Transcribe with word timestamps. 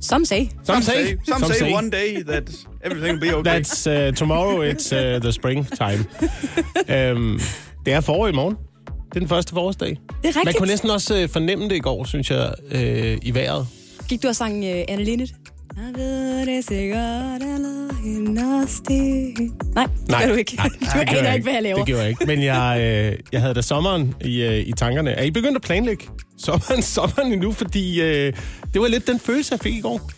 Some 0.00 0.24
say. 0.24 0.50
Some 0.64 0.82
say, 0.82 1.16
Some, 1.24 1.44
say, 1.44 1.72
one 1.72 1.90
day 1.90 2.22
that 2.22 2.50
everything 2.84 3.12
will 3.12 3.20
be 3.20 3.34
okay. 3.34 3.50
That's 3.50 3.86
uh, 3.86 4.12
tomorrow, 4.16 4.60
it's 4.62 4.92
uh, 4.92 5.18
the 5.22 5.32
springtime. 5.32 6.06
um, 6.88 7.40
det 7.84 7.92
er 7.92 8.00
forår 8.00 8.28
i 8.28 8.32
morgen. 8.32 8.56
Det 9.08 9.16
er 9.16 9.20
den 9.20 9.28
første 9.28 9.52
forårsdag. 9.52 9.88
Det 9.88 9.96
er 9.96 10.26
rigtigt. 10.26 10.44
Man 10.44 10.54
kunne 10.58 10.68
næsten 10.68 10.90
også 10.90 11.22
uh, 11.22 11.28
fornemme 11.30 11.68
det 11.68 11.76
i 11.76 11.78
går, 11.78 12.04
synes 12.04 12.30
jeg, 12.30 12.52
uh, 12.74 13.26
i 13.28 13.34
vejret. 13.34 13.66
Gik 14.08 14.22
du 14.22 14.28
og 14.28 14.36
sang 14.36 14.58
uh, 14.58 14.80
Anne 14.88 15.04
Linnet? 15.04 15.34
Jeg 15.78 15.94
ved 15.94 16.46
det 16.46 16.64
sikkert, 16.64 17.42
eller 17.42 17.88
Nej, 19.74 19.86
det 20.06 20.16
gør 20.18 20.26
du 20.28 20.34
ikke. 20.34 20.56
Nej, 20.56 20.68
du 20.94 20.98
aner 20.98 21.22
jeg 21.22 21.34
ikke, 21.34 21.42
hvad 21.44 21.52
jeg 21.52 21.62
laver. 21.62 21.76
Det 21.76 21.86
gjorde 21.86 22.02
jeg 22.02 22.10
ikke. 22.10 22.26
Men 22.26 22.42
jeg, 22.42 22.78
øh, 22.80 23.18
jeg 23.32 23.40
havde 23.40 23.54
da 23.54 23.62
sommeren 23.62 24.14
i, 24.20 24.42
øh, 24.42 24.58
i 24.58 24.72
tankerne. 24.72 25.10
Er 25.10 25.22
I 25.22 25.30
begyndt 25.30 25.56
at 25.56 25.62
planlægge 25.62 26.06
sommeren, 26.38 26.82
sommeren 26.96 27.32
endnu? 27.32 27.52
Fordi 27.52 28.00
øh, 28.02 28.32
det 28.74 28.80
var 28.82 28.88
lidt 28.88 29.06
den 29.06 29.20
følelse, 29.20 29.52
jeg 29.52 29.60
fik 29.60 29.74
i 29.74 29.80
går. 29.80 30.10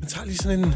Man 0.00 0.08
tager 0.08 0.26
lige 0.26 0.36
sådan 0.36 0.58
en... 0.58 0.74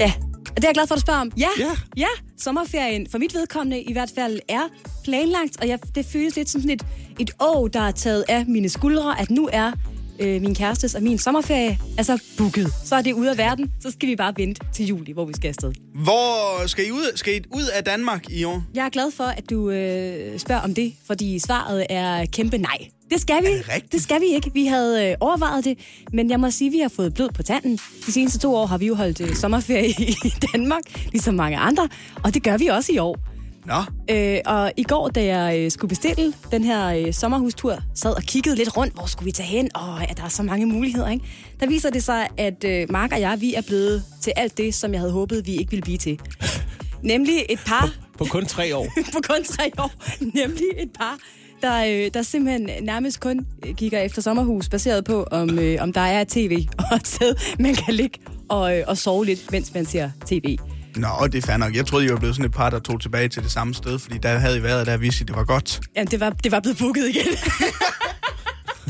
Ja, 0.00 0.12
det 0.56 0.64
er 0.64 0.68
jeg 0.68 0.74
glad 0.74 0.86
for, 0.86 0.94
at 0.94 0.96
du 0.96 1.00
spørger 1.00 1.20
om. 1.20 1.32
Ja, 1.38 1.48
Ja. 1.58 1.70
ja. 1.96 2.06
sommerferien 2.38 3.06
for 3.10 3.18
mit 3.18 3.34
vedkommende 3.34 3.82
i 3.82 3.92
hvert 3.92 4.10
fald 4.14 4.38
er 4.48 4.62
planlagt, 5.04 5.60
og 5.60 5.68
jeg, 5.68 5.78
det 5.94 6.06
føles 6.06 6.36
lidt 6.36 6.50
som 6.50 6.60
sådan 6.60 6.74
et, 6.74 6.82
et 7.20 7.30
år, 7.40 7.68
der 7.68 7.80
er 7.80 7.90
taget 7.90 8.24
af 8.28 8.46
mine 8.46 8.68
skuldre, 8.68 9.20
at 9.20 9.30
nu 9.30 9.48
er 9.52 9.72
øh, 10.22 10.42
min 10.42 10.54
kærestes 10.54 10.94
og 10.94 11.02
min 11.02 11.18
sommerferie 11.18 11.78
altså 11.98 12.22
booket. 12.38 12.66
Så 12.84 12.96
er 12.96 13.02
det 13.02 13.12
ude 13.12 13.30
af 13.30 13.38
verden, 13.38 13.72
så 13.80 13.90
skal 13.90 14.08
vi 14.08 14.16
bare 14.16 14.32
vente 14.36 14.60
til 14.72 14.86
juli, 14.86 15.12
hvor 15.12 15.24
vi 15.24 15.32
skal 15.32 15.48
afsted. 15.48 15.72
Hvor 15.94 16.66
skal 16.66 16.86
I, 16.86 16.90
ud, 16.90 17.16
skal 17.16 17.36
I 17.36 17.40
ud 17.50 17.64
af 17.74 17.84
Danmark 17.84 18.30
i 18.30 18.44
år? 18.44 18.62
Jeg 18.74 18.84
er 18.86 18.90
glad 18.90 19.10
for, 19.10 19.24
at 19.24 19.50
du 19.50 19.70
øh, 19.70 20.38
spørger 20.38 20.60
om 20.62 20.74
det, 20.74 20.92
fordi 21.06 21.38
svaret 21.38 21.86
er 21.90 22.26
kæmpe 22.26 22.58
nej. 22.58 22.78
Det 23.10 23.20
skal 23.20 23.42
vi. 23.42 23.48
Er 23.68 23.78
det 23.78 23.92
det 23.92 24.02
skal 24.02 24.20
vi 24.20 24.26
ikke. 24.26 24.50
Vi 24.54 24.66
havde 24.66 25.08
øh, 25.08 25.16
overvejet 25.20 25.64
det, 25.64 25.78
men 26.12 26.30
jeg 26.30 26.40
må 26.40 26.50
sige, 26.50 26.68
at 26.68 26.72
vi 26.72 26.78
har 26.78 26.88
fået 26.88 27.14
blod 27.14 27.28
på 27.34 27.42
tanden. 27.42 27.78
De 28.06 28.12
seneste 28.12 28.38
to 28.38 28.54
år 28.54 28.66
har 28.66 28.78
vi 28.78 28.86
jo 28.86 28.94
holdt 28.94 29.20
øh, 29.20 29.34
sommerferie 29.34 29.88
i 30.24 30.32
Danmark, 30.52 30.82
ligesom 31.12 31.34
mange 31.34 31.58
andre, 31.58 31.88
og 32.24 32.34
det 32.34 32.42
gør 32.42 32.56
vi 32.56 32.66
også 32.66 32.92
i 32.92 32.98
år. 32.98 33.31
Nå, 33.66 33.82
Øh, 34.10 34.38
og 34.46 34.72
i 34.76 34.82
går, 34.82 35.08
da 35.08 35.24
jeg 35.24 35.58
øh, 35.58 35.70
skulle 35.70 35.88
bestille 35.88 36.34
den 36.50 36.64
her 36.64 36.86
øh, 36.86 37.12
sommerhustur, 37.12 37.78
sad 37.94 38.16
og 38.16 38.22
kiggede 38.22 38.56
lidt 38.56 38.76
rundt, 38.76 38.94
hvor 38.94 39.06
skulle 39.06 39.24
vi 39.24 39.32
tage 39.32 39.46
hen, 39.46 39.70
og 39.74 40.00
ja, 40.00 40.14
der 40.16 40.22
er 40.24 40.28
så 40.28 40.42
mange 40.42 40.66
muligheder, 40.66 41.08
ikke? 41.08 41.24
Der 41.60 41.66
viser 41.66 41.90
det 41.90 42.02
sig, 42.02 42.28
at 42.36 42.64
øh, 42.64 42.86
Mark 42.90 43.12
og 43.12 43.20
jeg, 43.20 43.40
vi 43.40 43.54
er 43.54 43.62
blevet 43.66 44.04
til 44.20 44.32
alt 44.36 44.58
det, 44.58 44.74
som 44.74 44.92
jeg 44.92 45.00
havde 45.00 45.12
håbet, 45.12 45.46
vi 45.46 45.52
ikke 45.56 45.70
ville 45.70 45.82
blive 45.82 45.98
til. 45.98 46.20
Nemlig 47.02 47.34
et 47.48 47.58
par 47.66 47.90
På 48.18 48.24
kun 48.24 48.46
tre 48.46 48.76
år. 48.76 48.86
på 49.14 49.20
kun 49.28 49.44
tre 49.44 49.70
år. 49.78 49.90
Nemlig 50.20 50.66
et 50.78 50.90
par, 50.98 51.18
der, 51.62 51.84
øh, 51.84 52.10
der 52.14 52.22
simpelthen 52.22 52.84
nærmest 52.84 53.20
kun 53.20 53.46
øh, 53.66 53.74
kigger 53.74 54.00
efter 54.00 54.22
sommerhus, 54.22 54.68
baseret 54.68 55.04
på, 55.04 55.22
om, 55.22 55.58
øh, 55.58 55.78
om 55.80 55.92
der 55.92 56.00
er 56.00 56.24
tv 56.28 56.66
og 56.90 56.96
et 56.96 57.06
sted, 57.06 57.34
man 57.58 57.74
kan 57.74 57.94
ligge 57.94 58.18
og, 58.48 58.78
øh, 58.78 58.84
og 58.86 58.98
sove 58.98 59.24
lidt, 59.26 59.52
mens 59.52 59.74
man 59.74 59.86
ser 59.86 60.10
tv. 60.26 60.56
Nå, 60.96 61.26
det 61.26 61.34
er 61.34 61.42
fair 61.46 61.56
nok. 61.56 61.76
Jeg 61.76 61.86
troede, 61.86 62.04
I 62.06 62.10
var 62.10 62.16
blevet 62.16 62.36
sådan 62.36 62.46
et 62.46 62.52
par, 62.52 62.70
der 62.70 62.78
tog 62.78 63.00
tilbage 63.00 63.28
til 63.28 63.42
det 63.42 63.50
samme 63.50 63.74
sted, 63.74 63.98
fordi 63.98 64.18
der 64.18 64.38
havde 64.38 64.58
I 64.58 64.62
været, 64.62 64.86
der 64.86 64.96
vidste 64.96 65.22
I, 65.22 65.26
det 65.26 65.36
var 65.36 65.44
godt. 65.44 65.80
Jamen, 65.96 66.10
det 66.10 66.20
var, 66.20 66.30
det 66.30 66.52
var 66.52 66.60
blevet 66.60 66.78
booket 66.78 67.08
igen. 67.08 67.26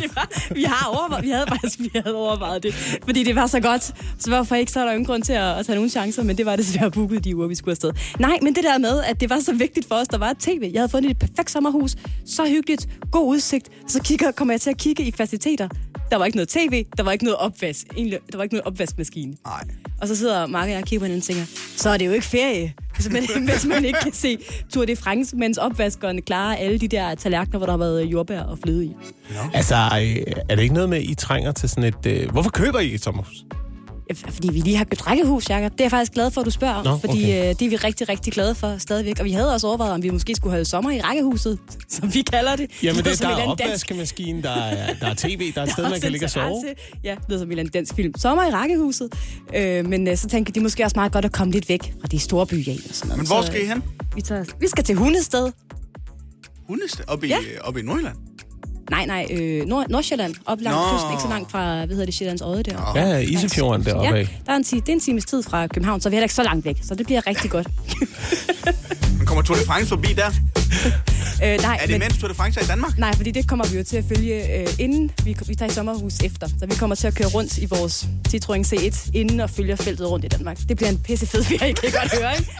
det 0.03 0.17
var, 0.17 0.55
vi, 0.55 0.62
har 0.62 0.86
overvejet, 0.86 1.25
vi 1.25 1.30
havde 1.30 1.47
faktisk 1.48 1.78
vi 1.78 1.91
havde 1.95 2.17
overvejet 2.17 2.62
det, 2.62 2.75
fordi 3.05 3.25
det 3.25 3.36
var 3.36 3.47
så 3.47 3.61
godt. 3.61 3.83
Så 4.19 4.28
hvorfor 4.28 4.55
ikke, 4.55 4.73
så 4.73 4.80
er 4.80 4.84
der 4.84 4.92
ingen 4.92 5.06
grund 5.06 5.23
til 5.23 5.33
at, 5.33 5.58
at 5.58 5.67
tage 5.67 5.77
nogle 5.77 5.91
chancer, 5.91 6.23
men 6.23 6.39
det 6.39 6.47
var 6.47 6.56
det 6.56 6.67
desværre 6.67 6.91
booket 6.91 7.25
de 7.25 7.36
uger, 7.36 7.47
vi 7.48 7.55
skulle 7.55 7.73
afsted. 7.73 7.92
Nej, 8.19 8.39
men 8.42 8.55
det 8.55 8.64
der 8.64 8.78
med, 8.78 9.03
at 9.03 9.20
det 9.20 9.30
var 9.30 9.41
så 9.41 9.55
vigtigt 9.55 9.89
for 9.89 9.95
os, 9.95 10.08
der 10.08 10.19
var 10.19 10.30
et 10.30 10.39
tv. 10.39 10.70
Jeg 10.73 10.80
havde 10.80 10.89
fundet 10.91 11.11
et 11.11 11.19
perfekt 11.19 11.50
sommerhus, 11.50 11.97
så 12.27 12.48
hyggeligt, 12.48 12.89
god 13.11 13.28
udsigt. 13.28 13.69
Så 13.89 14.03
kigger, 14.03 14.30
kommer 14.33 14.55
jeg 14.55 14.61
til 14.61 14.70
at 14.70 14.78
kigge 14.78 15.03
i 15.03 15.12
faciliteter. 15.12 15.69
Der 16.11 16.17
var 16.17 16.25
ikke 16.25 16.36
noget 16.36 16.48
tv, 16.48 16.84
der 16.97 17.03
var 17.03 17.12
ikke 17.12 17.25
noget 17.25 17.39
opvask. 17.39 17.86
Egentlig, 17.97 18.19
der 18.33 18.36
var 18.36 18.42
ikke 18.42 18.55
noget 18.55 18.67
opvaskemaskine. 18.67 19.36
Nej. 19.47 19.64
Og 20.03 20.08
så 20.08 20.17
sidder 20.17 20.47
Mark 20.47 20.64
og 20.64 20.70
jeg 20.70 20.78
og 20.78 20.84
kigger 20.84 21.00
på 21.00 21.05
hinanden 21.05 21.20
og 21.20 21.25
tænker, 21.25 21.45
så 21.77 21.91
er 21.91 21.97
det 21.97 22.06
jo 22.06 22.12
ikke 22.12 22.27
ferie. 22.27 22.75
Hvis 22.97 23.11
man, 23.11 23.22
hvis 23.50 23.67
man 23.67 23.84
ikke 23.84 23.98
kan 24.03 24.12
se 24.12 24.39
Tour 24.72 24.84
de 24.84 24.97
France, 24.97 25.36
mens 25.36 25.58
opvaskerne 25.58 26.20
klarer 26.22 26.57
alle 26.57 26.79
de 26.79 26.89
der 26.89 27.14
tallerkener, 27.14 27.58
hvor 27.58 27.67
der 27.67 27.73
har 27.73 27.79
været 27.79 28.05
jordbær 28.05 28.41
og 28.41 28.58
fløde 28.62 28.85
i. 28.85 28.96
Altså, 29.55 29.74
er 30.48 30.55
det 30.57 30.62
ikke 30.62 30.74
noget 30.74 30.89
med, 30.89 30.98
at 30.98 31.05
I 31.05 31.14
trænger 31.14 31.52
til 31.52 31.68
sådan 31.68 31.85
et... 31.85 32.07
Øh, 32.07 32.30
hvorfor 32.30 32.51
køber 32.51 32.79
I 32.79 32.95
et 32.95 33.02
sommerhus? 33.02 33.45
Fordi 34.17 34.52
vi 34.52 34.58
lige 34.58 34.77
har 34.77 34.84
købt 34.84 35.06
rækkehus, 35.06 35.50
Jacob. 35.50 35.73
Det 35.73 35.80
er 35.80 35.84
jeg 35.84 35.90
faktisk 35.90 36.12
glad 36.12 36.30
for, 36.30 36.40
at 36.40 36.45
du 36.45 36.50
spørger 36.50 36.74
om. 36.74 36.84
Nå, 36.84 36.96
fordi 36.98 37.23
okay. 37.24 37.48
øh, 37.48 37.55
det 37.58 37.62
er 37.62 37.68
vi 37.68 37.77
rigtig, 37.77 38.08
rigtig 38.08 38.33
glade 38.33 38.55
for 38.55 38.78
stadigvæk. 38.78 39.18
Og 39.18 39.24
vi 39.24 39.33
havde 39.33 39.55
også 39.55 39.67
overvejet, 39.67 39.92
om 39.95 40.02
vi 40.02 40.11
måske 40.11 40.34
skulle 40.34 40.52
have 40.52 40.64
sommer 40.64 40.90
i 40.90 41.00
rækkehuset, 41.00 41.58
som 41.89 42.14
vi 42.14 42.23
kalder 42.23 42.56
det. 42.56 42.70
Jamen, 42.83 43.05
det, 43.05 43.18
som 43.18 43.30
der 43.30 43.36
en 43.36 43.42
er 43.42 43.46
opvaskemaskine, 43.46 44.42
der 44.42 44.50
er, 44.50 44.95
der 44.95 45.06
er 45.06 45.14
tv, 45.14 45.52
der 45.55 45.61
er 45.61 45.67
et 45.67 45.73
sted, 45.77 45.84
er 45.84 45.90
man 45.90 46.00
kan 46.00 46.11
ligge 46.12 46.27
og 46.27 46.30
sove. 46.30 46.46
interesse. 46.46 46.98
Ja, 47.05 47.11
det 47.11 47.20
lyder 47.28 47.39
som 47.39 47.46
en 47.48 47.50
eller 47.52 47.61
anden 47.61 47.73
dansk 47.73 47.95
film. 47.95 48.12
Sommer 48.18 48.45
i 48.46 48.50
rækkehuset. 48.50 49.08
Øh, 49.56 49.86
men 49.86 50.08
øh, 50.08 50.17
så 50.17 50.29
tænker 50.29 50.48
jeg, 50.50 50.55
det 50.55 50.61
er 50.61 50.62
måske 50.64 50.84
også 50.84 50.96
meget 50.96 51.12
godt 51.12 51.24
at 51.24 51.33
komme 51.33 51.52
lidt 51.52 51.68
væk 51.68 51.94
fra 52.00 52.08
de 52.08 52.18
store 52.18 52.46
byer 52.46 52.73
og 52.73 52.94
sådan 52.94 53.08
noget. 53.08 53.18
Men 53.18 53.27
hvor 53.27 53.42
skal 53.42 53.61
I 53.61 53.62
øh, 53.62 53.68
hen? 53.68 53.83
Vi, 54.14 54.20
tager, 54.23 54.44
vi 54.61 54.67
skal 54.68 54.84
til 54.84 54.94
Hundested. 54.94 55.50
Hundested? 56.68 57.05
Oppe 57.08 57.27
i, 57.27 57.30
Ja. 57.30 57.36
op 57.61 57.77
i 57.77 57.83
Nordjylland? 57.83 58.17
Nej, 58.91 59.07
nej, 59.07 59.27
øh, 59.31 59.67
Nord- 59.67 59.87
Nordsjælland. 59.89 60.35
Op 60.47 60.61
langt 60.61 60.77
Nå. 60.81 60.97
kyst, 60.98 61.05
ikke 61.13 61.23
så 61.23 61.29
langt 61.29 61.51
fra, 61.51 61.77
hvad 61.77 61.89
hedder 61.89 62.05
det, 62.05 62.15
Sjællands 62.15 62.43
Odde 62.43 62.63
der. 62.63 62.93
Ja, 62.97 63.19
Isefjorden 63.19 63.87
deroppe 63.87 64.09
Ja, 64.17 64.27
der 64.47 64.53
er 64.53 64.57
en, 64.57 64.63
det 64.63 64.89
er 64.89 64.93
en 64.93 65.01
times 65.01 65.25
tid 65.25 65.43
fra 65.43 65.67
København, 65.67 66.01
så 66.01 66.09
vi 66.09 66.15
er 66.15 66.17
heller 66.17 66.25
ikke 66.25 66.35
så 66.35 66.43
langt 66.43 66.65
væk. 66.65 66.77
Så 66.89 66.95
det 66.95 67.07
bliver 67.07 67.27
rigtig 67.27 67.51
godt. 67.51 67.67
Men 69.19 69.27
kommer 69.27 69.42
Tour 69.42 69.57
de 69.59 69.65
France 69.65 69.89
forbi 69.89 70.09
der? 70.13 70.27
øh, 71.45 71.61
nej, 71.63 71.79
Er 71.83 71.87
det 71.87 71.98
mens 71.98 72.19
Tour 72.19 72.29
de 72.29 72.35
France 72.35 72.61
er 72.61 72.65
i 72.65 72.67
Danmark? 72.67 72.98
Nej, 72.98 73.15
fordi 73.17 73.31
det 73.31 73.48
kommer 73.48 73.67
vi 73.67 73.77
jo 73.79 73.85
til 73.85 73.97
at 73.97 74.05
følge, 74.17 74.59
øh, 74.61 74.67
inden 74.79 75.11
vi, 75.25 75.37
vi 75.47 75.55
tager 75.55 75.71
i 75.71 75.75
sommerhus 75.75 76.21
efter. 76.21 76.48
Så 76.61 76.67
vi 76.67 76.75
kommer 76.75 76.97
til 76.97 77.07
at 77.07 77.15
køre 77.15 77.29
rundt 77.29 77.59
i 77.59 77.67
vores 77.67 78.07
Citroën 78.29 78.73
C1, 78.75 79.11
inden 79.15 79.41
og 79.41 79.51
følger 79.51 79.77
feltet 79.77 80.11
rundt 80.11 80.25
i 80.25 80.29
Danmark. 80.29 80.59
Det 80.69 80.77
bliver 80.77 80.91
en 80.91 80.98
pisse 80.98 81.27
fed 81.27 81.45
ferie, 81.45 81.73
kan 81.75 81.89
I 81.89 81.92
godt 81.92 82.15
høre, 82.21 82.33
ikke? 82.39 82.51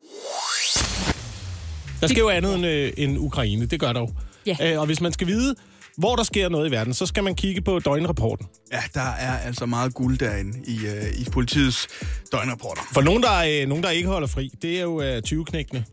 Der 2.00 2.06
sker 2.09 2.19
jo 2.19 2.28
andet 2.28 2.55
end, 2.55 2.66
øh, 2.66 2.93
end 2.97 3.19
Ukraine, 3.19 3.66
det 3.66 3.81
gør 3.81 3.93
der 3.93 4.00
jo. 4.00 4.09
Ja. 4.47 4.56
Øh, 4.72 4.81
og 4.81 4.87
hvis 4.87 5.00
man 5.00 5.12
skal 5.12 5.27
vide, 5.27 5.55
hvor 5.98 6.16
der 6.16 6.22
sker 6.22 6.48
noget 6.48 6.69
i 6.69 6.70
verden, 6.70 6.94
så 6.94 7.06
skal 7.06 7.25
man 7.25 7.34
kigge 7.34 7.60
på 7.60 7.78
døgnrapporten. 7.78 8.47
Ja, 8.72 8.82
der 8.94 9.00
er 9.00 9.38
altså 9.38 9.66
meget 9.66 9.94
guld 9.94 10.19
derinde 10.19 10.58
i, 10.66 10.76
uh, 10.76 11.20
i 11.20 11.25
politiets 11.32 11.88
døgnrapporter. 12.32 12.82
For 12.92 13.00
nogen, 13.00 13.22
der, 13.22 13.62
øh, 13.62 13.69
nogen, 13.69 13.84
der 13.84 13.91
ikke 13.91 14.08
holder 14.08 14.28
fri, 14.28 14.50
det 14.62 14.78
er 14.78 14.82
jo 14.82 15.00
øh, 15.02 15.22
20-knækkene, 15.26 15.84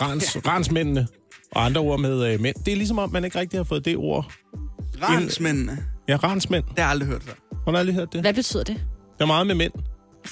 rans, 0.00 0.34
ja. 0.36 0.40
ransmændene 0.50 1.06
og 1.52 1.64
andre 1.64 1.80
ord 1.80 2.00
med 2.00 2.32
øh, 2.32 2.40
mænd. 2.40 2.56
Det 2.64 2.72
er 2.72 2.76
ligesom 2.76 2.98
om, 2.98 3.12
man 3.12 3.24
ikke 3.24 3.38
rigtig 3.38 3.58
har 3.58 3.64
fået 3.64 3.84
det 3.84 3.96
ord. 3.96 4.32
Ransmændene, 5.02 5.84
Ja, 6.08 6.16
ransmænd. 6.16 6.64
det 6.64 6.78
har 6.78 6.84
jeg 6.84 6.90
aldrig 6.90 7.08
hørt 7.08 7.22
før. 7.22 7.32
Har 7.64 7.72
du 7.72 7.78
aldrig 7.78 7.94
hørt 7.96 8.12
det? 8.12 8.20
Hvad 8.20 8.34
betyder 8.34 8.64
det? 8.64 8.76
Der 9.18 9.24
er 9.24 9.26
meget 9.26 9.46
med 9.46 9.54
mænd. 9.54 9.72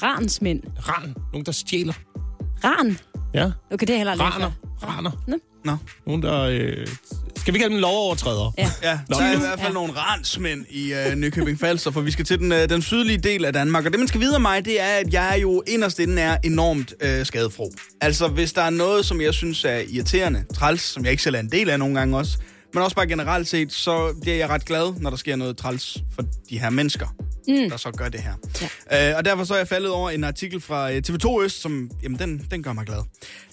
Ransmænd. 0.03 0.63
Ran. 0.79 1.15
Nogen, 1.33 1.47
der 1.47 1.53
stjæler. 1.53 1.93
Ran? 2.65 2.99
Ja. 3.35 3.51
Okay, 3.71 3.87
det 3.87 3.93
er 3.93 3.97
heller 3.97 4.13
aldrig 4.13 4.29
Raner. 4.35 4.51
Raner. 4.83 5.11
Nå. 5.27 5.37
Nå. 5.65 5.77
Nogen, 6.07 6.23
der... 6.23 6.41
Øh, 6.43 6.87
skal 7.41 7.55
vi 7.55 7.59
kalde 7.59 7.75
dem 7.75 7.81
lovovertrædere? 7.81 8.53
Ja. 8.59 8.71
Ja, 8.83 8.99
der 9.09 9.17
er 9.23 9.33
i 9.33 9.39
hvert 9.39 9.59
fald 9.59 9.69
Ja. 9.69 9.75
nogle 9.75 9.93
ransmænd 9.97 10.65
i 10.71 10.93
uh, 10.93 11.13
Nykøbing 11.19 11.61
Falster, 11.61 11.91
for 11.91 12.01
vi 12.01 12.11
skal 12.11 12.25
til 12.25 12.39
den, 12.39 12.53
uh, 12.53 12.59
den 12.59 12.83
sydlige 12.83 13.19
del 13.19 13.45
af 13.45 13.53
Danmark. 13.53 13.87
Og 13.87 13.91
det, 13.93 13.99
man 14.01 14.09
skal 14.09 14.21
vide 14.21 14.37
om 14.37 14.43
mig, 14.43 14.65
det 14.65 14.81
er, 14.81 14.87
at 14.87 15.13
jeg 15.13 15.39
jo 15.43 15.63
inderst 15.67 15.99
inden 15.99 16.19
er 16.19 16.37
enormt 16.45 16.95
uh, 17.05 17.27
skadefro. 17.27 17.73
Altså, 18.01 18.29
hvis 18.29 18.53
der 18.53 18.63
er 18.63 18.71
noget, 18.71 19.07
som 19.07 19.21
jeg 19.21 19.35
synes 19.35 19.65
er 19.65 19.83
irriterende, 19.89 20.45
træls, 20.55 20.83
som 20.83 21.05
jeg 21.05 21.11
ikke 21.11 21.23
selv 21.23 21.35
er 21.35 21.41
en 21.41 21.53
del 21.53 21.71
af 21.71 21.79
nogle 21.79 21.99
gange 21.99 22.17
også, 22.17 22.39
men 22.75 22.83
også 22.83 22.97
bare 22.97 23.07
generelt 23.07 23.49
set, 23.49 23.73
så 23.73 24.15
bliver 24.23 24.37
jeg 24.37 24.49
ret 24.49 24.65
glad, 24.65 24.93
når 25.01 25.11
der 25.11 25.17
sker 25.17 25.37
noget 25.37 25.57
træls 25.57 25.99
for 26.15 26.23
de 26.51 26.59
her 26.59 26.71
mennesker, 26.71 27.07
mm. 27.49 27.71
der 27.71 27.77
så 27.77 27.91
gør 27.91 28.09
det 28.09 28.21
her. 28.21 28.33
Ja. 28.91 29.13
Uh, 29.13 29.19
og 29.19 29.25
derfor 29.25 29.45
så 29.45 29.55
er 29.55 29.59
jeg 29.59 29.69
faldet 29.69 29.91
over 29.91 30.11
en 30.11 30.25
artikel 30.25 30.61
fra 30.61 30.91
uh, 30.91 30.97
TV2 30.97 31.45
Øst, 31.45 31.63
som, 31.63 31.91
jamen, 32.03 32.19
den, 32.19 32.47
den 32.51 32.63
gør 32.63 32.73
mig 32.73 32.87
glad. 32.87 32.99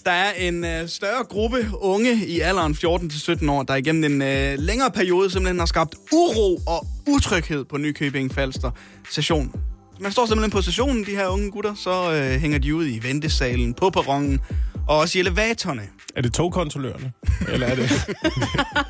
Der 0.04 0.10
er 0.10 0.32
en 0.32 0.64
uh, 0.64 0.88
større 0.88 1.24
gruppe 1.28 1.66
unge 1.72 2.26
i 2.26 2.40
alderen 2.40 2.72
14-17 2.72 3.50
år, 3.50 3.62
der 3.62 3.74
igennem 3.74 4.22
en 4.22 4.22
uh, 4.22 4.64
længere 4.64 4.90
periode 4.90 5.30
simpelthen 5.30 5.58
har 5.58 5.66
skabt 5.66 5.94
uro 6.12 6.60
og 6.66 6.86
utryghed 7.08 7.64
på 7.64 7.76
Nykøbing 7.76 8.34
Falster 8.34 8.70
station. 9.10 9.52
Man 10.00 10.12
står 10.12 10.26
simpelthen 10.26 10.50
på 10.50 10.62
stationen, 10.62 11.06
de 11.06 11.10
her 11.10 11.26
unge 11.26 11.50
gutter, 11.50 11.74
så 11.74 12.08
uh, 12.10 12.40
hænger 12.40 12.58
de 12.58 12.74
ud 12.74 12.86
i 12.86 12.98
ventesalen, 13.02 13.74
på 13.74 13.90
perronen, 13.90 14.40
og 14.88 14.98
også 14.98 15.18
i 15.18 15.20
elevatorerne. 15.20 15.82
Er 16.16 16.22
det 16.22 16.32
togkontrollørerne? 16.32 17.12
Eller 17.48 17.66
er 17.66 17.74
det... 17.74 17.90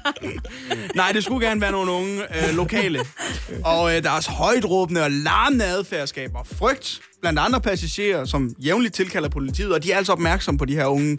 Nej, 0.94 1.12
det 1.12 1.24
skulle 1.24 1.46
gerne 1.46 1.60
være 1.60 1.72
nogle 1.72 1.90
unge 1.92 2.22
øh, 2.48 2.56
lokale. 2.56 3.00
Og 3.64 3.96
øh, 3.96 4.02
deres 4.02 4.26
højtråbende 4.26 5.02
og 5.02 5.10
larmende 5.10 5.64
adfærd 5.64 6.06
skaber 6.06 6.38
frygt 6.58 7.00
blandt 7.20 7.38
andre 7.38 7.60
passagerer, 7.60 8.24
som 8.24 8.54
jævnligt 8.58 8.94
tilkalder 8.94 9.28
politiet, 9.28 9.72
og 9.74 9.82
de 9.82 9.92
er 9.92 9.96
altså 9.96 10.12
opmærksomme 10.12 10.58
på 10.58 10.64
de 10.64 10.74
her 10.74 10.86
unge. 10.86 11.18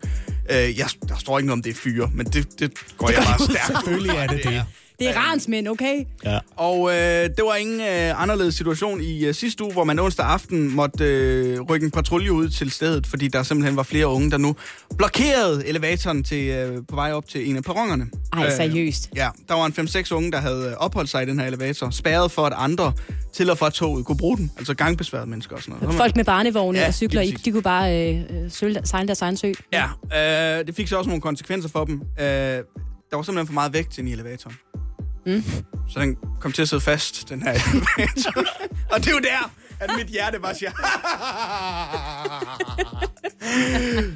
Øh, 0.51 0.77
jeg, 0.77 0.87
der 1.09 1.15
står 1.19 1.39
ikke 1.39 1.47
noget 1.47 1.57
om 1.57 1.63
det 1.63 1.69
er 1.69 1.75
fyre, 1.75 2.09
men 2.13 2.25
det, 2.25 2.59
det 2.59 2.71
går 2.97 3.07
det 3.07 3.15
jeg 3.15 3.23
bare 3.23 3.39
stærkt. 3.39 3.67
Selvfølgelig 3.67 4.15
er 4.15 4.27
det 4.27 4.43
det. 4.53 4.65
Det 4.99 5.09
er 5.09 5.13
ransmænd, 5.19 5.67
okay? 5.67 6.03
Ja. 6.25 6.39
Og 6.55 6.89
øh, 6.89 6.95
det 7.23 7.39
var 7.45 7.55
ingen 7.55 7.81
øh, 7.81 8.21
anderledes 8.21 8.55
situation 8.55 9.01
i 9.01 9.25
øh, 9.25 9.33
sidste 9.33 9.63
uge, 9.63 9.73
hvor 9.73 9.83
man 9.83 9.99
onsdag 9.99 10.25
aften 10.25 10.75
måtte 10.75 11.03
øh, 11.05 11.61
rykke 11.61 11.85
en 11.85 11.91
patrulje 11.91 12.31
ud 12.33 12.49
til 12.49 12.71
stedet, 12.71 13.07
fordi 13.07 13.27
der 13.27 13.43
simpelthen 13.43 13.75
var 13.77 13.83
flere 13.83 14.07
unge, 14.07 14.31
der 14.31 14.37
nu 14.37 14.55
blokerede 14.97 15.67
elevatoren 15.67 16.23
til, 16.23 16.47
øh, 16.49 16.77
på 16.89 16.95
vej 16.95 17.11
op 17.13 17.27
til 17.27 17.49
en 17.49 17.57
af 17.57 17.63
perronerne. 17.63 18.07
Ej, 18.33 18.49
seriøst. 18.49 19.09
Øh, 19.13 19.17
ja, 19.17 19.29
der 19.47 19.53
var 19.53 19.65
en 19.65 19.73
5-6 19.73 20.13
unge, 20.13 20.31
der 20.31 20.37
havde 20.37 20.67
øh, 20.69 20.73
opholdt 20.77 21.09
sig 21.09 21.23
i 21.23 21.25
den 21.25 21.39
her 21.39 21.47
elevator, 21.47 21.89
spærret 21.89 22.31
for, 22.31 22.45
at 22.45 22.53
andre 22.55 22.93
til 23.33 23.49
og 23.49 23.57
fra 23.57 23.69
toget 23.69 24.05
kunne 24.05 24.17
bruge 24.17 24.37
den, 24.37 24.51
altså 24.57 24.73
gangbesværede 24.73 25.29
mennesker 25.29 25.55
og 25.55 25.61
sådan 25.61 25.75
noget. 25.81 25.97
Folk 25.97 26.15
med 26.15 26.25
barnevogne 26.25 26.79
Ja, 26.79 26.87
og 26.87 26.93
cykler, 26.93 27.21
lige 27.21 27.29
i, 27.29 27.33
præcis. 27.33 27.43
de 27.45 27.51
kunne 27.51 27.61
bare 27.63 28.13
øh, 28.13 28.21
øh, 28.29 28.51
søle- 28.51 28.81
sejle 28.83 29.07
deres 29.07 29.21
egen 29.21 29.37
sø. 29.37 29.51
Ja, 29.73 29.85
øh, 30.59 30.67
det 30.67 30.75
fik 30.75 30.87
så 30.87 30.97
også 30.97 31.09
nogle 31.09 31.21
konsekvenser 31.21 31.69
for 31.69 31.85
dem. 31.85 32.01
Øh, 32.19 32.25
der 32.25 32.63
var 33.15 33.21
simpelthen 33.21 33.47
for 33.47 33.53
meget 33.53 33.73
vægt 33.73 33.97
ind 33.97 34.09
i 34.09 34.11
elevatoren. 34.11 34.55
Mm. 35.35 35.43
Så 35.89 35.99
den 35.99 36.15
kom 36.41 36.51
til 36.51 36.61
at 36.61 36.69
sidde 36.69 36.81
fast, 36.81 37.29
den 37.29 37.41
her 37.43 37.51
elevator. 37.51 38.43
og 38.91 38.99
det 38.99 39.07
er 39.07 39.11
jo 39.11 39.19
der, 39.19 39.51
at 39.79 39.91
mit 39.97 40.07
hjerte 40.07 40.39
bare 40.39 40.55
siger... 40.55 40.71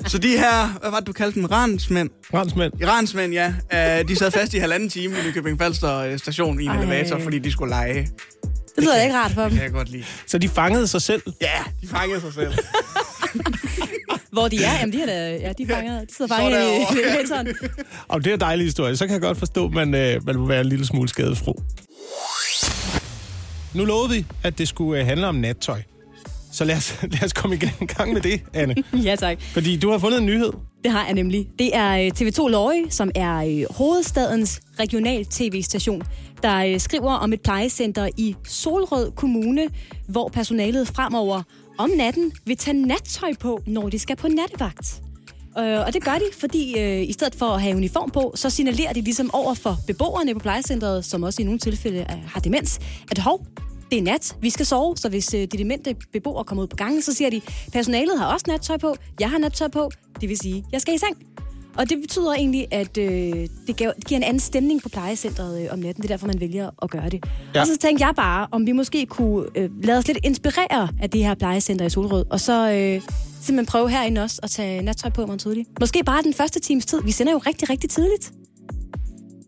så 0.08 0.18
de 0.18 0.28
her, 0.28 0.80
hvad 0.80 0.92
var 0.92 1.00
det, 1.00 1.08
du 1.08 1.14
kaldte 1.14 1.40
dem? 1.40 1.46
Ransmænd? 1.46 2.10
Ransmænd. 2.34 2.74
Iransmænd, 2.82 3.34
ja. 3.34 3.54
Øh, 3.74 4.08
de 4.08 4.16
sad 4.16 4.32
fast 4.32 4.54
i 4.54 4.58
halvanden 4.58 4.90
time 4.90 5.16
i 5.20 5.28
Nykøbing 5.28 5.60
Falster 5.60 5.98
øh, 5.98 6.20
station 6.20 6.60
i 6.60 6.64
en 6.64 6.72
Ej. 6.72 6.78
elevator, 6.78 7.20
fordi 7.20 7.40
de 7.40 7.52
skulle 7.52 7.70
lege. 7.70 8.10
Det 8.76 8.84
lyder 8.84 8.96
da 8.96 9.04
ikke 9.04 9.16
rart 9.16 9.32
for 9.32 9.42
dem. 9.42 9.50
Det 9.50 9.60
kan 9.60 9.64
jeg 9.64 9.74
godt 9.74 9.90
lide. 9.90 10.04
Så 10.28 10.38
de 10.38 10.50
fangede 10.50 10.88
sig 10.88 11.02
selv. 11.02 11.22
Ja, 11.42 11.64
de 11.82 11.88
fangede 11.88 12.22
sig 12.22 12.34
selv. 12.34 12.54
Hvor 14.34 14.48
de 14.48 14.64
er, 14.64 14.80
jamen 14.80 14.94
de 14.94 15.02
er 15.02 15.06
da, 15.06 15.38
ja, 15.38 15.54
de, 15.58 15.68
fanger, 15.68 16.00
de 16.00 16.16
sidder 16.18 16.36
fanget 16.36 16.60
i 16.60 17.00
elevatoren. 17.00 17.48
Og 18.08 18.20
det 18.24 18.30
er 18.30 18.34
en 18.34 18.40
dejlig 18.40 18.66
historie. 18.66 18.98
Så 18.98 19.06
kan 19.06 19.14
jeg 19.14 19.22
godt 19.22 19.38
forstå, 19.38 19.66
at 19.66 19.72
man, 19.72 19.96
øh, 19.96 20.26
man 20.26 20.36
må 20.36 20.46
være 20.46 20.62
en 20.62 20.68
lille 20.68 20.86
smule 20.86 21.10
skadesfro. 21.10 21.62
Nu 23.74 23.86
lovede 23.86 24.10
vi, 24.10 24.26
at 24.44 24.58
det 24.58 24.68
skulle 24.68 25.02
øh, 25.02 25.08
handle 25.08 25.28
om 25.28 25.36
nattøj. 25.36 25.82
Så 26.52 26.66
lad 26.66 26.76
os, 26.76 26.98
lad 27.14 27.24
os 27.24 27.34
komme 27.34 27.56
i 27.56 27.86
gang 27.86 28.14
med 28.14 28.22
det, 28.22 28.42
Anne. 28.54 28.76
ja, 29.08 29.16
tak. 29.16 29.42
Fordi 29.42 29.78
du 29.78 29.92
har 29.92 29.98
fundet 29.98 30.20
en 30.20 30.26
nyhed. 30.26 30.52
Det 30.84 30.92
har 30.92 31.06
jeg 31.06 31.14
nemlig. 31.14 31.48
Det 31.60 31.76
er 31.76 31.98
øh, 31.98 32.12
TV2 32.20 32.50
Løje, 32.50 32.84
som 32.90 33.12
er 33.16 33.36
øh, 33.38 33.76
hovedstadens 33.76 34.62
regional 34.80 35.26
tv-station, 35.26 36.02
der 36.44 36.78
skriver 36.78 37.12
om 37.14 37.34
et 37.34 37.42
plejecenter 37.42 38.10
i 38.18 38.36
Solrød 38.48 39.12
Kommune, 39.12 39.68
hvor 40.08 40.28
personalet 40.28 40.88
fremover 40.88 41.44
om 41.78 41.90
natten 41.98 42.32
vil 42.46 42.58
tage 42.58 42.78
nattøj 42.78 43.34
på, 43.40 43.62
når 43.68 43.90
de 43.90 44.00
skal 44.00 44.16
på 44.16 44.28
nattevagt. 44.28 45.02
Øh, 45.60 45.80
og 45.80 45.94
det 45.94 46.04
gør 46.04 46.14
de, 46.14 46.26
fordi 46.40 46.80
øh, 46.80 47.10
i 47.10 47.12
stedet 47.14 47.36
for 47.36 47.46
at 47.46 47.62
have 47.62 47.76
uniform 47.76 48.10
på, 48.10 48.32
så 48.36 48.50
signalerer 48.50 48.94
de 48.94 49.02
ligesom 49.02 49.30
over 49.34 49.54
for 49.54 49.78
beboerne 49.88 50.34
på 50.34 50.40
plejecentret, 50.40 51.06
som 51.06 51.24
også 51.24 51.42
i 51.42 51.46
nogle 51.46 51.60
tilfælde 51.60 52.00
øh, 52.00 52.30
har 52.34 52.40
demens, 52.40 52.80
at 53.12 53.18
hov, 53.18 53.46
det 53.92 54.00
er 54.00 54.04
nat, 54.04 54.36
vi 54.42 54.50
skal 54.50 54.66
sove, 54.66 54.98
så 54.98 55.10
hvis 55.10 55.34
øh, 55.34 55.42
de 55.42 55.48
demente 55.58 55.96
beboere 56.12 56.44
kommer 56.44 56.64
ud 56.64 56.68
på 56.68 56.76
gangen, 56.76 57.02
så 57.02 57.14
siger 57.14 57.30
de, 57.30 57.42
personalet 57.74 58.20
har 58.20 58.34
også 58.34 58.46
nattøj 58.48 58.78
på, 58.78 58.96
jeg 59.20 59.30
har 59.30 59.38
nattøj 59.38 59.68
på, 59.68 59.92
det 60.22 60.30
vil 60.30 60.38
sige, 60.38 60.66
jeg 60.72 60.82
skal 60.82 60.94
i 60.94 60.98
seng. 60.98 61.33
Og 61.78 61.90
det 61.90 61.98
betyder 62.02 62.34
egentlig, 62.34 62.68
at 62.72 62.98
øh, 62.98 63.48
det, 63.68 63.76
gav, 63.78 63.92
det 63.96 64.06
giver 64.08 64.18
en 64.18 64.24
anden 64.24 64.40
stemning 64.40 64.82
på 64.82 64.90
plejecentret 64.90 65.62
øh, 65.62 65.68
om 65.72 65.80
natten. 65.80 66.02
Det 66.02 66.10
er 66.10 66.14
derfor, 66.14 66.28
man 66.28 66.40
vælger 66.40 66.70
at 66.82 66.90
gøre 66.90 67.10
det. 67.10 67.24
Ja. 67.56 67.62
Og 67.62 67.68
så 67.68 67.78
tænkte 67.78 68.06
jeg 68.06 68.14
bare, 68.16 68.48
om 68.52 68.66
vi 68.68 68.72
måske 68.72 69.06
kunne 69.06 69.46
øh, 69.56 69.70
lade 69.84 69.98
os 69.98 70.08
lidt 70.08 70.18
inspirere 70.24 70.90
af 71.02 71.10
det 71.10 71.24
her 71.26 71.34
plejecenter 71.36 71.86
i 71.86 71.90
Solrød, 71.90 72.26
og 72.30 72.40
så 72.40 72.72
øh, 72.72 73.02
simpelthen 73.42 73.66
prøve 73.66 73.90
herinde 73.90 74.22
også 74.24 74.40
at 74.44 74.50
tage 74.52 74.82
nattøj 74.82 75.10
på 75.12 75.22
morgen 75.22 75.40
tidligt. 75.40 75.70
Måske 75.80 76.04
bare 76.04 76.24
den 76.24 76.34
første 76.34 76.60
times 76.60 76.86
tid. 76.86 77.02
Vi 77.04 77.12
sender 77.12 77.34
jo 77.34 77.38
rigtig, 77.38 77.70
rigtig 77.70 77.90
tidligt. 77.90 78.32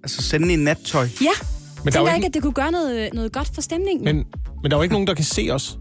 Altså 0.04 0.22
sende 0.22 0.54
i 0.54 0.56
nattøj. 0.56 1.08
Ja, 1.22 1.26
Men 1.26 1.26
der, 1.26 1.30
er 1.30 1.84
tænker 1.84 2.00
jo 2.00 2.06
ikke, 2.08 2.16
ikke, 2.16 2.26
at 2.26 2.34
det 2.34 2.42
kunne 2.42 2.54
gøre 2.54 2.72
noget, 2.72 3.14
noget 3.14 3.32
godt 3.32 3.52
for 3.54 3.62
stemningen. 3.62 4.04
men, 4.04 4.16
men 4.62 4.72
der 4.72 4.78
er 4.78 4.80
jo 4.80 4.84
ikke 4.84 4.94
nogen, 4.94 5.08
der 5.08 5.14
kan 5.14 5.26
se 5.26 5.50
os. 5.52 5.78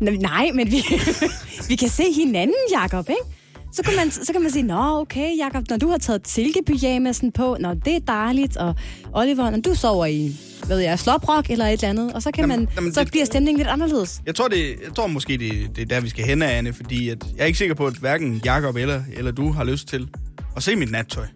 Nej, 0.00 0.50
men 0.54 0.70
vi, 0.70 0.84
vi 1.68 1.76
kan 1.76 1.88
se 1.88 2.02
hinanden, 2.12 2.54
Jacob, 2.72 3.08
ikke? 3.08 3.35
Så 3.76 3.82
kan, 3.82 3.96
man, 3.96 4.10
så 4.10 4.32
kan 4.32 4.42
man 4.42 4.50
sige, 4.50 4.62
nå 4.62 5.00
okay, 5.00 5.30
Jacob, 5.38 5.64
når 5.70 5.76
du 5.76 5.88
har 5.88 5.98
taget 5.98 6.28
silkepyjamasen 6.28 7.32
på, 7.32 7.56
nå 7.60 7.74
det 7.74 7.96
er 7.96 8.00
dejligt, 8.00 8.56
og 8.56 8.74
Oliver, 9.12 9.50
når 9.50 9.60
du 9.60 9.74
sover 9.74 10.06
i, 10.06 10.36
hvad 10.66 10.76
ved 10.76 10.84
jeg, 10.84 10.98
sloprok 10.98 11.50
eller 11.50 11.66
et 11.66 11.72
eller 11.72 11.88
andet, 11.88 12.12
og 12.12 12.22
så, 12.22 12.30
kan 12.30 12.42
Jamen, 12.42 12.58
man, 12.64 12.68
jamen, 12.76 12.94
så 12.94 13.00
det- 13.04 13.10
bliver 13.10 13.24
stemningen 13.24 13.58
lidt 13.58 13.68
anderledes. 13.68 14.20
Jeg 14.26 14.34
tror, 14.34 14.48
det, 14.48 14.66
jeg 14.84 14.94
tror 14.96 15.06
måske, 15.06 15.38
det, 15.38 15.76
det 15.76 15.82
er 15.82 15.86
der, 15.86 16.00
vi 16.00 16.08
skal 16.08 16.24
hen 16.24 16.42
af, 16.42 16.58
Anne, 16.58 16.72
fordi 16.72 17.08
at 17.08 17.24
jeg 17.36 17.42
er 17.42 17.46
ikke 17.46 17.58
sikker 17.58 17.74
på, 17.74 17.86
at 17.86 17.94
hverken 17.94 18.40
Jakob 18.44 18.76
eller, 18.76 19.02
eller 19.16 19.30
du 19.30 19.52
har 19.52 19.64
lyst 19.64 19.88
til 19.88 20.08
at 20.56 20.62
se 20.62 20.76
mit 20.76 20.90
nattøj. 20.90 21.26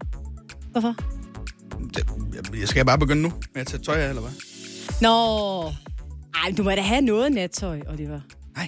Hvorfor? 0.71 0.95
Det, 1.95 2.03
jeg, 2.35 2.59
jeg 2.59 2.67
skal 2.67 2.85
bare 2.85 2.97
begynde 2.99 3.21
nu 3.21 3.33
med 3.53 3.61
at 3.61 3.67
tage 3.67 3.83
tøj 3.83 3.95
af, 3.95 4.09
eller 4.09 4.21
hvad? 4.21 4.31
Nå, 5.01 5.63
ej, 6.43 6.53
du 6.57 6.63
må 6.63 6.69
da 6.71 6.81
have 6.81 7.01
noget 7.01 7.31
nattøj, 7.31 7.79
Oliver. 7.89 8.19
Nej. 8.55 8.67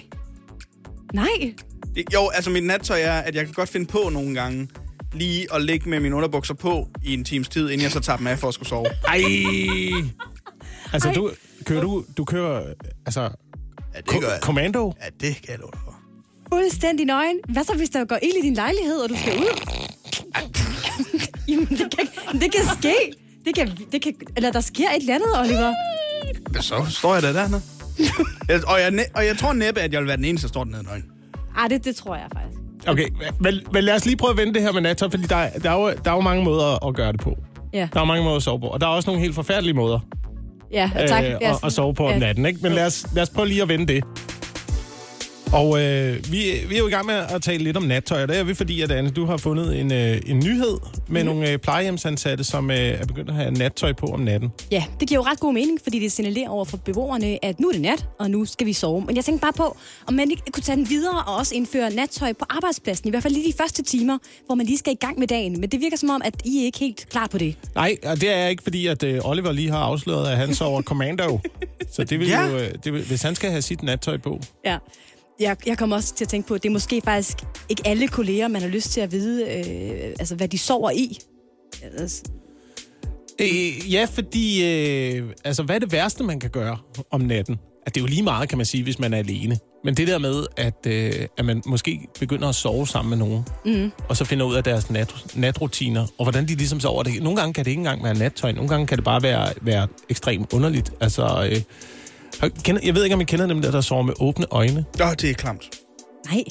Nej, 1.14 1.54
Det, 1.94 2.04
jo, 2.14 2.28
altså 2.28 2.50
mit 2.50 2.64
nattøj 2.64 3.00
er, 3.00 3.12
at 3.20 3.34
jeg 3.34 3.44
kan 3.44 3.54
godt 3.54 3.68
finde 3.68 3.86
på 3.86 4.08
nogle 4.12 4.34
gange 4.34 4.68
lige 5.12 5.54
at 5.54 5.62
ligge 5.64 5.88
med 5.90 6.00
mine 6.00 6.16
underbukser 6.16 6.54
på 6.54 6.88
i 7.04 7.14
en 7.14 7.24
times 7.24 7.48
tid, 7.48 7.70
inden 7.70 7.80
jeg 7.82 7.90
så 7.90 8.00
tager 8.00 8.16
dem 8.16 8.26
af 8.26 8.38
for 8.38 8.48
at 8.48 8.54
skulle 8.54 8.68
sove. 8.68 8.86
Ej! 9.08 9.20
Altså, 10.92 11.08
Ej. 11.08 11.14
du 11.14 11.30
kører, 11.64 11.80
du, 11.82 12.04
du 12.16 12.24
kører 12.24 12.62
altså, 13.06 13.20
Ja, 13.94 13.98
det 14.00 14.20
gør 14.20 14.28
jeg. 14.30 14.38
kommando? 14.42 14.92
Ja, 15.04 15.06
det 15.26 15.36
kan 15.36 15.48
jeg 15.50 15.58
love 15.58 15.70
for. 15.84 15.94
fuldstændig 16.52 17.06
nøgen. 17.06 17.38
Hvad 17.48 17.64
så, 17.64 17.74
hvis 17.76 17.90
der 17.90 18.04
går 18.04 18.18
ild 18.22 18.32
i 18.44 18.46
din 18.46 18.54
lejlighed, 18.54 18.96
og 18.98 19.08
du 19.08 19.16
skal 19.16 19.32
ud? 19.38 19.60
Jamen, 21.48 21.66
det 21.68 21.94
kan, 21.98 22.08
det 22.40 22.52
kan 22.52 22.64
ske. 22.78 22.94
Det 23.44 23.54
kan, 23.54 23.78
det 23.92 24.02
kan, 24.02 24.14
eller 24.36 24.52
der 24.52 24.60
sker 24.60 24.88
et 24.90 24.96
eller 25.00 25.14
andet, 25.14 25.28
Oliver. 25.40 25.74
Så 26.60 26.86
står 26.90 27.14
jeg 27.14 27.22
da 27.22 27.32
dernede. 27.32 27.62
Og, 28.66 28.80
jeg, 28.80 29.06
og 29.14 29.26
jeg 29.26 29.36
tror 29.38 29.52
næppe, 29.52 29.80
at 29.80 29.92
jeg 29.92 30.00
vil 30.00 30.08
være 30.08 30.16
den 30.16 30.24
eneste, 30.24 30.46
der 30.46 30.48
står 30.48 30.64
dernede 30.64 30.82
nøgen. 30.84 31.04
Ej, 31.58 31.68
det, 31.68 31.84
det 31.84 31.96
tror 31.96 32.14
jeg 32.16 32.26
faktisk. 32.32 32.60
Okay, 32.86 33.08
men, 33.40 33.54
men 33.72 33.84
lad 33.84 33.94
os 33.94 34.04
lige 34.06 34.16
prøve 34.16 34.30
at 34.30 34.36
vende 34.36 34.54
det 34.54 34.62
her 34.62 34.72
med 34.72 34.80
nattøj, 34.80 35.10
fordi 35.10 35.22
der, 35.22 35.36
er- 35.36 35.58
der, 35.58 35.70
er 35.70 35.74
jo, 35.80 35.92
der 36.04 36.10
er 36.10 36.14
jo 36.14 36.20
mange 36.20 36.44
måder 36.44 36.86
at 36.88 36.94
gøre 36.94 37.12
det 37.12 37.20
på. 37.20 37.36
Ja, 37.72 37.88
Der 37.94 38.00
er 38.00 38.04
mange 38.04 38.24
måder 38.24 38.36
at 38.36 38.42
sove 38.42 38.60
på, 38.60 38.66
og 38.66 38.80
der 38.80 38.86
er 38.86 38.90
også 38.90 39.10
nogle 39.10 39.22
helt 39.22 39.34
forfærdelige 39.34 39.74
måder 39.74 40.00
ja 40.72 40.90
tak. 41.08 41.24
øh, 41.24 41.30
at, 41.40 41.64
at 41.64 41.72
sove 41.72 41.94
på 41.94 42.06
om 42.06 42.12
ja. 42.12 42.18
natten. 42.18 42.46
Ikke? 42.46 42.58
Men 42.62 42.72
lad 42.72 42.86
os, 42.86 43.06
lad 43.14 43.22
os 43.22 43.30
prøve 43.30 43.48
lige 43.48 43.62
at 43.62 43.68
vende 43.68 43.86
det. 43.86 44.04
Og 45.54 45.82
øh, 45.82 46.32
vi, 46.32 46.38
vi 46.68 46.74
er 46.74 46.78
jo 46.78 46.86
i 46.86 46.90
gang 46.90 47.06
med 47.06 47.14
at 47.14 47.42
tale 47.42 47.64
lidt 47.64 47.76
om 47.76 47.82
nattøj, 47.82 48.22
og 48.22 48.28
det 48.28 48.38
er 48.38 48.44
vi, 48.44 48.54
fordi 48.54 48.80
at 48.80 48.90
Anne, 48.92 49.10
du 49.10 49.24
har 49.26 49.36
fundet 49.36 49.80
en, 49.80 49.92
øh, 49.92 50.20
en 50.26 50.38
nyhed 50.38 50.78
med 51.08 51.22
mm. 51.22 51.28
nogle 51.28 51.50
øh, 51.50 51.58
plejehjemsansatte, 51.58 52.44
som 52.44 52.70
øh, 52.70 52.76
er 52.76 53.06
begyndt 53.06 53.30
at 53.30 53.36
have 53.36 53.50
nattøj 53.50 53.92
på 53.92 54.06
om 54.06 54.20
natten. 54.20 54.50
Ja, 54.70 54.84
det 55.00 55.08
giver 55.08 55.20
jo 55.20 55.30
ret 55.30 55.40
god 55.40 55.54
mening, 55.54 55.78
fordi 55.82 55.98
det 56.00 56.12
signalerer 56.12 56.48
over 56.48 56.64
for 56.64 56.76
beboerne, 56.76 57.44
at 57.44 57.60
nu 57.60 57.68
er 57.68 57.72
det 57.72 57.80
nat, 57.80 58.06
og 58.18 58.30
nu 58.30 58.44
skal 58.44 58.66
vi 58.66 58.72
sove. 58.72 59.04
Men 59.06 59.16
jeg 59.16 59.24
tænkte 59.24 59.42
bare 59.42 59.52
på, 59.52 59.76
om 60.06 60.14
man 60.14 60.30
ikke 60.30 60.42
kunne 60.52 60.62
tage 60.62 60.76
den 60.76 60.88
videre 60.88 61.22
og 61.26 61.36
også 61.36 61.54
indføre 61.54 61.90
nattøj 61.90 62.32
på 62.32 62.44
arbejdspladsen. 62.50 63.08
I 63.08 63.10
hvert 63.10 63.22
fald 63.22 63.34
lige 63.34 63.52
de 63.52 63.56
første 63.58 63.82
timer, 63.82 64.18
hvor 64.46 64.54
man 64.54 64.66
lige 64.66 64.78
skal 64.78 64.92
i 64.92 64.96
gang 65.00 65.18
med 65.18 65.26
dagen. 65.26 65.60
Men 65.60 65.70
det 65.70 65.80
virker 65.80 65.96
som 65.96 66.10
om, 66.10 66.22
at 66.24 66.34
I 66.44 66.60
er 66.60 66.64
ikke 66.64 66.78
helt 66.78 67.06
klar 67.10 67.26
på 67.26 67.38
det. 67.38 67.56
Nej, 67.74 67.96
og 68.06 68.20
det 68.20 68.30
er 68.32 68.36
jeg 68.36 68.50
ikke, 68.50 68.62
fordi 68.62 68.86
at 68.86 69.02
øh, 69.02 69.20
Oliver 69.24 69.52
lige 69.52 69.70
har 69.70 69.78
afsløret, 69.78 70.30
at 70.30 70.36
han 70.36 70.54
sover 70.54 70.82
commando. 70.92 71.40
Så 71.92 72.04
det 72.04 72.18
vil 72.20 72.28
Ja. 72.28 72.46
jo, 72.46 72.56
øh, 72.56 72.70
det 72.84 72.92
vil, 72.92 73.02
hvis 73.04 73.22
han 73.22 73.34
skal 73.34 73.50
have 73.50 73.62
sit 73.62 73.82
nattøj 73.82 74.16
på. 74.16 74.40
Ja. 74.64 74.76
Jeg, 75.40 75.56
jeg 75.66 75.78
kommer 75.78 75.96
også 75.96 76.14
til 76.14 76.24
at 76.24 76.28
tænke 76.28 76.48
på, 76.48 76.54
at 76.54 76.62
det 76.62 76.68
er 76.68 76.72
måske 76.72 77.00
faktisk 77.04 77.38
ikke 77.68 77.82
alle 77.84 78.08
kolleger, 78.08 78.48
man 78.48 78.62
har 78.62 78.68
lyst 78.68 78.90
til 78.90 79.00
at 79.00 79.12
vide, 79.12 79.42
øh, 79.42 80.14
altså, 80.18 80.34
hvad 80.34 80.48
de 80.48 80.58
sover 80.58 80.90
i. 80.90 81.18
Altså, 81.82 82.22
Øh, 83.40 83.92
ja, 83.92 84.06
fordi... 84.12 84.64
Øh, 84.64 85.28
altså, 85.44 85.62
hvad 85.62 85.74
er 85.74 85.78
det 85.78 85.92
værste, 85.92 86.24
man 86.24 86.40
kan 86.40 86.50
gøre 86.50 86.78
om 87.10 87.20
natten? 87.20 87.58
At 87.86 87.94
det 87.94 88.00
er 88.00 88.02
jo 88.02 88.06
lige 88.06 88.22
meget, 88.22 88.48
kan 88.48 88.58
man 88.58 88.66
sige, 88.66 88.82
hvis 88.82 88.98
man 88.98 89.14
er 89.14 89.18
alene. 89.18 89.58
Men 89.84 89.94
det 89.94 90.08
der 90.08 90.18
med, 90.18 90.46
at, 90.56 90.86
øh, 90.86 91.12
at 91.38 91.44
man 91.44 91.62
måske 91.66 92.08
begynder 92.20 92.48
at 92.48 92.54
sove 92.54 92.86
sammen 92.86 93.10
med 93.10 93.28
nogen, 93.28 93.44
mm. 93.64 93.90
og 94.08 94.16
så 94.16 94.24
finder 94.24 94.46
ud 94.46 94.54
af 94.54 94.64
deres 94.64 94.90
nat, 94.90 95.14
natrutiner, 95.34 96.06
og 96.18 96.24
hvordan 96.24 96.48
de 96.48 96.54
ligesom 96.54 96.80
sover. 96.80 97.02
Det, 97.02 97.22
nogle 97.22 97.38
gange 97.38 97.54
kan 97.54 97.64
det 97.64 97.70
ikke 97.70 97.80
engang 97.80 98.04
være 98.04 98.14
nattøj, 98.14 98.52
nogle 98.52 98.68
gange 98.68 98.86
kan 98.86 98.98
det 98.98 99.04
bare 99.04 99.22
være, 99.22 99.52
være 99.60 99.88
ekstremt 100.08 100.52
underligt. 100.52 100.92
Altså, 101.00 101.48
øh, 101.50 101.60
har- 102.44 102.62
kender, 102.62 102.80
jeg 102.84 102.94
ved 102.94 103.04
ikke, 103.04 103.14
om 103.14 103.20
I 103.20 103.24
kender 103.24 103.46
dem 103.46 103.62
der, 103.62 103.70
der 103.70 103.80
sover 103.80 104.02
med 104.02 104.14
åbne 104.20 104.46
øjne. 104.50 104.84
Åh, 105.02 105.10
det 105.20 105.30
er 105.30 105.34
klamt. 105.34 105.70
nej, 106.30 106.44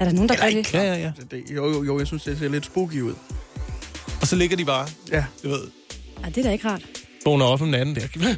er 0.00 0.04
der 0.04 0.12
nogen, 0.12 0.28
der 0.28 0.36
gør 0.36 0.50
det? 0.50 0.74
Ja, 0.74 0.82
ja, 0.82 0.94
ja. 1.00 1.12
Det, 1.30 1.42
jo, 1.54 1.68
jo, 1.72 1.82
jo, 1.84 1.98
jeg 1.98 2.06
synes, 2.06 2.22
det 2.22 2.38
ser 2.38 2.48
lidt 2.48 2.64
spooky 2.66 3.00
ud. 3.00 3.14
Og 4.20 4.26
så 4.26 4.36
ligger 4.36 4.56
de 4.56 4.64
bare, 4.64 4.86
Ja. 5.12 5.24
du 5.42 5.48
ved, 5.48 5.60
Ej, 6.22 6.28
det 6.28 6.38
er 6.38 6.42
da 6.42 6.50
ikke 6.52 6.68
rart. 6.68 6.82
vågner 7.24 7.44
op 7.44 7.62
om 7.62 7.68
natten 7.68 7.94
der. 7.94 8.02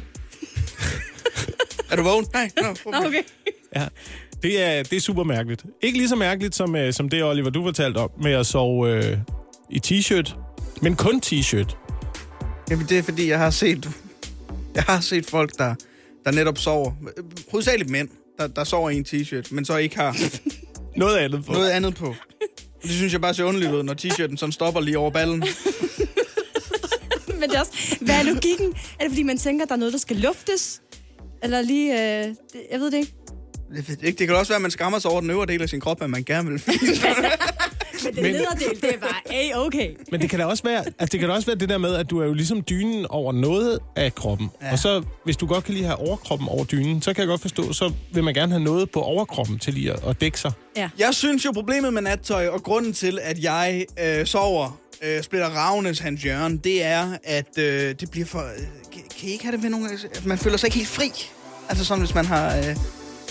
Er 1.91 1.95
du 1.95 2.03
vågen? 2.03 2.25
Nej. 2.33 2.49
Nå, 2.61 2.67
okay. 2.85 3.07
Okay. 3.07 3.21
Ja, 3.75 3.87
det 4.43 4.63
er, 4.63 4.83
det 4.83 4.93
er 4.93 4.99
super 5.01 5.23
mærkeligt. 5.23 5.65
Ikke 5.81 5.97
lige 5.97 6.09
så 6.09 6.15
mærkeligt 6.15 6.55
som, 6.55 6.75
øh, 6.75 6.93
som 6.93 7.09
det, 7.09 7.23
Oliver, 7.23 7.49
du 7.49 7.63
fortalte 7.63 7.97
om 7.97 8.09
med 8.21 8.31
at 8.31 8.45
sove 8.45 8.89
øh, 8.91 9.17
i 9.69 9.81
t-shirt, 9.87 10.35
men 10.81 10.95
kun 10.95 11.21
t-shirt. 11.25 11.75
Jamen, 12.69 12.85
det 12.89 12.97
er 12.97 13.03
fordi, 13.03 13.29
jeg 13.29 13.39
har 13.39 13.49
set, 13.49 13.89
jeg 14.75 14.83
har 14.83 14.99
set 14.99 15.25
folk, 15.25 15.57
der, 15.57 15.75
der 16.25 16.31
netop 16.31 16.57
sover. 16.57 16.91
Hovedsageligt 17.51 17.89
mænd, 17.89 18.09
der, 18.39 18.47
der 18.47 18.63
sover 18.63 18.89
i 18.89 18.95
en 18.97 19.05
t-shirt, 19.07 19.47
men 19.51 19.65
så 19.65 19.77
ikke 19.77 19.95
har 19.95 20.17
Noget 20.95 21.17
andet 21.17 21.45
på. 21.45 21.51
noget 21.51 21.69
andet 21.69 21.95
på. 21.95 22.15
Det 22.83 22.91
synes 22.91 23.13
jeg 23.13 23.21
bare 23.21 23.33
ser 23.33 23.43
underligt 23.43 23.71
ud, 23.71 23.83
når 23.83 23.93
t-shirten 23.93 24.37
sådan 24.37 24.51
stopper 24.53 24.81
lige 24.81 24.97
over 24.97 25.11
ballen. 25.11 25.39
Men 27.39 27.49
det 27.49 27.55
er 27.55 27.59
også, 27.59 27.97
hvad 28.01 28.15
er 28.15 28.23
logikken? 28.23 28.67
Er 28.99 29.03
det, 29.03 29.11
fordi 29.11 29.23
man 29.23 29.37
tænker, 29.37 29.65
der 29.65 29.73
er 29.73 29.77
noget, 29.77 29.93
der 29.93 29.99
skal 29.99 30.15
luftes? 30.17 30.81
Eller 31.43 31.61
lige... 31.61 31.93
Øh, 31.93 32.27
det, 32.27 32.35
jeg 32.71 32.79
ved 32.79 32.91
det 32.91 32.97
ikke. 32.97 33.13
Det, 34.01 34.19
det 34.19 34.27
kan 34.27 34.35
også 34.35 34.51
være, 34.51 34.55
at 34.55 34.61
man 34.61 34.71
skammer 34.71 34.99
sig 34.99 35.11
over 35.11 35.21
den 35.21 35.29
øvre 35.29 35.45
del 35.45 35.61
af 35.61 35.69
sin 35.69 35.79
krop, 35.79 36.01
at 36.01 36.09
man 36.09 36.23
gerne 36.23 36.49
vil 36.51 36.61
Men 38.03 38.15
det 38.15 38.23
Men- 38.23 38.31
lederdel, 38.31 38.81
det 38.81 38.93
er 38.95 38.99
bare 38.99 39.33
A-okay. 39.35 39.89
Men 40.11 40.21
det 40.21 40.29
kan 40.29 40.39
da 40.39 40.45
også 40.45 40.63
være, 40.63 40.77
altså 40.85 41.05
det 41.11 41.19
kan 41.19 41.29
da 41.29 41.35
også 41.35 41.45
være 41.45 41.55
det 41.55 41.69
der 41.69 41.77
med, 41.77 41.95
at 41.95 42.09
du 42.09 42.19
er 42.21 42.25
jo 42.25 42.33
ligesom 42.33 42.61
dynen 42.61 43.05
over 43.09 43.31
noget 43.33 43.79
af 43.95 44.15
kroppen. 44.15 44.49
Ja. 44.61 44.71
Og 44.71 44.79
så, 44.79 45.03
hvis 45.23 45.37
du 45.37 45.45
godt 45.45 45.63
kan 45.63 45.73
lide 45.73 45.85
at 45.85 45.89
have 45.89 46.07
overkroppen 46.07 46.47
over 46.49 46.63
dynen, 46.63 47.01
så 47.01 47.13
kan 47.13 47.21
jeg 47.21 47.27
godt 47.27 47.41
forstå, 47.41 47.73
så 47.73 47.91
vil 48.13 48.23
man 48.23 48.33
gerne 48.33 48.51
have 48.51 48.63
noget 48.63 48.91
på 48.91 49.01
overkroppen 49.01 49.59
til 49.59 49.73
lige 49.73 49.91
at, 49.93 49.99
at 50.07 50.21
dække 50.21 50.39
sig. 50.39 50.51
Ja. 50.77 50.89
Jeg 50.99 51.09
synes 51.13 51.45
jo, 51.45 51.51
problemet 51.51 51.93
med 51.93 52.01
nattøj, 52.01 52.47
og 52.47 52.63
grunden 52.63 52.93
til, 52.93 53.19
at 53.21 53.43
jeg 53.43 53.85
øh, 54.05 54.25
sover, 54.25 54.79
øh, 55.03 55.23
spiller 55.23 55.47
Ravnes 55.47 55.99
Hans 55.99 56.25
Jørgen, 56.25 56.57
det 56.57 56.83
er, 56.85 57.17
at 57.23 57.57
øh, 57.57 57.95
det 57.99 58.11
bliver 58.11 58.25
for... 58.25 58.39
Øh, 58.39 58.45
kan, 58.93 59.01
I 59.29 59.31
ikke 59.31 59.43
have 59.43 59.51
det 59.55 59.61
med 59.61 59.69
nogle 59.69 59.87
gange, 59.87 60.07
at 60.15 60.25
man 60.25 60.37
føler 60.37 60.57
sig 60.57 60.67
ikke 60.67 60.77
helt 60.77 60.89
fri? 60.89 61.11
Altså 61.69 61.85
sådan, 61.85 62.01
hvis 62.03 62.15
man 62.15 62.25
har... 62.25 62.57
Øh, 62.57 62.75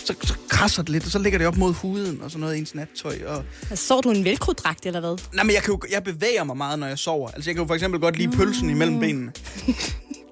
så, 0.05 0.15
så 0.23 0.35
krasser 0.49 0.83
det 0.83 0.91
lidt, 0.91 1.05
og 1.05 1.11
så 1.11 1.19
ligger 1.19 1.39
det 1.39 1.49
op 1.49 1.57
mod 1.57 1.73
huden 1.73 2.21
og 2.23 2.31
sådan 2.31 2.41
noget 2.41 2.57
i 2.57 2.59
ens 2.59 2.75
nattøj. 2.75 3.19
Og... 3.27 3.45
Altså, 3.71 3.87
så 3.87 4.01
du 4.01 4.11
en 4.11 4.25
velcro-dragt, 4.25 4.87
eller 4.87 5.01
hvad? 5.01 5.19
Nej, 5.35 5.45
men 5.45 5.55
jeg, 5.55 5.63
kan 5.63 5.75
jo, 5.75 5.81
jeg 5.91 6.05
bevæger 6.05 6.45
mig 6.45 6.57
meget, 6.57 6.79
når 6.79 6.87
jeg 6.87 6.99
sover. 6.99 7.31
Altså, 7.31 7.51
jeg 7.51 7.55
kan 7.55 7.63
jo 7.63 7.67
for 7.67 7.75
eksempel 7.75 8.01
godt 8.01 8.17
lide 8.19 8.37
pølsen 8.37 8.71
imellem 8.71 9.01
benene. 9.01 9.33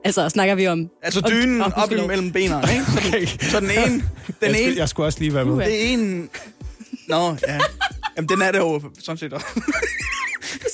Altså, 0.05 0.29
snakker 0.29 0.55
vi 0.55 0.67
om... 0.67 0.88
Altså 1.02 1.21
dynen 1.31 1.62
om- 1.62 1.73
op 1.76 1.93
imellem 1.93 2.33
benene, 2.33 2.62
ikke? 2.73 2.85
Så, 2.85 3.09
Okay. 3.09 3.26
så 3.26 3.61
den 3.61 3.71
ene... 3.71 3.79
Den 3.85 4.02
jeg, 4.43 4.49
ene 4.49 4.57
skulle, 4.59 4.79
jeg 4.79 4.88
skulle 4.88 5.07
også 5.07 5.19
lige 5.19 5.35
være 5.35 5.45
med. 5.45 5.67
Det 5.67 5.93
ene... 5.93 6.29
Nå, 7.09 7.37
ja. 7.49 7.59
Jamen, 8.17 8.29
den 8.29 8.43
er 8.43 8.52
det 8.52 8.59
jo 8.59 8.83
sådan 8.99 9.19
set 9.19 9.33
også. 9.33 9.47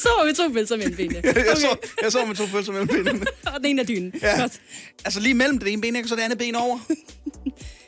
Så 0.02 0.08
var 0.18 0.26
vi 0.26 0.32
to 0.32 0.48
pølser 0.52 0.76
mellem 0.76 0.96
benene. 0.96 1.20
Jeg, 1.24 1.56
så, 1.56 1.76
jeg 2.02 2.12
så 2.12 2.24
med 2.26 2.34
to 2.36 2.44
pølser 2.52 2.72
mellem 2.72 2.88
benene. 2.88 3.26
Og 3.46 3.52
den 3.56 3.64
ene 3.66 3.80
af 3.80 3.86
dynen. 3.86 4.12
Ja. 4.22 4.40
Godt. 4.40 4.52
Altså 5.04 5.20
lige 5.20 5.34
mellem 5.34 5.58
det 5.58 5.72
ene 5.72 5.82
ben, 5.82 5.96
ikke? 5.96 6.06
og 6.06 6.08
så 6.08 6.16
det 6.16 6.22
andet 6.22 6.38
ben 6.38 6.54
over. 6.54 6.78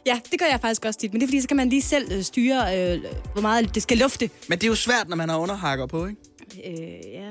Ja, 0.06 0.20
det 0.30 0.38
gør 0.40 0.46
jeg 0.46 0.60
faktisk 0.60 0.84
også 0.84 1.00
tit. 1.00 1.12
Men 1.12 1.20
det 1.20 1.26
er 1.26 1.28
fordi, 1.28 1.40
så 1.40 1.48
kan 1.48 1.56
man 1.56 1.68
lige 1.68 1.82
selv 1.82 2.12
øh, 2.12 2.22
styre, 2.22 2.78
øh, 2.78 3.04
hvor 3.32 3.42
meget 3.42 3.74
det 3.74 3.82
skal 3.82 3.98
lufte. 3.98 4.30
Men 4.48 4.58
det 4.58 4.64
er 4.64 4.68
jo 4.68 4.74
svært, 4.74 5.08
når 5.08 5.16
man 5.16 5.28
har 5.28 5.38
underhakker 5.38 5.86
på, 5.86 6.06
ikke? 6.06 6.20
Øh, 6.66 7.12
ja. 7.12 7.30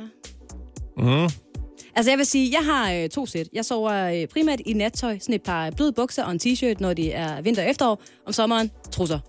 Mm. 0.97 1.29
Altså, 1.95 2.11
jeg 2.11 2.17
vil 2.17 2.25
sige, 2.25 2.51
jeg 2.51 2.65
har 2.65 2.93
øh, 2.93 3.09
to 3.09 3.25
sæt. 3.25 3.47
Jeg 3.53 3.65
sover 3.65 3.93
øh, 3.93 4.27
primært 4.27 4.59
i 4.65 4.73
nattøj. 4.73 5.19
Sådan 5.19 5.35
et 5.35 5.43
par 5.43 5.71
bløde 5.71 5.93
bukser 5.93 6.23
og 6.23 6.31
en 6.31 6.39
t-shirt, 6.43 6.75
når 6.79 6.93
det 6.93 7.15
er 7.15 7.41
vinter 7.41 7.63
og 7.63 7.69
efterår. 7.69 8.01
Om 8.25 8.33
sommeren, 8.33 8.71
trusser. 8.91 9.19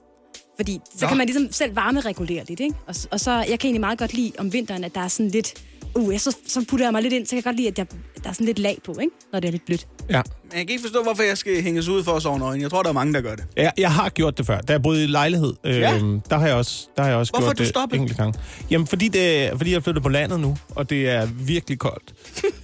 Fordi 0.61 0.81
så 0.99 1.05
Nå. 1.05 1.09
kan 1.09 1.17
man 1.19 1.27
ligesom 1.27 1.49
selv 1.53 1.77
varmeregulere 1.77 2.45
lidt, 2.49 2.61
ikke? 2.61 2.75
Og, 2.87 2.95
og 3.11 3.21
så, 3.21 3.31
jeg 3.33 3.47
kan 3.47 3.59
egentlig 3.69 3.81
meget 3.81 3.99
godt 3.99 4.15
lide 4.15 4.33
om 4.39 4.53
vinteren, 4.53 4.85
at 4.85 4.95
der 4.95 5.01
er 5.01 5.09
sådan 5.09 5.31
lidt... 5.31 5.55
Uh, 5.95 6.13
jeg, 6.13 6.21
så, 6.21 6.37
så 6.47 6.65
putter 6.69 6.87
jeg 6.87 6.93
mig 6.93 7.03
lidt 7.03 7.15
ind, 7.15 7.27
så 7.27 7.31
kan 7.31 7.37
jeg 7.37 7.45
godt 7.45 7.57
lide, 7.57 7.69
at 7.69 7.77
der, 7.77 7.85
der 8.25 8.29
er 8.29 8.33
sådan 8.33 8.47
lidt 8.47 8.59
lag 8.59 8.79
på, 8.85 8.93
ikke? 9.01 9.13
Når 9.33 9.41
det 9.41 9.49
er 9.49 9.53
lidt 9.53 9.67
blødt. 9.67 9.87
Ja. 10.11 10.23
Men 10.45 10.59
jeg 10.59 10.67
kan 10.67 10.69
ikke 10.71 10.83
forstå, 10.83 11.03
hvorfor 11.03 11.23
jeg 11.23 11.39
skal 11.39 11.63
hænges 11.63 11.89
ud 11.89 12.05
for 12.05 12.13
at 12.13 12.23
sove 12.23 12.39
nøgen. 12.39 12.61
Jeg 12.61 12.71
tror, 12.71 12.83
der 12.83 12.89
er 12.89 12.93
mange, 12.95 13.15
der 13.15 13.21
gør 13.21 13.35
det. 13.35 13.45
Jeg, 13.57 13.73
jeg 13.79 13.93
har 13.93 14.09
gjort 14.09 14.39
det 14.39 14.47
før. 14.47 14.61
Da 14.61 14.73
jeg 14.73 14.83
boede 14.83 15.05
i 15.05 15.07
lejlighed, 15.07 15.55
Ja. 15.65 15.95
øhm, 15.97 16.21
der 16.21 16.39
har 16.39 16.47
jeg 16.47 16.57
også, 16.57 16.89
der 16.97 17.03
har 17.03 17.09
jeg 17.11 17.19
også 17.19 17.33
Hvorfor 17.33 17.43
gjort 17.43 17.49
har 17.49 17.55
du 17.55 17.63
det 17.63 17.69
stoppet? 17.69 17.97
enkelte 18.01 18.23
gange. 18.23 18.39
Jamen, 18.71 18.87
fordi, 18.87 19.09
det, 19.09 19.51
fordi 19.57 19.73
jeg 19.73 19.83
flyttet 19.83 20.03
på 20.03 20.09
landet 20.09 20.41
nu, 20.41 20.57
og 20.71 20.91
det 20.91 21.09
er 21.09 21.27
virkelig 21.27 21.79
koldt 21.79 22.15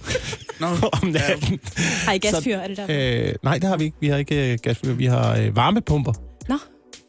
Nå, 0.59 0.67
om 1.01 1.07
natten. 1.07 1.59
Har 2.05 2.13
I 2.13 2.17
gasfyr? 2.17 2.55
Er 2.55 2.67
det 2.67 2.77
der? 2.77 2.85
Øh, 3.29 3.33
nej, 3.43 3.57
det 3.57 3.63
har 3.69 3.77
vi 3.77 3.83
ikke. 3.83 3.97
Vi 3.99 4.07
har 4.07 4.17
ikke 4.17 4.51
øh, 4.53 4.57
gasfyr. 4.63 4.93
Vi 4.93 5.05
har 5.05 5.37
øh, 5.37 5.55
varmepumper. 5.55 6.13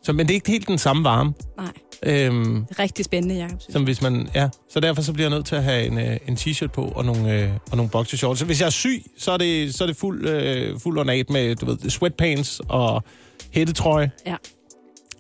Så, 0.02 0.12
men 0.12 0.26
det 0.26 0.30
er 0.30 0.34
ikke 0.34 0.50
helt 0.50 0.68
den 0.68 0.78
samme 0.78 1.04
varme. 1.04 1.32
nej. 1.56 1.72
Øhm, 2.02 2.64
rigtig 2.78 3.04
spændende, 3.04 3.34
Jacob. 3.36 3.58
som 3.70 3.84
hvis 3.84 4.02
man, 4.02 4.28
ja. 4.34 4.48
Så 4.70 4.80
derfor 4.80 5.02
så 5.02 5.12
bliver 5.12 5.28
jeg 5.28 5.36
nødt 5.36 5.46
til 5.46 5.56
at 5.56 5.64
have 5.64 5.86
en, 5.86 5.98
øh, 5.98 6.16
en 6.28 6.34
t-shirt 6.34 6.66
på 6.66 6.84
og 6.84 7.04
nogle, 7.04 7.32
øh, 7.42 7.50
og 7.70 7.76
nogle 7.76 7.90
boxershorts. 7.90 8.38
Så 8.40 8.46
hvis 8.46 8.60
jeg 8.60 8.66
er 8.66 8.70
syg, 8.70 9.02
så 9.18 9.30
er 9.32 9.36
det, 9.36 9.74
så 9.74 9.84
er 9.84 9.86
det 9.88 9.96
fuld, 9.96 10.28
øh, 10.28 10.80
fuld 10.80 10.98
ornat 10.98 11.30
med 11.30 11.56
du 11.56 11.66
ved, 11.66 11.90
sweatpants 11.90 12.60
og 12.68 13.02
hættetrøje, 13.50 14.10
Ja. 14.26 14.34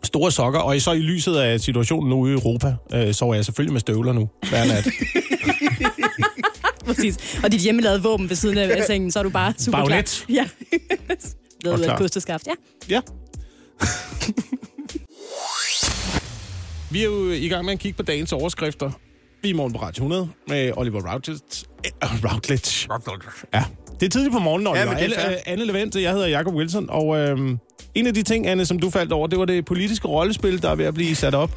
store 0.02 0.32
sokker. 0.32 0.60
Og 0.60 0.80
så 0.80 0.92
i 0.92 0.98
lyset 0.98 1.34
af 1.36 1.60
situationen 1.60 2.10
nu 2.10 2.26
i 2.26 2.32
Europa, 2.32 2.74
øh, 2.94 3.14
sover 3.14 3.34
jeg 3.34 3.44
selvfølgelig 3.44 3.72
med 3.72 3.80
støvler 3.80 4.12
nu 4.12 4.28
hver 4.48 4.64
nat. 4.64 4.88
Præcis. 6.86 7.38
Og 7.44 7.52
dit 7.52 7.60
hjemmelavede 7.60 8.02
våben 8.02 8.28
ved 8.28 8.36
siden 8.36 8.58
af 8.58 8.84
sengen, 8.86 9.10
så 9.10 9.18
er 9.18 9.22
du 9.22 9.30
bare 9.30 9.52
super 9.58 9.78
klar. 9.84 9.88
Bagnet. 9.88 10.24
Ja. 10.28 10.44
Og 11.66 11.78
Ved 11.78 11.84
klar. 11.84 11.92
at 11.94 11.98
kosteskaft. 12.00 12.46
Ja. 12.46 12.52
Ja. 12.94 13.00
Vi 16.90 17.00
er 17.00 17.04
jo 17.04 17.30
i 17.30 17.48
gang 17.48 17.64
med 17.64 17.72
at 17.72 17.78
kigge 17.78 17.96
på 17.96 18.02
dagens 18.02 18.32
overskrifter. 18.32 18.90
Vi 19.42 19.48
er 19.48 19.54
i 19.54 19.56
morgen 19.56 19.72
på 19.72 19.78
Radio 19.78 20.04
100 20.04 20.28
med 20.48 20.72
Oliver 20.76 21.12
Routledge. 21.12 21.66
Øh, 21.86 22.24
Routledge. 22.24 22.88
Ja, 23.54 23.64
det 24.00 24.06
er 24.06 24.10
tidligt 24.10 24.32
på 24.32 24.38
morgenen, 24.38 24.66
Oliver. 24.66 24.84
men 24.86 24.94
det 24.94 25.00
er 25.02 25.04
Anne, 25.04 25.14
fair. 25.16 25.30
øh, 25.30 25.36
Anne 25.46 25.64
Levent, 25.64 25.96
jeg 25.96 26.12
hedder 26.12 26.26
Jacob 26.26 26.54
Wilson, 26.54 26.86
og 26.90 27.18
øhm, 27.18 27.58
en 27.94 28.06
af 28.06 28.14
de 28.14 28.22
ting, 28.22 28.46
Anne, 28.46 28.66
som 28.66 28.78
du 28.78 28.90
faldt 28.90 29.12
over, 29.12 29.26
det 29.26 29.38
var 29.38 29.44
det 29.44 29.64
politiske 29.64 30.08
rollespil, 30.08 30.62
der 30.62 30.70
er 30.70 30.74
ved 30.74 30.84
at 30.84 30.94
blive 30.94 31.14
sat 31.14 31.34
op 31.34 31.50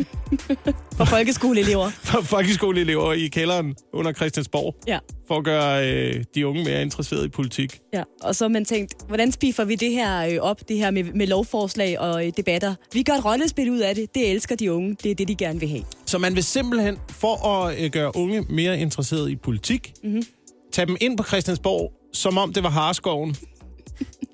For 0.98 1.06
folkeskoleelever. 1.06 1.90
for 2.04 2.22
folkeskoleelever 2.22 3.14
i 3.14 3.28
kælderen 3.28 3.76
under 3.94 4.14
Christiansborg, 4.14 4.76
Ja. 4.88 5.00
for 5.28 5.38
at 5.38 5.44
gøre 5.44 5.90
øh, 5.92 6.24
de 6.36 6.48
unge 6.48 6.64
mere 6.64 6.82
interesserede 6.82 7.26
i 7.26 7.30
politik. 7.30 7.80
Ja, 7.94 8.04
og 8.22 8.36
så 8.36 8.44
har 8.44 8.50
man 8.50 8.66
tænkt, 8.66 8.94
hvordan 9.08 9.32
spiffer 9.32 9.64
vi 9.66 9.76
det 9.76 9.92
her 9.92 10.26
øh, 10.28 10.38
op, 10.42 10.70
det 10.70 10.78
her 10.78 10.92
med, 10.92 11.04
med 11.04 11.28
lovforslag 11.28 12.00
og 12.00 12.28
øh, 12.28 12.32
debatter? 12.38 12.76
Vi 12.94 13.04
gør 13.04 13.14
et 13.14 13.26
rollespil 13.26 13.70
ud 13.72 13.80
af 13.80 13.96
det. 13.96 14.16
Det 14.16 14.32
elsker 14.32 14.56
de 14.56 14.74
unge. 14.74 14.96
Det 15.04 15.12
er 15.12 15.16
det, 15.16 15.28
de 15.28 15.36
gerne 15.36 15.60
vil 15.60 15.70
have. 15.70 15.84
Så 16.06 16.18
man 16.18 16.36
vil 16.36 16.44
simpelthen, 16.44 16.98
for 17.10 17.48
at 17.48 17.84
øh, 17.84 17.90
gøre 17.92 18.16
unge 18.16 18.46
mere 18.50 18.80
interesserede 18.80 19.32
i 19.32 19.36
politik, 19.36 19.94
mm-hmm. 20.04 20.24
tage 20.72 20.86
dem 20.86 20.98
ind 21.02 21.18
på 21.18 21.24
Christiansborg, 21.24 21.92
som 22.14 22.38
om 22.38 22.54
det 22.54 22.64
var 22.64 22.70
Harskoven. 22.70 23.36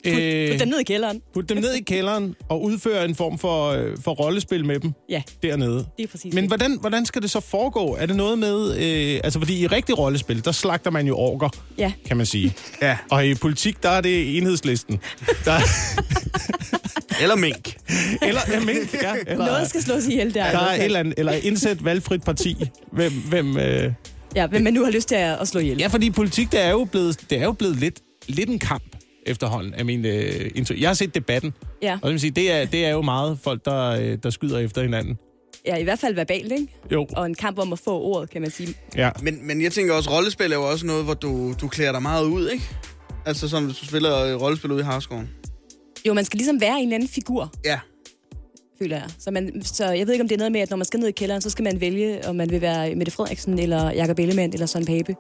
øh, 0.06 0.52
Put 0.52 0.60
dem 0.60 0.68
ned 0.68 0.80
i 0.80 0.84
kælderen. 0.84 1.22
putte 1.34 1.54
dem 1.56 1.64
ned 1.64 1.74
i 1.74 1.82
kælderen 1.82 2.36
og 2.50 2.64
udføre 2.64 3.06
en 3.06 3.16
form 3.16 3.38
for, 3.40 3.70
øh, 3.70 3.98
for 4.04 4.12
rollespil 4.12 4.66
med 4.66 4.80
dem 4.80 4.94
Ja, 5.10 5.22
dernede. 5.44 5.86
det 5.98 6.04
er 6.04 6.08
præcis 6.08 6.34
Men 6.34 6.44
det. 6.44 6.50
hvordan, 6.50 6.78
hvordan 6.80 7.06
skal 7.06 7.22
det 7.22 7.32
så 7.32 7.40
foregå? 7.40 7.96
Er 8.00 8.06
det 8.06 8.16
noget 8.16 8.40
med... 8.40 8.78
Øh, 8.78 9.20
altså, 9.24 9.40
fordi 9.40 9.60
i 9.60 9.68
rigtig 9.68 9.98
rollespil, 9.98 10.46
der 10.46 10.52
slagter 10.52 10.92
man 10.92 11.08
jo 11.08 11.18
orker, 11.18 11.50
Ja, 11.78 11.92
kan 12.08 12.18
man 12.18 12.26
sige. 12.26 12.56
Ja. 12.82 12.98
Og 13.12 13.28
i 13.28 13.36
politik, 13.36 13.84
der 13.84 13.90
er 13.90 14.02
det 14.02 14.38
enhedslisten. 14.38 15.00
Der, 15.46 15.60
Eller 17.22 17.36
mink. 17.36 17.78
eller, 18.22 18.42
ja, 18.52 18.60
mink, 18.60 18.94
ja, 18.94 19.14
eller, 19.28 19.46
noget 19.46 19.70
skal 19.70 19.82
slås 19.82 20.08
ihjel 20.08 20.34
der. 20.34 20.52
der 20.52 20.60
er 20.60 20.74
et 20.76 20.84
eller 20.86 21.00
andet, 21.00 21.14
eller 21.18 21.32
indsæt 21.32 21.86
valgfrit 21.86 22.24
parti. 22.24 22.56
Hvem, 22.92 23.12
hvem, 23.30 23.58
øh, 23.58 23.92
Ja, 24.38 24.48
hvem 24.48 24.62
man 24.62 24.74
nu 24.74 24.84
har 24.84 24.92
lyst 24.92 25.08
til 25.08 25.16
at, 25.16 25.38
at 25.42 25.48
slå 25.48 25.60
ihjel. 25.60 25.78
Ja, 25.78 25.88
fordi 25.88 26.10
politik, 26.12 26.52
det 26.52 26.62
er 26.62 26.70
jo 26.72 26.84
blevet, 26.84 27.30
det 27.30 27.38
er 27.40 27.44
jo 27.44 27.52
blevet 27.52 27.76
lidt, 27.76 28.00
lidt 28.28 28.50
en 28.50 28.60
kamp 28.60 28.84
efterhånden 29.26 29.74
af 29.74 29.86
min 29.86 30.06
øh, 30.06 30.52
indtryk. 30.56 30.82
Jeg 30.82 30.90
har 30.90 30.94
set 30.94 31.16
debatten, 31.16 31.54
Ja, 31.82 32.00
og 32.02 32.12
vil 32.12 32.20
sige, 32.20 32.32
det 32.32 32.52
er, 32.52 32.66
det 32.66 32.86
er 32.86 32.90
jo 32.90 33.02
meget 33.02 33.40
folk, 33.44 33.66
der, 33.66 33.90
øh, 33.90 34.18
der 34.24 34.30
skyder 34.30 34.60
efter 34.60 34.82
hinanden. 34.82 35.18
ja 35.66 35.76
i 35.76 35.84
hvert 35.84 36.00
fald 36.00 36.16
verbalt, 36.16 36.52
ikke? 36.52 36.68
Jo, 36.92 37.08
Og 37.16 37.26
en 37.26 37.36
kamp 37.36 37.60
om 37.60 37.74
at 37.74 37.80
få 37.80 38.02
ordet, 38.02 38.30
kan 38.30 38.42
man 38.42 38.52
sige. 38.52 38.74
ja. 38.96 39.10
Men, 39.22 39.48
men 39.48 39.62
jeg 39.62 39.72
tænker 39.72 39.94
også, 39.94 40.10
rollespil 40.12 40.52
er 40.52 40.56
jo 40.56 40.70
også 40.70 40.86
noget, 40.86 41.04
hvor 41.04 41.14
du, 41.14 41.54
du 41.62 41.68
klæder 41.68 41.92
dig 41.92 42.02
meget 42.02 42.26
ud, 42.26 42.50
ikke? 42.50 42.64
Altså 43.26 43.50
sådan, 43.50 43.66
hvis 43.66 43.78
du 43.78 43.86
spiller 43.86 44.36
rollespil 44.36 44.72
ude 44.72 44.80
i 44.80 44.84
Harskoven. 44.84 45.30
Jo, 46.08 46.14
man 46.14 46.26
skal 46.26 46.38
ligesom 46.38 46.62
være 46.62 46.78
en 46.78 46.84
eller 46.84 46.96
anden 46.96 47.10
figur, 47.10 47.54
Ja. 47.66 47.80
Føler 48.80 48.96
jeg. 48.96 49.06
Så, 49.20 49.32
man, 49.32 49.62
så 49.64 49.86
jeg 49.86 50.08
ved 50.08 50.14
ikke, 50.14 50.22
om 50.22 50.28
det 50.28 50.36
er 50.36 50.40
noget 50.40 50.52
med, 50.52 50.62
at 50.62 50.70
når 50.70 50.78
man 50.78 50.86
skal 50.86 51.00
ned 51.00 51.08
i 51.08 51.12
kælderen, 51.12 51.42
så 51.42 51.50
skal 51.50 51.64
man 51.64 51.82
vælge, 51.82 52.28
om 52.28 52.36
man 52.36 52.50
vil 52.50 52.62
være 52.62 52.96
Mette 52.96 53.12
Frederiksen, 53.12 53.60
eller 53.60 53.92
Jakob 53.92 54.20
Ellemann, 54.20 54.54
eller 54.54 54.66
Søren 54.66 54.86
Pape. 54.86 55.16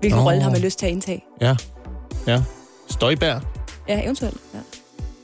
Hvilken 0.00 0.20
rolle 0.20 0.42
har 0.42 0.50
man 0.50 0.60
lyst 0.60 0.78
til 0.78 0.86
at 0.86 0.92
indtage? 0.92 1.24
Ja, 1.40 1.56
ja. 2.26 2.42
Støjbær. 2.90 3.40
Ja, 3.88 4.04
eventuelt. 4.04 4.36
Ja. 4.54 4.58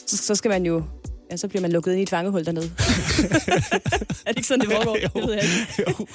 Så, 0.06 0.16
så 0.16 0.34
skal 0.34 0.48
man 0.48 0.66
jo... 0.66 0.82
Ja, 1.30 1.36
så 1.36 1.48
bliver 1.48 1.62
man 1.62 1.72
lukket 1.72 1.90
ind 1.92 2.00
i 2.00 2.02
et 2.02 2.10
fangehul 2.10 2.44
dernede. 2.44 2.64
er 4.26 4.30
det 4.30 4.36
ikke 4.36 4.46
sådan, 4.48 4.60
det 4.60 4.72
foregår? 4.76 4.96
Jo. 5.02 5.08
Det 5.20 5.28
ved 5.28 5.34
jeg 5.34 5.42
ikke. 5.44 5.66
jo. 5.98 6.06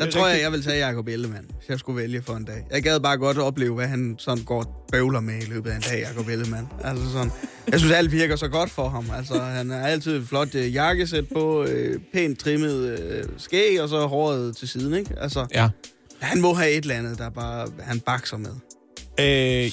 Der 0.00 0.10
tror 0.10 0.28
jeg, 0.28 0.40
jeg 0.42 0.52
vil 0.52 0.62
tage 0.64 0.86
Jacob 0.86 1.08
Ellemann, 1.08 1.44
hvis 1.58 1.68
jeg 1.68 1.78
skulle 1.78 2.02
vælge 2.02 2.22
for 2.22 2.34
en 2.34 2.44
dag. 2.44 2.64
Jeg 2.70 2.82
gad 2.82 3.00
bare 3.00 3.16
godt 3.18 3.38
opleve, 3.38 3.74
hvad 3.74 3.86
han 3.86 4.14
sådan 4.18 4.44
går 4.44 4.58
og 4.62 4.84
bøvler 4.92 5.20
med 5.20 5.42
i 5.42 5.44
løbet 5.50 5.70
af 5.70 5.76
en 5.76 5.82
dag, 5.82 6.00
Jacob 6.08 6.28
Ellemann. 6.28 6.66
Altså 6.84 7.12
sådan, 7.12 7.30
jeg 7.70 7.78
synes, 7.80 7.94
alt 7.94 8.12
virker 8.12 8.36
så 8.36 8.48
godt 8.48 8.70
for 8.70 8.88
ham. 8.88 9.06
Altså, 9.16 9.38
han 9.40 9.70
har 9.70 9.80
altid 9.86 10.16
et 10.16 10.28
flot 10.28 10.54
øh, 10.54 10.74
jakkesæt 10.74 11.24
på, 11.32 11.64
øh, 11.64 12.00
pænt 12.14 12.38
trimmet 12.38 12.98
øh, 12.98 13.24
skæg, 13.38 13.82
og 13.82 13.88
så 13.88 14.06
håret 14.06 14.56
til 14.56 14.68
siden, 14.68 14.94
ikke? 14.94 15.10
Altså, 15.20 15.46
Ja. 15.54 15.68
han 16.20 16.40
må 16.40 16.54
have 16.54 16.70
et 16.70 16.82
eller 16.82 16.94
andet, 16.94 17.18
der 17.18 17.30
bare, 17.30 17.68
han 17.80 18.00
bakser 18.00 18.36
med. 18.36 18.50
Øh, 19.20 19.26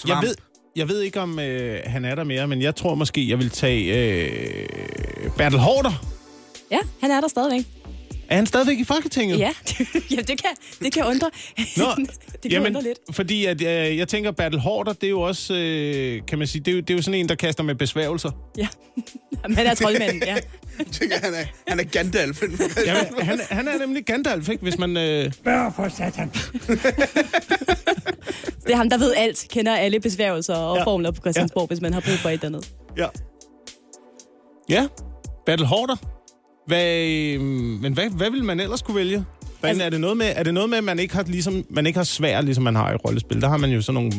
jeg, 0.10 0.18
ved, 0.22 0.36
jeg 0.76 0.90
ved 0.90 1.02
ikke, 1.02 1.22
om 1.22 1.40
øh, 1.40 1.80
han 1.86 2.06
er 2.06 2.16
der 2.16 2.24
mere, 2.24 2.48
men 2.48 2.62
jeg 2.62 2.76
tror 2.76 2.96
måske, 2.96 3.30
jeg 3.30 3.38
vil 3.38 3.50
tage 3.50 3.84
øh, 3.94 5.30
Bertel 5.38 5.60
Hårder. 5.60 6.06
Ja, 6.72 6.80
han 7.02 7.12
er 7.12 7.22
der 7.22 7.28
stadigvæk. 7.28 7.75
Er 8.30 8.36
han 8.36 8.46
stadigvæk 8.46 8.80
i 8.80 8.84
Folketinget? 8.84 9.40
Ja, 9.40 9.52
ja 10.12 10.16
det, 10.16 10.28
kan, 10.28 10.50
det 10.80 10.94
kan 10.94 11.06
undre. 11.06 11.30
Nå, 11.78 11.86
det 11.98 12.42
kan 12.42 12.52
Jamen, 12.52 12.68
undre 12.68 12.84
lidt. 12.84 13.00
fordi 13.12 13.46
at, 13.46 13.62
øh, 13.62 13.98
jeg 13.98 14.08
tænker, 14.08 14.32
Bertel 14.32 14.60
Hårder, 14.60 14.94
det 14.94 15.04
er 15.04 15.10
jo 15.10 15.22
også, 15.22 15.54
øh, 15.54 16.22
kan 16.28 16.38
man 16.40 16.48
sige, 16.48 16.62
det 16.62 16.72
er, 16.72 16.76
jo, 16.76 16.82
det 16.82 16.90
er 16.90 16.94
jo 16.98 17.02
sådan 17.02 17.20
en, 17.20 17.30
der 17.30 17.36
kaster 17.36 17.64
med 17.64 17.76
besværgelser. 17.76 18.32
Ja, 18.58 18.68
Jamen, 19.44 19.58
han 19.58 19.68
er 19.68 19.74
troldmanden, 19.74 20.24
ja. 20.26 20.36
Tænker, 20.92 21.16
han 21.24 21.34
er, 21.34 21.46
han 21.68 21.80
er 21.80 21.84
Gandalf. 21.84 22.42
Jamen, 22.86 23.06
han, 23.22 23.40
han 23.50 23.68
er 23.68 23.78
nemlig 23.78 24.06
Gandalf, 24.06 24.50
ikke? 24.50 24.64
Hvis 24.64 24.78
man... 24.78 24.98
Øh, 24.98 25.32
Bør 25.44 25.74
for 25.76 25.90
satan. 25.90 26.32
Det 28.66 28.72
er 28.74 28.76
ham, 28.76 28.90
der 28.90 28.98
ved 28.98 29.14
alt, 29.18 29.46
kender 29.50 29.76
alle 29.76 30.00
besværgelser 30.00 30.56
og 30.56 30.78
Ja. 30.78 30.84
formler 30.84 31.12
på 31.12 31.22
Christiansborg, 31.22 31.64
ja. 31.64 31.68
hvis 31.68 31.82
man 31.82 31.94
har 31.94 32.00
brug 32.02 32.14
for 32.14 32.30
et 32.30 32.34
eller 32.34 32.46
andet. 32.46 32.72
Ja. 32.98 33.08
Ja, 34.70 34.88
Battle 35.46 35.66
Hårder. 35.68 35.96
Hvad, 36.68 36.98
øh, 36.98 37.42
men 37.82 37.94
hvad, 37.94 38.10
hvad 38.10 38.32
vil 38.32 38.44
man 38.44 38.60
ellers 38.60 38.82
kunne 38.82 38.96
vælge? 38.96 39.26
Hvad, 39.60 39.70
altså, 39.70 39.86
er, 39.86 39.90
det 39.90 40.02
noget 40.02 40.18
med, 40.18 40.34
er 40.36 40.44
det 40.44 40.54
noget 40.54 40.70
med, 40.70 40.78
at 40.78 40.84
man 40.84 41.00
ikke 41.00 41.16
har, 41.16 41.24
ligesom, 41.24 41.66
man 41.70 41.86
ikke 41.86 42.00
har 42.00 42.04
svær, 42.04 42.42
ligesom 42.42 42.64
man 42.64 42.76
har 42.76 42.94
i 42.94 42.96
rollespil? 42.96 43.42
Der 43.42 43.48
har 43.48 43.58
man 43.58 43.72
jo 43.72 43.82
sådan 43.82 43.94
nogle... 43.94 44.12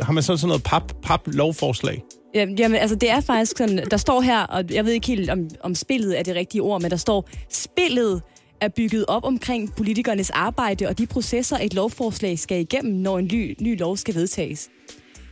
Har 0.00 0.12
man 0.12 0.22
sådan, 0.22 0.38
sådan 0.38 0.48
noget 0.48 0.62
pap, 0.62 0.92
pap 1.02 1.20
lovforslag? 1.26 2.02
Ja, 2.34 2.46
Jamen, 2.58 2.76
altså 2.80 2.96
det 2.96 3.10
er 3.10 3.20
faktisk 3.20 3.58
sådan, 3.58 3.84
der 3.90 3.96
står 3.96 4.20
her, 4.20 4.40
og 4.40 4.64
jeg 4.70 4.84
ved 4.84 4.92
ikke 4.92 5.06
helt, 5.06 5.30
om, 5.30 5.48
om 5.60 5.74
spillet 5.74 6.18
er 6.18 6.22
det 6.22 6.34
rigtige 6.36 6.62
ord, 6.62 6.82
men 6.82 6.90
der 6.90 6.96
står, 6.96 7.28
spillet 7.50 8.22
er 8.60 8.68
bygget 8.68 9.04
op 9.08 9.24
omkring 9.24 9.74
politikernes 9.74 10.30
arbejde 10.30 10.88
og 10.88 10.98
de 10.98 11.06
processer, 11.06 11.58
et 11.58 11.74
lovforslag 11.74 12.38
skal 12.38 12.60
igennem, 12.60 12.94
når 12.94 13.18
en 13.18 13.30
ny, 13.32 13.56
ny 13.60 13.78
lov 13.78 13.96
skal 13.96 14.14
vedtages. 14.14 14.68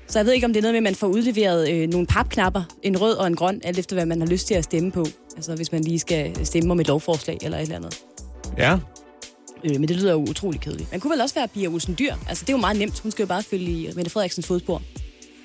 Så 0.07 0.19
jeg 0.19 0.27
ved 0.27 0.33
ikke, 0.33 0.47
om 0.47 0.53
det 0.53 0.61
er 0.61 0.63
noget 0.63 0.75
med, 0.75 0.79
at 0.79 0.83
man 0.83 0.95
får 0.95 1.07
udleveret 1.07 1.71
øh, 1.71 1.89
nogle 1.89 2.07
papknapper, 2.07 2.63
en 2.83 3.01
rød 3.01 3.15
og 3.15 3.27
en 3.27 3.37
grøn, 3.37 3.61
alt 3.65 3.79
efter 3.79 3.97
hvad 3.97 4.07
man 4.07 4.21
har 4.21 4.29
lyst 4.29 4.47
til 4.47 4.55
at 4.55 4.65
stemme 4.65 4.93
på. 4.93 5.07
Altså 5.37 5.55
hvis 5.57 5.73
man 5.73 5.85
lige 5.85 5.99
skal 5.99 6.47
stemme 6.47 6.71
om 6.73 6.81
et 6.81 6.89
lovforslag 6.89 7.39
eller 7.43 7.59
et 7.59 7.63
eller 7.63 7.77
andet. 7.77 7.99
Ja. 8.59 8.79
Øh, 9.65 9.71
men 9.81 9.89
det 9.89 9.97
lyder 9.97 10.13
jo 10.13 10.19
utrolig 10.19 10.61
kedeligt. 10.61 10.91
Man 10.91 11.01
kunne 11.01 11.11
vel 11.13 11.21
også 11.21 11.35
være 11.35 11.49
Pia 11.49 11.69
Olsen 11.69 11.97
Dyr. 11.99 12.15
Altså, 12.29 12.45
det 12.45 12.49
er 12.49 12.57
jo 12.57 12.61
meget 12.61 12.77
nemt. 12.79 12.99
Hun 13.01 13.11
skal 13.13 13.23
jo 13.23 13.27
bare 13.27 13.43
følge 13.43 13.67
i 13.71 13.91
Mette 13.97 14.11
Frederiksens 14.11 14.47
fodspor. 14.47 14.83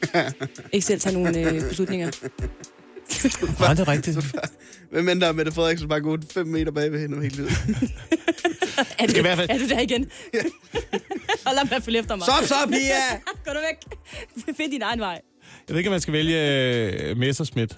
ikke 0.74 0.86
selv 0.86 1.00
tage 1.00 1.14
nogle 1.14 1.40
øh, 1.40 1.70
beslutninger. 1.70 2.06
Nej, 3.62 3.74
det 3.74 3.80
er 3.80 3.88
rigtigt. 3.88 4.18
Hvem 4.92 5.06
mindre 5.06 5.34
Mette 5.34 5.52
Frederiksen 5.52 5.90
bare 5.90 6.02
gå 6.02 6.18
5 6.34 6.48
meter 6.48 6.72
bag 6.72 6.92
ved 6.92 7.00
hende 7.00 7.22
hele 7.22 7.36
tiden. 7.36 7.52
Er 9.00 9.08
du, 9.08 9.18
i 9.18 9.22
hvert 9.22 9.38
fald- 9.38 9.50
er 9.50 9.58
du 9.58 9.68
der 9.68 9.80
igen? 9.80 10.10
Op 11.46 11.54
med 11.70 11.78
at 11.78 11.84
følge 11.84 12.00
efter 12.00 12.16
mig. 12.16 12.26
Stop 12.26 12.44
så, 12.44 12.56
Pia! 12.68 13.16
Gå 13.46 13.52
du 13.54 13.60
væk. 13.68 14.56
Find 14.58 14.72
din 14.72 14.82
egen 14.82 15.00
vej. 15.00 15.22
Jeg 15.68 15.74
ved 15.74 15.78
ikke, 15.78 15.90
om 15.90 15.92
man 15.92 16.02
skal 16.02 16.14
vælge 16.14 17.12
uh, 17.12 17.18
Messerschmidt. 17.18 17.76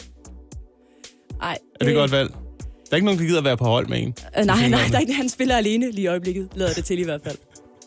Ej, 1.42 1.58
Er 1.80 1.86
det 1.86 1.92
et 1.92 1.96
godt 1.98 2.12
valg? 2.12 2.30
Der 2.30 2.92
er 2.92 2.96
ikke 2.96 3.06
nogen, 3.06 3.20
der 3.20 3.26
gider 3.26 3.42
være 3.42 3.58
på 3.58 3.64
hold 3.66 3.88
med 3.88 3.98
en. 4.02 4.14
Øh, 4.40 4.46
nej, 4.46 4.70
nej, 4.70 4.80
der 4.90 4.96
er 4.96 5.00
ikke, 5.00 5.14
han 5.14 5.30
spiller 5.30 5.56
alene 5.58 5.92
lige 5.92 6.02
i 6.04 6.08
øjeblikket. 6.08 6.48
Lader 6.56 6.74
det 6.74 6.86
til 6.86 7.00
i 7.00 7.04
hvert 7.04 7.22
fald. 7.24 7.38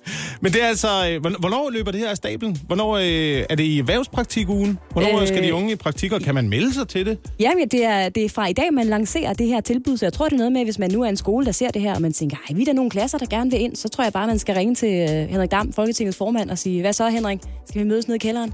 Men 0.43 0.53
det 0.53 0.63
er 0.63 0.67
altså... 0.67 0.89
øh, 0.89 1.21
hvorn- 1.27 1.39
Hvornår 1.41 1.71
løber 1.71 1.91
det 1.91 2.01
her 2.01 2.09
af 2.11 2.17
stablen? 2.17 2.57
Hvornår 2.67 2.97
øh, 2.97 3.03
er 3.51 3.55
det 3.55 3.65
i 3.65 3.79
erhvervspraktikugen? 3.79 4.79
Hvornår 4.93 5.17
øh... 5.17 5.23
Øh. 5.23 5.29
skal 5.29 5.43
de 5.43 5.55
unge 5.55 5.73
i 5.73 5.77
praktik, 5.77 6.13
og 6.13 6.21
kan 6.21 6.35
man 6.35 6.49
melde 6.49 6.75
sig 6.75 6.89
til 6.89 7.07
det? 7.07 7.19
Jamen, 7.41 7.69
det 7.69 7.85
er, 7.85 8.09
det 8.09 8.25
er 8.25 8.29
fra 8.29 8.47
i 8.49 8.53
dag, 8.53 8.73
man 8.75 8.87
lancerer 8.87 9.33
det 9.33 9.47
her 9.47 9.61
tilbud, 9.61 9.97
så 9.97 10.05
jeg 10.07 10.13
tror, 10.13 10.25
det 10.27 10.33
er 10.33 10.37
noget 10.39 10.53
med, 10.53 10.65
hvis 10.65 10.79
man 10.79 10.91
nu 10.91 11.03
er 11.03 11.09
en 11.09 11.17
skole, 11.17 11.47
der 11.47 11.53
ser 11.53 11.71
det 11.71 11.83
her, 11.83 11.95
og 11.95 12.03
man 12.03 12.13
tænker, 12.13 12.37
ej, 12.49 12.55
vi 12.57 12.61
er 12.63 12.67
der 12.67 12.73
nogle 12.73 12.91
klasser, 12.91 13.19
der 13.19 13.27
gerne 13.27 13.51
vil 13.51 13.61
ind, 13.61 13.77
så 13.77 13.89
tror 13.89 14.05
jeg 14.05 14.13
bare, 14.13 14.27
man 14.27 14.39
skal 14.39 14.55
ringe 14.55 14.75
til 14.75 14.93
øh, 15.11 15.29
Henrik 15.29 15.51
Dam, 15.51 15.73
Folketingets 15.73 16.17
formand, 16.17 16.51
og 16.51 16.59
sige, 16.59 16.81
hvad 16.81 16.93
så, 16.93 17.09
Henrik? 17.09 17.39
Skal 17.69 17.83
vi 17.83 17.87
mødes 17.89 18.09
nede 18.09 18.17
i 18.17 18.19
kælderen? 18.19 18.53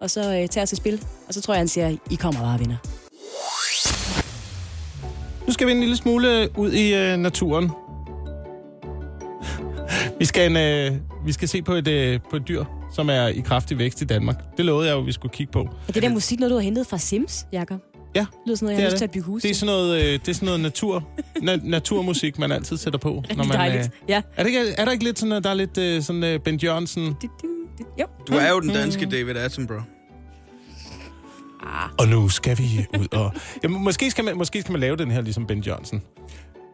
Og 0.00 0.10
så 0.10 0.20
øh, 0.20 0.48
tage 0.48 0.62
os 0.62 0.68
til 0.68 0.76
spil. 0.76 1.00
Og 1.28 1.34
så 1.34 1.40
tror 1.40 1.54
jeg, 1.54 1.60
han 1.60 1.68
siger, 1.68 1.96
I 2.10 2.14
kommer 2.14 2.40
bare 2.40 2.58
vinder. 2.58 2.76
Nu 5.50 5.54
skal 5.54 5.66
vi 5.66 5.72
en 5.72 5.80
lille 5.80 5.96
smule 5.96 6.48
ud 6.58 6.72
i 6.72 6.94
øh, 6.94 7.16
naturen. 7.18 7.70
vi, 10.18 10.24
skal 10.24 10.50
en, 10.50 10.56
øh, 10.56 10.98
vi 11.26 11.32
skal 11.32 11.48
se 11.48 11.62
på 11.62 11.72
et, 11.74 11.88
øh, 11.88 12.20
på 12.30 12.36
et 12.36 12.48
dyr, 12.48 12.64
som 12.94 13.08
er 13.10 13.26
i 13.26 13.40
kraftig 13.40 13.78
vækst 13.78 14.02
i 14.02 14.04
Danmark. 14.04 14.36
Det 14.56 14.64
lovede 14.64 14.88
jeg 14.88 14.94
jo, 14.94 15.00
vi 15.00 15.12
skulle 15.12 15.32
kigge 15.32 15.52
på. 15.52 15.60
Er 15.88 15.92
det 15.92 16.02
der 16.02 16.08
musik 16.08 16.38
noget, 16.40 16.50
du 16.50 16.56
har 16.56 16.62
hentet 16.62 16.86
fra 16.86 16.98
Sims, 16.98 17.46
Jakob? 17.52 17.80
Ja, 18.14 18.20
Det 18.20 18.28
lyder 18.46 18.56
sådan 18.56 18.66
noget, 18.66 18.78
jeg 18.78 18.84
er 18.84 18.88
har 18.88 18.90
lyst 18.90 18.98
til 18.98 19.00
det. 19.00 19.08
at 19.08 19.10
bygge 19.10 19.26
hus 19.26 19.42
Det 19.42 19.50
er 19.50 19.54
sådan 19.54 19.74
noget, 19.74 20.02
øh, 20.02 20.12
det 20.12 20.28
er 20.28 20.32
sådan 20.32 20.46
noget 20.46 20.60
natur, 20.60 21.04
na- 21.38 21.68
naturmusik, 21.68 22.38
man 22.38 22.52
altid 22.52 22.76
sætter 22.76 22.98
på. 22.98 23.08
Når 23.36 23.44
man, 23.44 23.56
Dejligt. 23.56 23.84
øh, 23.84 23.90
Ja. 24.08 24.22
er, 24.36 24.42
det 24.42 24.46
ikke, 24.50 24.60
er 24.78 24.84
der 24.84 24.92
ikke 24.92 25.04
lidt 25.04 25.18
sådan, 25.18 25.32
at 25.32 25.44
der 25.44 25.50
er 25.50 25.54
lidt 25.54 25.78
øh, 25.78 26.02
sådan 26.02 26.24
øh, 26.24 26.40
Ben 26.40 26.56
Jørgensen? 26.56 27.04
Du, 27.04 27.12
du, 27.42 27.46
du. 27.78 27.84
Jo. 28.00 28.06
Du 28.28 28.32
er 28.32 28.50
jo 28.50 28.60
den 28.60 28.68
danske 28.70 29.06
David 29.06 29.36
Attenborough. 29.36 29.84
Og 31.98 32.08
nu 32.08 32.28
skal 32.28 32.58
vi 32.58 32.86
ud 32.98 33.06
og... 33.12 33.32
Ja, 33.62 33.68
måske, 33.68 34.10
skal 34.10 34.24
man, 34.24 34.36
måske 34.38 34.60
skal 34.60 34.72
man 34.72 34.80
lave 34.80 34.96
den 34.96 35.10
her 35.10 35.20
ligesom 35.20 35.46
Ben 35.46 35.58
Jørgensen. 35.60 36.02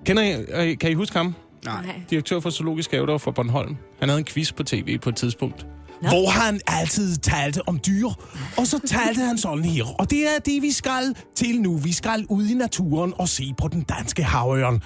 Kender 0.06 0.22
I, 0.22 0.44
øh, 0.70 0.78
kan 0.78 0.90
I 0.90 0.94
huske 0.94 1.16
ham? 1.16 1.34
Nej. 1.64 2.00
Direktør 2.10 2.40
for 2.40 2.50
Zoologisk 2.50 2.90
Have 2.90 3.06
der 3.06 3.18
for 3.18 3.30
Bornholm. 3.30 3.76
Han 4.00 4.08
havde 4.08 4.18
en 4.18 4.24
quiz 4.24 4.52
på 4.52 4.62
tv 4.62 4.98
på 4.98 5.08
et 5.08 5.16
tidspunkt. 5.16 5.66
Nå. 6.02 6.08
Hvor 6.08 6.30
han 6.30 6.60
altid 6.66 7.16
talte 7.16 7.68
om 7.68 7.80
dyr. 7.86 8.06
Og 8.58 8.66
så 8.66 8.80
talte 8.86 9.20
han 9.20 9.38
sådan 9.38 9.64
her. 9.64 9.84
Og 9.98 10.10
det 10.10 10.18
er 10.26 10.38
det, 10.44 10.62
vi 10.62 10.72
skal 10.72 11.14
til 11.36 11.60
nu. 11.60 11.76
Vi 11.76 11.92
skal 11.92 12.26
ud 12.28 12.46
i 12.48 12.54
naturen 12.54 13.12
og 13.18 13.28
se 13.28 13.54
på 13.58 13.68
den 13.68 13.82
danske 13.82 14.22
havørn. 14.22 14.82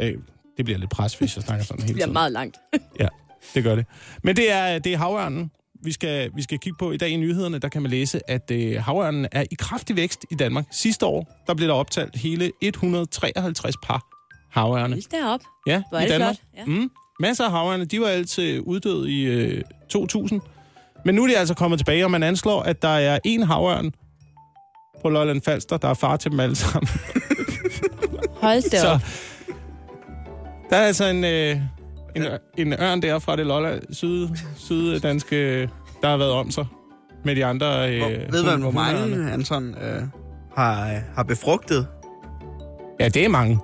Øh, 0.00 0.14
det 0.56 0.64
bliver 0.64 0.78
lidt 0.78 0.90
pres, 0.90 1.14
hvis 1.14 1.36
jeg 1.36 1.44
snakker 1.44 1.64
sådan 1.64 1.80
hele 1.82 1.88
Det 1.88 1.94
bliver 1.94 2.06
tiden. 2.06 2.12
meget 2.12 2.32
langt. 2.32 2.56
Ja, 3.00 3.08
det 3.54 3.64
gør 3.64 3.74
det. 3.76 3.86
Men 4.22 4.36
det 4.36 4.52
er, 4.52 4.78
det 4.78 4.92
er 4.92 4.98
havørnen, 4.98 5.50
vi 5.82 5.92
skal, 5.92 6.30
vi 6.36 6.42
skal 6.42 6.58
kigge 6.58 6.76
på 6.78 6.92
i 6.92 6.96
dag 6.96 7.08
i 7.08 7.16
nyhederne. 7.16 7.58
Der 7.58 7.68
kan 7.68 7.82
man 7.82 7.90
læse, 7.90 8.30
at 8.30 8.50
øh, 8.50 8.82
havørnen 8.82 9.26
er 9.32 9.44
i 9.50 9.54
kraftig 9.58 9.96
vækst 9.96 10.24
i 10.30 10.34
Danmark. 10.34 10.64
Sidste 10.70 11.06
år, 11.06 11.42
der 11.46 11.54
blev 11.54 11.68
der 11.68 11.74
optalt 11.74 12.16
hele 12.16 12.52
153 12.62 13.74
par 13.82 14.06
havørne. 14.50 14.94
Hold 14.94 15.10
derop. 15.22 15.40
Ja, 15.66 15.82
Hvor 15.88 15.98
er 15.98 16.02
i 16.02 16.04
det 16.04 16.12
Danmark. 16.12 16.36
flot, 16.36 16.66
ja. 16.68 16.72
Mm. 16.80 16.90
Masser 17.20 17.44
af 17.44 17.50
havørne, 17.50 17.84
de 17.84 18.00
var 18.00 18.06
altid 18.06 18.60
uddøde 18.66 19.10
i 19.12 19.22
øh, 19.22 19.62
2000. 19.88 20.40
Men 21.04 21.14
nu 21.14 21.22
er 21.22 21.26
de 21.28 21.36
altså 21.38 21.54
kommet 21.54 21.78
tilbage, 21.80 22.04
og 22.04 22.10
man 22.10 22.22
anslår, 22.22 22.62
at 22.62 22.82
der 22.82 22.88
er 22.88 23.18
en 23.24 23.42
havørn 23.42 23.92
på 25.02 25.08
Lolland 25.08 25.42
Falster, 25.42 25.76
der 25.76 25.88
er 25.88 25.94
far 25.94 26.16
til 26.16 26.30
dem 26.30 26.40
alle 26.40 26.56
sammen. 26.56 26.88
Hold 28.30 28.70
da 28.70 28.80
Så 28.80 28.88
op. 28.88 29.00
der 30.70 30.76
er 30.76 30.86
altså 30.86 31.04
en, 31.04 31.24
øh, 31.24 31.60
en, 32.16 32.22
en 32.58 32.72
ørn 32.72 33.02
der 33.02 33.18
fra 33.18 33.36
det 33.36 33.46
Lolland, 33.46 33.82
syd, 33.90 34.28
syddanske, 34.56 35.60
der 36.02 36.08
har 36.08 36.16
været 36.16 36.32
om 36.32 36.50
sig 36.50 36.66
med 37.24 37.36
de 37.36 37.44
andre... 37.44 37.94
Øh, 37.94 37.98
Hvor, 37.98 38.08
ved 38.30 38.44
man, 38.44 38.60
hvor 38.60 38.70
mange 38.70 39.22
han 39.24 39.44
sådan 39.44 39.74
øh, 39.74 40.02
har, 40.56 41.00
har 41.16 41.22
befrugtet? 41.22 41.86
Ja, 43.00 43.08
det 43.08 43.24
er 43.24 43.28
mange. 43.28 43.58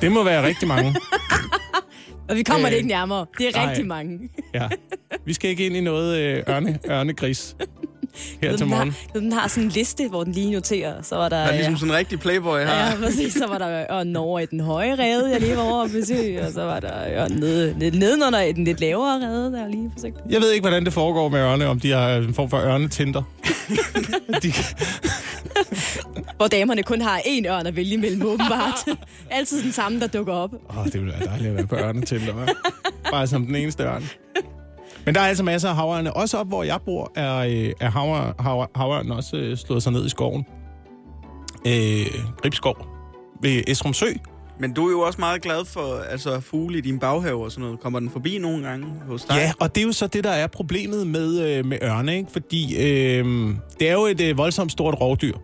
Det 0.00 0.12
må 0.12 0.24
være 0.24 0.46
rigtig 0.46 0.68
mange. 0.68 0.94
Og 2.28 2.36
vi 2.36 2.42
kommer 2.42 2.66
Øh, 2.66 2.70
det 2.70 2.76
ikke 2.76 2.88
nærmere. 2.88 3.26
Det 3.38 3.48
er 3.48 3.52
nej. 3.52 3.68
rigtig 3.68 3.86
mange. 3.86 4.30
Ja. 4.54 4.68
Vi 5.26 5.32
skal 5.32 5.50
ikke 5.50 5.66
ind 5.66 5.76
i 5.76 5.80
noget 5.80 6.18
øh, 6.18 6.42
ørne, 6.48 6.78
ørnegris 6.90 7.56
her 8.42 8.56
til 8.56 8.66
morgen. 8.66 8.90
har, 9.12 9.20
den 9.20 9.32
har 9.32 9.48
sådan 9.48 9.62
en 9.62 9.68
liste, 9.68 10.08
hvor 10.08 10.24
den 10.24 10.32
lige 10.32 10.50
noterer. 10.52 11.02
Så 11.02 11.16
var 11.16 11.28
der... 11.28 11.36
Der 11.36 11.44
er 11.44 11.52
ligesom 11.52 11.76
sådan 11.76 11.90
en 11.92 11.98
rigtig 11.98 12.20
playboy 12.20 12.58
her. 12.58 12.86
Ja, 12.86 12.94
præcis. 13.02 13.32
Så 13.32 13.46
var 13.46 13.58
der 13.58 13.84
ørnen 13.90 14.16
over 14.16 14.40
i 14.40 14.46
den 14.46 14.60
høje 14.60 14.94
rede, 14.94 15.30
jeg 15.30 15.40
lige 15.40 15.56
var 15.56 15.62
over 15.62 15.84
at 15.84 15.90
besøge, 15.90 16.42
og 16.46 16.52
så 16.52 16.62
var 16.62 16.80
der 16.80 16.92
ørnen 17.16 17.38
nede, 17.38 17.78
nede, 17.78 17.98
nedenunder 17.98 18.40
i 18.40 18.52
den 18.52 18.64
lidt 18.64 18.80
lavere 18.80 19.20
rede, 19.20 19.52
der 19.52 19.68
lige 19.68 19.90
forsøgte. 19.92 20.20
Jeg 20.30 20.40
ved 20.40 20.50
ikke, 20.52 20.62
hvordan 20.62 20.84
det 20.84 20.92
foregår 20.92 21.28
med 21.28 21.40
ørne, 21.40 21.66
om 21.66 21.80
de 21.80 21.90
har 21.90 22.10
en 22.16 22.34
form 22.34 22.50
for 22.50 22.58
ørnetinder. 22.58 23.22
de, 24.42 24.52
Hvor 26.36 26.46
damerne 26.46 26.82
kun 26.82 27.00
har 27.00 27.18
én 27.18 27.46
ørn 27.48 27.66
at 27.66 27.76
vælge 27.76 27.96
mellem, 27.98 28.22
åbenbart. 28.22 28.84
Altid 29.30 29.62
den 29.62 29.72
samme, 29.72 30.00
der 30.00 30.06
dukker 30.06 30.32
op. 30.32 30.50
åh, 30.78 30.84
det 30.84 30.94
ville 30.94 31.12
være 31.12 31.26
dejligt 31.26 31.50
at 31.50 31.56
være 31.56 31.66
på 31.66 31.76
ørnetinder, 31.76 32.32
hva'? 32.46 33.10
Bare 33.10 33.26
som 33.26 33.46
den 33.46 33.54
eneste 33.56 33.82
ørn. 33.82 34.04
Men 35.06 35.14
der 35.14 35.20
er 35.20 35.24
altså 35.26 35.44
masser 35.44 35.68
af 35.68 35.76
havørne. 35.76 36.12
Også 36.16 36.38
op, 36.38 36.48
hvor 36.48 36.62
jeg 36.62 36.78
bor, 36.84 37.12
er, 37.14 37.36
øh, 37.38 37.72
er 37.80 37.90
havør, 37.90 38.34
havør, 38.38 38.66
havørnen 38.74 39.12
også 39.12 39.36
øh, 39.36 39.56
slået 39.56 39.82
sig 39.82 39.92
ned 39.92 40.06
i 40.06 40.08
skoven. 40.08 40.46
Øh, 41.66 42.06
Gribskov 42.42 42.86
ved 43.42 43.62
Esrum 43.66 43.94
Sø. 43.94 44.06
Men 44.58 44.72
du 44.72 44.86
er 44.86 44.90
jo 44.90 45.00
også 45.00 45.20
meget 45.20 45.42
glad 45.42 45.64
for 45.64 46.02
altså, 46.10 46.40
fugle 46.40 46.78
i 46.78 46.80
din 46.80 46.98
baghave 46.98 47.44
og 47.44 47.52
sådan 47.52 47.64
noget. 47.64 47.80
Kommer 47.80 48.00
den 48.00 48.10
forbi 48.10 48.38
nogle 48.38 48.68
gange 48.68 48.86
hos 49.08 49.24
dig? 49.24 49.34
Ja, 49.34 49.52
og 49.60 49.74
det 49.74 49.80
er 49.80 49.86
jo 49.86 49.92
så 49.92 50.06
det, 50.06 50.24
der 50.24 50.30
er 50.30 50.46
problemet 50.46 51.06
med, 51.06 51.40
øh, 51.40 51.64
med 51.66 51.78
ørne, 51.82 52.16
ikke? 52.16 52.30
Fordi 52.32 52.76
øh, 52.76 53.24
det 53.80 53.88
er 53.88 53.92
jo 53.92 54.06
et 54.06 54.20
øh, 54.20 54.38
voldsomt 54.38 54.72
stort 54.72 55.00
rovdyr. 55.00 55.34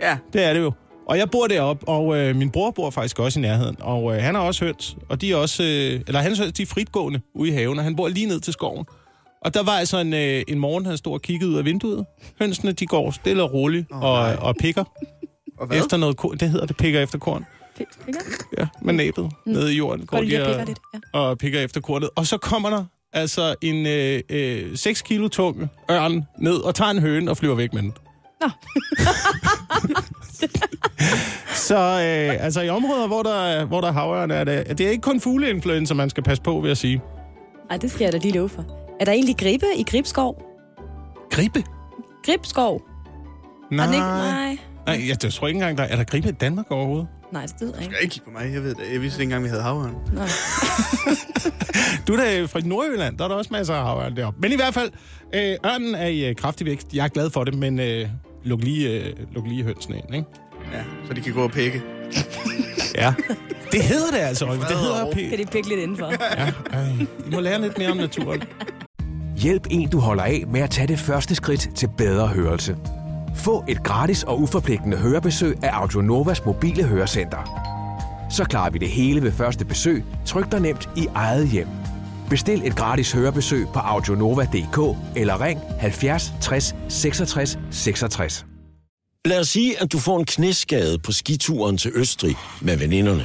ja. 0.00 0.16
Det 0.32 0.44
er 0.44 0.52
det 0.52 0.60
jo. 0.60 0.72
Og 1.08 1.18
jeg 1.18 1.30
bor 1.30 1.46
deroppe, 1.46 1.88
og 1.88 2.18
øh, 2.18 2.36
min 2.36 2.50
bror 2.50 2.70
bor 2.70 2.90
faktisk 2.90 3.18
også 3.18 3.38
i 3.38 3.42
nærheden. 3.42 3.76
Og 3.80 4.16
øh, 4.16 4.22
han 4.22 4.34
har 4.34 4.42
også 4.42 4.64
høns, 4.64 4.96
og 5.08 5.20
de 5.20 5.32
er 5.32 5.36
også... 5.36 5.62
Øh, 5.62 6.00
eller 6.06 6.20
hans 6.20 6.38
høns, 6.38 6.52
de 6.52 6.62
er 6.62 6.66
fritgående 6.66 7.20
ude 7.34 7.50
i 7.50 7.52
haven, 7.52 7.78
og 7.78 7.84
han 7.84 7.96
bor 7.96 8.08
lige 8.08 8.26
ned 8.26 8.40
til 8.40 8.52
skoven. 8.52 8.84
Og 9.44 9.54
der 9.54 9.62
var 9.62 9.72
altså 9.72 9.98
en, 9.98 10.14
øh, 10.14 10.42
en 10.48 10.58
morgen, 10.58 10.86
han 10.86 10.96
stod 10.96 11.12
og 11.12 11.22
kiggede 11.22 11.50
ud 11.50 11.56
af 11.58 11.64
vinduet. 11.64 12.06
Hønsene, 12.40 12.72
de 12.72 12.86
går 12.86 13.10
stille 13.10 13.42
og 13.42 13.52
roligt 13.52 13.86
Åh, 13.92 14.02
og, 14.02 14.22
nej. 14.22 14.36
og 14.40 14.54
pikker 14.60 14.84
Og 15.58 15.66
hvad? 15.66 15.78
efter 15.78 15.96
noget 15.96 16.16
korn. 16.16 16.36
Det 16.36 16.50
hedder 16.50 16.66
det, 16.66 16.76
pikker 16.76 17.00
efter 17.00 17.18
korn. 17.18 17.44
Pikker? 17.76 18.20
Ja, 18.58 18.66
med 18.82 18.94
næbet 18.94 19.24
mm. 19.46 19.52
nede 19.52 19.74
i 19.74 19.76
jorden. 19.76 20.06
Går 20.06 20.20
de 20.22 20.42
og 20.42 20.42
og, 20.42 20.46
pikker 20.48 20.64
lidt. 20.64 20.78
Ja. 21.14 21.18
og 21.18 21.38
pikker 21.38 21.60
efter 21.60 21.80
kornet. 21.80 22.10
Og 22.16 22.26
så 22.26 22.38
kommer 22.38 22.70
der 22.70 22.84
altså 23.12 23.54
en 23.62 23.86
øh, 23.86 24.20
øh, 24.30 24.76
6 24.76 25.02
kilo 25.02 25.28
tung 25.28 25.70
ørn 25.90 26.24
ned 26.38 26.56
og 26.56 26.74
tager 26.74 26.90
en 26.90 26.98
høne 26.98 27.30
og 27.30 27.36
flyver 27.36 27.54
væk 27.54 27.72
med 27.72 27.82
den. 27.82 27.92
Nå. 28.40 28.46
så 31.68 31.76
øh, 31.78 32.44
altså 32.44 32.60
i 32.60 32.68
områder, 32.68 33.06
hvor 33.06 33.22
der, 33.22 33.34
er- 33.34 33.64
hvor 33.64 33.80
der 33.80 33.88
er 33.88 33.92
havørn, 33.92 34.30
er 34.30 34.44
det, 34.44 34.78
det 34.78 34.86
er 34.86 34.90
ikke 34.90 35.02
kun 35.02 35.20
fugleinfluenza, 35.20 35.94
man 35.94 36.10
skal 36.10 36.22
passe 36.22 36.42
på, 36.42 36.60
vil 36.60 36.68
jeg 36.68 36.76
sige. 36.76 37.00
Ej, 37.70 37.76
det 37.76 37.90
skal 37.90 38.04
jeg 38.04 38.12
da 38.12 38.18
lige 38.18 38.34
love 38.34 38.48
for. 38.48 38.81
Er 39.02 39.04
der 39.04 39.12
egentlig 39.12 39.36
gribe 39.36 39.66
i 39.76 39.84
Gribskov? 39.90 40.42
Gribe? 41.30 41.64
Gribskov? 42.26 42.82
Nej. 43.70 43.86
Ikke? 43.86 43.98
Nej. 43.98 44.58
Nej, 44.86 45.08
jeg 45.08 45.18
tror 45.32 45.46
ikke 45.48 45.56
engang, 45.56 45.78
der 45.78 45.84
er 45.84 45.96
der 45.96 46.04
gribe 46.04 46.28
i 46.28 46.32
Danmark 46.32 46.70
overhovedet. 46.70 47.08
Nej, 47.32 47.42
det 47.46 47.54
ved 47.60 47.68
jeg 47.68 47.74
Jeg 47.74 47.82
ikke. 47.82 47.94
skal 47.94 48.02
ikke 48.02 48.12
kigge 48.12 48.24
på 48.24 48.30
mig, 48.38 48.52
jeg 48.54 48.62
ved 48.62 48.74
det. 48.74 48.92
Jeg 48.92 49.00
vidste 49.00 49.22
ikke 49.22 49.22
engang, 49.30 49.44
vi 49.44 49.48
havde 49.48 49.62
havørn. 49.62 49.94
Nej. 50.12 50.28
Du 52.08 52.12
er 52.12 52.16
da 52.16 52.44
fra 52.44 52.60
Nordjylland, 52.60 53.18
der 53.18 53.24
er 53.24 53.28
der 53.28 53.34
også 53.34 53.50
masser 53.52 53.74
af 53.74 53.84
havørn 53.86 54.16
deroppe. 54.16 54.40
Men 54.40 54.52
i 54.52 54.56
hvert 54.56 54.74
fald, 54.74 54.90
øh, 55.34 55.56
ørnen 55.66 55.94
er 55.94 56.06
i 56.06 56.28
øh, 56.28 56.36
kraftig 56.36 56.66
vækst. 56.66 56.94
Jeg 56.94 57.04
er 57.04 57.08
glad 57.08 57.30
for 57.30 57.44
det, 57.44 57.54
men 57.54 57.80
øh, 57.80 58.08
luk, 58.44 58.60
lige, 58.60 58.90
øh, 58.90 59.16
luk 59.32 59.46
lige 59.46 59.62
hønsene 59.64 59.96
ind, 59.96 60.14
ikke? 60.14 60.26
Ja, 60.72 60.82
så 61.06 61.14
de 61.14 61.20
kan 61.20 61.32
gå 61.32 61.42
og 61.42 61.50
pikke. 61.50 61.82
Ja. 62.94 63.14
Det 63.72 63.82
hedder 63.82 64.10
det 64.10 64.18
altså, 64.18 64.44
Oliver. 64.46 64.66
Det 64.66 64.76
hedder 64.76 65.04
Fred 65.12 65.12
p. 65.12 65.30
Kan 65.30 65.38
de 65.38 65.46
pikke 65.52 65.68
lidt 65.68 65.80
indenfor? 65.80 66.12
Ja, 66.36 66.46
øh, 66.80 67.00
I 67.02 67.34
må 67.34 67.40
lære 67.40 67.60
lidt 67.60 67.78
mere 67.78 67.90
om 67.90 67.96
naturen. 67.96 68.42
Hjælp 69.42 69.66
en, 69.70 69.88
du 69.88 69.98
holder 69.98 70.22
af 70.22 70.44
med 70.48 70.60
at 70.60 70.70
tage 70.70 70.86
det 70.86 70.98
første 70.98 71.34
skridt 71.34 71.68
til 71.76 71.88
bedre 71.98 72.28
hørelse. 72.28 72.76
Få 73.36 73.64
et 73.68 73.82
gratis 73.82 74.22
og 74.22 74.40
uforpligtende 74.40 74.96
hørebesøg 74.96 75.64
af 75.64 75.70
Audionovas 75.72 76.44
mobile 76.44 76.84
hørecenter. 76.84 77.38
Så 78.30 78.44
klarer 78.44 78.70
vi 78.70 78.78
det 78.78 78.88
hele 78.88 79.22
ved 79.22 79.32
første 79.32 79.64
besøg, 79.64 80.04
tryk 80.26 80.52
dig 80.52 80.60
nemt 80.60 80.88
i 80.96 81.06
eget 81.14 81.48
hjem. 81.48 81.68
Bestil 82.30 82.66
et 82.66 82.76
gratis 82.76 83.12
hørebesøg 83.12 83.66
på 83.74 83.78
audionova.dk 83.78 84.98
eller 85.16 85.40
ring 85.40 85.60
70 85.80 86.32
60 86.40 86.74
66 86.88 87.58
66. 87.70 88.46
Lad 89.24 89.40
os 89.40 89.48
sige, 89.48 89.82
at 89.82 89.92
du 89.92 89.98
får 89.98 90.18
en 90.18 90.24
knæskade 90.24 90.98
på 90.98 91.12
skituren 91.12 91.78
til 91.78 91.90
Østrig 91.94 92.36
med 92.60 92.76
veninderne. 92.76 93.24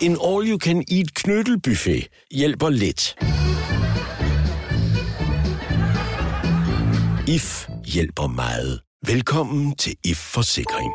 En 0.00 0.18
all-you-can-eat 0.24 1.14
knyttelbuffet 1.14 2.08
hjælper 2.30 2.68
lidt. 2.68 3.16
IF 7.28 7.68
hjælper 7.84 8.26
meget. 8.26 8.80
Velkommen 9.06 9.76
til 9.76 9.94
IF 10.04 10.16
Forsikring. 10.16 10.92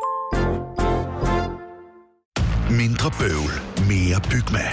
Mindre 2.70 3.10
bøvl, 3.18 3.52
mere 3.88 4.20
Bygma. 4.30 4.66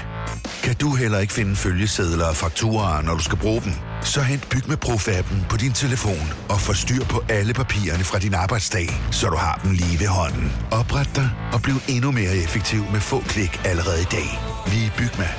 Kan 0.63 0.76
du 0.76 0.95
heller 0.95 1.19
ikke 1.19 1.34
finde 1.34 1.56
følgesedler 1.56 2.26
og 2.26 2.36
fakturer, 2.36 3.02
når 3.02 3.13
du 3.13 3.24
skal 3.24 3.38
bruge 3.38 3.62
dem? 3.62 3.74
Så 4.02 4.22
hent 4.22 4.50
Bygma 4.50 4.76
Pro-appen 4.86 5.50
på 5.50 5.58
din 5.58 5.74
telefon 5.74 6.28
og 6.50 6.60
få 6.60 6.74
styr 6.74 7.04
på 7.04 7.24
alle 7.30 7.54
papirerne 7.54 8.04
fra 8.04 8.19
din 8.19 8.34
arbejdsdag, 8.34 8.88
så 9.12 9.28
du 9.28 9.36
har 9.36 9.60
dem 9.63 9.72
lige 9.72 10.00
ved 10.00 10.08
hånden. 10.08 10.52
Opret 10.72 11.10
dig 11.15 11.30
og 11.54 11.62
bliv 11.62 11.76
endnu 11.89 12.12
mere 12.12 12.36
effektiv 12.36 12.82
med 12.91 13.00
få 13.00 13.19
klik 13.19 13.62
allerede 13.65 14.02
i 14.02 14.10
dag. 14.12 14.30
Vi 14.72 14.86
er 14.86 14.91
Bygma, 14.98 15.30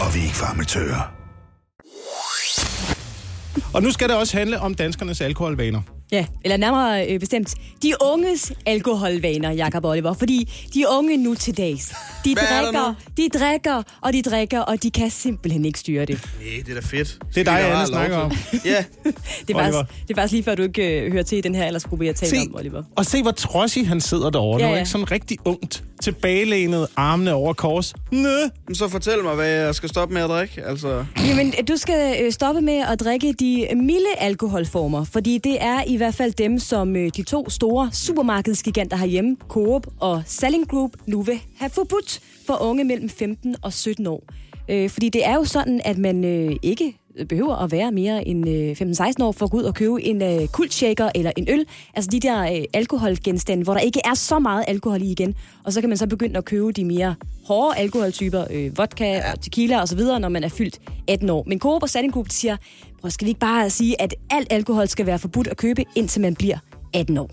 og 0.00 0.14
vi 0.14 0.18
er 0.20 0.24
ikke 0.24 0.36
farmatører. 0.36 1.19
Og 3.74 3.82
nu 3.82 3.90
skal 3.90 4.08
det 4.08 4.16
også 4.16 4.36
handle 4.36 4.60
om 4.60 4.74
danskernes 4.74 5.20
alkoholvaner. 5.20 5.99
Ja, 6.12 6.26
eller 6.44 6.56
nærmere 6.56 7.08
øh, 7.08 7.20
bestemt, 7.20 7.54
de 7.82 7.92
unges 8.00 8.52
alkoholvaner, 8.66 9.50
Jakob 9.52 9.84
Oliver. 9.84 10.12
Fordi 10.14 10.52
de 10.74 10.84
unge 10.98 11.16
nu 11.16 11.34
til 11.34 11.56
dags, 11.56 11.94
de 12.24 12.34
Hvad 12.34 12.42
er 12.42 12.62
der 12.62 12.62
drikker, 12.72 12.94
de 13.16 13.38
drikker, 13.38 13.82
og 14.00 14.12
de 14.12 14.22
drikker, 14.22 14.60
og 14.60 14.82
de 14.82 14.90
kan 14.90 15.10
simpelthen 15.10 15.64
ikke 15.64 15.78
styre 15.78 16.04
det. 16.04 16.28
Nej, 16.40 16.62
det 16.66 16.70
er 16.76 16.80
da 16.80 16.86
fedt. 16.86 17.18
Det 17.34 17.40
er 17.40 17.44
dig, 17.44 17.72
Anne 17.72 17.86
snakker 17.86 18.16
om. 18.16 18.32
Ja, 18.64 18.84
Det 19.48 19.56
er, 19.56 19.60
Oliver. 19.60 19.72
faktisk, 19.72 20.02
det 20.08 20.10
er 20.10 20.20
faktisk 20.20 20.32
lige 20.32 20.42
før, 20.44 20.54
du 20.54 20.62
ikke 20.62 21.00
øh, 21.00 21.12
hører 21.12 21.22
til 21.22 21.38
i 21.38 21.40
den 21.40 21.54
her 21.54 21.64
aldersgruppe, 21.64 22.04
jeg 22.06 22.14
taler 22.16 22.40
om, 22.42 22.54
Oliver. 22.56 22.82
og 22.96 23.06
se, 23.06 23.22
hvor 23.22 23.30
trodsig 23.30 23.88
han 23.88 24.00
sidder 24.00 24.30
derovre 24.30 24.60
Ja, 24.60 24.66
nu. 24.68 24.72
ja. 24.72 24.78
Ikke? 24.78 24.90
Sådan 24.90 25.10
rigtig 25.10 25.38
ungt, 25.44 25.84
tilbagelænet, 26.02 26.86
armene 26.96 27.32
over 27.34 27.52
kors. 27.52 27.94
Nø. 28.12 28.28
så 28.72 28.88
fortæl 28.88 29.22
mig, 29.24 29.34
hvad 29.34 29.48
jeg 29.48 29.74
skal 29.74 29.88
stoppe 29.88 30.14
med 30.14 30.22
at 30.22 30.28
drikke. 30.28 30.62
Altså, 30.66 31.04
Jamen, 31.28 31.52
du 31.68 31.76
skal 31.76 32.16
øh, 32.24 32.32
stoppe 32.32 32.60
med 32.60 32.78
at 32.92 33.00
drikke 33.00 33.32
de 33.40 33.66
milde 33.76 34.14
alkoholformer, 34.18 35.04
fordi 35.04 35.38
det 35.38 35.56
er 35.62 35.82
i 35.86 35.96
hvert 36.00 36.14
fald 36.14 36.32
dem, 36.32 36.58
som 36.58 36.96
øh, 36.96 37.10
de 37.16 37.22
to 37.22 37.50
store 37.50 37.90
supermarkedsgiganter 37.92 38.96
herhjemme, 38.96 39.36
Coop 39.48 39.86
og 40.00 40.22
Selling 40.26 40.68
Group, 40.68 40.90
nu 41.06 41.22
vil 41.22 41.40
have 41.56 41.70
forbudt 41.70 42.20
for 42.46 42.62
unge 42.62 42.84
mellem 42.84 43.08
15 43.08 43.56
og 43.62 43.72
17 43.72 44.06
år. 44.06 44.24
Øh, 44.70 44.90
fordi 44.90 45.08
det 45.08 45.26
er 45.26 45.34
jo 45.34 45.44
sådan, 45.44 45.80
at 45.84 45.98
man 45.98 46.24
øh, 46.24 46.56
ikke 46.62 46.96
behøver 47.28 47.56
at 47.56 47.72
være 47.72 47.92
mere 47.92 48.28
end 48.28 48.48
øh, 48.48 48.70
15-16 48.70 49.24
år 49.24 49.32
for 49.32 49.44
at 49.44 49.50
gå 49.50 49.56
ud 49.56 49.62
og 49.62 49.74
købe 49.74 50.02
en 50.02 50.22
øh, 50.22 50.48
kultshaker 50.48 51.10
eller 51.14 51.32
en 51.36 51.46
øl. 51.48 51.64
Altså 51.94 52.10
de 52.10 52.20
der 52.20 52.42
øh, 52.42 52.64
alkoholgenstande, 52.74 53.64
hvor 53.64 53.74
der 53.74 53.80
ikke 53.80 54.00
er 54.04 54.14
så 54.14 54.38
meget 54.38 54.64
alkohol 54.68 55.02
i 55.02 55.10
igen. 55.10 55.34
Og 55.64 55.72
så 55.72 55.80
kan 55.80 55.88
man 55.88 55.98
så 55.98 56.06
begynde 56.06 56.38
at 56.38 56.44
købe 56.44 56.72
de 56.72 56.84
mere 56.84 57.14
hårde 57.46 57.78
alkoholtyper, 57.78 58.44
øh, 58.50 58.78
vodka 58.78 59.22
og 59.32 59.40
tequila 59.40 59.82
osv., 59.82 60.00
når 60.20 60.28
man 60.28 60.44
er 60.44 60.48
fyldt 60.48 60.78
18 61.08 61.30
år. 61.30 61.44
Men 61.46 61.58
Coop 61.58 61.82
og 61.82 61.88
Standing 61.88 62.14
Group 62.14 62.26
siger, 62.30 62.56
prøv, 63.00 63.10
skal 63.10 63.24
vi 63.24 63.30
ikke 63.30 63.40
bare 63.40 63.70
sige, 63.70 64.02
at 64.02 64.14
alt 64.30 64.46
alkohol 64.50 64.88
skal 64.88 65.06
være 65.06 65.18
forbudt 65.18 65.46
at 65.46 65.56
købe, 65.56 65.84
indtil 65.96 66.20
man 66.20 66.34
bliver 66.34 66.58
18 66.94 67.18
år? 67.18 67.30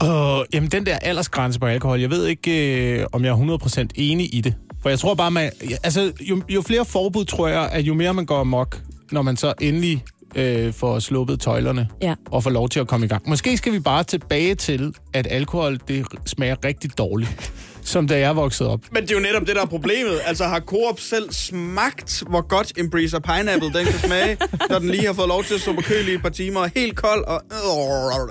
Og 0.00 0.46
jamen, 0.52 0.70
den 0.70 0.86
der 0.86 0.96
aldersgrænse 0.96 1.60
på 1.60 1.66
alkohol, 1.66 2.00
jeg 2.00 2.10
ved 2.10 2.26
ikke, 2.26 2.98
øh, 3.00 3.06
om 3.12 3.24
jeg 3.24 3.30
er 3.30 3.58
100% 3.86 3.88
enig 3.94 4.34
i 4.34 4.40
det. 4.40 4.54
For 4.82 4.88
jeg 4.88 4.98
tror 4.98 5.14
bare, 5.14 5.30
man, 5.30 5.50
ja, 5.70 5.76
altså, 5.84 6.12
jo, 6.20 6.42
jo 6.48 6.62
flere 6.62 6.84
forbud, 6.84 7.24
tror 7.24 7.48
jeg, 7.48 7.68
at 7.72 7.80
jo 7.80 7.94
mere 7.94 8.14
man 8.14 8.26
går 8.26 8.40
amok, 8.40 8.82
når 9.12 9.22
man 9.22 9.36
så 9.36 9.52
endelig 9.60 10.04
øh, 10.34 10.72
får 10.72 10.98
sluppet 10.98 11.40
tøjlerne 11.40 11.88
Ja. 12.02 12.14
og 12.30 12.42
får 12.42 12.50
lov 12.50 12.68
til 12.68 12.80
at 12.80 12.88
komme 12.88 13.06
i 13.06 13.08
gang. 13.08 13.28
Måske 13.28 13.56
skal 13.56 13.72
vi 13.72 13.78
bare 13.80 14.04
tilbage 14.04 14.54
til, 14.54 14.94
at 15.12 15.26
alkohol, 15.30 15.78
det 15.88 16.06
smager 16.26 16.56
rigtig 16.64 16.98
dårligt, 16.98 17.52
som 17.88 18.08
da 18.08 18.18
jeg 18.18 18.36
voksede 18.36 18.70
op. 18.70 18.80
Men 18.92 19.02
det 19.02 19.10
er 19.10 19.14
jo 19.14 19.20
netop 19.20 19.46
det, 19.46 19.56
der 19.56 19.62
er 19.62 19.66
problemet. 19.66 20.20
Altså, 20.26 20.44
har 20.44 20.60
Coop 20.60 21.00
selv 21.00 21.32
smagt, 21.32 22.22
hvor 22.28 22.40
godt 22.48 22.72
en 22.78 22.90
Breezer 22.90 23.18
Pineapple 23.18 23.72
den 23.78 23.86
kan 23.86 23.98
smage, 23.98 24.36
når 24.70 24.78
den 24.78 24.90
lige 24.90 25.06
har 25.06 25.12
fået 25.12 25.28
lov 25.28 25.44
til 25.44 25.54
at 25.54 25.60
stå 25.60 25.72
på 25.72 25.80
køl 25.80 26.08
i 26.08 26.14
et 26.14 26.22
par 26.22 26.28
timer, 26.28 26.60
og 26.60 26.70
helt 26.76 26.96
kold 26.96 27.24
og... 27.24 27.42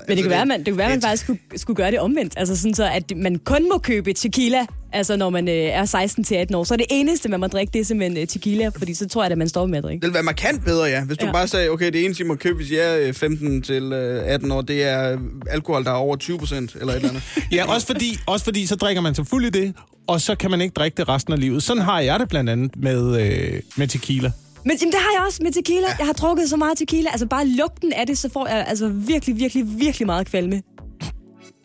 Men 0.08 0.18
det 0.18 0.24
kan 0.24 0.30
være, 0.32 0.46
man, 0.46 0.60
det 0.60 0.66
kan 0.66 0.78
være, 0.78 0.90
man 0.90 1.02
faktisk 1.02 1.24
skulle, 1.24 1.40
skulle 1.56 1.78
gøre 1.78 1.92
det 1.92 2.00
omvendt. 2.00 2.34
Altså 2.38 2.56
sådan 2.56 2.74
så, 2.74 2.90
at 2.90 3.04
man 3.16 3.40
kun 3.46 3.70
må 3.74 3.78
købe 3.78 4.14
tequila, 4.14 4.66
altså 4.94 5.16
når 5.16 5.30
man 5.30 5.48
øh, 5.48 5.54
er 5.54 5.86
16 5.86 6.24
til 6.24 6.36
18 6.36 6.56
år. 6.56 6.64
Så 6.64 6.74
er 6.74 6.78
det 6.78 6.86
eneste, 6.90 7.30
man 7.30 7.40
må 7.40 7.48
drikke, 7.48 7.74
det 7.74 7.82
er 7.82 7.86
simpelthen 7.86 8.18
øh, 8.22 8.28
tequila, 8.28 8.70
fordi 8.78 8.94
så 8.94 9.08
tror 9.08 9.24
jeg, 9.24 9.32
at 9.32 9.38
man 9.38 9.50
står 9.50 9.66
med 9.66 9.78
at 9.78 9.84
drikke. 9.84 10.02
Det 10.02 10.08
ville 10.08 10.14
være 10.14 10.24
markant 10.24 10.66
bedre, 10.66 10.84
ja. 10.86 11.04
Hvis 11.04 11.18
du 11.18 11.26
Ja. 11.26 11.32
bare 11.32 11.48
sagde, 11.48 11.70
okay, 11.70 11.92
det 11.92 12.06
eneste, 12.06 12.24
I 12.24 12.28
må 12.28 12.36
købe, 12.36 12.56
hvis 12.56 12.70
I 12.72 12.76
er 12.76 12.98
øh, 13.00 13.14
15 13.14 13.62
til 13.62 13.84
øh, 13.94 14.24
18 14.26 14.52
år, 14.52 14.62
det 14.62 14.84
er 14.84 15.12
øh, 15.14 15.18
alkohol, 15.50 15.84
der 15.84 15.92
er 15.92 15.96
over 15.96 16.16
20 16.16 16.38
procent, 16.40 16.76
eller 16.80 16.88
et 16.94 16.96
eller 16.96 17.10
andet. 17.10 17.24
Ja, 17.52 17.74
også 17.74 17.88
fordi, 17.88 18.20
også 18.26 18.46
fordi 18.46 18.66
så 18.66 18.76
drikker 18.76 19.02
man 19.02 19.16
sig 19.16 19.28
fuld 19.28 19.46
i 19.48 19.50
det, 19.50 19.76
og 20.08 20.22
så 20.22 20.36
kan 20.36 20.52
man 20.52 20.62
ikke 20.62 20.74
drikke 20.74 20.98
det 20.98 21.10
resten 21.10 21.34
af 21.34 21.40
livet. 21.40 21.64
Sådan 21.64 21.84
har 21.84 22.00
jeg 22.00 22.20
det 22.20 22.30
blandt 22.30 22.50
andet 22.50 22.72
med, 22.76 23.22
øh, 23.22 23.62
med 23.78 23.88
tequila. 23.88 24.32
Men 24.66 24.78
jamen, 24.82 24.92
det 24.92 25.00
har 25.00 25.12
jeg 25.20 25.24
også 25.28 25.40
med 25.44 25.52
tequila. 25.52 25.88
Jeg 26.00 26.06
har 26.06 26.14
drukket 26.14 26.50
så 26.50 26.58
meget 26.58 26.78
tequila. 26.78 27.10
Altså 27.10 27.28
bare 27.28 27.48
lugten 27.48 27.94
af 27.94 28.08
det, 28.08 28.18
så 28.18 28.30
får 28.34 28.48
jeg 28.48 28.66
altså 28.68 28.88
virkelig, 28.88 29.38
virkelig, 29.38 29.80
virkelig 29.80 30.06
meget 30.06 30.28
kvalme. 30.28 30.62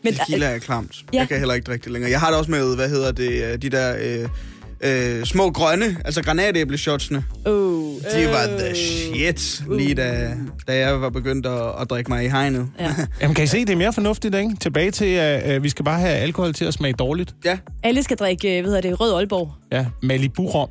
Men, 0.05 0.15
Tequila 0.15 0.47
er 0.47 0.59
klamt. 0.59 1.05
Ja. 1.13 1.19
Jeg 1.19 1.29
kan 1.29 1.39
heller 1.39 1.55
ikke 1.55 1.65
drikke 1.65 1.85
det 1.85 1.93
længere. 1.93 2.11
Jeg 2.11 2.21
har 2.21 2.31
det 2.31 2.39
også 2.39 2.51
med, 2.51 2.77
hvad 2.77 2.89
hedder 2.89 3.13
det, 3.13 3.45
øh, 3.45 3.63
de 3.63 3.69
der 3.69 3.97
øh, 4.23 4.29
øh, 4.83 5.25
små 5.25 5.51
grønne, 5.51 5.97
altså 6.05 6.23
granatæbleshotsene. 6.23 7.25
Oh, 7.47 7.95
De 8.01 8.27
var 8.29 8.47
the 8.59 8.75
shit, 8.77 9.63
lige 9.77 9.95
da, 9.95 10.35
da 10.69 10.77
jeg 10.79 11.01
var 11.01 11.11
begyndt 11.11 11.47
at, 11.47 11.81
at 11.81 11.91
drikke 11.91 12.11
mig 12.11 12.25
i 12.25 12.29
hegnet. 12.29 12.69
Ja. 12.81 12.95
Jamen, 13.21 13.35
kan 13.35 13.45
I 13.45 13.47
se, 13.47 13.61
det 13.61 13.71
er 13.71 13.77
mere 13.77 13.93
fornuftigt, 13.93 14.35
ikke? 14.35 14.57
Tilbage 14.61 14.91
til, 14.91 15.05
at 15.05 15.57
uh, 15.57 15.63
vi 15.63 15.69
skal 15.69 15.85
bare 15.85 16.01
have 16.01 16.13
alkohol 16.15 16.53
til 16.53 16.65
at 16.65 16.75
smage 16.75 16.93
dårligt. 16.93 17.35
Ja, 17.45 17.59
Alle 17.83 18.03
skal 18.03 18.17
drikke, 18.17 18.57
øh, 18.57 18.63
hvad 18.63 18.73
hedder 18.73 18.91
det, 18.91 19.01
rød 19.01 19.15
Aalborg. 19.15 19.53
Ja, 19.73 19.87
Malibu-rom. 20.03 20.69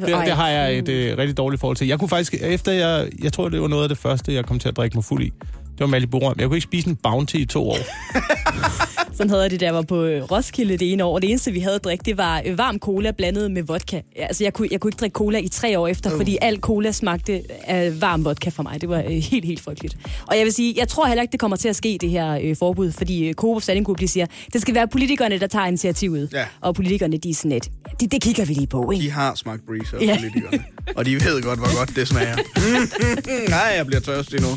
Det, 0.00 0.12
Ej. 0.12 0.24
det 0.24 0.32
har 0.34 0.48
jeg 0.48 0.78
et 0.78 0.88
uh, 0.88 1.18
rigtig 1.18 1.36
dårligt 1.36 1.60
forhold 1.60 1.76
til. 1.76 1.86
Jeg 1.86 1.98
kunne 1.98 2.08
faktisk, 2.08 2.34
efter 2.40 2.72
jeg, 2.72 3.08
jeg 3.22 3.32
tror, 3.32 3.48
det 3.48 3.60
var 3.60 3.68
noget 3.68 3.82
af 3.82 3.88
det 3.88 3.98
første, 3.98 4.34
jeg 4.34 4.44
kom 4.44 4.58
til 4.58 4.68
at 4.68 4.76
drikke 4.76 4.96
mig 4.96 5.04
fuld 5.04 5.22
i. 5.24 5.32
Det 5.72 5.80
var 5.80 5.86
Malibu-rom. 5.86 6.34
Jeg 6.38 6.46
kunne 6.46 6.56
ikke 6.56 6.64
spise 6.64 6.88
en 6.88 6.96
Bounty 6.96 7.34
i 7.36 7.46
to 7.46 7.70
år. 7.70 7.78
Sådan 9.16 9.30
havde 9.30 9.42
jeg 9.42 9.50
det, 9.50 9.62
jeg 9.62 9.74
var 9.74 9.82
på 9.82 10.04
øh, 10.04 10.22
Roskilde 10.22 10.76
det 10.76 10.92
ene 10.92 11.04
år. 11.04 11.18
Det 11.18 11.30
eneste, 11.30 11.52
vi 11.52 11.60
havde 11.60 11.74
at 11.74 11.84
drikke, 11.84 12.02
det 12.04 12.16
var 12.16 12.42
øh, 12.46 12.58
varm 12.58 12.78
cola 12.78 13.10
blandet 13.10 13.50
med 13.50 13.62
vodka. 13.62 14.00
Altså, 14.16 14.44
jeg 14.44 14.52
kunne, 14.52 14.68
jeg 14.70 14.80
kunne 14.80 14.88
ikke 14.88 15.00
drikke 15.00 15.14
cola 15.14 15.38
i 15.38 15.48
tre 15.48 15.78
år 15.78 15.88
efter, 15.88 16.10
fordi 16.10 16.38
al 16.42 16.60
cola 16.60 16.92
smagte 16.92 17.42
af 17.64 18.00
varm 18.00 18.24
vodka 18.24 18.50
for 18.50 18.62
mig. 18.62 18.80
Det 18.80 18.88
var 18.88 18.98
øh, 18.98 19.10
helt, 19.10 19.44
helt 19.44 19.60
frygteligt. 19.60 19.96
Og 20.26 20.36
jeg 20.36 20.44
vil 20.44 20.52
sige, 20.52 20.74
jeg 20.76 20.88
tror 20.88 21.06
heller 21.06 21.22
ikke, 21.22 21.32
det 21.32 21.40
kommer 21.40 21.56
til 21.56 21.68
at 21.68 21.76
ske, 21.76 21.98
det 22.00 22.10
her 22.10 22.38
øh, 22.42 22.56
forbud, 22.56 22.92
fordi 22.92 23.28
øh, 23.28 23.34
Coop 23.34 23.62
Group, 23.84 24.00
de 24.00 24.08
siger, 24.08 24.26
det 24.52 24.60
skal 24.60 24.74
være 24.74 24.88
politikerne, 24.88 25.38
der 25.38 25.46
tager 25.46 25.66
initiativet. 25.66 26.28
Ja. 26.32 26.44
Og 26.60 26.74
politikerne, 26.74 27.16
de 27.16 27.30
er 27.30 27.34
sådan 27.34 27.50
lidt, 27.50 27.68
det, 28.00 28.12
det 28.12 28.22
kigger 28.22 28.44
vi 28.44 28.54
lige 28.54 28.66
på, 28.66 28.90
ikke? 28.90 29.04
de 29.04 29.10
har 29.10 29.34
smagt 29.34 29.66
breezer, 29.66 29.98
ja. 30.00 30.18
politikerne. 30.20 30.64
Og 30.96 31.04
de 31.04 31.14
ved 31.14 31.42
godt, 31.42 31.58
hvor 31.58 31.78
godt 31.78 31.96
det 31.96 32.08
smager. 32.08 32.36
Nej, 33.56 33.72
jeg 33.76 33.86
bliver 33.86 34.00
tørstig 34.00 34.40
nu. 34.40 34.48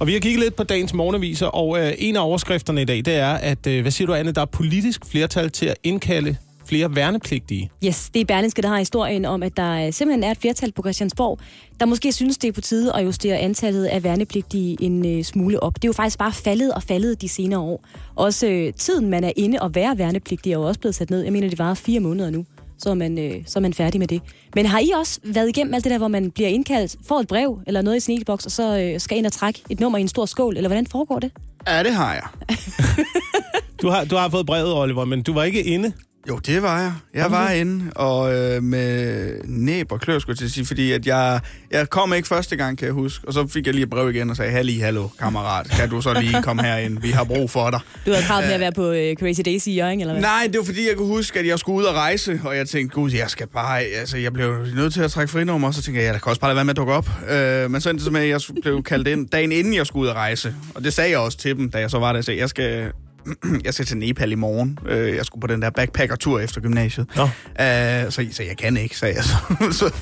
Og 0.00 0.06
vi 0.06 0.12
har 0.12 0.20
kigget 0.20 0.40
lidt 0.40 0.56
på 0.56 0.64
dagens 0.64 0.94
morgenaviser, 0.94 1.46
og 1.46 1.78
øh, 1.78 1.92
en 1.98 2.16
af 2.16 2.20
overskrifterne 2.20 2.82
i 2.82 2.84
dag, 2.84 2.96
det 2.96 3.14
er, 3.14 3.32
at, 3.32 3.66
øh, 3.66 3.82
hvad 3.82 3.90
siger 3.90 4.06
du, 4.06 4.14
Anne, 4.14 4.32
der 4.32 4.40
er 4.40 4.44
politisk 4.44 5.06
flertal 5.06 5.50
til 5.50 5.66
at 5.66 5.76
indkalde 5.82 6.36
flere 6.66 6.96
værnepligtige. 6.96 7.70
Yes, 7.84 8.10
det 8.14 8.20
er 8.20 8.24
Berlingske, 8.24 8.62
der 8.62 8.68
har 8.68 8.78
historien 8.78 9.24
om, 9.24 9.42
at 9.42 9.56
der 9.56 9.86
øh, 9.86 9.92
simpelthen 9.92 10.24
er 10.24 10.30
et 10.30 10.38
flertal 10.38 10.72
på 10.72 10.82
Christiansborg, 10.82 11.38
der 11.80 11.86
måske 11.86 12.12
synes, 12.12 12.38
det 12.38 12.48
er 12.48 12.52
på 12.52 12.60
tide 12.60 12.96
at 12.96 13.04
justere 13.04 13.38
antallet 13.38 13.84
af 13.84 14.04
værnepligtige 14.04 14.76
en 14.80 15.18
øh, 15.18 15.24
smule 15.24 15.62
op. 15.62 15.74
Det 15.74 15.84
er 15.84 15.88
jo 15.88 15.92
faktisk 15.92 16.18
bare 16.18 16.32
faldet 16.32 16.72
og 16.72 16.82
faldet 16.82 17.22
de 17.22 17.28
senere 17.28 17.60
år. 17.60 17.84
Også 18.14 18.46
øh, 18.46 18.72
tiden, 18.72 19.10
man 19.10 19.24
er 19.24 19.32
inde 19.36 19.58
og 19.60 19.74
være 19.74 19.98
værnepligtig, 19.98 20.52
er 20.52 20.58
jo 20.58 20.62
også 20.62 20.80
blevet 20.80 20.94
sat 20.94 21.10
ned. 21.10 21.22
Jeg 21.22 21.32
mener, 21.32 21.48
det 21.48 21.58
varer 21.58 21.74
fire 21.74 22.00
måneder 22.00 22.30
nu, 22.30 22.44
så 22.82 22.90
er, 22.90 22.94
man, 22.94 23.18
øh, 23.18 23.34
så 23.46 23.58
er 23.58 23.60
man 23.60 23.74
færdig 23.74 23.98
med 23.98 24.08
det. 24.08 24.22
Men 24.54 24.66
har 24.66 24.78
I 24.78 24.90
også 24.96 25.20
været 25.24 25.48
igennem 25.48 25.74
alt 25.74 25.84
det 25.84 25.90
der, 25.92 25.98
hvor 25.98 26.08
man 26.08 26.30
bliver 26.30 26.48
indkaldt, 26.48 26.96
får 27.08 27.20
et 27.20 27.28
brev 27.28 27.60
eller 27.66 27.82
noget 27.82 27.96
i 27.96 28.00
sin 28.00 28.20
e-boks, 28.20 28.46
og 28.46 28.52
så 28.52 28.78
øh, 28.78 29.00
skal 29.00 29.18
ind 29.18 29.26
og 29.26 29.32
trække 29.32 29.62
et 29.70 29.80
nummer 29.80 29.98
i 29.98 30.00
en 30.00 30.08
stor 30.08 30.26
skål, 30.26 30.56
eller 30.56 30.68
hvordan 30.68 30.86
foregår 30.86 31.18
det? 31.18 31.30
Ja, 31.66 31.82
det 31.82 31.94
har 31.94 32.14
jeg. 32.14 32.26
Du 33.82 33.88
har, 33.88 34.04
du 34.04 34.16
har 34.16 34.28
fået 34.28 34.46
brevet, 34.46 34.74
Oliver, 34.74 35.04
men 35.04 35.22
du 35.22 35.32
var 35.32 35.42
ikke 35.42 35.62
inde. 35.62 35.92
Jo, 36.28 36.38
det 36.38 36.62
var 36.62 36.80
jeg. 36.80 36.92
Jeg 37.14 37.30
var 37.30 37.50
inde, 37.50 37.92
og 37.94 38.34
øh, 38.34 38.62
med 38.62 39.30
næb 39.44 39.92
og 39.92 40.00
klør, 40.00 40.18
skulle 40.18 40.32
jeg 40.34 40.38
til 40.38 40.44
at 40.44 40.50
sige, 40.50 40.66
fordi 40.66 40.92
at 40.92 41.06
jeg, 41.06 41.40
jeg 41.70 41.90
kom 41.90 42.14
ikke 42.14 42.28
første 42.28 42.56
gang, 42.56 42.78
kan 42.78 42.86
jeg 42.86 42.94
huske. 42.94 43.28
Og 43.28 43.34
så 43.34 43.46
fik 43.46 43.66
jeg 43.66 43.74
lige 43.74 43.82
et 43.82 43.90
brev 43.90 44.10
igen 44.10 44.30
og 44.30 44.36
sagde, 44.36 44.50
halli, 44.50 44.78
hallo, 44.78 45.08
kammerat, 45.18 45.66
kan 45.70 45.88
du 45.90 46.00
så 46.00 46.20
lige 46.20 46.42
komme 46.42 46.62
herind? 46.62 46.98
Vi 46.98 47.10
har 47.10 47.24
brug 47.24 47.50
for 47.50 47.70
dig. 47.70 47.80
Du 48.06 48.10
havde 48.10 48.26
travlt 48.26 48.46
med 48.46 48.54
at 48.54 48.60
være 48.60 48.72
på 48.72 48.90
øh, 48.90 49.16
Crazy 49.16 49.40
Daisy 49.44 49.68
i 49.68 49.74
Jørgen, 49.74 50.00
eller 50.00 50.14
hvad? 50.14 50.22
Nej, 50.22 50.48
det 50.52 50.58
var 50.58 50.64
fordi, 50.64 50.88
jeg 50.88 50.96
kunne 50.96 51.08
huske, 51.08 51.38
at 51.38 51.46
jeg 51.46 51.58
skulle 51.58 51.78
ud 51.78 51.84
og 51.84 51.94
rejse, 51.94 52.40
og 52.44 52.56
jeg 52.56 52.68
tænkte, 52.68 52.94
gud, 52.94 53.10
jeg 53.10 53.30
skal 53.30 53.46
bare... 53.46 53.80
Altså, 53.82 54.16
jeg 54.18 54.32
blev 54.32 54.66
nødt 54.74 54.94
til 54.94 55.00
at 55.02 55.10
trække 55.10 55.32
frinummer, 55.32 55.68
og 55.68 55.74
så 55.74 55.82
tænkte 55.82 56.00
jeg, 56.02 56.08
ja, 56.08 56.12
der 56.12 56.18
kan 56.18 56.30
også 56.30 56.40
bare 56.40 56.48
lade 56.48 56.56
være 56.56 56.64
med 56.64 56.70
at 56.72 56.76
dukke 56.76 56.92
op. 56.92 57.08
Øh, 57.30 57.70
men 57.70 57.80
så 57.80 57.90
endte 57.90 58.00
det 58.00 58.04
så 58.04 58.10
med, 58.10 58.20
at 58.20 58.28
jeg 58.28 58.40
blev 58.62 58.82
kaldt 58.82 59.08
ind 59.08 59.28
dagen 59.28 59.52
inden, 59.52 59.74
jeg 59.74 59.86
skulle 59.86 60.02
ud 60.02 60.08
og 60.08 60.16
rejse. 60.16 60.54
Og 60.74 60.84
det 60.84 60.92
sagde 60.92 61.10
jeg 61.10 61.18
også 61.18 61.38
til 61.38 61.56
dem, 61.56 61.70
da 61.70 61.78
jeg 61.78 61.90
så 61.90 61.98
var 61.98 62.12
der. 62.12 62.20
Sagde, 62.20 62.40
jeg 62.40 62.48
skal, 62.48 62.92
jeg 63.64 63.74
skal 63.74 63.86
til 63.86 63.96
Nepal 63.96 64.32
i 64.32 64.34
morgen. 64.34 64.78
Øh, 64.88 65.16
jeg 65.16 65.24
skulle 65.24 65.40
på 65.40 65.46
den 65.46 65.62
der 65.62 65.70
backpacker-tur 65.70 66.40
efter 66.40 66.60
gymnasiet. 66.60 67.06
Nå. 67.16 67.22
Øh, 67.22 67.28
så, 68.10 68.26
så 68.30 68.42
jeg 68.42 68.56
kan 68.58 68.76
ikke, 68.76 68.98
sagde 68.98 69.14
jeg 69.14 69.24
så. 69.24 69.36
så 69.78 69.94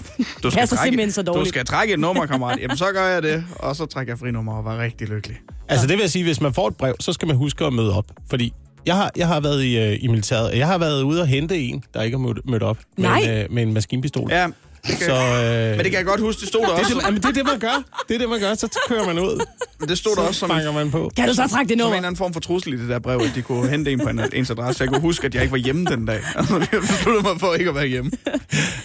du 0.42 0.48
er 0.48 0.64
så 0.66 0.78
simpelthen 0.83 1.12
så 1.12 1.22
du 1.22 1.33
dårligt. 1.33 1.48
skal 1.48 1.64
trække 1.64 1.94
et 1.94 2.00
nummer, 2.00 2.26
kammerat. 2.26 2.59
Jamen, 2.61 2.76
så 2.76 2.87
gør 2.94 3.07
jeg 3.07 3.22
det. 3.22 3.44
Og 3.57 3.76
så 3.76 3.87
trækker 3.87 4.12
jeg 4.12 4.18
frinummer 4.18 4.52
og 4.57 4.64
var 4.64 4.78
rigtig 4.78 5.09
lykkelig. 5.09 5.37
Altså 5.68 5.87
det 5.87 5.96
vil 5.96 6.00
jeg 6.00 6.11
sige, 6.11 6.24
hvis 6.24 6.40
man 6.40 6.54
får 6.54 6.68
et 6.68 6.76
brev, 6.76 6.94
så 7.00 7.12
skal 7.12 7.28
man 7.28 7.37
huske 7.37 7.64
at 7.64 7.72
møde 7.72 7.96
op. 7.96 8.04
Fordi 8.31 8.52
jeg 8.87 8.96
har, 8.96 9.11
jeg 9.16 9.26
har 9.26 9.40
været 9.40 9.62
i, 9.64 9.78
øh, 9.78 9.98
i 10.00 10.07
militæret. 10.09 10.59
Jeg 10.59 10.66
har 10.66 10.78
været 10.78 11.02
ude 11.02 11.20
og 11.20 11.26
hente 11.26 11.59
en, 11.59 11.85
der 11.94 12.02
ikke 12.02 12.16
har 12.18 12.26
mødt, 12.26 12.50
mødt 12.50 12.62
op. 12.62 12.78
Nej. 12.96 13.20
Med 13.20 13.28
en, 13.28 13.42
øh, 13.44 13.52
med 13.52 13.62
en 13.62 13.72
maskinpistol. 13.72 14.31
Ja, 14.31 14.46
Så, 14.88 15.12
øh, 15.12 15.70
men 15.70 15.79
det 15.79 15.85
kan 15.85 15.94
jeg 15.94 16.05
godt 16.05 16.20
huske, 16.20 16.40
det 16.40 16.48
stod 16.48 16.61
der 16.61 16.66
det, 16.66 16.74
er 16.74 16.79
også. 16.79 16.94
det, 16.94 17.03
jamen, 17.03 17.20
det 17.20 17.29
er 17.29 17.33
det, 17.33 17.46
man 17.46 17.59
gør. 17.59 17.83
Det 18.09 18.14
er 18.14 18.18
det, 18.18 18.29
man 18.29 18.40
gør. 18.40 18.55
Så 18.55 18.79
kører 18.88 19.07
man 19.07 19.18
ud. 19.18 19.40
Men 19.81 19.88
det 19.88 19.98
stod 19.98 20.16
der 20.16 20.22
også 20.22 20.40
som, 20.40 20.48
Banker 20.48 20.72
man 20.72 20.90
på. 20.90 21.11
Kan 21.16 21.29
du 21.29 21.35
så 21.35 21.46
trække 21.51 21.68
det 21.68 21.81
som 21.81 21.88
en 21.88 21.94
eller 21.94 22.07
anden 22.07 22.16
form 22.16 22.33
for 22.33 22.40
trussel 22.40 22.72
i 22.72 22.77
det 22.77 22.88
der 22.88 22.98
brev, 22.98 23.20
at 23.24 23.33
de 23.35 23.42
kunne 23.42 23.68
hente 23.68 23.92
en 23.92 23.98
på 24.01 24.09
en, 24.09 24.20
ens 24.33 24.51
adresse. 24.51 24.79
Så 24.79 24.85
jeg 24.85 24.92
kunne 24.92 25.01
huske, 25.01 25.27
at 25.27 25.35
jeg 25.35 25.42
ikke 25.42 25.53
var 25.53 25.59
hjemme 25.59 25.85
den 25.85 26.07
dag. 26.07 26.20
Jeg 26.72 26.81
besluttede 26.81 27.22
mig 27.22 27.40
for 27.40 27.55
ikke 27.55 27.68
at 27.68 27.74
være 27.74 27.87
hjemme. 27.87 28.11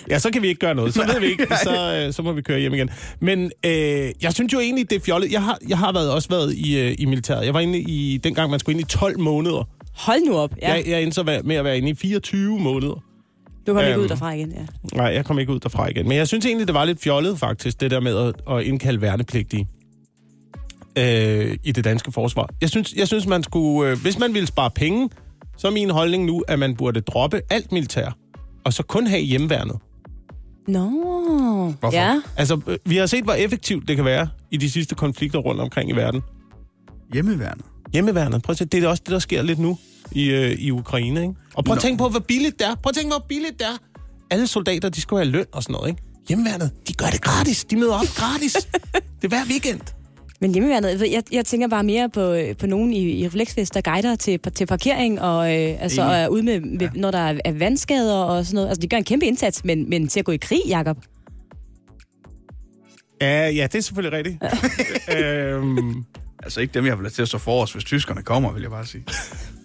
Ja, 0.10 0.20
så 0.20 0.30
kan 0.32 0.42
vi 0.42 0.48
ikke 0.48 0.60
gøre 0.60 0.76
noget. 0.76 0.94
Så 0.94 1.06
ved 1.13 1.20
vi 1.20 1.26
ikke. 1.26 1.48
Så, 1.63 2.04
øh, 2.08 2.13
så 2.13 2.22
må 2.22 2.32
vi 2.32 2.42
køre 2.42 2.60
hjem 2.60 2.74
igen. 2.74 2.89
Men 3.20 3.52
øh, 3.66 3.72
jeg 4.22 4.34
synes 4.34 4.54
jo 4.54 4.60
egentlig, 4.60 4.89
det 4.89 4.96
er 4.96 5.00
fjollet. 5.00 5.32
Jeg 5.32 5.42
har, 5.44 5.58
jeg 5.68 5.78
har 5.78 5.94
været, 5.94 6.12
også 6.12 6.30
været 6.30 6.54
i, 6.54 6.80
øh, 6.80 6.96
i 7.00 7.06
militæret. 7.06 7.46
Jeg 7.46 7.54
var 7.54 7.60
inde 7.60 7.80
i, 7.80 8.18
dengang 8.24 8.52
man 8.52 8.60
skulle 8.60 8.80
ind 8.80 8.89
i 8.92 8.98
12 8.98 9.20
måneder. 9.20 9.68
Hold 9.94 10.22
nu 10.22 10.38
op. 10.38 10.52
Ja. 10.62 10.74
Jeg, 10.74 10.84
jeg 10.88 11.04
endte 11.04 11.16
så 11.16 11.24
med 11.44 11.56
at 11.56 11.63
være 11.63 11.78
inde 11.78 11.89
i 11.89 11.96
24 11.96 12.60
måneder. 12.60 13.04
Du 13.67 13.80
ikke 13.80 13.91
øhm, 13.91 14.02
ud 14.02 14.08
derfra 14.08 14.32
igen. 14.32 14.52
Ja. 14.52 14.65
Nej, 14.97 15.06
jeg 15.06 15.26
kom 15.26 15.39
ikke 15.39 15.54
ud 15.54 15.60
derfra 15.60 15.88
igen. 15.89 16.08
Men 16.08 16.17
jeg 16.17 16.28
synes 16.28 16.45
egentlig, 16.45 16.67
det 16.67 16.76
var 16.76 16.86
lidt 16.86 17.02
fjollet 17.02 17.39
faktisk, 17.39 17.82
det 17.82 17.91
der 17.91 17.99
med 17.99 18.17
at, 18.17 18.58
at 18.58 18.63
indkalde 18.63 19.02
værnepligtige 19.02 19.67
øh, 20.97 21.58
i 21.63 21.71
det 21.71 21.84
danske 21.84 22.12
forsvar. 22.12 22.49
Jeg 22.62 22.69
synes, 22.69 22.93
jeg 22.93 23.08
synes 23.08 23.28
man 23.28 23.43
skulle... 23.43 23.91
Øh, 23.91 24.02
hvis 24.02 24.19
man 24.19 24.34
ville 24.34 24.47
spare 24.47 24.69
penge, 24.71 25.10
så 25.58 25.67
er 25.67 25.71
min 25.71 25.89
holdning 25.89 26.26
nu, 26.26 26.43
at 26.47 26.60
man 26.60 26.76
burde 26.76 27.02
droppe 27.02 27.41
alt 27.49 27.71
militær, 27.71 28.17
og 28.63 28.73
så 28.73 28.84
kun 28.84 29.08
have 29.08 29.21
hjemmeværnet. 29.21 29.76
Nå. 30.67 30.89
Hvorfor? 31.80 31.97
Ja. 31.97 32.21
Altså, 32.38 32.62
øh, 32.67 32.78
vi 32.86 32.97
har 32.97 33.06
set, 33.06 33.23
hvor 33.23 33.34
effektivt 33.34 33.88
det 33.88 33.95
kan 33.95 34.06
være 34.06 34.28
i 34.52 34.58
de 34.58 34.69
sidste 34.69 34.95
konflikter 34.95 35.39
rundt 35.39 35.62
omkring 35.62 35.89
i 35.89 35.93
verden. 35.93 36.21
Hjemmeværende. 37.13 37.63
Hjemmeværnet, 37.93 38.41
prøv 38.41 38.51
at 38.51 38.58
se, 38.58 38.65
det 38.65 38.84
er 38.84 38.88
også 38.88 39.03
det, 39.06 39.12
der 39.12 39.19
sker 39.19 39.41
lidt 39.41 39.60
nu 39.60 39.77
i, 40.12 40.29
øh, 40.29 40.51
i 40.51 40.71
Ukraine, 40.71 41.21
ikke? 41.21 41.34
Og 41.53 41.65
prøv 41.65 41.75
at 41.75 41.82
tænke 41.82 41.97
på, 41.97 42.10
hvor 42.10 42.19
billigt 42.19 42.60
det 42.60 42.67
er. 42.67 42.75
Prøv 42.75 42.89
at 42.89 42.95
tænke 42.95 43.10
på, 43.10 43.17
hvor 43.17 43.25
billigt 43.27 43.60
det 43.60 43.67
er. 43.67 43.77
Alle 44.32 44.47
soldater, 44.47 44.89
de 44.89 45.01
skal 45.01 45.17
have 45.17 45.29
løn 45.29 45.45
og 45.51 45.63
sådan 45.63 45.73
noget, 45.73 45.89
ikke? 45.89 46.01
Hjemmeværnet, 46.27 46.71
de 46.88 46.93
gør 46.93 47.06
det 47.06 47.21
gratis. 47.21 47.63
De 47.63 47.75
møder 47.75 47.93
op 47.93 48.06
gratis. 48.15 48.53
det 49.21 49.23
er 49.23 49.27
hver 49.27 49.43
weekend. 49.49 49.82
Men 50.41 50.53
hjemmeværnet, 50.53 51.12
jeg, 51.12 51.23
jeg, 51.32 51.45
tænker 51.45 51.67
bare 51.67 51.84
mere 51.84 52.10
på, 52.10 52.32
øh, 52.32 52.58
på 52.58 52.67
nogen 52.67 52.93
i, 52.93 53.12
i 53.12 53.27
refleksvest, 53.27 53.73
der 53.73 53.82
guider 53.82 54.15
til, 54.15 54.39
til 54.56 54.65
parkering, 54.65 55.21
og 55.21 55.45
øh, 55.45 55.84
altså, 55.84 56.01
er 56.01 56.27
ude 56.27 56.43
med, 56.43 56.60
med 56.60 56.79
ja. 56.82 56.89
når 56.95 57.12
der 57.12 57.19
er, 57.19 57.39
er 57.45 57.51
vandskader 57.51 58.15
og 58.15 58.45
sådan 58.45 58.56
noget. 58.56 58.67
Altså, 58.67 58.82
de 58.82 58.88
gør 58.88 58.97
en 58.97 59.03
kæmpe 59.03 59.25
indsats, 59.25 59.65
men, 59.65 59.89
men 59.89 60.08
til 60.08 60.19
at 60.19 60.25
gå 60.25 60.32
i 60.32 60.38
krig, 60.38 60.62
Jacob. 60.67 60.97
Ja, 63.21 63.49
ja, 63.49 63.63
det 63.63 63.75
er 63.75 63.82
selvfølgelig 63.82 64.17
rigtigt. 64.17 64.38
øhm, 65.17 66.06
Altså 66.43 66.62
ikke 66.62 66.73
dem, 66.73 66.86
jeg 66.86 66.97
vil 66.97 67.03
lade 67.03 67.13
til 67.13 67.21
at 67.21 67.27
stå 67.27 67.38
for 67.38 67.63
os, 67.63 67.73
hvis 67.73 67.84
tyskerne 67.84 68.21
kommer, 68.21 68.51
vil 68.51 68.62
jeg 68.62 68.71
bare 68.71 68.86
sige. 68.86 69.03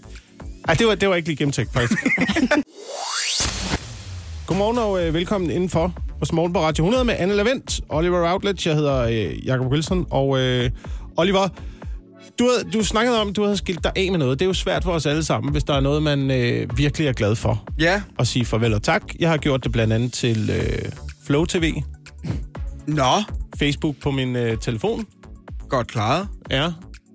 ej, 0.68 0.74
det 0.74 0.86
var, 0.86 0.94
det 0.94 1.08
var 1.08 1.14
ikke 1.14 1.28
lige 1.28 1.36
gennemtænkt, 1.36 1.72
faktisk. 1.72 2.02
Godmorgen 4.46 4.78
og 4.78 5.06
øh, 5.06 5.14
velkommen 5.14 5.50
indenfor 5.50 5.94
hos 6.18 6.32
Morgen 6.32 6.52
på 6.52 6.60
Radio 6.60 6.84
100 6.84 7.04
med 7.04 7.14
Anne 7.18 7.34
Lavendt, 7.34 7.80
Oliver 7.88 8.32
Routledge, 8.32 8.68
jeg 8.68 8.76
hedder 8.76 8.98
øh, 9.00 9.46
Jacob 9.46 9.72
Wilson, 9.72 10.06
og 10.10 10.38
øh, 10.38 10.70
Oliver, 11.16 11.48
du, 12.38 12.50
havde, 12.50 12.70
du 12.72 12.84
snakkede 12.84 13.20
om, 13.20 13.28
at 13.28 13.36
du 13.36 13.42
havde 13.42 13.56
skilt 13.56 13.84
dig 13.84 13.92
af 13.96 14.10
med 14.10 14.18
noget. 14.18 14.38
Det 14.38 14.44
er 14.44 14.48
jo 14.48 14.54
svært 14.54 14.84
for 14.84 14.92
os 14.92 15.06
alle 15.06 15.24
sammen, 15.24 15.52
hvis 15.52 15.64
der 15.64 15.74
er 15.74 15.80
noget, 15.80 16.02
man 16.02 16.30
øh, 16.30 16.78
virkelig 16.78 17.08
er 17.08 17.12
glad 17.12 17.36
for. 17.36 17.64
Ja. 17.78 18.02
At 18.18 18.26
sige 18.26 18.44
farvel 18.44 18.74
og 18.74 18.82
tak. 18.82 19.02
Jeg 19.20 19.30
har 19.30 19.36
gjort 19.36 19.64
det 19.64 19.72
blandt 19.72 19.92
andet 19.92 20.12
til 20.12 20.50
øh, 20.50 20.92
Flow 21.26 21.44
TV, 21.44 21.74
Nå, 22.86 23.22
Facebook 23.58 23.96
på 23.96 24.10
min 24.10 24.36
øh, 24.36 24.58
telefon. 24.58 25.06
Godt 25.68 25.86
klaret. 25.86 26.28
Ja, 26.50 26.64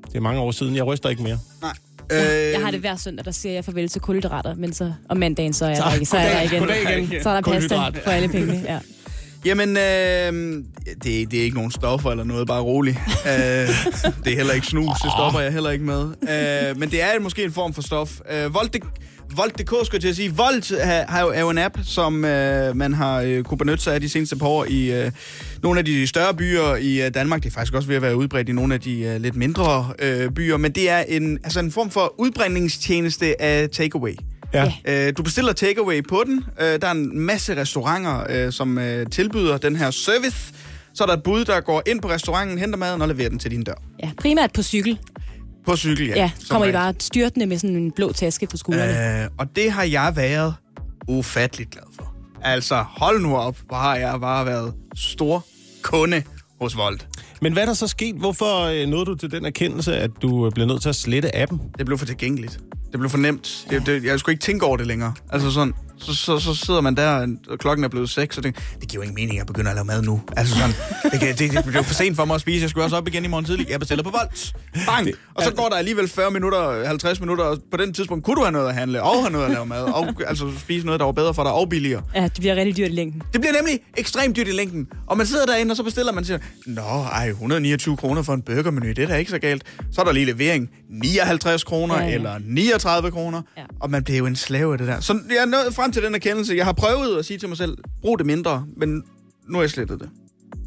det 0.08 0.16
er 0.16 0.20
mange 0.20 0.42
år 0.42 0.52
siden. 0.52 0.76
Jeg 0.76 0.84
ryster 0.84 1.10
ikke 1.10 1.24
mere. 1.24 1.40
Nej. 1.62 1.74
Jeg 2.12 2.60
har 2.64 2.72
det 2.72 2.80
hver 2.80 2.96
søndag, 2.96 3.26
der 3.26 3.32
siger 3.32 3.54
jeg 3.54 3.66
farvel 3.66 3.90
til 3.90 4.02
kulhydrater, 4.02 4.56
men 4.56 4.74
så 4.74 4.94
om 5.10 5.18
mandagen, 5.18 5.54
så 5.54 5.66
er 5.66 5.70
jeg 5.70 5.78
Så, 5.78 5.84
der 5.84 5.94
ikke. 5.94 6.06
Så 6.06 6.18
er 6.18 6.22
jeg 6.22 6.50
der 6.52 6.58
igen. 6.58 7.04
igen. 7.04 7.24
Så 7.24 7.30
er 7.30 7.34
der 7.34 7.52
pasta 7.52 7.76
for 7.76 8.12
alle 8.12 8.28
pengene. 8.28 8.64
Ja. 8.68 8.80
Jamen, 9.46 9.70
øh, 9.78 10.64
det, 11.04 11.32
det 11.32 11.40
er 11.40 11.44
ikke 11.44 11.56
nogen 11.56 11.72
stoffer 11.72 12.12
eller 12.12 12.24
noget, 12.24 12.48
bare 12.48 12.62
rolig. 12.62 13.00
øh, 13.26 13.32
det 14.24 14.34
er 14.34 14.36
heller 14.36 14.54
ikke 14.54 14.68
snus, 14.68 14.98
det 15.04 15.12
stopper 15.18 15.40
jeg 15.40 15.52
heller 15.54 15.70
ikke 15.70 15.86
med. 15.86 16.04
Øh, 16.04 16.78
men 16.80 16.92
det 16.92 17.02
er 17.04 17.20
måske 17.20 17.44
en 17.44 17.52
form 17.52 17.74
for 17.74 17.82
stof. 17.82 18.20
Øh, 18.32 18.54
Volt, 18.54 18.78
Volt.dk 19.36 19.70
skulle 19.70 19.90
jeg 19.94 20.02
til 20.02 20.08
at 20.10 20.16
sige. 20.16 20.36
Volt 20.36 20.82
har, 20.84 21.06
har 21.10 21.22
jo, 21.22 21.30
er 21.30 21.40
jo 21.40 21.50
en 21.50 21.58
app, 21.58 21.78
som 21.86 22.26
øh, 22.26 22.76
man 22.76 22.94
har 22.94 23.22
øh, 23.22 23.44
kunne 23.44 23.58
benytte 23.58 23.84
sig 23.84 23.94
af 23.94 24.02
de 24.02 24.10
seneste 24.10 24.36
par 24.36 24.48
år 24.48 24.66
i 24.66 24.92
øh, 24.92 25.12
nogle 25.64 25.80
af 25.80 25.86
de 25.86 26.08
større 26.08 26.34
byer 26.34 26.76
i 26.76 27.06
øh, 27.06 27.14
Danmark. 27.14 27.44
Det 27.44 27.50
er 27.50 27.54
faktisk 27.54 27.74
også 27.74 27.88
ved 27.88 27.96
at 27.96 28.02
være 28.02 28.16
udbredt 28.16 28.50
i 28.50 28.52
nogle 28.52 28.74
af 28.74 28.82
de 28.82 29.00
øh, 29.02 29.22
lidt 29.22 29.36
mindre 29.36 29.94
øh, 30.00 30.32
byer. 30.32 30.58
Men 30.58 30.72
det 30.72 30.90
er 30.90 31.00
en, 31.00 31.40
altså 31.44 31.60
en 31.60 31.72
form 31.72 31.90
for 31.90 32.14
udbringningstjeneste 32.20 33.42
af 33.42 33.70
takeaway. 33.70 34.16
Ja. 34.54 34.74
Øh, 34.86 35.14
du 35.18 35.24
bestiller 35.24 35.54
takeaway 35.54 36.04
på 36.10 36.24
den. 36.26 36.44
Øh, 36.62 36.82
der 36.82 36.88
er 36.88 36.92
en 36.92 37.20
masse 37.20 37.56
restauranter, 37.62 38.24
øh, 38.30 38.52
som 38.52 38.78
øh, 38.78 39.10
tilbyder 39.10 39.58
den 39.58 39.76
her 39.76 39.92
service. 39.92 40.54
Så 40.94 41.04
er 41.04 41.08
der 41.08 41.14
et 41.14 41.24
bud, 41.24 41.46
der 41.46 41.60
går 41.62 41.84
ind 41.88 42.02
på 42.02 42.10
restauranten, 42.10 42.58
henter 42.58 42.78
maden 42.78 43.02
og 43.02 43.08
leverer 43.08 43.30
den 43.30 43.40
til 43.40 43.52
din 43.52 43.64
dør. 43.64 43.74
ja, 44.04 44.10
primært 44.18 44.54
på 44.54 44.64
cykel. 44.64 45.00
På 45.66 45.76
cykel, 45.76 46.08
ja. 46.08 46.16
Ja, 46.16 46.32
som 46.40 46.48
kommer 46.50 46.68
I 46.68 46.72
bare 46.72 46.94
styrtende 47.00 47.46
med 47.46 47.58
sådan 47.58 47.76
en 47.76 47.92
blå 47.92 48.12
taske 48.12 48.48
på 48.48 48.58
skuldrene. 48.58 49.24
Øh, 49.24 49.30
og 49.38 49.56
det 49.56 49.72
har 49.72 49.84
jeg 49.84 50.14
været 50.16 50.54
ufatteligt 51.08 51.72
glad 51.72 51.84
for. 51.96 52.14
Altså, 52.42 52.86
hold 52.90 53.22
nu 53.22 53.36
op, 53.36 53.58
hvor 53.68 53.78
har 53.78 53.96
jeg 53.96 54.22
bare 54.22 54.46
været 54.46 54.74
stor 54.96 55.46
kunde 55.84 56.24
hos 56.62 56.78
Volt. 56.78 57.08
Men 57.42 57.54
hvad 57.54 57.64
er 57.64 57.68
der 57.68 57.74
så 57.74 57.88
sket? 57.88 58.16
Hvorfor 58.16 58.64
øh, 58.66 58.88
nåede 58.88 59.06
du 59.06 59.16
til 59.16 59.32
den 59.32 59.46
erkendelse, 59.46 59.98
at 59.98 60.12
du 60.22 60.46
øh, 60.46 60.52
blev 60.52 60.68
nødt 60.68 60.82
til 60.82 60.90
at 60.90 60.96
slette 60.96 61.36
appen? 61.36 61.62
Det 61.78 61.86
blev 61.86 61.98
for 61.98 62.06
tilgængeligt. 62.06 62.60
Det 62.92 63.00
blev 63.00 63.10
for 63.10 63.18
nemt. 63.18 63.68
Det, 63.70 63.86
det, 63.86 64.04
jeg 64.04 64.20
skulle 64.20 64.34
ikke 64.34 64.42
tænke 64.42 64.66
over 64.66 64.78
det 64.78 64.88
længere. 64.88 65.14
Altså 65.32 65.52
sådan, 65.52 65.74
så, 66.04 66.16
så, 66.16 66.40
så 66.40 66.56
sidder 66.66 66.82
man 66.82 66.96
der, 66.96 67.28
og 67.50 67.60
klokken 67.60 67.84
er 67.84 67.88
blevet 67.88 68.10
seks, 68.10 68.38
og 68.38 68.44
tænker, 68.44 68.62
det 68.82 68.90
giver 68.90 69.04
jo 69.04 69.10
ingen 69.10 69.16
mening 69.16 69.40
at 69.40 69.48
begynde 69.48 69.70
at 69.70 69.76
lave 69.76 69.86
mad 69.86 70.02
nu. 70.02 70.22
Altså 70.38 70.56
sådan, 70.56 70.76
det, 71.12 71.20
kan, 71.20 71.36
det, 71.38 71.52
det 71.52 71.66
blev 71.66 71.84
for 71.84 71.94
sent 71.94 72.16
for 72.16 72.26
mig 72.26 72.36
at 72.36 72.42
spise. 72.42 72.62
Jeg 72.62 72.70
skulle 72.70 72.84
også 72.84 72.96
op 72.96 73.08
igen 73.08 73.26
i 73.26 73.28
morgen 73.28 73.46
tidlig. 73.46 73.70
Jeg 73.70 73.80
bestiller 73.80 74.04
på 74.04 74.10
Volt. 74.10 74.54
Bang! 74.88 75.10
Og 75.34 75.44
så 75.44 75.54
går 75.54 75.70
der 75.70 75.76
alligevel 75.76 76.08
40 76.08 76.32
minutter, 76.32 76.88
50 76.88 77.20
minutter, 77.20 77.44
og 77.44 77.58
på 77.72 77.78
den 77.78 77.94
tidspunkt 77.94 78.26
kunne 78.26 78.36
du 78.36 78.42
have 78.42 78.52
noget 78.52 78.70
at 78.70 78.76
handle, 78.76 79.04
og 79.04 79.22
have 79.22 79.32
noget 79.32 79.46
at 79.46 79.52
lave 79.52 79.66
mad, 79.66 79.84
og 79.84 80.08
altså 80.28 80.52
spise 80.60 80.86
noget, 80.86 81.00
der 81.00 81.06
var 81.06 81.12
bedre 81.12 81.34
for 81.34 81.44
dig, 81.44 81.52
og 81.52 81.70
billigere. 81.70 82.02
Ja, 82.16 82.24
det 82.24 82.34
bliver 82.40 82.56
rigtig 82.56 82.78
dyrt 82.78 82.92
i 82.92 82.96
længden. 82.96 83.22
Det 83.34 83.42
bliver 83.42 83.54
nemlig 83.54 83.80
ekstremt 83.98 84.36
dyrt 84.36 84.48
i 84.48 84.52
længden. 84.52 84.88
Og 85.08 85.18
man 85.18 85.26
sidder 85.28 85.46
derinde, 85.46 85.72
og 85.72 85.78
så 85.78 85.84
bestiller 85.84 86.12
man 86.14 86.26
siger, 86.26 86.38
Nå, 86.66 86.82
ej, 87.12 87.28
129 87.30 87.98
kroner 87.98 88.22
for 88.22 88.34
en 88.34 88.42
burgermenu, 88.42 88.88
det 88.88 89.00
er 89.00 89.08
da 89.08 89.16
ikke 89.16 89.32
så 89.32 89.40
galt. 89.40 89.64
Så 89.92 90.02
er 90.02 90.06
der 90.06 90.12
lige 90.12 90.26
levering, 90.26 90.70
59 90.90 91.64
kroner 91.64 91.94
Ja, 92.02 92.08
ja, 92.08 92.14
eller 92.14 92.40
39 92.46 93.12
kroner. 93.12 93.42
Ja. 93.58 93.62
Og 93.80 93.90
man 93.90 94.04
bliver 94.04 94.18
jo 94.18 94.26
en 94.26 94.36
slave 94.36 94.72
af 94.72 94.78
det 94.78 94.88
der. 94.88 95.00
Så 95.00 95.20
jeg 95.30 95.38
er 95.42 95.46
nået 95.46 95.74
frem 95.94 96.02
til 96.02 96.08
den 96.08 96.16
erkendelse. 96.16 96.56
Jeg 96.56 96.66
har 96.66 96.74
prøvet 96.74 97.20
at 97.20 97.26
sige 97.26 97.38
til 97.38 97.50
mig 97.50 97.58
selv, 97.58 97.78
brug 98.02 98.20
det 98.20 98.26
mindre, 98.26 98.66
men 98.78 99.04
nu 99.50 99.54
har 99.54 99.62
jeg 99.62 99.70
slettet 99.70 100.00
det. 100.00 100.10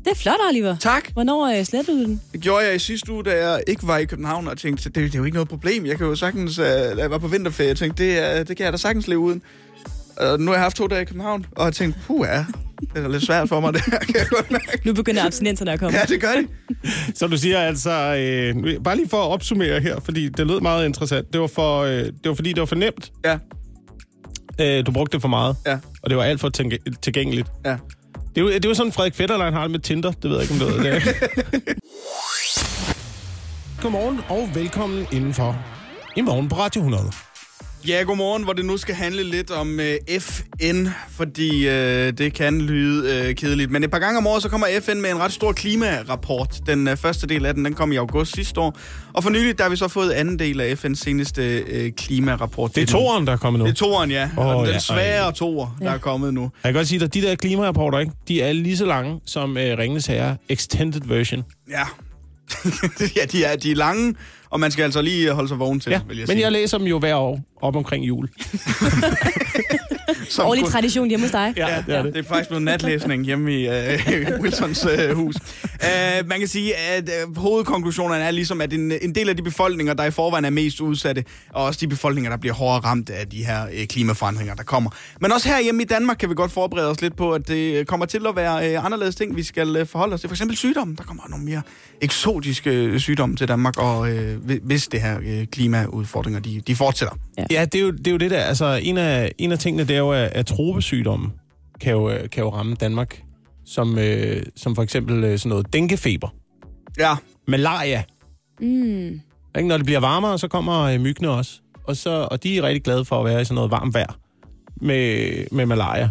Det 0.04 0.10
er 0.10 0.14
flot, 0.14 0.36
Oliver. 0.48 0.76
Tak. 0.80 1.12
Hvornår 1.12 1.58
øh, 1.58 1.64
slettede 1.64 1.98
du 1.98 2.04
den? 2.04 2.20
Det 2.32 2.40
gjorde 2.40 2.66
jeg 2.66 2.74
i 2.74 2.78
sidste 2.78 3.12
uge, 3.12 3.24
da 3.24 3.48
jeg 3.48 3.62
ikke 3.66 3.86
var 3.86 3.98
i 3.98 4.04
København, 4.04 4.48
og 4.48 4.58
tænkte, 4.58 4.84
det, 4.84 4.94
det 4.94 5.14
er 5.14 5.18
jo 5.18 5.24
ikke 5.24 5.34
noget 5.34 5.48
problem. 5.48 5.86
Jeg 5.86 5.98
kan 5.98 6.06
jo 6.06 6.14
sagtens, 6.14 6.58
uh, 6.58 6.64
jeg 6.98 7.10
var 7.10 7.18
på 7.18 7.28
vinterferie, 7.28 7.68
jeg 7.68 7.76
tænkte, 7.76 8.04
det, 8.04 8.40
uh, 8.40 8.46
det 8.46 8.56
kan 8.56 8.64
jeg 8.64 8.72
da 8.72 8.76
sagtens 8.76 9.08
leve 9.08 9.20
uden. 9.20 9.42
Og 10.16 10.40
nu 10.40 10.46
har 10.46 10.52
jeg 10.52 10.62
haft 10.62 10.76
to 10.76 10.86
dage 10.86 11.02
i 11.02 11.04
København, 11.04 11.46
og 11.52 11.64
jeg 11.64 11.74
tænkte, 11.74 12.00
puh 12.06 12.26
ja, 12.28 12.44
det 12.94 13.04
er 13.04 13.08
lidt 13.08 13.22
svært 13.22 13.48
for 13.48 13.60
mig, 13.60 13.74
det 13.74 13.82
her, 13.84 13.98
kan 13.98 14.14
jeg 14.16 14.26
godt 14.30 14.50
mærke. 14.50 14.80
Nu 14.84 14.92
begynder 14.92 15.24
abstinenserne 15.24 15.72
at 15.72 15.78
komme. 15.78 15.98
Ja, 15.98 16.04
det 16.04 16.20
gør 16.20 16.32
det. 16.32 16.48
Så 17.18 17.26
du 17.26 17.36
siger 17.36 17.58
altså, 17.58 17.90
øh, 17.90 18.82
bare 18.84 18.96
lige 18.96 19.08
for 19.08 19.16
at 19.16 19.30
opsummere 19.30 19.80
her, 19.80 20.00
fordi 20.00 20.28
det 20.28 20.46
lød 20.46 20.60
meget 20.60 20.86
interessant. 20.86 21.32
Det 21.32 21.40
var, 21.40 21.46
for, 21.46 21.80
øh, 21.80 21.90
det 21.92 22.14
var 22.24 22.34
fordi, 22.34 22.48
det 22.52 22.60
var 22.60 22.66
for 22.66 22.74
nemt. 22.74 23.12
Ja, 23.24 23.38
Øh, 24.60 24.86
du 24.86 24.92
brugte 24.92 25.12
det 25.12 25.20
for 25.20 25.28
meget. 25.28 25.56
ja, 25.66 25.78
Og 26.02 26.10
det 26.10 26.16
var 26.18 26.24
alt 26.24 26.40
for 26.40 26.50
tilgæ- 26.60 26.94
tilgængeligt. 27.02 27.48
ja. 27.64 27.76
Det 28.34 28.42
er, 28.42 28.46
jo, 28.46 28.52
det 28.52 28.64
er 28.64 28.68
jo 28.68 28.74
sådan, 28.74 28.92
Frederik 28.92 29.14
Fetterlein 29.14 29.52
har 29.52 29.62
det 29.62 29.70
med 29.70 29.80
Tinder. 29.80 30.12
Det 30.12 30.30
ved 30.30 30.40
jeg 30.40 30.50
ikke, 30.50 30.64
om 30.64 30.70
du 30.70 30.76
ved 30.76 30.84
det. 30.84 31.02
Godmorgen 33.82 34.20
og 34.28 34.48
velkommen 34.54 35.06
indenfor 35.12 35.58
i 36.16 36.20
morgen 36.20 36.48
på 36.48 36.56
Radio 36.56 36.80
100. 36.80 37.02
Ja, 37.88 38.02
godmorgen, 38.02 38.42
hvor 38.44 38.52
det 38.52 38.64
nu 38.64 38.76
skal 38.76 38.94
handle 38.94 39.22
lidt 39.22 39.50
om 39.50 39.80
øh, 39.80 39.94
FN, 40.20 40.86
fordi 41.10 41.68
øh, 41.68 42.12
det 42.18 42.32
kan 42.34 42.60
lyde 42.60 43.14
øh, 43.28 43.34
kedeligt. 43.34 43.70
Men 43.70 43.84
et 43.84 43.90
par 43.90 43.98
gange 43.98 44.18
om 44.18 44.26
året, 44.26 44.42
så 44.42 44.48
kommer 44.48 44.66
FN 44.82 44.96
med 45.00 45.10
en 45.10 45.18
ret 45.18 45.32
stor 45.32 45.52
klimarapport. 45.52 46.60
Den 46.66 46.88
øh, 46.88 46.96
første 46.96 47.26
del 47.26 47.46
af 47.46 47.54
den, 47.54 47.64
den 47.64 47.74
kom 47.74 47.92
i 47.92 47.96
august 47.96 48.34
sidste 48.34 48.60
år. 48.60 48.76
Og 49.12 49.22
for 49.22 49.30
nylig, 49.30 49.58
der 49.58 49.64
har 49.64 49.70
vi 49.70 49.76
så 49.76 49.88
fået 49.88 50.10
anden 50.10 50.38
del 50.38 50.60
af 50.60 50.84
FN's 50.84 50.94
seneste 50.94 51.58
øh, 51.58 51.92
klimarapport. 51.92 52.74
Det 52.74 52.82
er 52.82 52.86
toeren, 52.86 53.26
der 53.26 53.32
er 53.32 53.36
kommet 53.36 53.58
nu. 53.58 53.64
Det 53.64 53.70
er 53.70 53.74
toeren, 53.76 54.10
ja. 54.10 54.30
Oh, 54.36 54.64
den 54.66 54.72
ja, 54.72 54.78
svære 54.78 55.32
toer, 55.32 55.76
der 55.80 55.90
er 55.90 55.98
kommet 55.98 56.34
nu. 56.34 56.40
Jeg 56.42 56.50
kan 56.64 56.74
godt 56.74 56.88
sige 56.88 57.00
dig, 57.00 57.14
de 57.14 57.22
der 57.22 57.34
klimarapporter, 57.34 57.98
ikke? 57.98 58.12
de 58.28 58.42
er 58.42 58.52
lige 58.52 58.76
så 58.76 58.84
lange 58.86 59.20
som 59.26 59.56
øh, 59.56 59.78
Ringnes 59.78 60.06
Herre 60.06 60.36
Extended 60.48 61.00
Version. 61.04 61.44
Ja. 61.70 61.82
ja, 63.16 63.24
de 63.32 63.44
er, 63.44 63.56
de 63.56 63.70
er 63.70 63.74
lange, 63.76 64.14
og 64.50 64.60
man 64.60 64.70
skal 64.70 64.82
altså 64.82 65.02
lige 65.02 65.32
holde 65.32 65.48
sig 65.48 65.58
vågen 65.58 65.80
til, 65.80 65.90
Ja, 65.90 66.00
vil 66.08 66.16
jeg 66.16 66.22
men 66.28 66.34
sige. 66.34 66.42
jeg 66.42 66.52
læser 66.52 66.78
dem 66.78 66.86
jo 66.86 66.98
hver 66.98 67.14
år 67.14 67.40
op 67.62 67.76
omkring 67.76 68.04
jul. 68.04 68.28
Som 70.28 70.46
Årlig 70.46 70.62
kun- 70.64 70.72
tradition 70.72 71.08
hjemme 71.08 71.24
hos 71.26 71.30
dig. 71.30 71.52
Ja, 71.56 71.82
det 71.86 71.94
er, 71.96 72.02
det. 72.02 72.14
det 72.14 72.24
er 72.24 72.28
faktisk 72.28 72.48
blevet 72.48 72.62
natlæsning 72.64 73.24
hjemme 73.24 73.52
i 73.60 73.68
uh, 73.68 73.74
Wilsons 74.40 74.86
uh, 74.86 75.16
hus. 75.16 75.36
Uh, 75.36 76.28
man 76.28 76.38
kan 76.38 76.48
sige, 76.48 76.76
at 76.76 77.10
uh, 77.28 77.36
hovedkonklusionerne 77.36 78.24
er 78.24 78.30
ligesom, 78.30 78.60
at 78.60 78.72
en, 78.72 78.92
en 79.02 79.14
del 79.14 79.28
af 79.28 79.36
de 79.36 79.42
befolkninger, 79.42 79.94
der 79.94 80.04
i 80.04 80.10
forvejen 80.10 80.44
er 80.44 80.50
mest 80.50 80.80
udsatte, 80.80 81.24
og 81.52 81.64
også 81.64 81.78
de 81.80 81.88
befolkninger, 81.88 82.30
der 82.30 82.36
bliver 82.36 82.54
hårdere 82.54 82.80
ramt 82.80 83.10
af 83.10 83.26
de 83.26 83.44
her 83.44 83.64
uh, 83.64 83.84
klimaforandringer, 83.88 84.54
der 84.54 84.62
kommer. 84.62 84.90
Men 85.20 85.32
også 85.32 85.48
her 85.48 85.60
hjemme 85.62 85.82
i 85.82 85.86
Danmark 85.86 86.16
kan 86.16 86.30
vi 86.30 86.34
godt 86.34 86.52
forberede 86.52 86.90
os 86.90 87.00
lidt 87.00 87.16
på, 87.16 87.32
at 87.32 87.48
det 87.48 87.86
kommer 87.86 88.06
til 88.06 88.26
at 88.26 88.36
være 88.36 88.78
uh, 88.78 88.84
anderledes 88.84 89.14
ting, 89.14 89.36
vi 89.36 89.42
skal 89.42 89.80
uh, 89.80 89.86
forholde 89.86 90.14
os 90.14 90.20
til. 90.20 90.28
For 90.28 90.34
eksempel 90.34 90.56
sygdomme. 90.56 90.96
Der 90.96 91.02
kommer 91.04 91.22
nogle 91.28 91.44
mere 91.44 91.62
eksotiske 92.00 92.70
øh, 92.70 93.00
sygdomme 93.00 93.36
til 93.36 93.48
Danmark, 93.48 93.78
og 93.78 93.98
uh, 94.00 94.08
hvis 94.62 94.88
det 94.88 95.00
her 95.00 95.18
uh, 95.18 95.44
klimaudfordringer, 95.52 96.40
de, 96.40 96.62
de 96.66 96.76
fortsætter. 96.76 97.14
Ja, 97.38 97.44
det 97.50 97.74
er 97.74 97.80
jo 97.80 97.90
det, 97.90 98.06
er 98.06 98.10
jo 98.10 98.16
det 98.16 98.30
der. 98.30 98.40
Altså, 98.40 98.80
en 98.82 98.98
af, 98.98 99.32
en 99.38 99.52
af 99.52 99.58
tingene, 99.58 99.84
det 99.84 99.94
er 99.94 100.00
jo, 100.00 100.10
at, 100.10 100.32
at 100.32 100.46
tropesygdomme 100.46 101.30
kan 101.80 101.92
jo, 101.92 102.10
øh, 102.10 102.30
kan 102.30 102.42
jo 102.42 102.50
ramme 102.50 102.74
Danmark. 102.74 103.22
Som, 103.64 103.98
øh, 103.98 104.42
som 104.56 104.74
for 104.74 104.82
eksempel 104.82 105.24
øh, 105.24 105.38
sådan 105.38 105.48
noget 105.48 105.72
denguefeber. 105.72 106.28
Ja, 106.98 107.14
Malaria. 107.48 108.02
Mm. 108.60 109.20
Ikke? 109.56 109.68
Når 109.68 109.76
det 109.76 109.86
bliver 109.86 110.00
varmere, 110.00 110.38
så 110.38 110.48
kommer 110.48 110.82
øh, 110.82 111.00
myggene 111.00 111.30
også. 111.30 111.60
Og, 111.84 111.96
så, 111.96 112.28
og 112.30 112.42
de 112.42 112.58
er 112.58 112.62
rigtig 112.62 112.82
glade 112.82 113.04
for 113.04 113.18
at 113.18 113.24
være 113.24 113.40
i 113.40 113.44
sådan 113.44 113.54
noget 113.54 113.70
varmt 113.70 113.94
vejr 113.94 114.18
med, 114.80 115.44
med 115.52 115.66
malaria. 115.66 116.10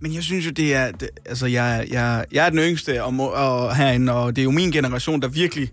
Men 0.00 0.14
jeg 0.14 0.22
synes 0.22 0.46
jo, 0.46 0.50
det 0.50 0.74
er... 0.74 0.90
Det, 0.90 1.08
altså, 1.26 1.46
jeg, 1.46 1.86
jeg, 1.90 2.24
jeg 2.32 2.46
er 2.46 2.50
den 2.50 2.58
yngste 2.58 3.04
og, 3.04 3.14
må, 3.14 3.26
og 3.26 3.76
herinde, 3.76 4.12
og 4.12 4.36
det 4.36 4.42
er 4.42 4.44
jo 4.44 4.50
min 4.50 4.70
generation, 4.70 5.22
der 5.22 5.28
virkelig 5.28 5.68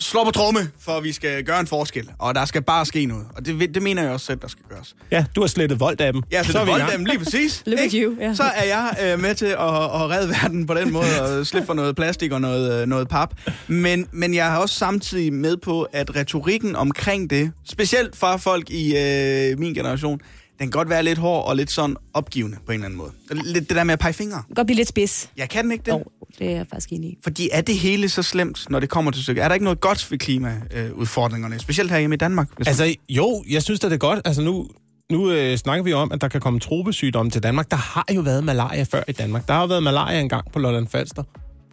slår 0.00 0.24
på 0.24 0.30
tromme, 0.30 0.60
for 0.80 1.00
vi 1.00 1.12
skal 1.12 1.44
gøre 1.44 1.60
en 1.60 1.66
forskel. 1.66 2.10
Og 2.18 2.34
der 2.34 2.44
skal 2.44 2.62
bare 2.62 2.86
ske 2.86 3.06
noget. 3.06 3.26
Og 3.36 3.46
det, 3.46 3.74
det 3.74 3.82
mener 3.82 4.02
jeg 4.02 4.12
også 4.12 4.26
selv, 4.26 4.40
der 4.40 4.48
skal 4.48 4.64
gøres. 4.68 4.96
Ja, 5.10 5.24
du 5.36 5.40
har 5.40 5.48
slettet 5.48 5.80
dem. 5.98 6.22
Ja, 6.32 6.42
så, 6.42 6.52
så 6.52 6.58
er 6.58 6.64
vi 6.64 6.92
dem 6.92 7.04
lige 7.04 7.18
præcis. 7.18 7.62
Look 7.66 7.80
at 7.80 7.92
you, 7.92 8.14
ja. 8.20 8.34
Så 8.34 8.42
er 8.42 8.64
jeg 8.64 8.96
øh, 9.02 9.20
med 9.20 9.34
til 9.34 9.46
at, 9.46 9.58
at 9.58 10.10
redde 10.10 10.28
verden 10.28 10.66
på 10.66 10.74
den 10.74 10.92
måde, 10.92 11.22
og 11.22 11.46
slippe 11.46 11.66
for 11.66 11.74
noget 11.74 11.96
plastik 11.96 12.32
og 12.32 12.40
noget, 12.40 12.82
øh, 12.82 12.86
noget 12.88 13.08
pap. 13.08 13.34
Men, 13.66 14.08
men 14.12 14.34
jeg 14.34 14.50
har 14.50 14.58
også 14.58 14.74
samtidig 14.74 15.32
med 15.32 15.56
på, 15.56 15.82
at 15.92 16.16
retorikken 16.16 16.76
omkring 16.76 17.30
det, 17.30 17.52
specielt 17.70 18.16
fra 18.16 18.36
folk 18.36 18.70
i 18.70 18.96
øh, 18.96 19.58
min 19.58 19.74
generation, 19.74 20.20
den 20.58 20.66
kan 20.66 20.70
godt 20.70 20.88
være 20.88 21.02
lidt 21.02 21.18
hård 21.18 21.48
og 21.48 21.56
lidt 21.56 21.70
sådan 21.70 21.96
opgivende 22.14 22.56
på 22.66 22.72
en 22.72 22.74
eller 22.74 22.84
anden 22.84 22.98
måde. 22.98 23.10
Lidt 23.44 23.68
det 23.68 23.76
der 23.76 23.84
med 23.84 23.92
at 23.92 23.98
pege 23.98 24.12
fingre. 24.12 24.42
Godt 24.54 24.66
blive 24.66 24.76
lidt 24.76 24.88
spids. 24.88 25.30
Jeg 25.36 25.48
kan 25.48 25.64
den 25.64 25.72
ikke 25.72 25.82
det. 25.84 25.92
Jo, 25.92 26.04
det 26.38 26.46
er 26.46 26.50
jeg 26.56 26.66
faktisk 26.70 26.92
enig 26.92 27.10
i. 27.10 27.18
Fordi 27.22 27.48
er 27.52 27.60
det 27.60 27.74
hele 27.78 28.08
så 28.08 28.22
slemt, 28.22 28.66
når 28.70 28.80
det 28.80 28.88
kommer 28.88 29.10
til 29.10 29.22
stykket? 29.22 29.44
Er 29.44 29.48
der 29.48 29.54
ikke 29.54 29.64
noget 29.64 29.80
godt 29.80 30.10
ved 30.10 30.18
klimaudfordringerne, 30.18 31.58
specielt 31.58 31.90
her 31.90 31.98
hjemme 31.98 32.14
i 32.14 32.18
Danmark? 32.18 32.48
Hvis 32.56 32.66
Altså, 32.68 32.94
jo, 33.08 33.44
jeg 33.50 33.62
synes 33.62 33.80
da 33.80 33.86
det 33.88 33.94
er 33.94 33.98
godt. 33.98 34.20
Altså, 34.24 34.42
nu, 34.42 34.68
nu 35.10 35.30
øh, 35.30 35.56
snakker 35.58 35.84
vi 35.84 35.92
om, 35.92 36.12
at 36.12 36.20
der 36.20 36.28
kan 36.28 36.40
komme 36.40 36.60
tropesygdomme 36.60 37.30
til 37.30 37.42
Danmark. 37.42 37.70
Der 37.70 37.76
har 37.76 38.04
jo 38.14 38.20
været 38.20 38.44
malaria 38.44 38.82
før 38.82 39.02
i 39.08 39.12
Danmark. 39.12 39.46
Der 39.48 39.54
har 39.54 39.60
jo 39.60 39.66
været 39.66 39.82
malaria 39.82 40.20
engang 40.20 40.52
på 40.52 40.58
Lolland 40.58 40.86
Falster. 40.88 41.22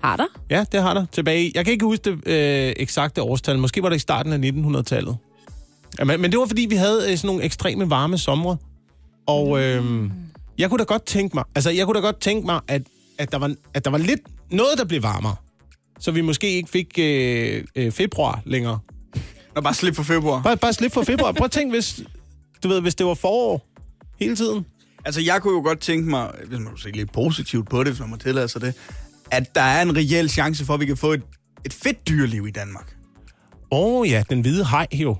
Har 0.03 0.17
der? 0.17 0.25
Ja, 0.49 0.65
det 0.71 0.81
har 0.81 0.93
der. 0.93 1.05
Tilbage 1.11 1.43
i- 1.45 1.51
Jeg 1.55 1.65
kan 1.65 1.71
ikke 1.71 1.85
huske 1.85 2.03
det 2.11 2.27
øh, 2.27 2.73
eksakte 2.77 3.21
årstal. 3.21 3.59
Måske 3.59 3.83
var 3.83 3.89
det 3.89 3.95
i 3.95 3.99
starten 3.99 4.33
af 4.33 4.49
1900-tallet. 4.51 5.17
Ja, 5.99 6.03
men, 6.03 6.21
men 6.21 6.31
det 6.31 6.39
var, 6.39 6.45
fordi 6.45 6.65
vi 6.69 6.75
havde 6.75 7.11
øh, 7.11 7.17
sådan 7.17 7.27
nogle 7.27 7.43
ekstreme 7.43 7.89
varme 7.89 8.17
somre. 8.17 8.57
Og 9.27 9.63
øh, 9.63 10.09
jeg 10.57 10.69
kunne 10.69 10.79
da 10.79 10.83
godt 10.83 11.05
tænke 11.05 11.35
mig, 11.35 11.43
altså 11.55 11.69
jeg 11.69 11.85
kunne 11.85 11.95
da 11.95 12.05
godt 12.05 12.19
tænke 12.19 12.45
mig, 12.45 12.61
at, 12.67 12.81
at, 13.17 13.31
der, 13.31 13.37
var, 13.37 13.55
at 13.73 13.85
der 13.85 13.91
var 13.91 13.97
lidt 13.97 14.21
noget, 14.51 14.77
der 14.77 14.85
blev 14.85 15.03
varmere. 15.03 15.35
Så 15.99 16.11
vi 16.11 16.21
måske 16.21 16.51
ikke 16.51 16.69
fik 16.69 16.99
øh, 16.99 17.63
øh, 17.75 17.91
februar 17.91 18.41
længere. 18.45 18.79
Nå, 19.55 19.61
bare 19.61 19.73
slip 19.73 19.95
for 19.95 20.03
februar. 20.03 20.41
Bare, 20.41 20.57
bare 20.57 20.73
slip 20.73 20.93
for 20.93 21.03
februar. 21.03 21.31
Prøv 21.31 21.45
at 21.45 21.51
tænke, 21.51 21.75
hvis, 21.75 22.01
du 22.63 22.67
ved, 22.67 22.81
hvis 22.81 22.95
det 22.95 23.05
var 23.05 23.13
forår 23.13 23.67
hele 24.19 24.35
tiden. 24.35 24.65
Altså, 25.05 25.21
jeg 25.21 25.41
kunne 25.41 25.53
jo 25.53 25.61
godt 25.61 25.79
tænke 25.79 26.09
mig, 26.09 26.31
hvis 26.47 26.59
man 26.59 26.77
se 26.77 26.91
lidt 26.91 27.13
positivt 27.13 27.69
på 27.69 27.83
det, 27.83 27.87
hvis 27.87 27.99
man 27.99 28.09
må 28.09 28.15
tillade 28.15 28.47
sig 28.47 28.61
det, 28.61 28.73
at 29.31 29.55
der 29.55 29.61
er 29.61 29.81
en 29.81 29.95
reel 29.95 30.29
chance 30.29 30.65
for, 30.65 30.73
at 30.73 30.79
vi 30.79 30.85
kan 30.85 30.97
få 30.97 31.13
et, 31.13 31.23
et 31.65 31.73
fedt 31.73 32.07
dyreliv 32.07 32.47
i 32.47 32.51
Danmark. 32.51 32.95
Åh 33.71 33.99
oh, 33.99 34.09
ja, 34.09 34.23
den 34.29 34.41
hvide 34.41 34.65
hej 34.65 34.87
jo 34.93 35.17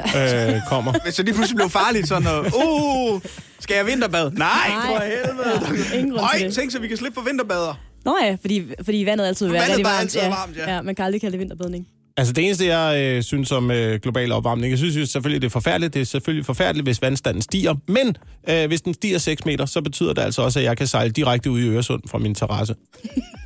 øh, 0.00 0.60
kommer. 0.68 0.92
Hvis 1.04 1.14
det 1.14 1.24
lige 1.24 1.34
pludselig 1.34 1.56
blev 1.56 1.70
farligt, 1.70 2.08
sådan 2.08 2.22
noget, 2.22 2.52
uh, 2.54 3.20
skal 3.60 3.76
jeg 3.76 3.86
vinterbad? 3.86 4.30
Nej, 4.30 4.48
Nej. 4.68 4.86
for 4.86 5.02
helvede. 5.04 6.20
Øj, 6.44 6.50
tænk 6.50 6.72
så, 6.72 6.78
vi 6.78 6.88
kan 6.88 6.96
slippe 6.96 7.14
for 7.20 7.22
vinterbader. 7.28 7.80
Nå 8.04 8.16
ja, 8.22 8.36
fordi, 8.40 8.62
fordi 8.84 9.04
vandet 9.06 9.26
altid 9.26 9.46
vil 9.46 9.52
være 9.52 9.60
Vandet 9.62 9.72
rigtig 9.76 9.84
bare 9.84 9.92
varmt. 9.92 10.02
altid 10.02 10.20
er 10.20 10.28
varmt, 10.28 10.56
ja. 10.56 10.74
ja. 10.74 10.82
man 10.82 10.94
kan 10.94 11.04
aldrig 11.04 11.20
kalde 11.20 11.32
det 11.32 11.40
vinterbadning. 11.40 11.86
Altså 12.18 12.32
det 12.32 12.44
eneste, 12.44 12.66
jeg 12.66 13.00
øh, 13.00 13.22
synes 13.22 13.52
om 13.52 13.70
øh, 13.70 14.00
global 14.00 14.32
opvarmning, 14.32 14.70
jeg 14.70 14.78
synes 14.78 14.96
jo 14.96 15.06
selvfølgelig, 15.06 15.42
det 15.42 15.46
er 15.46 15.50
forfærdeligt. 15.50 15.94
Det 15.94 16.00
er 16.00 16.04
selvfølgelig 16.06 16.46
forfærdeligt, 16.46 16.86
hvis 16.86 17.02
vandstanden 17.02 17.42
stiger. 17.42 17.74
Men 17.86 18.16
øh, 18.48 18.66
hvis 18.66 18.80
den 18.80 18.94
stiger 18.94 19.18
6 19.18 19.44
meter, 19.44 19.66
så 19.66 19.80
betyder 19.80 20.12
det 20.12 20.22
altså 20.22 20.42
også, 20.42 20.58
at 20.58 20.64
jeg 20.64 20.76
kan 20.76 20.86
sejle 20.86 21.10
direkte 21.10 21.50
ud 21.50 21.60
i 21.60 21.68
Øresund 21.68 22.02
fra 22.08 22.18
min 22.18 22.34
terrasse. 22.34 22.74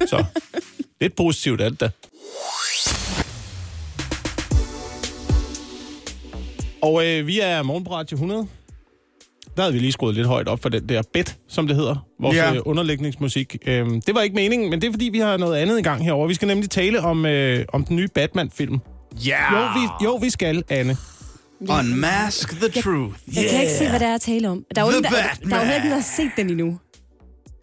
Så 0.06 0.24
lidt 1.00 1.16
positivt 1.16 1.60
alt 1.60 1.80
da. 1.80 1.88
Og 6.82 7.06
øh, 7.06 7.26
vi 7.26 7.40
er 7.40 7.62
morgen 7.62 7.84
på 7.84 7.90
Radio 7.94 8.14
100. 8.14 8.46
Der 9.56 9.62
havde 9.62 9.72
vi 9.72 9.78
lige 9.78 9.92
skruet 9.92 10.14
lidt 10.14 10.26
højt 10.26 10.48
op 10.48 10.62
for 10.62 10.68
den 10.68 10.88
der 10.88 11.02
bed, 11.12 11.24
som 11.48 11.66
det 11.66 11.76
hedder. 11.76 12.06
Vores 12.20 12.36
Ja. 12.36 12.54
øh, 12.54 12.60
underlægningsmusik. 12.64 13.56
Øhm, 13.66 14.00
det 14.02 14.14
var 14.14 14.20
ikke 14.20 14.34
meningen, 14.34 14.70
men 14.70 14.80
det 14.80 14.88
er 14.88 14.92
fordi, 14.92 15.04
vi 15.08 15.18
har 15.18 15.36
noget 15.36 15.56
andet 15.56 15.78
i 15.78 15.82
gang 15.82 16.04
herover. 16.04 16.26
Vi 16.28 16.34
skal 16.34 16.48
nemlig 16.48 16.70
tale 16.70 17.00
om, 17.00 17.26
øh, 17.26 17.64
om 17.72 17.84
den 17.84 17.96
nye 17.96 18.08
Batman-film. 18.08 18.78
Ja. 19.26 19.54
Jo, 19.60 19.80
vi, 19.80 20.04
jo, 20.04 20.16
vi 20.16 20.30
skal, 20.30 20.64
Anne. 20.68 20.96
Unmask 21.60 22.50
the 22.60 22.82
truth. 22.82 23.14
Jeg 23.36 23.44
kan 23.50 23.60
ikke 23.60 23.72
se, 23.72 23.88
hvad 23.88 24.00
der 24.00 24.06
er 24.06 24.14
at 24.14 24.20
tale 24.20 24.48
om. 24.48 24.64
Der 24.74 24.80
er 24.82 24.86
jo, 24.86 24.90
ingen, 24.90 25.04
der, 25.04 25.10
der 25.50 25.56
er 25.56 25.66
jo 25.70 25.74
ikke 25.76 25.88
der 25.88 25.94
har 25.94 26.02
set 26.16 26.30
den 26.36 26.50
endnu. 26.50 26.66
Jo, 26.66 26.78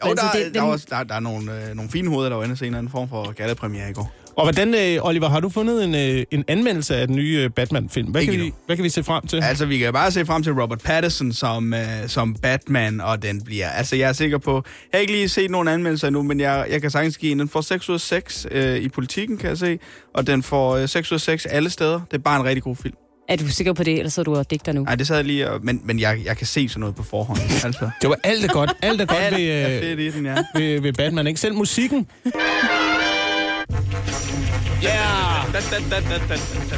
Altså, 0.09 0.25
der, 0.25 0.31
det- 0.39 0.53
der, 0.53 0.61
den- 0.61 0.69
er 0.69 0.73
også, 0.73 0.85
der, 0.89 1.03
der 1.03 1.15
er 1.15 1.19
nogle, 1.19 1.51
øh, 1.69 1.75
nogle 1.75 1.91
fine 1.91 2.09
hoveder, 2.09 2.29
der 2.29 2.35
var 2.35 2.43
inde 2.43 2.53
og 2.53 2.57
se 2.57 2.67
en 2.67 2.75
anden 2.75 2.91
form 2.91 3.09
for 3.09 3.31
gallepremiere 3.31 3.89
i 3.89 3.93
går. 3.93 4.11
Og 4.37 4.43
hvordan, 4.43 4.75
øh, 4.75 5.05
Oliver, 5.05 5.29
har 5.29 5.39
du 5.39 5.49
fundet 5.49 5.83
en, 5.83 5.95
øh, 5.95 6.23
en 6.31 6.43
anmeldelse 6.47 6.95
af 6.95 7.07
den 7.07 7.15
nye 7.15 7.41
øh, 7.43 7.49
Batman-film? 7.49 8.07
Hvad 8.07 8.21
Ikke 8.21 8.33
kan, 8.33 8.41
vi, 8.41 8.53
hvad 8.65 8.75
kan 8.75 8.83
vi 8.83 8.89
se 8.89 9.03
frem 9.03 9.27
til? 9.27 9.43
Altså, 9.43 9.65
vi 9.65 9.77
kan 9.77 9.93
bare 9.93 10.11
se 10.11 10.25
frem 10.25 10.43
til 10.43 10.53
Robert 10.53 10.81
Pattinson 10.83 11.33
som, 11.33 11.73
øh, 11.73 11.79
som 12.07 12.35
Batman, 12.35 13.01
og 13.01 13.21
den 13.21 13.41
bliver... 13.41 13.69
Altså, 13.69 13.95
jeg 13.95 14.09
er 14.09 14.13
sikker 14.13 14.37
på... 14.37 14.63
Jeg 14.91 14.97
har 14.97 14.99
ikke 14.99 15.13
lige 15.13 15.29
set 15.29 15.51
nogen 15.51 15.67
anmeldelser 15.67 16.07
endnu, 16.07 16.21
men 16.23 16.39
jeg, 16.39 16.67
jeg 16.69 16.81
kan 16.81 16.91
sagtens 16.91 17.17
give 17.17 17.31
en. 17.31 17.39
Den 17.39 17.49
får 17.49 17.61
6 17.61 17.89
ud 17.89 17.93
af 17.93 18.01
6 18.01 18.47
øh, 18.51 18.77
i 18.77 18.89
politikken, 18.89 19.37
kan 19.37 19.49
jeg 19.49 19.57
se. 19.57 19.79
Og 20.13 20.27
den 20.27 20.43
får 20.43 20.75
øh, 20.77 20.87
6 20.89 21.11
ud 21.11 21.15
af 21.15 21.21
6 21.21 21.45
alle 21.45 21.69
steder. 21.69 21.99
Det 22.11 22.17
er 22.17 22.21
bare 22.21 22.39
en 22.39 22.45
rigtig 22.45 22.63
god 22.63 22.75
film. 22.75 22.95
Er 23.29 23.35
du 23.35 23.47
sikker 23.47 23.73
på 23.73 23.83
det, 23.83 23.97
eller 23.97 24.09
så 24.09 24.21
er 24.21 24.25
du 24.25 24.35
og 24.35 24.51
digter 24.51 24.71
nu? 24.71 24.83
Nej, 24.83 24.95
det 24.95 25.07
sad 25.07 25.15
jeg 25.15 25.25
lige... 25.25 25.51
Og, 25.51 25.59
men 25.63 25.81
men 25.83 25.99
jeg, 25.99 26.19
jeg 26.25 26.37
kan 26.37 26.47
se 26.47 26.69
sådan 26.69 26.79
noget 26.79 26.95
på 26.95 27.03
forhånd. 27.03 27.39
Altså, 27.65 27.89
Det 28.01 28.09
var 28.09 28.17
alt 28.23 28.45
er 28.45 28.53
godt. 28.53 28.71
Alt 28.81 29.01
er 29.01 29.05
godt 29.05 29.19
alt 29.19 29.37
ved, 29.37 29.49
er 29.49 29.75
øh, 29.75 29.81
fedt 29.81 29.99
i 29.99 30.09
den, 30.09 30.25
ja. 30.25 30.35
ved, 30.55 30.81
ved 30.81 30.93
Batman, 30.93 31.27
ikke? 31.27 31.39
Selv 31.39 31.55
musikken. 31.55 32.07
Ja! 34.83 34.89
Yeah! 34.89 35.53
Da, 35.53 35.59
da, 35.71 35.77
da, 35.89 35.99
da, 36.09 36.17
da, 36.17 36.17
da, 36.27 36.35
da. 36.69 36.77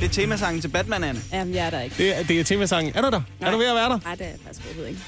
Det 0.00 0.04
er 0.10 0.12
temasangen 0.12 0.60
til 0.60 0.68
Batman, 0.68 1.04
Anne. 1.04 1.20
Jamen, 1.32 1.54
jeg 1.54 1.66
er 1.66 1.70
der 1.70 1.80
ikke. 1.80 1.96
Det, 1.98 2.18
er- 2.18 2.22
det 2.24 2.40
er 2.40 2.44
temasangen. 2.44 2.92
Er 2.96 3.00
du 3.02 3.06
der? 3.10 3.20
Nej. 3.40 3.48
Er 3.48 3.52
du 3.52 3.58
ved 3.58 3.66
at 3.66 3.74
være 3.74 3.88
der? 3.88 3.98
Nej, 4.04 4.14
det 4.14 4.24
er 4.26 4.30
jeg 4.30 4.38
faktisk 4.44 4.66
overhovedet 4.66 4.88
ikke. 4.90 5.02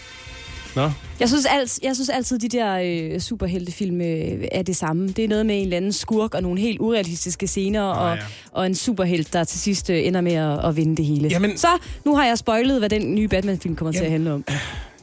Nå. 0.76 0.90
Jeg 1.20 1.29
synes, 1.29 1.46
alt, 1.46 1.79
jeg 1.83 1.94
synes 1.94 2.09
altid, 2.09 2.38
de 2.38 2.48
der 2.48 2.79
øh, 3.14 3.20
superheltefilm 3.20 4.00
øh, 4.00 4.44
er 4.52 4.62
det 4.62 4.76
samme. 4.76 5.09
Det 5.09 5.24
er 5.24 5.29
noget 5.29 5.46
med 5.46 5.57
en 5.57 5.62
eller 5.62 5.76
anden 5.76 5.92
skurk 5.92 6.35
og 6.35 6.42
nogle 6.42 6.61
helt 6.61 6.81
urealistiske 6.81 7.46
scener, 7.46 7.83
og, 7.83 8.16
ja. 8.16 8.22
og 8.52 8.66
en 8.66 8.74
superhelt, 8.74 9.33
der 9.33 9.44
til 9.44 9.61
sidst 9.61 9.90
øh, 9.90 10.07
ender 10.07 10.20
med 10.20 10.33
at, 10.33 10.64
at 10.68 10.76
vinde 10.76 10.96
det 10.96 11.05
hele. 11.05 11.29
Jamen- 11.29 11.59
Så 11.59 11.68
nu 12.05 12.16
har 12.16 12.24
jeg 12.26 12.38
spoilet, 12.38 12.79
hvad 12.79 12.88
den 12.88 13.14
nye 13.14 13.29
Batman-film 13.29 13.76
kommer 13.76 13.92
til 13.92 14.05
at 14.05 14.11
handle 14.11 14.33
om. 14.33 14.44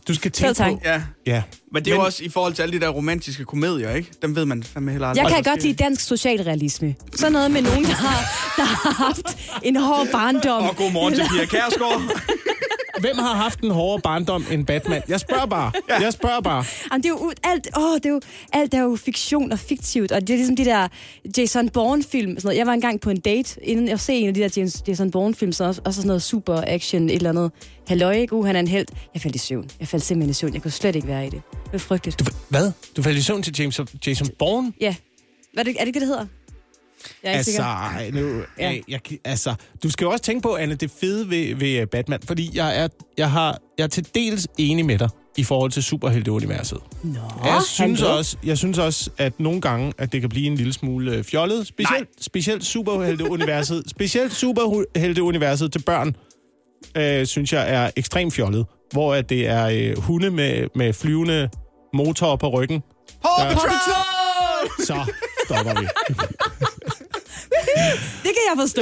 Du 0.07 0.13
skal 0.13 0.31
tænke 0.31 0.53
på... 0.63 0.79
Ja, 0.85 1.01
Ja. 1.25 1.43
men 1.71 1.85
det 1.85 1.91
er 1.91 1.95
jo 1.95 2.01
også 2.01 2.23
i 2.23 2.29
forhold 2.29 2.53
til 2.53 2.61
alle 2.61 2.79
de 2.79 2.85
der 2.85 2.89
romantiske 2.89 3.45
komedier, 3.45 3.91
ikke? 3.91 4.09
Dem 4.21 4.35
ved 4.35 4.45
man 4.45 4.63
fandme 4.63 4.91
heller 4.91 5.07
aldrig. 5.07 5.23
Jeg 5.23 5.31
kan 5.31 5.43
godt 5.43 5.63
lide 5.63 5.83
dansk 5.83 6.05
socialrealisme. 6.07 6.95
Sådan 7.15 7.31
noget 7.33 7.51
med 7.51 7.61
nogen, 7.61 7.83
der 7.83 7.93
har, 7.93 8.17
der 8.57 8.63
har 8.63 8.93
haft 9.05 9.37
en 9.63 9.75
hård 9.75 10.07
barndom. 10.11 10.63
Og 10.63 10.75
god 10.75 10.91
morgen 10.91 11.13
til 11.13 11.23
Pia 11.31 11.45
Kærsgaard. 11.45 12.01
hvem 13.03 13.17
har 13.17 13.35
haft 13.35 13.59
en 13.59 13.71
hårdere 13.71 14.01
barndom 14.01 14.45
end 14.51 14.65
Batman? 14.65 15.01
Jeg 15.07 15.19
spørger 15.19 15.45
bare. 15.45 15.71
Jeg 15.89 16.13
spørger 16.13 16.41
bare. 16.41 16.65
Jamen, 16.91 17.03
det 17.03 17.09
er 17.09 17.13
jo 17.13 17.31
alt, 17.43 17.67
åh, 17.77 17.95
det 17.95 18.05
er 18.05 18.09
jo, 18.09 18.21
alt 18.53 18.73
er 18.73 18.81
jo 18.81 18.95
fiktion 18.95 19.51
og 19.51 19.59
fiktivt, 19.59 20.11
og 20.11 20.21
det 20.21 20.29
er 20.29 20.37
ligesom 20.37 20.55
de 20.55 20.65
der 20.65 20.87
Jason 21.37 21.69
Bourne-film. 21.69 22.31
Sådan 22.31 22.47
noget. 22.47 22.57
Jeg 22.57 22.67
var 22.67 22.73
engang 22.73 23.01
på 23.01 23.09
en 23.09 23.19
date, 23.19 23.65
inden 23.65 23.87
jeg 23.87 23.99
se 23.99 24.13
en 24.13 24.27
af 24.27 24.33
de 24.33 24.39
der 24.39 24.49
James, 24.57 24.83
Jason 24.87 25.11
Bourne-film, 25.11 25.51
så 25.51 25.63
også, 25.63 25.81
også 25.85 26.01
sådan 26.01 26.07
noget 26.07 26.21
super 26.21 26.63
action, 26.67 27.09
et 27.09 27.15
eller 27.15 27.29
andet. 27.29 27.51
Halløj, 27.87 28.13
ikke? 28.13 28.33
Uh, 28.33 28.45
han 28.45 28.55
er 28.55 28.59
en 28.59 28.67
held. 28.67 28.87
Jeg 29.13 29.21
faldt 29.21 29.35
i 29.35 29.39
søvn. 29.39 29.69
Jeg 29.79 29.87
faldt 29.87 30.05
simpelthen 30.05 30.29
i 30.29 30.33
søvn. 30.33 30.53
Jeg 30.53 30.61
kunne 30.61 30.71
slet 30.71 30.95
ikke 30.95 31.07
være 31.07 31.27
i 31.27 31.29
det. 31.29 31.41
Det 31.51 31.73
var 31.73 31.79
frygteligt. 31.79 32.19
Du, 32.19 32.25
hvad? 32.49 32.71
Du 32.97 33.01
faldt 33.03 33.17
i 33.17 33.21
søvn 33.21 33.43
til 33.43 33.55
James, 33.59 33.79
Jason 34.07 34.27
Bourne? 34.39 34.73
Ja. 34.81 34.95
Hvad 35.53 35.63
er, 35.63 35.71
det, 35.71 35.75
er 35.75 35.79
det 35.79 35.87
ikke 35.87 35.99
det, 35.99 36.07
det 36.07 36.07
hedder? 36.07 36.25
Jeg 37.23 37.31
er 37.33 37.37
Altså, 37.37 37.51
sikker. 37.51 38.21
nu, 38.21 38.41
Ja. 38.59 38.77
jeg, 38.87 38.99
altså, 39.25 39.53
du 39.83 39.89
skal 39.89 40.05
jo 40.05 40.11
også 40.11 40.23
tænke 40.23 40.41
på, 40.41 40.55
Anne, 40.55 40.75
det 40.75 40.91
fede 40.99 41.29
ved, 41.29 41.55
ved 41.55 41.69
øh, 41.81 41.87
Batman, 41.87 42.19
fordi 42.27 42.51
jeg 42.53 42.79
er, 42.83 42.87
jeg, 43.17 43.31
har, 43.31 43.57
jeg 43.77 43.83
er 43.83 43.87
til 43.87 44.07
dels 44.15 44.47
enig 44.57 44.85
med 44.85 44.97
dig 44.97 45.09
i 45.37 45.43
forhold 45.43 45.71
til 45.71 45.83
superhelteuniverset. 45.83 46.77
Nå, 47.03 47.19
jeg, 47.45 47.61
synes 47.67 48.01
også, 48.01 48.37
jeg 48.45 48.57
synes 48.57 48.77
også, 48.77 49.09
at 49.17 49.39
nogle 49.39 49.61
gange, 49.61 49.93
at 49.97 50.11
det 50.11 50.21
kan 50.21 50.29
blive 50.29 50.47
en 50.47 50.55
lille 50.55 50.73
smule 50.73 51.11
øh, 51.15 51.23
fjollet. 51.23 51.67
Specielt, 51.67 52.09
specielt 52.21 52.65
superhelteuniverset, 52.65 53.83
specielt 53.97 54.33
superhelteuniverset 54.33 55.71
til 55.71 55.79
børn, 55.81 56.15
øh, 56.97 57.25
synes 57.25 57.53
jeg 57.53 57.73
er 57.73 57.91
ekstremt 57.95 58.33
fjollet. 58.33 58.65
Hvor 58.91 59.13
at 59.13 59.29
det 59.29 59.47
er 59.47 59.65
øh, 59.65 59.97
hunde 60.03 60.29
med, 60.31 60.67
med 60.75 60.93
flyvende 60.93 61.49
motorer 61.93 62.35
på 62.35 62.49
ryggen. 62.49 62.81
Paw. 63.21 63.47
Patrol! 63.47 63.71
Så 64.85 65.13
stopper 65.45 65.79
vi. 65.81 65.87
Det 68.23 68.31
kan 68.31 68.43
jeg 68.49 68.55
forstå. 68.59 68.81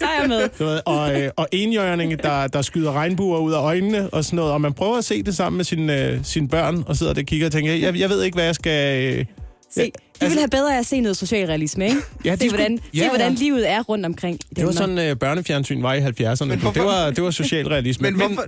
Der 0.00 0.06
er 0.06 0.20
jeg 0.20 0.28
med. 0.28 0.48
Du 0.58 0.64
ved, 0.64 0.80
og, 0.86 1.20
øh, 1.22 1.30
og 1.36 1.48
enhjørninge, 1.52 2.16
der, 2.16 2.46
der 2.46 2.62
skyder 2.62 2.92
regnbuer 2.92 3.38
ud 3.38 3.52
af 3.52 3.58
øjnene 3.58 4.08
og 4.10 4.24
sådan 4.24 4.36
noget. 4.36 4.52
Og 4.52 4.60
man 4.60 4.72
prøver 4.72 4.96
at 4.98 5.04
se 5.04 5.22
det 5.22 5.36
sammen 5.36 5.56
med 5.56 5.64
sine, 5.64 6.06
øh, 6.06 6.18
sine 6.22 6.48
børn, 6.48 6.84
og 6.86 6.96
sidder 6.96 7.12
der 7.14 7.20
og 7.22 7.26
kigger 7.26 7.46
og 7.46 7.52
tænker, 7.52 7.72
jeg, 7.74 7.98
jeg 7.98 8.10
ved 8.10 8.22
ikke, 8.22 8.34
hvad 8.36 8.44
jeg 8.44 8.54
skal... 8.54 9.04
Øh, 9.18 9.24
Se, 9.74 9.92
de 10.20 10.26
vil 10.26 10.38
have 10.38 10.48
bedre 10.48 10.74
af 10.74 10.78
at 10.78 10.86
se 10.86 11.00
noget 11.00 11.16
socialrealisme, 11.16 11.84
ikke? 11.88 12.00
Ja, 12.24 12.32
de 12.32 12.38
se, 12.38 12.48
skulle- 12.48 12.56
hvordan, 12.62 12.78
ja, 12.94 13.02
se, 13.02 13.08
hvordan 13.08 13.32
ja. 13.32 13.38
livet 13.38 13.70
er 13.70 13.82
rundt 13.82 14.06
omkring. 14.06 14.38
det 14.56 14.66
var 14.66 14.72
sådan, 14.72 14.98
øh, 14.98 15.16
børnefjernsyn 15.16 15.82
var 15.82 15.94
i 15.94 15.98
70'erne. 16.00 16.44
Men 16.44 16.58
hvorfor- 16.58 16.72
det, 16.72 16.84
var, 16.84 17.10
det 17.10 17.24
var 17.24 17.30
socialrealisme. 17.30 18.10
Men 18.10 18.20
hvorfor... 18.20 18.44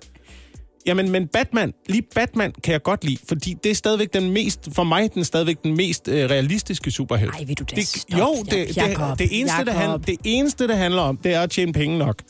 Jamen, 0.87 1.11
men 1.11 1.27
Batman, 1.27 1.73
lige 1.89 2.03
Batman 2.15 2.53
kan 2.65 2.73
jeg 2.73 2.83
godt 2.83 3.05
lide, 3.05 3.19
fordi 3.29 3.57
det 3.65 3.71
er 3.71 3.75
stadigvæk 3.75 4.13
den 4.13 4.31
mest, 4.31 4.69
for 4.73 4.85
mig, 4.85 5.15
den 5.15 5.21
er 5.21 5.25
stadigvæk 5.25 5.63
den 5.63 5.77
mest 5.77 6.09
øh, 6.09 6.31
realistiske 6.31 6.91
superhelt. 6.91 7.35
Ej, 7.35 7.45
vil 7.45 7.59
du 7.59 7.65
da 7.71 7.77
det, 7.77 7.87
stoppe, 7.89 8.19
Jo, 8.19 8.43
det, 8.43 8.69
det, 8.69 8.77
Jacob, 8.77 9.19
det, 9.19 9.29
eneste, 9.41 9.59
det, 9.59 9.67
Jacob. 9.67 9.91
han, 9.91 10.01
det 10.01 10.17
eneste, 10.25 10.69
det 10.69 10.77
handler 10.77 11.03
om, 11.03 11.17
det 11.17 11.35
er 11.35 11.41
at 11.41 11.51
tjene 11.51 11.73
penge 11.73 11.99
nok. 11.99 12.23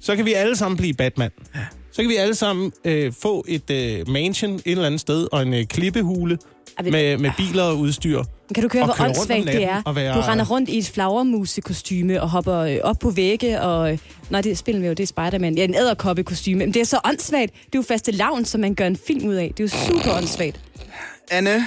Så 0.00 0.16
kan 0.16 0.24
vi 0.24 0.32
alle 0.32 0.56
sammen 0.56 0.76
blive 0.76 0.94
Batman. 0.94 1.30
Så 1.94 2.02
kan 2.02 2.08
vi 2.08 2.16
alle 2.16 2.34
sammen 2.34 2.72
øh, 2.84 3.12
få 3.22 3.44
et 3.48 3.70
øh, 3.70 4.08
mansion 4.08 4.54
et 4.54 4.62
eller 4.66 4.86
andet 4.86 5.00
sted, 5.00 5.28
og 5.32 5.42
en 5.42 5.54
øh, 5.54 5.64
klippehule 5.66 6.38
ved- 6.82 6.90
med, 6.92 7.18
med 7.18 7.30
biler 7.36 7.62
og 7.62 7.78
udstyr. 7.78 8.22
Kan 8.54 8.62
du 8.62 8.68
køre, 8.68 8.82
og 8.82 8.86
hvor 8.86 8.94
køre 8.94 9.06
rundt 9.06 9.18
om 9.30 9.36
åndssvagt 9.36 9.46
det 9.56 9.64
er? 9.64 9.92
være- 9.92 10.14
Du 10.16 10.20
render 10.20 10.44
rundt 10.50 10.68
i 10.70 10.78
et 10.78 10.86
flagermusekostyme 10.88 12.22
og 12.22 12.30
hopper 12.30 12.56
øh, 12.58 12.76
op 12.82 12.96
på 13.00 13.10
vægge, 13.10 13.60
og... 13.60 13.92
øh, 13.92 13.98
Nej, 14.30 14.40
det 14.40 14.58
spiller 14.58 14.80
vi 14.80 14.86
jo, 14.86 14.92
det 14.92 15.02
er 15.02 15.06
Spider-Man. 15.06 15.54
Ja, 15.58 15.64
en 15.64 15.74
æderkoppekostyme. 15.74 16.58
Men 16.58 16.74
det 16.74 16.80
er 16.80 16.84
så 16.86 16.98
åndssvagt. 17.04 17.52
Det 17.52 17.58
er 17.74 17.78
jo 17.78 17.82
faste 17.82 18.12
lavn, 18.12 18.44
som 18.44 18.60
man 18.60 18.74
gør 18.74 18.86
en 18.86 18.96
film 19.06 19.28
ud 19.28 19.34
af. 19.34 19.52
Det 19.56 19.64
er 19.64 19.78
jo 19.78 19.86
super 19.86 20.16
åndssvagt. 20.16 20.60
Anne, 21.30 21.66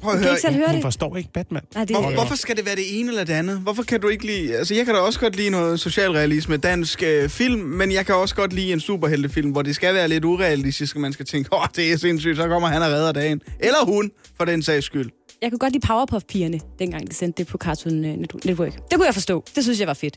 prøv 0.00 0.12
at 0.12 0.18
høre. 0.18 0.30
ikke 0.30 0.40
selv 0.40 0.54
høre 0.54 0.66
Hun 0.66 0.74
det. 0.74 0.82
forstår 0.82 1.16
ikke 1.16 1.32
Batman. 1.34 1.62
Nej, 1.74 1.84
det 1.84 1.96
Hvor, 1.96 2.10
hvorfor 2.14 2.34
skal 2.34 2.56
det 2.56 2.66
være 2.66 2.76
det 2.76 3.00
ene 3.00 3.08
eller 3.08 3.24
det 3.24 3.32
andet? 3.32 3.58
Hvorfor 3.58 3.82
kan 3.82 4.00
du 4.00 4.08
ikke 4.08 4.26
lide... 4.26 4.56
Altså, 4.56 4.74
jeg 4.74 4.84
kan 4.86 4.94
da 4.94 5.00
også 5.00 5.20
godt 5.20 5.36
lide 5.36 5.50
noget 5.50 5.80
socialrealisme, 5.80 6.56
dansk 6.56 7.02
øh, 7.02 7.28
film, 7.28 7.60
men 7.60 7.92
jeg 7.92 8.06
kan 8.06 8.14
også 8.14 8.34
godt 8.34 8.52
lide 8.52 8.72
en 8.72 8.80
superheltefilm, 8.80 9.50
hvor 9.50 9.62
det 9.62 9.74
skal 9.74 9.94
være 9.94 10.08
lidt 10.08 10.24
urealistisk, 10.24 10.94
og 10.96 11.00
man 11.02 11.12
skal 11.12 11.26
tænke, 11.26 11.52
åh, 11.52 11.60
oh, 11.60 11.66
det 11.76 11.92
er 11.92 11.96
sindssygt, 11.96 12.36
så 12.36 12.48
kommer 12.48 12.68
han 12.68 12.82
og 12.82 12.88
redder 12.88 13.12
dagen. 13.12 13.40
Eller 13.60 13.84
hun, 13.84 14.10
for 14.36 14.44
den 14.44 14.62
sags 14.62 14.86
skyld. 14.86 15.10
Jeg 15.42 15.50
kunne 15.50 15.58
godt 15.58 15.72
lide 15.72 15.86
Powerpuff-pigerne, 15.86 16.60
dengang 16.78 17.10
de 17.10 17.14
sendte 17.14 17.38
det 17.42 17.46
på 17.46 17.58
Cartoon 17.58 18.04
øh, 18.04 18.16
Network. 18.16 18.72
Det 18.72 18.94
kunne 18.94 19.06
jeg 19.06 19.14
forstå. 19.14 19.44
Det 19.54 19.62
synes 19.64 19.80
jeg 19.80 19.88
var 19.88 19.94
fedt. 19.94 20.16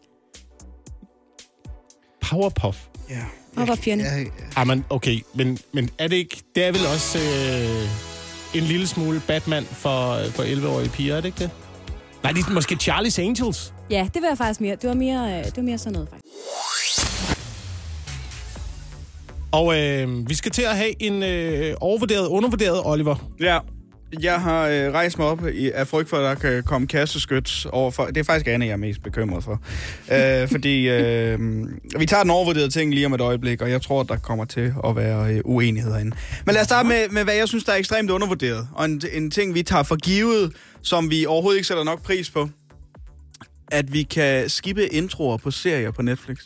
Powerpuff. 2.22 2.78
Ja. 3.10 3.16
Powerpuff-pigerne. 3.56 4.04
Ja, 4.04 4.18
ja. 4.18 4.26
Ah, 4.56 4.68
men 4.68 4.86
okay, 4.90 5.20
men, 5.36 5.58
men 5.74 5.90
er 5.98 6.08
det 6.08 6.16
ikke... 6.16 6.42
Det 6.56 6.64
er 6.66 6.72
vel 6.72 6.82
også 6.94 7.18
øh, 7.20 8.09
en 8.54 8.64
lille 8.64 8.88
smule 8.88 9.22
Batman 9.28 9.64
for, 9.66 10.18
for 10.30 10.44
11-årige 10.44 10.90
piger, 10.90 11.16
er 11.16 11.22
det 11.22 11.28
ikke 11.28 11.40
det? 11.40 11.50
Nej, 12.24 12.32
det 12.32 12.46
er 12.46 12.52
måske 12.52 12.78
Charlie's 12.82 13.22
Angels. 13.22 13.74
Ja, 13.90 14.08
det 14.14 14.22
var 14.22 14.36
faktisk 14.36 14.62
mere. 14.62 14.76
Det 14.76 14.90
var 14.90 14.96
mere, 14.96 15.38
øh, 15.38 15.46
det 15.46 15.58
var 15.58 15.64
mere 15.64 15.78
sådan 15.78 15.94
noget, 15.94 16.10
faktisk. 16.10 16.26
Og 19.52 19.80
øh, 19.80 20.30
vi 20.30 20.34
skal 20.36 20.52
til 20.52 20.62
at 20.62 20.78
have 20.78 21.02
en 21.04 21.24
øh, 21.24 21.76
overvurderet, 21.82 22.28
undervurderet 22.28 22.82
Oliver. 22.86 23.16
Ja, 23.40 23.60
jeg 24.22 24.42
har 24.42 24.68
øh, 24.68 24.92
rejst 24.94 25.18
mig 25.18 25.28
op 25.28 25.48
i, 25.48 25.72
af 25.72 25.88
frygt 25.88 26.10
for, 26.10 26.18
at 26.18 26.24
der 26.24 26.36
kan 26.36 26.64
komme 26.64 26.88
kasteskyt 26.88 27.66
overfor. 27.72 28.06
Det 28.06 28.18
er 28.18 28.24
faktisk 28.24 28.48
Anne, 28.48 28.66
jeg 28.66 28.72
er 28.72 28.78
mest 28.78 29.04
bekymret 29.04 29.44
for. 29.44 29.62
øh, 30.14 30.50
fordi 30.50 30.90
øh, 30.90 31.40
vi 32.00 32.06
tager 32.06 32.24
den 32.24 32.32
overvurderede 32.32 32.70
ting 32.70 32.94
lige 32.94 33.06
om 33.06 33.14
et 33.14 33.22
øjeblik, 33.22 33.62
og 33.62 33.72
jeg 33.72 33.82
tror, 33.82 34.04
der 34.04 34.18
kommer 34.18 34.46
til 34.46 34.74
at 34.88 34.96
være 34.96 35.34
øh, 35.34 35.42
uenighed 35.46 35.92
herinde. 35.92 36.16
Men 36.46 36.54
lad 36.54 36.62
os 36.62 36.66
starte 36.66 36.88
med, 36.88 37.10
med, 37.10 37.24
hvad 37.24 37.36
jeg 37.36 37.48
synes, 37.48 37.64
der 37.64 37.72
er 37.72 37.78
ekstremt 37.78 38.12
undervurderet. 38.12 38.68
Og 38.74 38.86
en, 38.86 39.02
en 39.14 39.32
ting, 39.32 39.54
vi 39.54 39.64
tager 39.64 39.84
for 39.84 39.96
givet, 39.96 40.54
som 40.84 41.10
vi 41.10 41.26
overhovedet 41.26 41.58
ikke 41.58 41.68
sætter 41.68 41.84
nok 41.84 42.04
pris 42.04 42.30
på. 42.30 42.50
At 43.72 43.94
vi 43.94 44.04
kan 44.04 44.50
skippe 44.50 44.88
introer 44.88 45.38
på 45.38 45.52
serier 45.52 45.92
på 45.92 46.02
Netflix. 46.02 46.38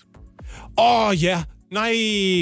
Åh, 0.77 1.07
oh, 1.07 1.23
ja. 1.23 1.43
Nej, 1.71 1.93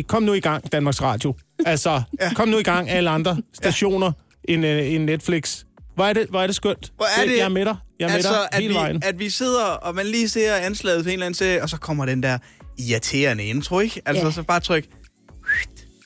kom 0.07 0.23
nu 0.23 0.33
i 0.33 0.39
gang, 0.39 0.71
Danmarks 0.71 1.01
Radio. 1.01 1.33
Altså, 1.65 2.01
ja. 2.21 2.33
kom 2.33 2.47
nu 2.47 2.57
i 2.57 2.63
gang, 2.63 2.89
alle 2.89 3.09
andre 3.09 3.37
stationer 3.53 4.11
end, 4.45 4.65
øh, 4.65 4.91
end 4.93 5.03
Netflix. 5.03 5.63
Hvor 5.95 6.05
er 6.05 6.13
det, 6.13 6.27
hvor 6.29 6.41
er 6.41 6.47
det 6.47 6.55
skønt. 6.55 6.91
Hvor 6.95 7.05
er 7.21 7.25
det- 7.27 7.37
Jeg 7.37 7.45
er 7.45 7.49
med 7.49 7.65
dig. 7.65 7.75
Jeg 7.99 8.09
er 8.09 8.13
altså, 8.13 8.29
med 8.31 8.37
dig 8.37 8.47
at 8.51 8.57
hele 8.61 8.67
vi, 8.73 8.79
vejen. 8.79 9.03
at 9.05 9.19
vi 9.19 9.29
sidder, 9.29 9.63
og 9.65 9.95
man 9.95 10.05
lige 10.05 10.29
ser 10.29 10.55
anslaget 10.55 11.03
til 11.03 11.09
en 11.09 11.13
eller 11.13 11.25
anden 11.25 11.37
serie, 11.37 11.61
og 11.63 11.69
så 11.69 11.77
kommer 11.77 12.05
den 12.05 12.23
der 12.23 12.37
irriterende 12.77 13.45
intro, 13.45 13.79
ikke? 13.79 14.01
Altså, 14.05 14.25
Ja. 14.25 14.31
så 14.31 14.43
bare 14.43 14.59
tryk. 14.59 14.85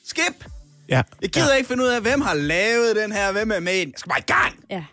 Skip! 0.04 0.44
Ja. 0.88 1.02
Jeg 1.22 1.30
gider 1.30 1.50
ja. 1.50 1.56
ikke 1.56 1.68
finde 1.68 1.82
ud 1.84 1.88
af, 1.88 2.00
hvem 2.00 2.20
har 2.20 2.34
lavet 2.34 2.96
den 2.96 3.12
her, 3.12 3.32
hvem 3.32 3.50
er 3.50 3.60
med. 3.60 3.72
Jeg 3.72 3.92
skal 3.96 4.08
bare 4.10 4.18
i 4.18 4.32
gang! 4.32 4.54
Ja. 4.70 4.84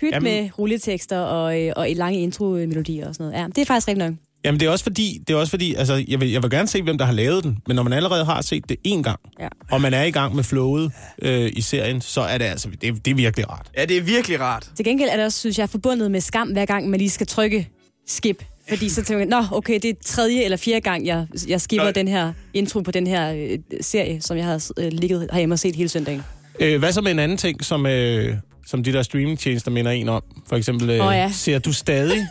Pyt 0.00 0.12
Jamen- 0.12 0.32
med 0.42 0.50
rulletekster 0.58 1.18
og, 1.18 1.60
øh, 1.62 1.72
og 1.76 1.88
lange 1.90 2.20
intro-melodier 2.20 3.08
og 3.08 3.14
sådan 3.14 3.26
noget. 3.32 3.42
Ja, 3.42 3.46
det 3.48 3.58
er 3.58 3.64
faktisk 3.64 3.88
rigtig 3.88 4.08
nok. 4.08 4.14
Jamen, 4.44 4.60
det 4.60 4.66
er 4.66 4.70
også 4.70 4.82
fordi, 4.82 5.20
det 5.28 5.34
er 5.34 5.38
også 5.38 5.50
fordi 5.50 5.74
altså, 5.74 6.04
jeg, 6.08 6.20
vil, 6.20 6.30
jeg 6.30 6.42
vil 6.42 6.50
gerne 6.50 6.68
se, 6.68 6.82
hvem 6.82 6.98
der 6.98 7.04
har 7.04 7.12
lavet 7.12 7.44
den, 7.44 7.58
men 7.66 7.76
når 7.76 7.82
man 7.82 7.92
allerede 7.92 8.24
har 8.24 8.42
set 8.42 8.68
det 8.68 8.76
én 8.88 9.02
gang, 9.02 9.20
Ja. 9.40 9.48
og 9.70 9.80
man 9.80 9.94
er 9.94 10.02
i 10.02 10.10
gang 10.10 10.34
med 10.36 10.44
flowet 10.44 10.92
øh, 11.22 11.50
i 11.56 11.60
serien, 11.60 12.00
så 12.00 12.20
er 12.20 12.38
det 12.38 12.44
altså, 12.44 12.68
det, 12.80 12.88
er- 12.88 12.92
det 13.04 13.10
er 13.10 13.14
virkelig 13.14 13.50
rart. 13.50 13.66
Ja, 13.76 13.84
det 13.84 13.96
er 13.96 14.00
virkelig 14.02 14.40
rart. 14.40 14.70
Til 14.76 14.84
gengæld 14.84 15.08
er 15.08 15.16
det 15.16 15.24
også, 15.24 15.38
synes 15.38 15.58
jeg, 15.58 15.70
forbundet 15.70 16.10
med 16.10 16.20
skam, 16.20 16.48
hver 16.48 16.64
gang 16.64 16.90
man 16.90 16.98
lige 16.98 17.10
skal 17.10 17.26
trykke 17.26 17.68
skip. 18.06 18.44
Fordi 18.68 18.88
så 18.88 19.04
tænker 19.04 19.18
jeg, 19.18 19.26
nå, 19.28 19.56
okay, 19.56 19.74
det 19.82 19.90
er 19.90 19.94
tredje 20.04 20.42
eller 20.42 20.56
fjerde 20.56 20.80
gang, 20.80 21.06
jeg, 21.06 21.26
jeg 21.48 21.60
skipper 21.60 21.84
Nå. 21.86 21.90
den 21.90 22.08
her 22.08 22.32
intro 22.54 22.80
på 22.80 22.90
den 22.90 23.06
her 23.06 23.32
øh, 23.32 23.58
serie, 23.80 24.20
som 24.20 24.36
jeg 24.36 24.44
har 24.46 24.70
øh, 24.78 24.92
ligget 24.92 25.28
herhjemme 25.32 25.54
og 25.54 25.58
set 25.58 25.76
hele 25.76 25.88
søndagen. 25.88 26.22
Øh, 26.60 26.78
hvad 26.78 26.92
så 26.92 27.00
med 27.00 27.10
en 27.10 27.18
anden 27.18 27.38
ting, 27.38 27.64
som, 27.64 27.86
øh, 27.86 28.36
som 28.66 28.82
de 28.84 28.92
der 28.92 29.02
streamingtjenester 29.02 29.70
minder 29.70 29.90
en 29.90 30.08
om? 30.08 30.22
For 30.48 30.56
eksempel, 30.56 30.90
øh, 30.90 31.06
Åh, 31.06 31.14
ja. 31.14 31.30
ser 31.32 31.58
du 31.58 31.72
stadig? 31.72 32.26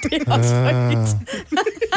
Det 0.10 0.22
er 0.26 0.32
også 0.32 0.54
frygteligt. 0.54 1.16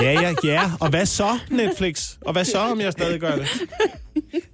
ja, 0.01 0.11
ja, 0.21 0.33
ja. 0.43 0.71
Og 0.79 0.89
hvad 0.89 1.05
så, 1.05 1.39
Netflix? 1.49 2.09
Og 2.21 2.33
hvad 2.33 2.45
så, 2.45 2.57
om 2.59 2.81
jeg 2.81 2.91
stadig 2.91 3.19
gør 3.19 3.35
det? 3.35 3.47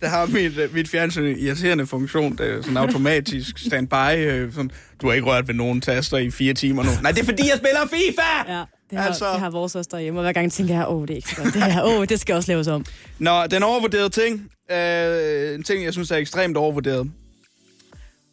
Der 0.01 0.07
har 0.09 0.25
mit, 0.25 0.57
øh, 0.57 0.73
mit 0.73 0.89
fjernsyn 0.89 1.23
en 1.23 1.37
irriterende 1.39 1.87
funktion, 1.87 2.37
det 2.37 2.53
er 2.53 2.61
sådan 2.61 2.77
automatisk 2.77 3.57
standby. 3.59 4.15
Øh, 4.17 4.53
sådan, 4.53 4.71
du 5.01 5.07
har 5.07 5.13
ikke 5.13 5.27
rørt 5.27 5.47
ved 5.47 5.55
nogen 5.55 5.81
taster 5.81 6.17
i 6.17 6.31
fire 6.31 6.53
timer 6.53 6.83
nu. 6.83 6.89
Nej, 7.01 7.11
det 7.11 7.21
er 7.21 7.25
fordi, 7.25 7.43
jeg 7.49 7.57
spiller 7.57 7.79
FIFA! 7.87 8.53
Ja, 8.57 8.63
det 8.89 8.97
har, 8.97 9.07
Altså- 9.07 9.31
det 9.31 9.39
har 9.39 9.49
vores 9.49 9.75
også 9.75 9.89
derhjemme, 9.91 10.19
og 10.19 10.23
hver 10.23 10.33
gang 10.33 10.51
tænker 10.51 10.75
jeg, 10.75 10.85
åh, 10.89 11.01
det 11.01 11.09
er 11.09 11.15
ikke 11.15 11.29
så 11.29 11.35
godt. 11.35 11.53
Det 11.53 11.63
her, 11.63 11.83
åh, 11.83 12.05
det 12.09 12.19
skal 12.19 12.35
også 12.35 12.51
laves 12.51 12.67
om. 12.67 12.85
Nå, 13.19 13.45
den 13.51 13.63
overvurderede 13.63 14.09
ting. 14.09 14.49
Øh, 14.71 15.55
en 15.55 15.63
ting, 15.63 15.83
jeg 15.83 15.93
synes 15.93 16.11
er 16.11 16.15
ekstremt 16.17 16.57
overvurderet. 16.57 17.11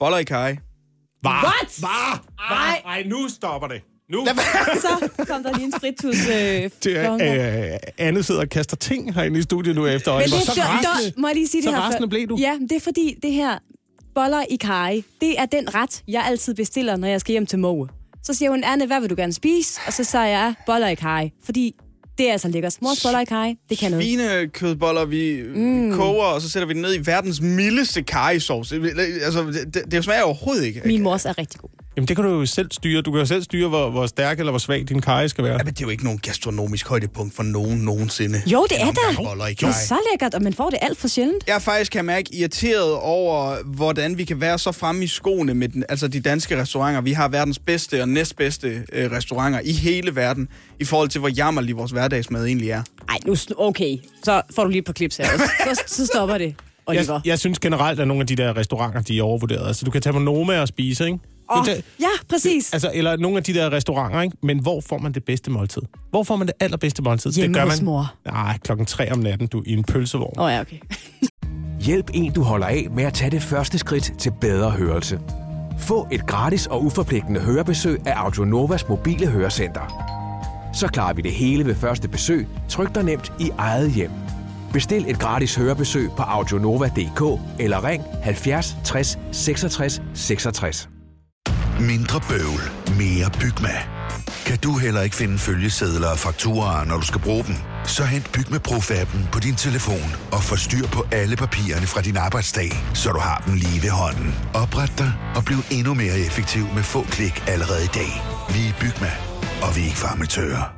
Boller 0.00 0.18
i 0.18 0.24
kaj. 0.24 0.56
Var, 1.22 1.42
What? 1.44 1.82
Var, 1.82 2.24
var, 2.50 2.80
ej, 2.86 3.02
nu 3.06 3.28
stopper 3.28 3.68
det. 3.68 3.80
Nu. 4.08 4.26
Så 4.84 5.08
kom 5.26 5.42
der 5.42 5.52
lige 5.54 5.64
en 5.64 5.72
spritus 5.72 6.28
øh, 6.28 6.70
Det 6.84 6.96
er, 6.96 7.72
øh, 7.72 7.78
Anne 7.98 8.22
sidder 8.22 8.40
og 8.40 8.48
kaster 8.48 8.76
ting 8.76 9.14
herinde 9.14 9.38
i 9.38 9.42
studiet 9.42 9.76
nu 9.76 9.86
efter 9.86 10.12
Men 10.14 10.22
det, 10.22 10.30
Så 10.30 10.60
rasende, 10.60 11.20
må 11.20 11.28
jeg 11.28 11.34
lige 11.34 11.48
sige 11.48 11.62
så 11.62 11.68
det 11.68 11.76
her? 11.76 11.82
rasende 11.82 12.08
blev 12.08 12.28
du. 12.28 12.36
Ja, 12.40 12.58
det 12.60 12.72
er 12.72 12.80
fordi, 12.80 13.18
det 13.22 13.32
her 13.32 13.58
boller 14.14 14.44
i 14.50 14.56
kaj, 14.56 15.02
det 15.20 15.40
er 15.40 15.46
den 15.46 15.74
ret, 15.74 16.02
jeg 16.08 16.24
altid 16.26 16.54
bestiller, 16.54 16.96
når 16.96 17.08
jeg 17.08 17.20
skal 17.20 17.32
hjem 17.32 17.46
til 17.46 17.58
Moe. 17.58 17.88
Så 18.22 18.34
siger 18.34 18.50
hun, 18.50 18.64
Anne, 18.64 18.86
hvad 18.86 19.00
vil 19.00 19.10
du 19.10 19.14
gerne 19.14 19.32
spise? 19.32 19.80
Og 19.86 19.92
så 19.92 20.04
siger 20.04 20.24
jeg, 20.24 20.54
boller 20.66 20.88
i 20.88 20.94
kaj. 20.94 21.30
Fordi 21.44 21.74
det 22.18 22.28
er 22.28 22.32
altså 22.32 22.48
lækkert. 22.48 22.78
Mors 22.82 23.02
boller 23.02 23.20
i 23.20 23.24
kaj, 23.24 23.54
det 23.68 23.78
kan 23.78 23.90
noget. 23.90 24.06
Svinekødboller, 24.06 25.04
vi 25.04 25.42
mm. 25.54 25.92
koger, 25.92 26.24
og 26.24 26.42
så 26.42 26.50
sætter 26.50 26.66
vi 26.66 26.74
det 26.74 26.82
ned 26.82 26.94
i 26.94 27.06
verdens 27.06 27.40
mildeste. 27.40 28.00
Det, 28.00 28.12
altså, 29.24 29.42
det, 29.42 29.74
det, 29.74 29.82
det 29.90 30.04
smager 30.04 30.22
overhovedet 30.22 30.64
ikke. 30.64 30.82
Min 30.84 31.02
mors 31.02 31.24
er 31.24 31.38
rigtig 31.38 31.60
god. 31.60 31.85
Jamen, 31.96 32.08
det 32.08 32.16
kan 32.16 32.24
du 32.24 32.30
jo 32.30 32.46
selv 32.46 32.68
styre. 32.72 33.02
Du 33.02 33.10
kan 33.10 33.20
jo 33.20 33.26
selv 33.26 33.42
styre, 33.42 33.68
hvor, 33.68 33.90
hvor 33.90 34.06
stærk 34.06 34.38
eller 34.38 34.52
hvor 34.52 34.58
svag 34.58 34.84
din 34.88 35.00
kaj 35.00 35.28
skal 35.28 35.44
være. 35.44 35.52
Ja, 35.52 35.58
men 35.64 35.74
det 35.74 35.80
er 35.80 35.84
jo 35.84 35.90
ikke 35.90 36.04
nogen 36.04 36.18
gastronomisk 36.18 36.88
højdepunkt 36.88 37.34
for 37.34 37.42
nogen 37.42 37.78
nogensinde. 37.78 38.42
Jo, 38.46 38.66
det 38.70 38.80
er 38.80 38.84
der. 38.84 39.44
Det 39.48 39.62
er 39.62 39.72
så 39.72 39.98
lækkert, 40.12 40.34
og 40.34 40.42
man 40.42 40.54
får 40.54 40.70
det 40.70 40.78
alt 40.82 40.98
for 40.98 41.08
sjældent. 41.08 41.44
Jeg 41.46 41.54
er 41.54 41.58
faktisk, 41.58 41.92
kan 41.92 42.04
mærke, 42.04 42.34
irriteret 42.34 42.92
over, 42.94 43.56
hvordan 43.64 44.18
vi 44.18 44.24
kan 44.24 44.40
være 44.40 44.58
så 44.58 44.72
fremme 44.72 45.04
i 45.04 45.06
skoene 45.06 45.54
med 45.54 45.68
den, 45.68 45.84
altså 45.88 46.08
de 46.08 46.20
danske 46.20 46.60
restauranter. 46.60 47.00
Vi 47.00 47.12
har 47.12 47.28
verdens 47.28 47.58
bedste 47.58 48.02
og 48.02 48.08
næstbedste 48.08 48.84
øh, 48.92 49.10
restauranter 49.10 49.60
i 49.64 49.72
hele 49.72 50.16
verden, 50.16 50.48
i 50.80 50.84
forhold 50.84 51.08
til, 51.08 51.18
hvor 51.18 51.28
jammerlig 51.28 51.76
vores 51.76 51.92
hverdagsmad 51.92 52.46
egentlig 52.46 52.70
er. 52.70 52.82
Ej, 53.08 53.18
nu, 53.26 53.36
okay. 53.58 53.96
Så 54.24 54.42
får 54.54 54.64
du 54.64 54.70
lige 54.70 54.78
et 54.78 54.84
par 54.84 54.92
klips 54.92 55.16
her. 55.16 55.26
Så, 55.74 55.82
så 55.86 56.06
stopper 56.06 56.38
det, 56.38 56.54
Oliver. 56.86 57.12
Jeg, 57.14 57.20
jeg 57.26 57.38
synes 57.38 57.58
generelt, 57.58 58.00
at 58.00 58.08
nogle 58.08 58.20
af 58.20 58.26
de 58.26 58.36
der 58.36 58.56
restauranter, 58.56 59.00
de 59.00 59.18
er 59.18 59.22
overvurderet. 59.22 59.66
Altså, 59.66 59.84
du 59.84 59.90
kan 59.90 60.02
tage 60.02 60.12
på 60.12 60.18
Noma 60.18 60.60
og 60.60 60.68
spise, 60.68 61.04
ikke? 61.06 61.18
Kan 61.54 61.64
tage- 61.64 61.82
ja, 62.00 62.06
præcis. 62.30 62.72
Altså, 62.72 62.90
eller 62.94 63.16
nogle 63.16 63.36
af 63.36 63.44
de 63.44 63.54
der 63.54 63.72
restauranter, 63.72 64.20
ikke? 64.20 64.36
Men 64.42 64.58
hvor 64.58 64.80
får 64.80 64.98
man 64.98 65.12
det 65.12 65.24
bedste 65.24 65.50
måltid? 65.50 65.82
Hvor 66.10 66.22
får 66.22 66.36
man 66.36 66.46
det 66.46 66.54
allerbedste 66.60 67.02
måltid? 67.02 67.32
Hjemme 67.32 67.54
det 67.54 67.62
gør 67.62 67.70
hos 67.70 67.80
man, 67.80 67.84
mor. 67.86 68.14
Nej, 68.26 68.58
klokken 68.58 68.86
tre 68.86 69.12
om 69.12 69.18
natten, 69.18 69.46
du, 69.46 69.62
i 69.66 69.72
en 69.72 69.84
pølsevogn. 69.84 70.34
Åh 70.38 70.44
oh, 70.44 70.52
ja, 70.52 70.60
okay. 70.60 70.76
Hjælp 71.86 72.10
en, 72.14 72.32
du 72.32 72.42
holder 72.42 72.66
af 72.66 72.86
med 72.90 73.04
at 73.04 73.14
tage 73.14 73.30
det 73.30 73.42
første 73.42 73.78
skridt 73.78 74.12
til 74.18 74.32
bedre 74.40 74.70
hørelse. 74.70 75.20
Få 75.78 76.08
et 76.12 76.26
gratis 76.26 76.66
og 76.66 76.84
uforpligtende 76.84 77.40
hørebesøg 77.40 78.00
af 78.06 78.12
Audionovas 78.16 78.88
mobile 78.88 79.26
hørecenter. 79.26 80.12
Så 80.74 80.88
klarer 80.88 81.14
vi 81.14 81.22
det 81.22 81.32
hele 81.32 81.66
ved 81.66 81.74
første 81.74 82.08
besøg, 82.08 82.46
tryk 82.68 82.94
dig 82.94 83.04
nemt 83.04 83.32
i 83.40 83.50
eget 83.58 83.92
hjem. 83.92 84.10
Bestil 84.76 85.10
et 85.10 85.18
gratis 85.18 85.54
hørebesøg 85.54 86.10
på 86.16 86.22
audionova.dk 86.22 87.22
eller 87.58 87.84
ring 87.84 88.02
70 88.22 88.76
60 88.84 89.18
66 89.32 90.02
66. 90.14 90.88
Mindre 91.80 92.20
bøvl, 92.28 92.62
mere 92.98 93.30
Bygma. 93.40 93.76
Kan 94.46 94.58
du 94.58 94.78
heller 94.78 95.02
ikke 95.02 95.16
finde 95.16 95.38
følgesedler 95.38 96.08
og 96.08 96.18
fakturer, 96.18 96.84
når 96.84 96.96
du 96.96 97.06
skal 97.06 97.20
bruge 97.20 97.44
dem? 97.44 97.54
Så 97.84 98.04
hent 98.04 98.32
Bygma 98.32 98.58
Pro-appen 98.68 99.28
på 99.32 99.38
din 99.40 99.54
telefon 99.54 100.08
og 100.32 100.42
få 100.42 100.56
styr 100.56 100.86
på 100.86 101.04
alle 101.12 101.36
papirerne 101.36 101.86
fra 101.86 102.00
din 102.00 102.16
arbejdsdag, 102.16 102.70
så 102.94 103.12
du 103.12 103.18
har 103.18 103.42
dem 103.46 103.54
lige 103.54 103.82
ved 103.82 103.90
hånden. 103.90 104.34
Opret 104.54 104.92
dig 104.98 105.12
og 105.36 105.44
bliv 105.44 105.58
endnu 105.70 105.94
mere 105.94 106.18
effektiv 106.26 106.64
med 106.74 106.82
få 106.82 107.02
klik 107.02 107.44
allerede 107.48 107.84
i 107.84 107.92
dag. 107.94 108.12
Vi 108.54 108.68
er 108.68 108.74
Bygma, 108.80 109.12
og 109.62 109.76
vi 109.76 109.80
er 109.80 109.84
ikke 109.84 109.98
farmatører. 109.98 110.75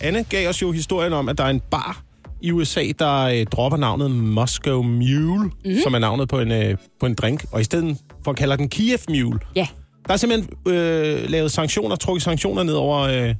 Anne 0.00 0.24
gav 0.24 0.48
os 0.48 0.62
jo 0.62 0.72
historien 0.72 1.12
om, 1.12 1.28
at 1.28 1.38
der 1.38 1.44
er 1.44 1.50
en 1.50 1.60
bar 1.70 2.02
i 2.42 2.50
USA, 2.50 2.84
der 2.98 3.22
øh, 3.22 3.46
dropper 3.46 3.78
navnet 3.78 4.10
Moscow 4.10 4.82
Mule, 4.82 5.42
mm-hmm. 5.42 5.76
som 5.82 5.94
er 5.94 5.98
navnet 5.98 6.28
på 6.28 6.40
en, 6.40 6.52
øh, 6.52 6.76
på 7.00 7.06
en 7.06 7.14
drink, 7.14 7.44
og 7.52 7.60
i 7.60 7.64
stedet 7.64 7.98
for 8.24 8.30
at 8.30 8.36
kalde 8.36 8.56
den 8.56 8.68
Kiev 8.68 8.98
Mule. 9.08 9.38
Ja. 9.56 9.66
Der 10.06 10.12
er 10.12 10.16
simpelthen 10.16 10.56
øh, 10.66 11.30
lavet 11.30 11.52
sanktioner, 11.52 11.96
trukket 11.96 12.22
sanktioner 12.22 12.62
ned 12.62 12.74
over, 12.74 12.98
øh, 12.98 13.34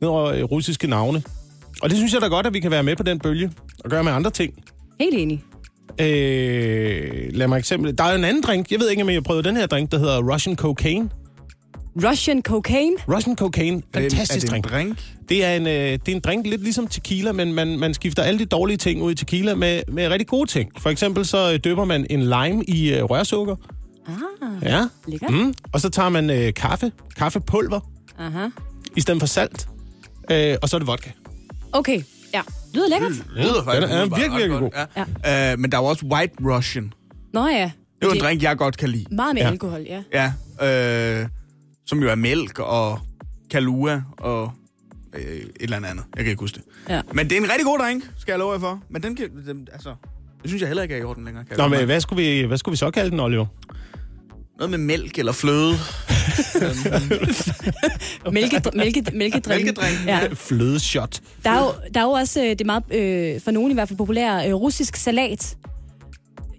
ned 0.00 0.08
over 0.08 0.24
øh, 0.24 0.42
russiske 0.42 0.86
navne. 0.86 1.22
Og 1.82 1.90
det 1.90 1.96
synes 1.98 2.12
jeg 2.12 2.20
da 2.20 2.26
godt, 2.26 2.46
at 2.46 2.54
vi 2.54 2.60
kan 2.60 2.70
være 2.70 2.82
med 2.82 2.96
på 2.96 3.02
den 3.02 3.18
bølge 3.18 3.50
og 3.84 3.90
gøre 3.90 4.04
med 4.04 4.12
andre 4.12 4.30
ting. 4.30 4.54
Helt 5.00 5.14
enig. 5.14 5.42
Øh, 6.00 7.30
lad 7.32 7.48
mig 7.48 7.58
eksempel. 7.58 7.98
Der 7.98 8.04
er 8.04 8.14
en 8.14 8.24
anden 8.24 8.42
drink. 8.42 8.70
Jeg 8.70 8.80
ved 8.80 8.90
ikke, 8.90 9.02
om 9.02 9.08
I 9.08 9.14
har 9.14 9.20
prøvet 9.20 9.44
den 9.44 9.56
her 9.56 9.66
drink, 9.66 9.92
der 9.92 9.98
hedder 9.98 10.32
Russian 10.32 10.56
Cocaine. 10.56 11.08
Russian 12.04 12.42
cocaine. 12.42 12.96
Russian 13.08 13.36
Cocaine. 13.36 13.82
Fantastisk 13.94 14.46
er 14.46 14.50
det 14.50 14.56
en 14.56 14.62
drink. 14.62 14.72
drink? 14.72 14.98
Det 15.28 15.44
er, 15.44 15.50
en, 15.56 15.66
øh, 15.66 15.72
det 15.72 16.08
er 16.08 16.12
en 16.12 16.20
drink 16.20 16.46
lidt 16.46 16.62
ligesom 16.62 16.86
tequila, 16.86 17.32
men 17.32 17.52
man, 17.52 17.78
man 17.78 17.94
skifter 17.94 18.22
alle 18.22 18.38
de 18.38 18.44
dårlige 18.46 18.76
ting 18.76 19.02
ud 19.02 19.12
i 19.12 19.14
tequila 19.14 19.54
med, 19.54 19.82
med 19.88 20.08
rigtig 20.08 20.26
gode 20.26 20.50
ting. 20.50 20.70
For 20.78 20.90
eksempel 20.90 21.26
så 21.26 21.52
øh, 21.52 21.60
døber 21.64 21.84
man 21.84 22.06
en 22.10 22.22
lime 22.22 22.64
i 22.64 22.94
øh, 22.94 23.04
rørsukker. 23.04 23.56
Ah, 24.06 24.12
Ja. 24.62 24.84
lækkert. 25.08 25.30
Mm. 25.30 25.54
Og 25.72 25.80
så 25.80 25.88
tager 25.90 26.08
man 26.08 26.30
øh, 26.30 26.54
kaffe, 26.54 26.92
kaffepulver, 27.16 27.80
Aha. 28.18 28.46
i 28.96 29.00
stedet 29.00 29.20
for 29.20 29.26
salt. 29.26 29.68
Øh, 30.30 30.56
og 30.62 30.68
så 30.68 30.76
er 30.76 30.78
det 30.78 30.86
vodka. 30.88 31.10
Okay, 31.72 32.02
ja. 32.34 32.40
Lyder 32.74 32.88
lækkert. 32.88 33.10
Det 33.12 33.22
lyder 33.36 33.54
Den 33.72 33.82
er 33.82 33.86
umiddelbart 33.86 34.20
virkelig, 34.20 34.40
virkelig 34.50 34.60
godt. 34.60 34.88
Ja. 35.26 35.52
Øh, 35.52 35.58
men 35.58 35.72
der 35.72 35.78
er 35.78 35.82
også 35.82 36.06
White 36.06 36.34
Russian. 36.40 36.92
Nå 37.32 37.46
ja. 37.46 37.70
Det 38.00 38.04
er 38.04 38.06
jo 38.06 38.10
en 38.10 38.20
drink, 38.20 38.42
jeg 38.42 38.56
godt 38.56 38.76
kan 38.76 38.88
lide. 38.88 39.04
Meget 39.14 39.34
mere 39.34 39.42
Ja. 39.44 39.48
ja. 39.48 39.52
alkohol, 39.52 39.86
ja. 39.88 40.32
Ja, 40.60 41.20
øh, 41.22 41.28
som 41.88 42.02
jo 42.02 42.08
er 42.10 42.14
mælk 42.14 42.58
og 42.58 43.00
kalua 43.50 44.02
og 44.18 44.52
øh, 45.14 45.22
et 45.22 45.50
eller 45.60 45.76
andet. 45.76 46.04
Jeg 46.16 46.24
kan 46.24 46.30
ikke 46.30 46.40
huske 46.40 46.54
det. 46.54 46.64
Ja. 46.94 47.00
Men 47.12 47.30
det 47.30 47.38
er 47.38 47.40
en 47.40 47.50
rigtig 47.50 47.64
god 47.64 47.78
drink, 47.78 48.10
skal 48.18 48.32
jeg 48.32 48.38
love 48.38 48.52
jer 48.52 48.58
for. 48.58 48.82
Men 48.88 49.02
den 49.02 49.16
kan, 49.16 49.30
den, 49.46 49.68
altså, 49.72 49.94
det 50.42 50.50
synes 50.50 50.60
jeg 50.60 50.68
heller 50.68 50.82
ikke 50.82 50.94
er 50.94 50.98
i 50.98 51.02
orden 51.02 51.24
længere. 51.24 51.44
Kan 51.44 51.56
Nå, 51.58 51.68
men 51.68 51.84
hvad 51.84 52.00
skulle, 52.00 52.22
vi, 52.22 52.42
hvad 52.42 52.58
skulle 52.58 52.72
vi 52.72 52.76
så 52.76 52.90
kalde 52.90 53.10
den, 53.10 53.20
Oliver? 53.20 53.46
Noget 54.58 54.70
med 54.70 54.78
mælk 54.78 55.18
eller 55.18 55.32
fløde. 55.32 55.74
Mælke, 58.32 58.62
mælke, 58.74 59.04
mælkedrink. 59.12 59.64
Mælkedrink. 59.64 60.06
Ja. 60.06 60.28
Flødeshot. 60.34 61.20
Der 61.44 61.50
er 61.50 61.58
jo, 61.64 61.72
der 61.94 62.00
er 62.00 62.04
jo 62.04 62.10
også, 62.10 62.40
øh, 62.40 62.50
det 62.50 62.60
er 62.60 62.64
meget, 62.64 62.84
øh, 62.94 63.40
for 63.40 63.50
nogen 63.50 63.70
i 63.70 63.74
hvert 63.74 63.88
fald 63.88 63.96
populær, 63.98 64.46
øh, 64.46 64.54
russisk 64.54 64.96
salat. 64.96 65.56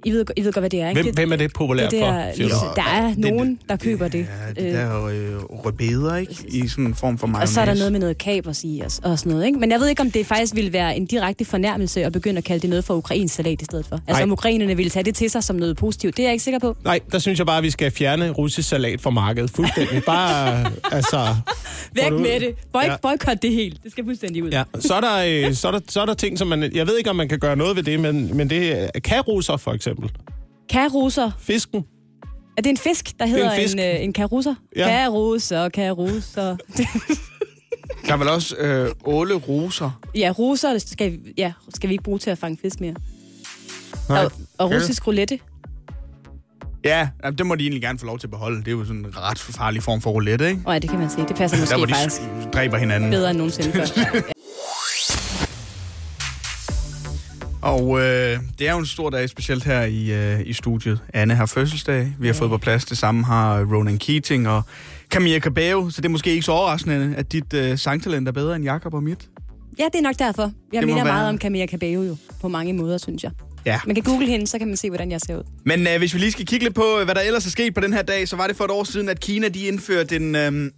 I 0.06 0.12
ved, 0.12 0.26
I 0.38 0.42
ved 0.44 0.54
godt, 0.54 0.62
hvad 0.62 0.70
det 0.70 0.82
er, 0.82 0.90
ikke? 0.90 1.02
Hvem, 1.02 1.14
hvem 1.16 1.32
er 1.32 1.36
det 1.36 1.54
populært 1.54 1.92
det 1.92 2.00
for? 2.00 2.06
der, 2.08 2.34
siger 2.36 2.50
du? 2.50 2.56
der 2.76 2.82
er 2.84 3.08
det- 3.08 3.18
nogen, 3.18 3.60
der 3.70 3.76
køber 3.76 4.08
det. 4.08 4.28
Ja, 4.58 4.64
det 4.64 4.74
der 4.74 5.06
øh, 5.06 5.36
rødbeder, 5.66 6.16
ikke? 6.16 6.36
I 6.48 6.68
sådan 6.68 6.86
en 6.86 6.96
form 6.96 7.18
for 7.18 7.28
mayonnaise. 7.28 7.50
Og 7.52 7.54
så 7.54 7.62
er 7.62 7.66
der 7.66 7.74
noget 7.76 7.92
med 7.92 8.00
noget 8.00 8.18
kapers 8.18 8.64
i 8.64 8.82
og, 8.86 8.92
og 9.12 9.20
sådan 9.20 9.32
noget, 9.32 9.46
ikke? 9.46 9.60
Men 9.60 9.72
jeg 9.72 9.80
ved 9.80 9.88
ikke, 9.88 10.02
om 10.02 10.12
det 10.12 10.26
faktisk 10.26 10.56
ville 10.56 10.74
være 10.74 10.98
en 10.98 11.06
direkte 11.06 11.46
fornærmelse 11.46 12.06
at 12.06 12.12
begynde 12.14 12.38
at 12.38 12.44
kalde 12.44 12.62
det 12.62 12.70
noget 12.70 12.86
for 12.86 12.94
ukrainsk 12.96 13.36
salat 13.36 13.62
i 13.62 13.66
stedet 13.66 13.86
for. 13.86 13.96
Altså 13.96 14.12
Nej. 14.14 14.24
om 14.24 14.32
ukrainerne 14.32 14.76
ville 14.78 14.90
tage 14.90 15.04
det 15.04 15.16
til 15.16 15.30
sig 15.30 15.44
som 15.44 15.56
noget 15.56 15.78
positivt, 15.78 16.18
det 16.18 16.24
er 16.24 16.28
jeg 16.28 16.34
ikke 16.34 16.44
sikker 16.44 16.60
på. 16.60 16.78
Nej, 16.84 17.00
der 17.12 17.20
synes 17.20 17.40
jeg 17.40 17.46
bare, 17.46 17.58
at 17.58 17.64
vi 17.64 17.70
skal 17.72 17.92
fjerne 17.92 18.30
russisk 18.30 18.70
salat 18.70 19.02
fra 19.02 19.10
markedet. 19.10 19.50
Fuldstændig. 19.52 20.04
Bare, 20.06 20.66
altså... 20.92 21.36
Væk 21.94 22.12
med 22.12 22.40
det. 22.40 22.56
Boy, 22.74 22.82
Ja. 22.84 22.96
Boykot 23.02 23.42
det 23.42 23.52
helt. 23.52 23.84
Det 23.84 23.92
skal 23.92 24.04
fuldstændig 24.06 24.44
ud. 24.44 24.50
Ja, 24.50 24.64
så 24.80 24.94
er, 24.94 25.02
der, 25.02 25.48
øh, 25.48 25.54
så, 25.54 25.68
er 25.68 25.72
der, 25.72 25.80
så 25.90 26.02
er 26.02 26.06
der 26.06 26.14
ting, 26.14 26.38
som 26.38 26.48
man... 26.48 26.72
Jeg 26.76 26.88
ved 26.88 26.98
ikke, 26.98 27.10
om 27.10 27.16
man 27.16 27.30
kan 27.30 27.40
gøre 27.40 27.56
noget 27.56 27.76
ved 27.76 27.84
det, 27.84 28.00
men, 28.00 28.38
men 28.38 28.50
det 28.50 28.90
er 28.96 29.00
karusser, 29.04 29.58
for 29.58 29.72
eksempel. 29.74 29.89
Karusser. 30.70 31.32
Fisken. 31.40 31.84
Er 32.58 32.62
det 32.62 32.70
en 32.70 32.78
fisk, 32.78 33.20
der 33.20 33.26
er 33.26 33.30
hedder 33.30 33.52
en, 33.52 33.62
fisk. 33.62 33.74
en, 33.74 33.80
øh, 33.80 34.04
en 34.04 34.14
karusser? 34.14 34.56
Ja. 34.76 34.88
Karusser, 34.88 35.70
karusser. 35.70 36.58
Der 38.08 38.14
er 38.14 38.18
vel 38.18 38.28
også 38.28 38.56
øh, 38.56 38.90
åle 39.06 39.34
roser. 39.36 40.00
ja, 40.16 40.34
ruser 40.40 40.78
skal, 40.78 41.12
vi- 41.12 41.34
ja, 41.38 41.54
skal 41.74 41.90
vi 41.90 41.94
ikke 41.94 42.04
bruge 42.04 42.20
til 42.20 42.30
at 42.30 42.38
fange 42.38 42.58
fisk 42.62 42.82
mere. 42.82 42.96
Nej. 44.10 44.24
Og, 44.26 44.32
og 44.58 44.72
russisk 44.72 45.08
roulette. 45.08 45.40
Ja, 46.86 47.10
det 47.38 47.46
må 47.46 47.56
de 47.56 47.64
egentlig 47.64 47.82
gerne 47.82 48.00
få 48.00 48.06
lov 48.06 48.20
til 48.20 48.28
at 48.28 48.32
beholde. 48.32 48.60
Det 48.60 48.68
er 48.68 48.72
jo 48.72 48.86
sådan 48.86 49.00
en 49.06 49.18
ret 49.18 49.40
farlig 49.40 49.84
form 49.84 50.02
for 50.02 50.12
roulette, 50.12 50.50
ikke? 50.50 50.62
Og 50.66 50.74
ja, 50.74 50.80
det 50.80 50.90
kan 50.90 51.00
man 51.00 51.10
sige. 51.10 51.28
Det 51.28 51.36
passer 51.36 51.58
Der, 51.58 51.62
måske 51.64 51.78
hvor 51.78 51.86
de 51.86 51.94
faktisk 51.94 52.22
dræber 52.54 52.78
hinanden. 52.78 53.10
bedre 53.12 53.30
end 53.30 53.38
nogensinde 53.38 53.72
før. 53.72 53.86
Og 57.62 58.00
øh, 58.00 58.38
det 58.60 58.68
er 58.68 58.72
jo 58.72 58.78
en 58.80 58.86
stor 58.86 59.10
dag, 59.10 59.30
specielt 59.30 59.64
her 59.64 59.82
i, 59.82 60.12
øh, 60.12 60.40
i 60.46 60.54
studiet. 60.54 61.00
Anne 61.14 61.36
har 61.36 61.46
fødselsdag. 61.46 62.14
Vi 62.20 62.28
har 62.28 62.34
fået 62.34 62.50
på 62.50 62.58
plads. 62.58 62.86
Det 62.86 62.98
samme 62.98 63.26
har 63.26 63.64
Ronan 63.76 63.98
Keating 63.98 64.48
og 64.48 64.62
Camilla 65.10 65.40
Cabello. 65.40 65.90
Så 65.90 66.02
det 66.02 66.06
er 66.06 66.10
måske 66.10 66.30
ikke 66.32 66.44
så 66.44 66.52
overraskende, 66.52 67.14
at 67.18 67.32
dit 67.32 67.54
øh, 67.54 67.78
sangtalent 67.78 68.28
er 68.28 68.32
bedre 68.32 68.56
end 68.56 68.64
Jakob 68.64 68.94
og 68.94 69.04
mit. 69.04 69.30
ja, 69.80 69.84
det 69.84 69.96
er 69.96 70.02
nok 70.02 70.20
derfor. 70.20 70.42
Jeg 70.74 70.82
Det 70.82 70.88
minder 70.88 71.04
være- 71.04 71.14
meget 71.14 71.30
om 71.30 71.38
Camilla 71.38 71.66
Cabello 71.68 72.02
jo, 72.04 72.18
på 72.42 72.48
mange 72.48 72.74
måder, 72.74 72.98
synes 72.98 73.24
jeg. 73.24 73.32
Ja. 73.66 73.80
Man 73.86 73.96
kan 73.96 74.04
google 74.04 74.28
hende, 74.28 74.48
så 74.48 74.58
kan 74.58 74.68
man 74.68 74.78
se, 74.78 74.90
hvordan 74.90 75.12
jeg 75.12 75.22
ser 75.22 75.38
ud. 75.38 75.44
Men 75.66 75.88
øh, 75.88 75.98
hvis 75.98 76.14
vi 76.14 76.20
lige 76.20 76.32
skal 76.32 76.46
kigge 76.46 76.66
lidt 76.66 76.76
på, 76.76 76.84
hvad 77.06 77.16
der 77.16 77.22
ellers 77.22 77.46
er 77.46 77.50
sket 77.50 77.74
på 77.74 77.82
den 77.82 77.94
her 77.94 78.02
dag, 78.02 78.28
så 78.28 78.36
var 78.36 78.48
det 78.48 78.56
for 78.56 78.64
et 78.66 78.72
år 78.72 78.84
siden, 78.84 79.10
at 79.10 79.20
Kina 79.20 79.48
de 79.48 79.60
indførte 79.68 80.16
en, 80.16 80.36
øh, 80.36 80.72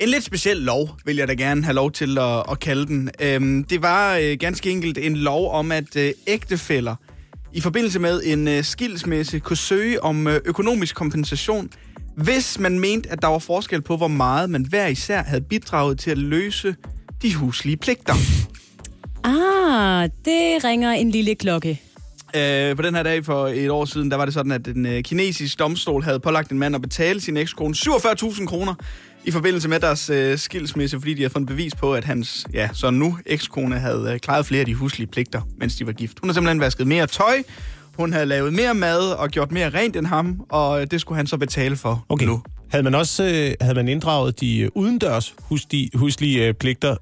en 0.00 0.08
lidt 0.08 0.24
speciel 0.24 0.56
lov, 0.56 0.98
vil 1.04 1.16
jeg 1.16 1.28
da 1.28 1.32
gerne 1.34 1.64
have 1.64 1.74
lov 1.74 1.92
til 1.92 2.18
at, 2.18 2.42
at 2.50 2.60
kalde 2.60 2.86
den. 2.86 3.10
Øh, 3.20 3.64
det 3.70 3.82
var 3.82 4.16
øh, 4.16 4.36
ganske 4.40 4.70
enkelt 4.70 4.98
en 4.98 5.16
lov 5.16 5.52
om, 5.52 5.72
at 5.72 5.96
øh, 5.96 6.12
ægtefæller 6.26 6.96
i 7.52 7.60
forbindelse 7.60 7.98
med 7.98 8.22
en 8.24 8.48
øh, 8.48 8.64
skilsmisse 8.64 9.38
kunne 9.38 9.56
søge 9.56 10.02
om 10.02 10.26
øh, 10.26 10.40
økonomisk 10.44 10.94
kompensation, 10.94 11.70
hvis 12.16 12.58
man 12.58 12.78
mente, 12.78 13.10
at 13.10 13.22
der 13.22 13.28
var 13.28 13.38
forskel 13.38 13.82
på, 13.82 13.96
hvor 13.96 14.08
meget 14.08 14.50
man 14.50 14.66
hver 14.68 14.86
især 14.86 15.22
havde 15.22 15.40
bidraget 15.40 15.98
til 15.98 16.10
at 16.10 16.18
løse 16.18 16.76
de 17.22 17.34
huslige 17.34 17.76
pligter. 17.76 18.14
Ah, 19.24 20.10
det 20.24 20.64
ringer 20.64 20.90
en 20.90 21.10
lille 21.10 21.34
klokke. 21.34 21.80
Øh, 22.36 22.76
på 22.76 22.82
den 22.82 22.94
her 22.94 23.02
dag 23.02 23.24
for 23.24 23.48
et 23.48 23.70
år 23.70 23.84
siden, 23.84 24.10
der 24.10 24.16
var 24.16 24.24
det 24.24 24.34
sådan, 24.34 24.52
at 24.52 24.68
en 24.68 24.86
øh, 24.86 25.02
kinesisk 25.02 25.58
domstol 25.58 26.02
havde 26.02 26.20
pålagt 26.20 26.50
en 26.50 26.58
mand 26.58 26.74
at 26.74 26.82
betale 26.82 27.20
sin 27.20 27.36
ekskone 27.36 27.74
47.000 27.74 28.46
kroner 28.46 28.74
i 29.24 29.30
forbindelse 29.30 29.68
med 29.68 29.80
deres 29.80 30.10
øh, 30.10 30.38
skilsmisse, 30.38 30.98
fordi 30.98 31.14
de 31.14 31.22
havde 31.22 31.32
fundet 31.32 31.48
bevis 31.48 31.74
på, 31.74 31.94
at 31.94 32.04
hans, 32.04 32.46
ja, 32.52 32.68
så 32.72 32.90
nu 32.90 33.18
ekskone 33.26 33.78
havde 33.78 34.10
øh, 34.12 34.18
klaret 34.18 34.46
flere 34.46 34.60
af 34.60 34.66
de 34.66 34.74
huslige 34.74 35.06
pligter, 35.06 35.40
mens 35.58 35.76
de 35.76 35.86
var 35.86 35.92
gift. 35.92 36.20
Hun 36.20 36.28
har 36.28 36.34
simpelthen 36.34 36.60
vasket 36.60 36.86
mere 36.86 37.06
tøj, 37.06 37.42
hun 37.96 38.12
havde 38.12 38.26
lavet 38.26 38.52
mere 38.52 38.74
mad 38.74 39.00
og 39.00 39.28
gjort 39.28 39.52
mere 39.52 39.70
rent 39.70 39.96
end 39.96 40.06
ham, 40.06 40.40
og 40.48 40.80
øh, 40.80 40.86
det 40.90 41.00
skulle 41.00 41.16
han 41.16 41.26
så 41.26 41.36
betale 41.36 41.76
for 41.76 42.04
Okay. 42.08 42.26
nu. 42.26 42.42
Havde 42.68 42.84
man 42.84 42.94
også 42.94 43.24
øh, 43.24 43.54
havde 43.60 43.74
man 43.74 43.88
inddraget 43.88 44.40
de 44.40 44.58
øh, 44.58 44.68
udendørs 44.74 45.34
huslige, 45.42 45.90
huslige 45.94 46.46
øh, 46.46 46.54
pligter 46.54 46.96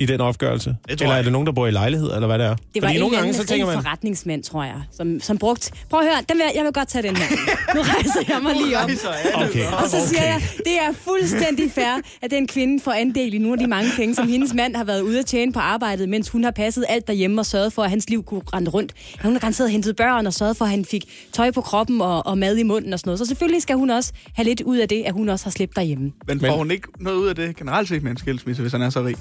i 0.00 0.06
den 0.06 0.20
opgørelse? 0.20 0.76
Det 0.88 1.00
eller 1.00 1.14
er 1.14 1.22
det 1.22 1.32
nogen, 1.32 1.46
der 1.46 1.52
bor 1.52 1.66
i 1.66 1.70
lejlighed, 1.70 2.14
eller 2.14 2.26
hvad 2.26 2.38
det 2.38 2.46
er? 2.46 2.54
Det 2.74 2.82
var 2.82 2.88
Fordi 2.88 2.94
en 2.94 3.00
nogle 3.00 3.16
gange, 3.16 3.34
så 3.34 3.44
tænker 3.44 3.66
man, 3.66 3.82
forretningsmand, 3.82 4.42
tror 4.42 4.64
jeg, 4.64 4.82
som, 4.96 5.20
som 5.20 5.38
brugt... 5.38 5.72
Prøv 5.90 6.00
at 6.00 6.06
høre, 6.06 6.16
den 6.28 6.36
vil, 6.36 6.44
jeg 6.54 6.64
vil 6.64 6.72
godt 6.72 6.88
tage 6.88 7.02
den 7.08 7.16
her. 7.16 7.26
Nu 7.74 7.80
rejser 7.80 8.20
jeg 8.28 8.38
mig 8.42 8.54
lige 8.54 8.78
op. 8.78 8.90
okay, 9.34 9.66
Og 9.82 9.88
så 9.88 10.08
siger 10.08 10.22
okay. 10.22 10.32
jeg, 10.32 10.42
det 10.58 10.72
er 10.80 10.92
fuldstændig 10.92 11.72
fair, 11.72 12.00
at 12.22 12.30
den 12.30 12.46
kvinde 12.46 12.82
får 12.82 12.92
andel 12.92 13.34
i 13.34 13.38
nogle 13.38 13.52
af 13.52 13.58
de 13.58 13.66
mange 13.66 13.90
penge, 13.96 14.14
som 14.14 14.28
hendes 14.28 14.54
mand 14.54 14.76
har 14.76 14.84
været 14.84 15.00
ude 15.00 15.18
at 15.18 15.26
tjene 15.26 15.52
på 15.52 15.60
arbejdet, 15.60 16.08
mens 16.08 16.28
hun 16.28 16.44
har 16.44 16.50
passet 16.50 16.84
alt 16.88 17.06
derhjemme 17.06 17.40
og 17.40 17.46
sørget 17.46 17.72
for, 17.72 17.82
at 17.82 17.90
hans 17.90 18.10
liv 18.10 18.24
kunne 18.24 18.42
rende 18.54 18.70
rundt. 18.70 18.92
Hun 19.22 19.32
har 19.32 19.38
garanteret 19.38 19.70
hentet 19.70 19.96
børn 19.96 20.26
og 20.26 20.32
sørget 20.34 20.56
for, 20.56 20.64
at 20.64 20.70
han 20.70 20.84
fik 20.84 21.04
tøj 21.32 21.50
på 21.50 21.60
kroppen 21.60 22.00
og, 22.00 22.26
og 22.26 22.38
mad 22.38 22.56
i 22.56 22.62
munden 22.62 22.92
og 22.92 22.98
sådan 22.98 23.08
noget. 23.08 23.18
Så 23.18 23.24
selvfølgelig 23.24 23.62
skal 23.62 23.76
hun 23.76 23.90
også 23.90 24.12
have 24.34 24.44
lidt 24.44 24.60
ud 24.60 24.76
af 24.76 24.88
det, 24.88 25.02
at 25.06 25.12
hun 25.12 25.28
også 25.28 25.44
har 25.46 25.50
slæbt 25.50 25.76
derhjemme. 25.76 26.12
Men 26.26 26.40
får 26.40 26.56
hun 26.56 26.70
ikke 26.70 26.88
noget 27.00 27.16
ud 27.16 27.26
af 27.28 27.34
det 27.34 27.56
generelt 27.56 27.88
set 27.88 28.02
med 28.02 28.10
en 28.10 28.16
skilsmisse, 28.16 28.62
hvis 28.62 28.72
han 28.72 28.82
er 28.82 28.90
så 28.90 29.04
rig? 29.04 29.16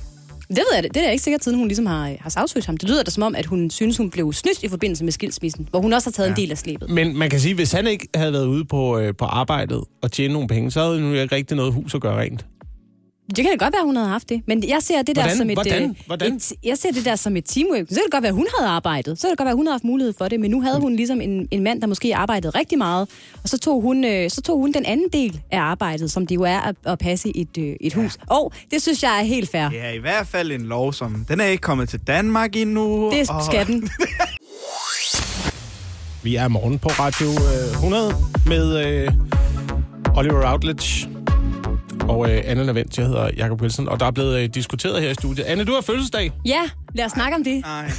Det 0.49 0.57
ved 0.57 0.65
jeg, 0.75 0.83
det 0.83 0.97
er 0.97 1.05
da 1.05 1.11
ikke 1.11 1.23
sikkert, 1.23 1.43
siden 1.43 1.57
hun 1.57 1.67
ligesom 1.67 1.85
har, 1.85 2.15
har 2.19 2.29
sagsøgt 2.29 2.65
ham. 2.65 2.77
Det 2.77 2.89
lyder 2.89 3.03
da 3.03 3.11
som 3.11 3.23
om, 3.23 3.35
at 3.35 3.45
hun 3.45 3.69
synes, 3.69 3.97
hun 3.97 4.09
blev 4.09 4.33
snydt 4.33 4.63
i 4.63 4.67
forbindelse 4.67 5.03
med 5.03 5.11
skilsmissen, 5.11 5.67
hvor 5.69 5.79
hun 5.81 5.93
også 5.93 6.09
har 6.09 6.11
taget 6.11 6.27
ja. 6.27 6.33
en 6.33 6.37
del 6.37 6.51
af 6.51 6.57
slæbet. 6.57 6.89
Men 6.89 7.17
man 7.17 7.29
kan 7.29 7.39
sige, 7.39 7.55
hvis 7.55 7.71
han 7.71 7.87
ikke 7.87 8.07
havde 8.15 8.33
været 8.33 8.45
ude 8.45 8.65
på, 8.65 8.99
øh, 8.99 9.13
på 9.15 9.25
arbejdet 9.25 9.83
og 10.01 10.11
tjene 10.11 10.33
nogle 10.33 10.47
penge, 10.47 10.71
så 10.71 10.81
havde 10.81 11.01
hun 11.01 11.13
jo 11.13 11.21
ikke 11.21 11.35
rigtig 11.35 11.57
noget 11.57 11.73
hus 11.73 11.95
at 11.95 12.01
gøre 12.01 12.19
rent. 12.19 12.45
Det 13.27 13.35
kan 13.35 13.45
da 13.59 13.65
godt 13.65 13.73
være, 13.73 13.83
hun 13.85 13.95
havde 13.95 14.09
haft 14.09 14.29
det. 14.29 14.41
Men 14.47 14.63
jeg 14.69 14.77
ser 14.81 15.01
det 15.01 15.15
der 15.15 15.21
Hvordan? 15.21 15.37
som 15.37 15.49
et, 15.49 15.55
Hvordan? 15.55 15.83
øh, 15.89 15.95
Hvordan? 16.05 16.33
et... 16.35 16.53
Jeg 16.63 16.77
ser 16.77 16.91
det 16.91 17.05
der 17.05 17.15
som 17.15 17.37
et 17.37 17.45
teamwork. 17.45 17.85
Så 17.89 17.95
kan 17.95 18.03
det 18.03 18.11
godt 18.11 18.23
være, 18.23 18.31
hun 18.31 18.47
havde 18.59 18.69
arbejdet. 18.69 19.19
Så 19.19 19.27
kan 19.27 19.29
det 19.31 19.37
godt 19.37 19.45
være, 19.45 19.55
hun 19.55 19.65
havde 19.67 19.73
haft 19.73 19.83
mulighed 19.83 20.13
for 20.17 20.27
det. 20.27 20.39
Men 20.39 20.51
nu 20.51 20.61
havde 20.61 20.79
hun 20.79 20.95
ligesom 20.95 21.21
en, 21.21 21.47
en 21.51 21.63
mand, 21.63 21.81
der 21.81 21.87
måske 21.87 22.15
arbejdede 22.15 22.49
rigtig 22.59 22.77
meget. 22.77 23.09
Og 23.43 23.49
så 23.49 23.57
tog 23.57 23.81
hun, 23.81 24.05
øh, 24.05 24.29
så 24.29 24.41
tog 24.41 24.59
hun 24.59 24.71
den 24.71 24.85
anden 24.85 25.05
del 25.13 25.41
af 25.51 25.59
arbejdet, 25.59 26.11
som 26.11 26.27
det 26.27 26.35
jo 26.35 26.41
er 26.43 26.57
at, 26.59 26.75
at 26.85 26.99
passe 26.99 27.37
et, 27.37 27.57
øh, 27.59 27.75
et 27.81 27.93
hus. 27.93 28.17
Og 28.29 28.53
det 28.71 28.81
synes 28.81 29.03
jeg 29.03 29.19
er 29.19 29.23
helt 29.23 29.49
fair. 29.51 29.69
Ja, 29.73 29.91
i 29.91 29.97
hvert 29.99 30.27
fald 30.27 30.51
en 30.51 30.61
lov, 30.61 30.93
som... 30.93 31.25
Den 31.29 31.39
er 31.39 31.45
ikke 31.45 31.61
kommet 31.61 31.89
til 31.89 31.99
Danmark 31.99 32.55
endnu. 32.55 33.11
Det 33.13 33.29
og- 33.29 33.43
skal 33.45 33.67
den. 33.67 33.89
Vi 36.23 36.35
er 36.35 36.47
morgen 36.47 36.79
på 36.79 36.89
Radio 36.89 37.27
øh, 37.27 37.71
100 37.73 38.13
med 38.45 38.85
øh, 38.87 39.11
Oliver 40.15 40.51
Routledge 40.51 41.09
og 42.07 42.31
øh, 42.31 42.43
Anne 42.45 42.63
Lavendt. 42.63 42.97
Jeg 42.97 43.05
hedder 43.05 43.29
Jacob 43.37 43.61
Wilson, 43.61 43.87
og 43.87 43.99
der 43.99 44.05
er 44.05 44.11
blevet 44.11 44.39
øh, 44.39 44.49
diskuteret 44.49 45.01
her 45.01 45.09
i 45.09 45.13
studiet. 45.13 45.45
Anne, 45.45 45.63
du 45.63 45.73
har 45.73 45.81
fødselsdag. 45.81 46.31
Ja, 46.45 46.61
lad 46.93 47.05
os 47.05 47.11
snakke 47.11 47.35
om 47.35 47.43
det. 47.43 47.61
Nej, 47.61 47.91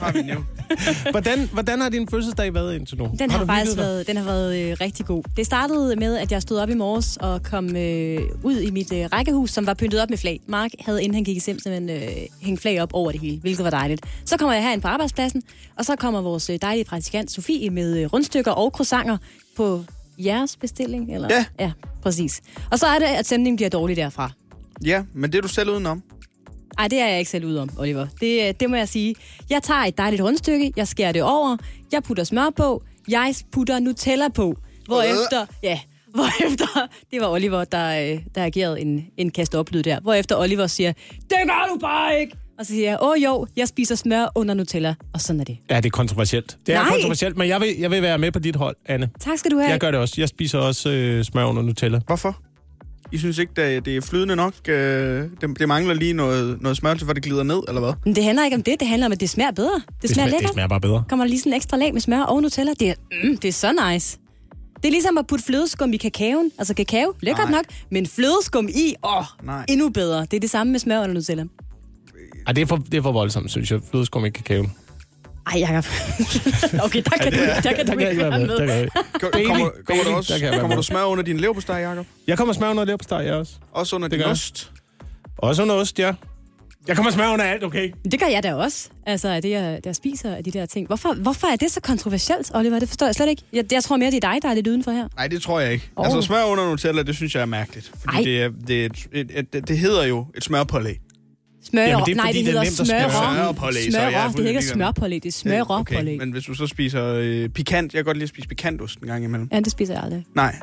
har 0.00 0.12
vi 0.12 0.22
nu. 0.22 0.44
Hvordan, 1.10 1.48
hvordan 1.52 1.80
har 1.80 1.88
din 1.88 2.08
fødselsdag 2.08 2.54
været 2.54 2.74
indtil 2.74 2.98
nu? 2.98 3.10
Den 3.18 3.30
har, 3.30 3.38
du 3.40 3.46
faktisk 3.46 3.76
været, 3.76 4.06
den 4.06 4.16
har 4.16 4.24
været 4.24 4.56
øh, 4.56 4.76
rigtig 4.80 5.06
god. 5.06 5.22
Det 5.36 5.46
startede 5.46 5.96
med, 5.96 6.16
at 6.16 6.32
jeg 6.32 6.42
stod 6.42 6.58
op 6.58 6.70
i 6.70 6.74
morges 6.74 7.16
og 7.16 7.42
kom 7.42 7.76
øh, 7.76 8.20
ud 8.42 8.60
i 8.60 8.70
mit 8.70 8.92
øh, 8.92 9.04
rækkehus, 9.12 9.50
som 9.50 9.66
var 9.66 9.74
pyntet 9.74 10.02
op 10.02 10.10
med 10.10 10.18
flag. 10.18 10.40
Mark 10.46 10.70
havde, 10.80 11.02
inden 11.02 11.14
han 11.14 11.24
gik 11.24 11.36
i 11.36 11.40
sim, 11.40 11.58
simpelthen 11.58 12.02
øh, 12.02 12.16
hængt 12.42 12.62
flag 12.62 12.82
op 12.82 12.90
over 12.92 13.10
det 13.10 13.20
hele, 13.20 13.38
hvilket 13.40 13.64
var 13.64 13.70
dejligt. 13.70 14.00
Så 14.24 14.36
kommer 14.36 14.54
jeg 14.54 14.62
herind 14.62 14.82
på 14.82 14.88
arbejdspladsen, 14.88 15.42
og 15.76 15.84
så 15.84 15.96
kommer 15.96 16.20
vores 16.20 16.50
øh, 16.50 16.58
dejlige 16.62 16.84
praktikant 16.84 17.30
Sofie 17.30 17.70
med 17.70 17.98
øh, 17.98 18.06
rundstykker 18.12 18.50
og 18.50 18.70
croissanter 18.70 19.16
på 19.56 19.84
jeres 20.18 20.56
bestilling. 20.56 21.14
Eller? 21.14 21.28
Ja. 21.30 21.44
Ja, 21.60 21.72
præcis. 22.02 22.40
Og 22.72 22.78
så 22.78 22.86
er 22.86 22.98
det, 22.98 23.06
at 23.06 23.26
stemningen 23.26 23.56
bliver 23.56 23.70
dårlig 23.70 23.96
derfra. 23.96 24.30
Ja, 24.84 25.02
men 25.14 25.32
det 25.32 25.38
er 25.38 25.42
du 25.42 25.48
selv 25.48 25.70
udenom. 25.70 26.02
Ej, 26.78 26.88
det 26.88 27.00
er 27.00 27.06
jeg 27.06 27.18
ikke 27.18 27.30
selv 27.30 27.44
ud 27.44 27.56
om, 27.56 27.68
Oliver. 27.78 28.06
Det, 28.20 28.48
øh, 28.48 28.54
det 28.60 28.70
må 28.70 28.76
jeg 28.76 28.88
sige. 28.88 29.14
Jeg 29.50 29.62
tager 29.62 29.80
et 29.80 29.98
dejligt 29.98 30.22
rundstykke, 30.22 30.72
jeg 30.76 30.88
skærer 30.88 31.12
det 31.12 31.22
over, 31.22 31.56
jeg 31.92 32.02
putter 32.02 32.24
smør 32.24 32.50
på, 32.56 32.82
jeg 33.08 33.34
putter 33.52 33.78
Nutella 33.80 34.28
på. 34.28 34.56
Hvorefter, 34.86 35.46
ja, 35.62 35.80
hvorefter, 36.14 36.86
det 37.10 37.20
var 37.20 37.28
Oliver, 37.28 37.64
der, 37.64 38.12
øh, 38.12 38.20
der 38.34 38.44
agerede 38.44 38.80
en, 38.80 39.06
en 39.16 39.30
kast 39.30 39.54
oplyd 39.54 39.82
der. 39.82 40.00
Hvorefter 40.00 40.36
Oliver 40.36 40.66
siger, 40.66 40.92
det 41.12 41.36
gør 41.44 41.68
du 41.72 41.78
bare 41.78 42.20
ikke! 42.20 42.36
Og 42.58 42.66
så 42.66 42.72
siger 42.72 42.88
jeg, 42.90 42.98
åh 43.02 43.22
jo, 43.24 43.46
jeg 43.56 43.68
spiser 43.68 43.94
smør 43.94 44.26
under 44.34 44.54
Nutella, 44.54 44.94
og 45.14 45.20
sådan 45.20 45.40
er 45.40 45.44
det. 45.44 45.58
Ja, 45.70 45.76
det 45.76 45.86
er 45.86 45.90
kontroversielt. 45.90 46.56
Det 46.66 46.74
er 46.74 46.78
Nej. 46.82 46.90
kontroversielt, 46.90 47.36
men 47.36 47.48
jeg 47.48 47.60
vil, 47.60 47.68
jeg 47.78 47.90
vil 47.90 48.02
være 48.02 48.18
med 48.18 48.32
på 48.32 48.38
dit 48.38 48.56
hold, 48.56 48.76
Anne. 48.86 49.10
Tak 49.20 49.38
skal 49.38 49.50
du 49.50 49.58
have. 49.58 49.70
Jeg 49.70 49.80
gør 49.80 49.90
det 49.90 50.00
også. 50.00 50.14
Jeg 50.18 50.28
spiser 50.28 50.58
også 50.58 50.90
øh, 50.90 51.24
smør 51.24 51.44
under 51.44 51.62
Nutella. 51.62 52.00
Hvorfor? 52.06 52.36
I 53.12 53.18
synes 53.18 53.38
ikke, 53.38 53.52
det 53.56 53.64
er, 53.76 53.80
det 53.80 53.96
er 53.96 54.00
flydende 54.00 54.36
nok? 54.36 54.54
Øh, 54.68 54.74
det, 55.40 55.58
det 55.58 55.68
mangler 55.68 55.94
lige 55.94 56.12
noget, 56.12 56.62
noget 56.62 56.76
smør 56.76 56.94
til, 56.94 57.06
for 57.06 57.12
det 57.12 57.22
glider 57.22 57.42
ned, 57.42 57.62
eller 57.68 57.80
hvad? 57.80 57.92
Men 58.04 58.16
det 58.16 58.24
handler 58.24 58.44
ikke 58.44 58.54
om 58.56 58.62
det, 58.62 58.80
det 58.80 58.88
handler 58.88 59.06
om, 59.06 59.12
at 59.12 59.20
det 59.20 59.30
smager 59.30 59.50
bedre. 59.50 59.74
Det, 59.74 60.02
det 60.02 60.10
smager 60.10 60.26
det 60.26 60.32
lækkert. 60.32 60.52
smager 60.52 60.68
bare 60.68 60.80
bedre. 60.80 61.04
kommer 61.08 61.24
der 61.24 61.28
lige 61.30 61.40
sådan 61.40 61.52
en 61.52 61.56
ekstra 61.56 61.76
lag 61.76 61.92
med 61.92 62.00
smør 62.00 62.20
og 62.22 62.42
Nutella. 62.42 62.72
Det 62.80 62.88
er, 62.90 62.94
mm, 63.24 63.36
det 63.36 63.48
er 63.48 63.52
så 63.52 63.90
nice. 63.92 64.18
Det 64.76 64.84
er 64.84 64.90
ligesom 64.92 65.18
at 65.18 65.26
putte 65.26 65.44
flødeskum 65.44 65.92
i 65.92 65.96
kakaoen. 65.96 66.50
Altså 66.58 66.74
kakao, 66.74 67.14
lækkert 67.20 67.50
Nej. 67.50 67.58
nok, 67.58 67.64
men 67.90 68.06
flødeskum 68.06 68.68
i, 68.68 68.94
åh, 69.04 69.24
Nej. 69.44 69.64
endnu 69.68 69.88
bedre. 69.88 70.20
Det 70.20 70.34
er 70.34 70.40
det 70.40 70.50
samme 70.50 70.70
med 70.70 70.80
smør 70.80 70.98
og 70.98 71.10
Nutella. 71.10 71.44
Ej, 72.46 72.52
det 72.52 72.62
er 72.62 72.66
for, 72.66 72.76
det 72.76 72.94
er 72.94 73.02
for 73.02 73.12
voldsomt, 73.12 73.50
synes 73.50 73.70
jeg. 73.70 73.80
Flødeskum 73.90 74.24
i 74.24 74.30
kakao. 74.30 74.64
Ej, 75.52 75.58
Jacob. 75.60 75.84
okay, 76.86 77.02
der 77.02 77.10
kan 77.22 77.32
du, 77.32 77.38
ikke- 77.40 77.54
der 77.62 77.72
kan 77.72 77.86
du 77.86 77.92
Der 77.92 77.98
kan 77.98 78.00
jeg 78.00 78.10
ikke 78.10 78.22
være 78.22 78.38
med. 78.38 78.48
Der 78.48 78.66
kan 78.66 78.80
ikke. 78.80 78.90
Kommer, 79.20 79.30
Bailey, 79.32 79.48
kommer, 79.48 79.64
kommer, 79.70 79.82
Bailey, 79.86 80.04
du 80.04 80.16
også, 80.16 80.32
der 80.34 80.38
kan 80.40 80.50
kommer 80.52 80.68
med. 80.68 80.76
du 80.76 80.82
smør 80.82 81.04
under 81.04 81.24
din 81.24 81.40
leverpostej, 81.40 81.76
Jacob? 81.76 82.06
Jeg 82.26 82.38
kommer 82.38 82.54
smør 82.54 82.70
under 82.70 82.84
leverpostej, 82.84 83.18
jeg 83.18 83.34
også. 83.34 83.52
Også 83.72 83.96
under 83.96 84.08
Det 84.08 84.18
din 84.18 84.26
ost? 84.26 84.72
Også 85.38 85.62
under 85.62 85.74
ost, 85.74 85.98
ja. 85.98 86.12
Jeg 86.88 86.96
kommer 86.96 87.12
smør 87.12 87.32
under 87.32 87.44
alt, 87.44 87.64
okay? 87.64 87.92
Det 88.10 88.20
gør 88.20 88.26
jeg 88.26 88.42
da 88.42 88.54
også. 88.54 88.88
Altså, 89.06 89.40
det, 89.40 89.50
jeg, 89.50 89.80
der 89.84 89.92
spiser 89.92 90.34
af 90.34 90.44
de 90.44 90.50
der 90.50 90.66
ting. 90.66 90.86
Hvorfor, 90.86 91.14
hvorfor 91.14 91.46
er 91.46 91.56
det 91.56 91.70
så 91.70 91.80
kontroversielt, 91.80 92.50
Oliver? 92.54 92.78
Det 92.78 92.88
forstår 92.88 93.06
jeg 93.06 93.14
slet 93.14 93.28
ikke. 93.28 93.42
Jeg, 93.52 93.72
jeg 93.72 93.84
tror 93.84 93.96
mere, 93.96 94.10
det 94.10 94.24
er 94.24 94.32
dig, 94.32 94.42
der 94.42 94.48
er 94.48 94.54
lidt 94.54 94.66
udenfor 94.66 94.90
her. 94.90 95.08
Nej, 95.16 95.26
det 95.28 95.42
tror 95.42 95.60
jeg 95.60 95.72
ikke. 95.72 95.90
Oh. 95.96 96.04
Altså 96.06 96.20
smør 96.22 96.44
under 96.44 96.64
Nutella, 96.70 97.02
det 97.02 97.16
synes 97.16 97.34
jeg 97.34 97.40
er 97.42 97.46
mærkeligt. 97.46 97.92
Fordi 98.00 98.16
Ej. 98.16 98.22
det, 98.22 98.42
er, 98.42 98.50
det, 98.66 98.82
er 98.84 98.86
et, 98.86 99.30
et, 99.30 99.46
et, 99.54 99.68
det 99.68 99.78
hedder 99.78 100.04
jo 100.04 100.26
et 100.36 100.44
smørpålæg. 100.44 101.00
Smør, 101.70 101.82
Jamen, 101.82 102.04
det 102.06 102.12
er 102.12 102.16
nej, 102.16 102.26
fordi, 102.26 102.38
det 102.38 102.46
det 102.46 102.54
er 102.54 102.60
hedder 102.60 102.64
nemt 102.70 102.80
at 102.80 102.86
smør. 102.86 103.08
smøre. 103.08 103.34
Smørpålæg, 103.34 103.86
er 103.86 103.90
Smør, 103.90 104.28
det 104.36 104.44
er 104.44 104.48
ikke 104.48 104.62
smørpålæg, 104.62 105.22
det 105.22 105.28
er 105.28 105.32
smørpålæg. 105.32 106.18
Men 106.18 106.32
hvis 106.32 106.44
du 106.44 106.54
så 106.54 106.66
spiser 106.66 107.14
øh, 107.20 107.48
pikant, 107.48 107.94
jeg 107.94 107.98
kan 107.98 108.04
godt 108.04 108.16
lide 108.16 108.22
at 108.22 108.28
spise 108.28 108.48
pikantost 108.48 108.98
en 108.98 109.06
gang 109.08 109.24
imellem. 109.24 109.48
Ja, 109.52 109.60
det 109.60 109.70
spiser 109.72 109.94
jeg 109.94 110.02
aldrig. 110.02 110.24
Nej, 110.34 110.56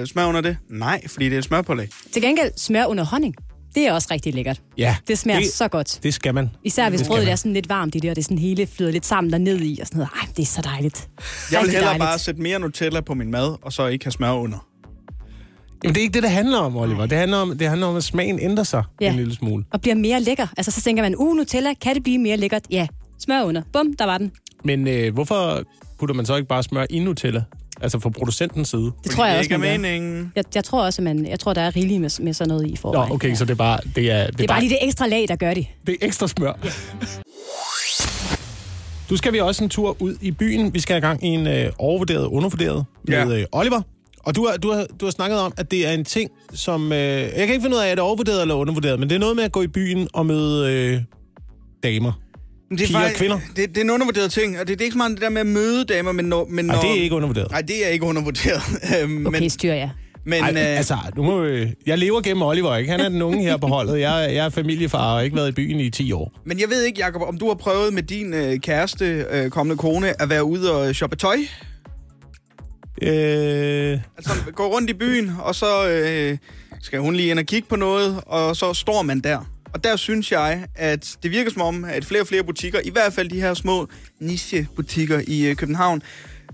øh, 0.00 0.06
smør 0.06 0.24
under 0.26 0.40
det? 0.40 0.56
Nej, 0.70 1.08
fordi 1.08 1.28
det 1.28 1.38
er 1.38 1.42
smørpålæg. 1.42 1.88
Til 2.12 2.22
gengæld 2.22 2.50
smør 2.56 2.84
under 2.86 3.04
honning. 3.04 3.34
Det 3.74 3.86
er 3.86 3.92
også 3.92 4.08
rigtig 4.10 4.34
lækkert. 4.34 4.60
Ja. 4.78 4.96
Det 5.08 5.18
smager 5.18 5.40
det, 5.40 5.48
så 5.52 5.68
godt. 5.68 6.00
Det 6.02 6.14
skal 6.14 6.34
man. 6.34 6.50
Især 6.64 6.88
hvis 6.90 7.00
Det 7.00 7.08
brødet 7.08 7.30
er 7.30 7.36
sådan 7.36 7.52
lidt 7.52 7.68
varmt 7.68 7.94
i 7.94 7.98
det, 7.98 8.10
og 8.10 8.16
det 8.16 8.24
sådan 8.24 8.38
hele 8.38 8.66
flyder 8.66 8.92
lidt 8.92 9.06
sammen 9.06 9.32
derned 9.32 9.60
i, 9.60 9.78
og 9.80 9.86
sådan 9.86 9.98
noget. 9.98 10.10
Ej, 10.22 10.28
det 10.36 10.42
er 10.42 10.46
så 10.46 10.62
dejligt. 10.62 11.08
Jeg 11.52 11.60
vil 11.62 11.70
hellere 11.70 11.84
dejligt. 11.84 12.00
bare 12.02 12.18
sætte 12.18 12.40
mere 12.42 12.58
Nutella 12.60 13.00
på 13.00 13.14
min 13.14 13.30
mad, 13.30 13.56
og 13.62 13.72
så 13.72 13.86
ikke 13.86 14.04
have 14.04 14.12
smør 14.12 14.32
under. 14.32 14.66
Jamen, 15.84 15.94
det 15.94 16.00
er 16.00 16.02
ikke 16.02 16.14
det, 16.14 16.22
det 16.22 16.30
handler 16.30 16.58
om, 16.58 16.76
Oliver. 16.76 17.06
Det 17.06 17.18
handler 17.18 17.36
om, 17.36 17.58
det 17.58 17.68
handler 17.68 17.86
om 17.86 17.96
at 17.96 18.04
smagen 18.04 18.38
ændrer 18.40 18.64
sig 18.64 18.82
Ja. 19.00 19.10
en 19.10 19.16
lille 19.16 19.34
smule. 19.34 19.64
Og 19.72 19.80
bliver 19.80 19.94
mere 19.94 20.20
lækker. 20.20 20.46
Altså, 20.56 20.70
så 20.70 20.80
tænker 20.82 21.02
man, 21.02 21.14
uh, 21.16 21.36
Nutella, 21.36 21.74
kan 21.74 21.94
det 21.94 22.02
blive 22.02 22.18
mere 22.18 22.36
lækkert? 22.36 22.62
Ja, 22.70 22.86
smør 23.18 23.42
under. 23.42 23.62
Bum, 23.72 23.94
der 23.98 24.04
var 24.04 24.18
den. 24.18 24.32
Men 24.64 24.88
øh, 24.88 25.14
hvorfor 25.14 25.62
putter 25.98 26.14
man 26.14 26.26
så 26.26 26.36
ikke 26.36 26.48
bare 26.48 26.62
smør 26.62 26.86
i 26.90 26.98
Nutella? 26.98 27.42
Altså 27.80 27.98
fra 27.98 28.10
producentens 28.10 28.68
side. 28.68 28.82
Det 28.82 28.92
Fordi 29.02 29.08
tror 29.16 29.24
jeg 29.24 29.32
det 29.32 29.38
også, 29.38 29.46
ikke 29.54 29.54
er 29.66 29.72
man 29.72 29.80
meningen. 29.80 30.32
Jeg, 30.36 30.44
jeg 30.54 30.64
tror 30.64 30.82
også, 30.84 31.02
at 31.02 31.04
man, 31.04 31.26
jeg 31.26 31.40
tror, 31.40 31.52
der 31.52 31.60
er 31.60 31.76
rigeligt 31.76 32.00
med, 32.00 32.10
med 32.20 32.32
sådan 32.34 32.48
noget 32.48 32.66
i 32.66 32.70
Nå, 32.70 32.76
forvejen. 32.76 33.12
okay, 33.12 33.34
så 33.34 33.44
det 33.44 33.50
er 33.50 33.54
bare... 33.54 33.78
Det 33.96 34.10
er, 34.10 34.26
det 34.26 34.38
Det 34.38 34.44
er 34.44 34.48
bare 34.48 34.60
lige 34.60 34.70
det 34.70 34.78
ekstra 34.82 35.06
lag, 35.06 35.28
der 35.28 35.36
gør 35.36 35.54
det. 35.54 35.66
Det 35.86 35.92
er 36.00 36.06
ekstra 36.06 36.28
smør. 36.28 36.52
Du 39.10 39.16
skal 39.16 39.32
vi 39.32 39.40
også 39.40 39.64
en 39.64 39.70
tur 39.70 39.96
ud 40.02 40.14
i 40.20 40.30
byen. 40.30 40.74
Vi 40.74 40.80
skal 40.80 40.96
i 40.96 41.00
gang 41.00 41.24
i 41.24 41.28
en 41.28 41.46
øh, 41.46 41.72
overvurderet, 41.78 42.26
undervurderet 42.26 42.84
Ja. 43.08 43.24
med 43.24 43.38
øh, 43.40 43.44
Oliver. 43.52 43.80
Og 44.24 44.36
du 44.36 44.46
har, 44.46 44.56
du, 44.56 44.72
har, 44.72 44.86
du 45.00 45.06
har 45.06 45.10
snakket 45.10 45.38
om, 45.40 45.52
at 45.56 45.70
det 45.70 45.86
er 45.86 45.92
en 45.92 46.04
ting, 46.04 46.30
som... 46.54 46.92
Øh, 46.92 46.98
jeg 46.98 47.30
kan 47.32 47.40
ikke 47.40 47.62
finde 47.62 47.76
ud 47.76 47.80
af, 47.82 47.90
er 47.90 47.94
det 47.94 47.98
overvurderet 48.04 48.42
eller 48.42 48.54
undervurderet, 48.54 49.00
men 49.00 49.08
det 49.08 49.14
er 49.14 49.18
noget 49.20 49.36
med 49.36 49.44
at 49.44 49.52
gå 49.52 49.62
i 49.62 49.66
byen 49.66 50.08
og 50.12 50.26
møde 50.26 50.72
øh, 50.72 51.00
damer. 51.82 52.12
Men 52.70 52.78
Det 52.78 52.84
er, 52.84 52.88
Piger 52.88 53.04
og 53.04 53.10
kvinder. 53.14 53.38
Det, 53.56 53.68
det 53.68 53.76
er 53.76 53.80
en 53.80 53.90
undervurderet 53.90 54.32
ting, 54.32 54.60
og 54.60 54.68
det, 54.68 54.78
det 54.78 54.80
er 54.80 54.84
ikke 54.84 54.92
så 54.94 54.98
meget 54.98 55.12
det 55.12 55.20
der 55.20 55.28
med 55.28 55.40
at 55.40 55.46
møde 55.46 55.84
damer, 55.84 56.12
men 56.12 56.24
når... 56.24 56.46
Men 56.50 56.64
når 56.64 56.74
det 56.80 56.90
er 56.98 57.02
ikke 57.02 57.14
undervurderet. 57.16 57.50
Nej, 57.50 57.60
det 57.60 57.86
er 57.86 57.90
ikke 57.90 58.04
undervurderet. 58.04 58.62
Øhm, 59.02 59.26
Okay, 59.26 59.40
men, 59.40 59.50
styr 59.50 59.72
ja. 59.72 59.90
men, 60.26 60.42
Ej, 60.42 60.50
øh, 60.50 60.76
altså, 60.76 60.96
nu 61.16 61.22
må, 61.22 61.42
øh, 61.42 61.68
jeg 61.86 61.98
lever 61.98 62.20
gennem 62.20 62.42
Oliver, 62.42 62.76
ikke? 62.76 62.90
Han 62.90 63.00
er 63.00 63.08
den 63.08 63.22
unge 63.22 63.42
her 63.42 63.56
på 63.56 63.66
holdet. 63.66 64.00
Jeg, 64.00 64.30
jeg 64.34 64.44
er 64.46 64.50
familiefar 64.50 64.98
og 64.98 65.12
har 65.12 65.20
ikke 65.20 65.36
været 65.36 65.48
i 65.48 65.52
byen 65.52 65.80
i 65.80 65.90
10 65.90 66.12
år. 66.12 66.32
men 66.44 66.60
jeg 66.60 66.68
ved 66.70 66.82
ikke, 66.84 67.00
Jacob, 67.00 67.22
om 67.22 67.38
du 67.38 67.48
har 67.48 67.54
prøvet 67.54 67.92
med 67.94 68.02
din 68.02 68.34
øh, 68.34 68.58
kæreste, 68.58 69.26
øh, 69.30 69.50
kommende 69.50 69.78
kone, 69.78 70.22
at 70.22 70.28
være 70.30 70.44
ude 70.44 70.72
og 70.72 70.94
shoppe 70.94 71.16
tøj? 71.16 71.36
Øh, 73.02 73.98
Altså 74.16 74.32
gå 74.54 74.66
rundt 74.66 74.90
i 74.90 74.94
byen, 74.94 75.32
og 75.38 75.54
så 75.54 75.88
øh, 75.88 76.38
skal 76.80 77.00
hun 77.00 77.14
lige 77.16 77.30
ind 77.30 77.38
og 77.38 77.44
kigge 77.44 77.68
på 77.68 77.76
noget, 77.76 78.20
og 78.26 78.56
så 78.56 78.74
står 78.74 79.02
man 79.02 79.20
der. 79.20 79.50
Og 79.74 79.84
der 79.84 79.96
synes 79.96 80.32
jeg, 80.32 80.66
at 80.74 81.16
det 81.22 81.30
virker 81.30 81.50
som 81.50 81.62
om, 81.62 81.84
at 81.84 82.04
flere 82.04 82.22
og 82.22 82.26
flere 82.26 82.44
butikker, 82.44 82.80
i 82.84 82.90
hvert 82.90 83.12
fald 83.12 83.28
de 83.28 83.40
her 83.40 83.54
små 83.54 83.88
niche-butikker 84.20 85.20
i 85.26 85.46
øh, 85.46 85.56
København, 85.56 86.02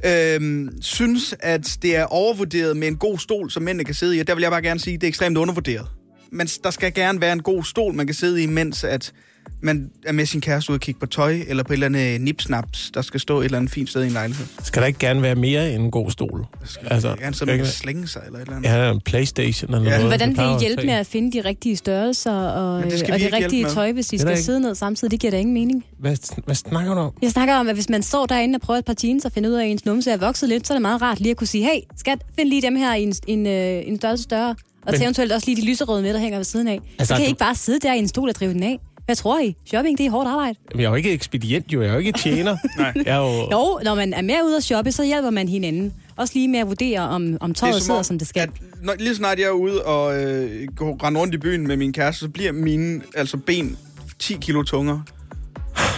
øh, 0.04 0.68
synes, 0.80 1.34
at 1.40 1.78
det 1.82 1.96
er 1.96 2.04
overvurderet 2.04 2.76
med 2.76 2.88
en 2.88 2.96
god 2.96 3.18
stol, 3.18 3.50
som 3.50 3.62
mændene 3.62 3.84
kan 3.84 3.94
sidde 3.94 4.16
i. 4.16 4.20
Og 4.20 4.26
der 4.26 4.34
vil 4.34 4.42
jeg 4.42 4.50
bare 4.50 4.62
gerne 4.62 4.80
sige, 4.80 4.94
at 4.94 5.00
det 5.00 5.06
er 5.06 5.08
ekstremt 5.08 5.38
undervurderet. 5.38 5.86
Men 6.32 6.46
der 6.46 6.70
skal 6.70 6.94
gerne 6.94 7.20
være 7.20 7.32
en 7.32 7.42
god 7.42 7.64
stol, 7.64 7.94
man 7.94 8.06
kan 8.06 8.14
sidde 8.14 8.42
i, 8.42 8.46
mens 8.46 8.84
at 8.84 9.12
man 9.60 9.90
er 10.06 10.12
med 10.12 10.26
sin 10.26 10.40
kæreste 10.40 10.70
ude 10.70 10.76
og 10.76 10.80
kigge 10.80 11.00
på 11.00 11.06
tøj, 11.06 11.38
eller 11.48 11.62
på 11.62 11.72
et 11.72 11.74
eller 11.74 11.86
andet 11.86 12.20
nipsnaps, 12.20 12.90
der 12.94 13.02
skal 13.02 13.20
stå 13.20 13.40
et 13.40 13.44
eller 13.44 13.58
andet 13.58 13.72
fint 13.72 13.90
sted 13.90 14.02
i 14.02 14.06
en 14.06 14.12
lejlighed. 14.12 14.46
Skal 14.62 14.82
der 14.82 14.86
ikke 14.86 14.98
gerne 14.98 15.22
være 15.22 15.34
mere 15.34 15.72
end 15.72 15.82
en 15.82 15.90
god 15.90 16.10
stol? 16.10 16.46
Skal 16.64 16.88
Altså, 16.90 17.16
gerne 17.20 17.34
så 17.34 17.44
man 17.44 17.56
kan 17.56 17.66
slænge 17.66 18.08
sig, 18.08 18.22
eller 18.26 18.38
et 18.38 18.42
eller 18.42 18.56
andet. 18.56 18.68
Ja, 18.70 18.90
en 18.92 19.00
Playstation 19.00 19.74
eller 19.74 19.90
Ja. 19.90 19.96
noget. 19.96 20.10
Hvordan 20.10 20.28
det 20.28 20.38
vil 20.38 20.44
I 20.44 20.60
hjælpe 20.60 20.82
med 20.86 20.94
at 20.94 21.06
finde 21.06 21.32
de 21.32 21.48
rigtige 21.48 21.76
størrelser 21.76 22.32
og, 22.32 22.80
Men 22.80 22.90
det 22.90 22.98
skal 22.98 23.12
og 23.14 23.20
det 23.20 23.32
rigtige 23.32 23.64
tøj, 23.68 23.92
hvis 23.92 24.12
I 24.12 24.18
skal 24.18 24.30
ikke. 24.30 24.42
sidde 24.42 24.60
ned 24.60 24.74
samtidig? 24.74 25.10
Det 25.10 25.20
giver 25.20 25.30
da 25.30 25.38
ingen 25.38 25.54
mening. 25.54 25.84
Hvad, 25.98 26.16
hvad 26.44 26.54
snakker 26.54 26.94
du 26.94 27.00
om? 27.00 27.12
Jeg 27.22 27.30
snakker 27.30 27.54
om, 27.54 27.68
at 27.68 27.74
hvis 27.74 27.88
man 27.88 28.02
står 28.02 28.26
derinde 28.26 28.56
og 28.56 28.60
prøver 28.60 28.78
et 28.78 28.84
par 28.84 28.94
jeans 29.04 29.24
og 29.24 29.32
finder 29.32 29.50
ud 29.50 29.54
af, 29.54 29.64
at 29.64 29.70
ens 29.70 29.84
numse 29.84 30.10
er 30.10 30.16
vokset 30.16 30.48
lidt, 30.48 30.66
så 30.66 30.72
er 30.72 30.76
det 30.76 30.82
meget 30.82 31.02
rart 31.02 31.20
lige 31.20 31.30
at 31.30 31.36
kunne 31.36 31.46
sige, 31.46 31.64
hey, 31.64 31.80
skat, 31.96 32.18
find 32.38 32.48
lige 32.48 32.62
dem 32.62 32.76
her 32.76 32.94
i 32.94 33.02
en, 33.02 33.14
en, 33.26 33.46
øh, 33.46 33.82
en 33.86 33.96
størrelse 33.96 34.22
større. 34.24 34.50
Og 34.50 34.56
Men- 34.86 34.94
til 34.94 35.02
eventuelt 35.02 35.32
også 35.32 35.46
lige 35.50 35.62
de 35.62 35.66
lyserøde 35.66 36.02
med, 36.02 36.14
der 36.14 36.20
hænger 36.20 36.38
ved 36.38 36.44
siden 36.44 36.68
af. 36.68 36.78
Altså, 36.98 37.06
så 37.06 37.14
kan 37.14 37.24
I 37.24 37.26
ikke 37.28 37.38
bare 37.38 37.54
sidde 37.54 37.78
der 37.80 37.94
i 37.94 37.98
en 37.98 38.08
stol 38.08 38.28
og 38.28 38.34
drive 38.34 38.52
den 38.52 38.62
af. 38.62 38.78
Hvad 39.08 39.16
tror 39.16 39.40
I? 39.40 39.56
Shopping, 39.66 39.98
det 39.98 40.06
er 40.06 40.10
hårdt 40.10 40.28
arbejde. 40.28 40.54
Jamen, 40.70 40.80
Jeg 40.80 40.86
er 40.86 40.90
jo 40.90 40.94
ikke 40.96 41.12
ekspedient, 41.12 41.72
jo. 41.72 41.80
Jeg 41.82 41.88
er 41.88 41.92
jo 41.92 41.98
ikke 41.98 42.12
tjener. 42.12 42.56
Nej. 42.78 42.92
Jeg 43.06 43.16
er 43.16 43.18
jo... 43.18 43.48
Jo, 43.52 43.80
når 43.84 43.94
man 43.94 44.12
er 44.12 44.22
med 44.22 44.34
ude 44.44 44.56
at 44.56 44.62
shoppe, 44.62 44.92
så 44.92 45.04
hjælper 45.04 45.30
man 45.30 45.48
hinanden. 45.48 45.92
Også 46.16 46.34
lige 46.34 46.48
med 46.48 46.58
at 46.58 46.66
vurdere, 46.68 47.00
om, 47.00 47.36
om 47.40 47.54
tøjet 47.54 47.82
sidder, 47.82 48.02
som 48.02 48.18
det 48.18 48.28
skal. 48.28 48.40
At, 48.42 48.50
når, 48.82 48.94
lige 48.98 49.14
snart 49.14 49.38
jeg 49.38 49.44
er 49.46 49.50
ude 49.50 49.82
og 49.84 50.22
øh, 50.24 50.68
går 50.76 51.18
rundt 51.20 51.34
i 51.34 51.38
byen 51.38 51.66
med 51.66 51.76
min 51.76 51.92
kæreste, 51.92 52.20
så 52.20 52.28
bliver 52.28 52.52
mine 52.52 53.00
altså 53.14 53.36
ben 53.36 53.78
10 54.18 54.36
kilo 54.40 54.62
tungere. 54.62 55.02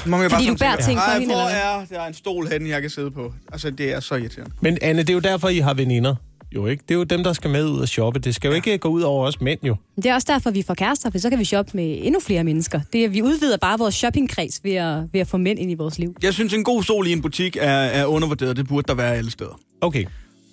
Må 0.07 0.21
jeg 0.23 0.31
Fordi 0.31 0.43
du 0.47 0.47
sådan 0.47 0.59
bærer 0.59 0.77
ting 0.87 0.99
for 0.99 1.11
"Ej, 1.11 1.19
hende, 1.19 1.35
hvor 1.35 1.43
eller 1.45 1.55
er 1.81 1.85
der 1.91 2.01
er 2.01 2.07
en 2.09 2.15
stol 2.15 2.49
henne, 2.49 2.69
jeg 2.69 2.81
kan 2.81 2.91
sidde 2.91 3.11
på? 3.11 3.33
Altså, 3.53 3.71
det 3.71 3.93
er 3.93 4.01
så 4.01 4.15
irriterende. 4.15 4.53
Men 4.61 4.79
Anne, 4.83 5.03
det 5.03 5.11
er 5.11 5.15
jo 5.15 5.21
derfor, 5.21 5.49
I 5.49 5.59
har 5.59 5.75
veninder. 5.75 6.15
Jo, 6.55 6.67
ikke? 6.67 6.83
Det 6.89 6.95
er 6.95 6.99
jo 6.99 7.05
dem, 7.05 7.25
der 7.25 7.33
skal 7.33 7.51
med 7.51 7.65
ud 7.65 7.81
og 7.81 7.89
shoppe. 7.89 8.21
Det 8.21 8.35
skal 8.35 8.49
jo 8.49 8.55
ikke 8.55 8.79
gå 8.79 8.89
ud 8.89 9.03
over 9.03 9.27
os 9.27 9.41
mænd, 9.41 9.61
jo. 9.65 9.77
Det 9.97 10.07
er 10.07 10.15
også 10.15 10.27
derfor, 10.33 10.51
vi 10.51 10.63
får 10.63 10.75
kærester, 10.75 11.11
for 11.11 11.19
så 11.19 11.31
kan 11.31 11.39
vi 11.39 11.45
shoppe 11.45 11.73
med 11.75 11.99
endnu 12.03 12.21
flere 12.21 12.45
mennesker. 12.45 12.81
Det 12.93 13.05
er, 13.05 13.09
vi 13.09 13.23
udvider 13.23 13.57
bare 13.57 13.79
vores 13.79 13.95
shoppingkreds 13.95 14.65
ved 14.65 14.75
at, 14.75 15.03
ved 15.13 15.21
at 15.21 15.27
få 15.27 15.37
mænd 15.37 15.59
ind 15.59 15.71
i 15.71 15.75
vores 15.75 15.99
liv. 15.99 16.15
Jeg 16.23 16.35
synes, 16.35 16.55
en 16.55 16.65
god 16.65 16.83
stol 16.83 17.07
i 17.07 17.13
en 17.13 17.23
butik 17.23 17.57
er, 17.57 17.63
er 17.69 18.07
undervurderet. 18.07 18.57
Det 18.57 18.69
burde 18.69 18.89
der 18.89 18.95
være 18.95 19.15
alle 19.15 19.31
steder. 19.31 19.61
Okay. 19.81 20.05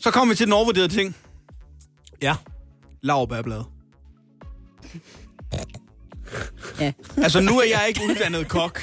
Så 0.02 0.12
kommer 0.12 0.34
vi 0.34 0.38
til 0.38 0.46
den 0.46 0.54
overvurderede 0.54 0.94
ting. 0.94 1.16
Ja. 2.22 2.36
Laurbærblad. 3.02 3.62
Ja. 6.80 6.92
Altså, 7.18 7.42
nu 7.42 7.60
er 7.60 7.66
jeg 7.70 7.86
ikke 7.88 8.02
uddannet 8.10 8.48
kok, 8.48 8.82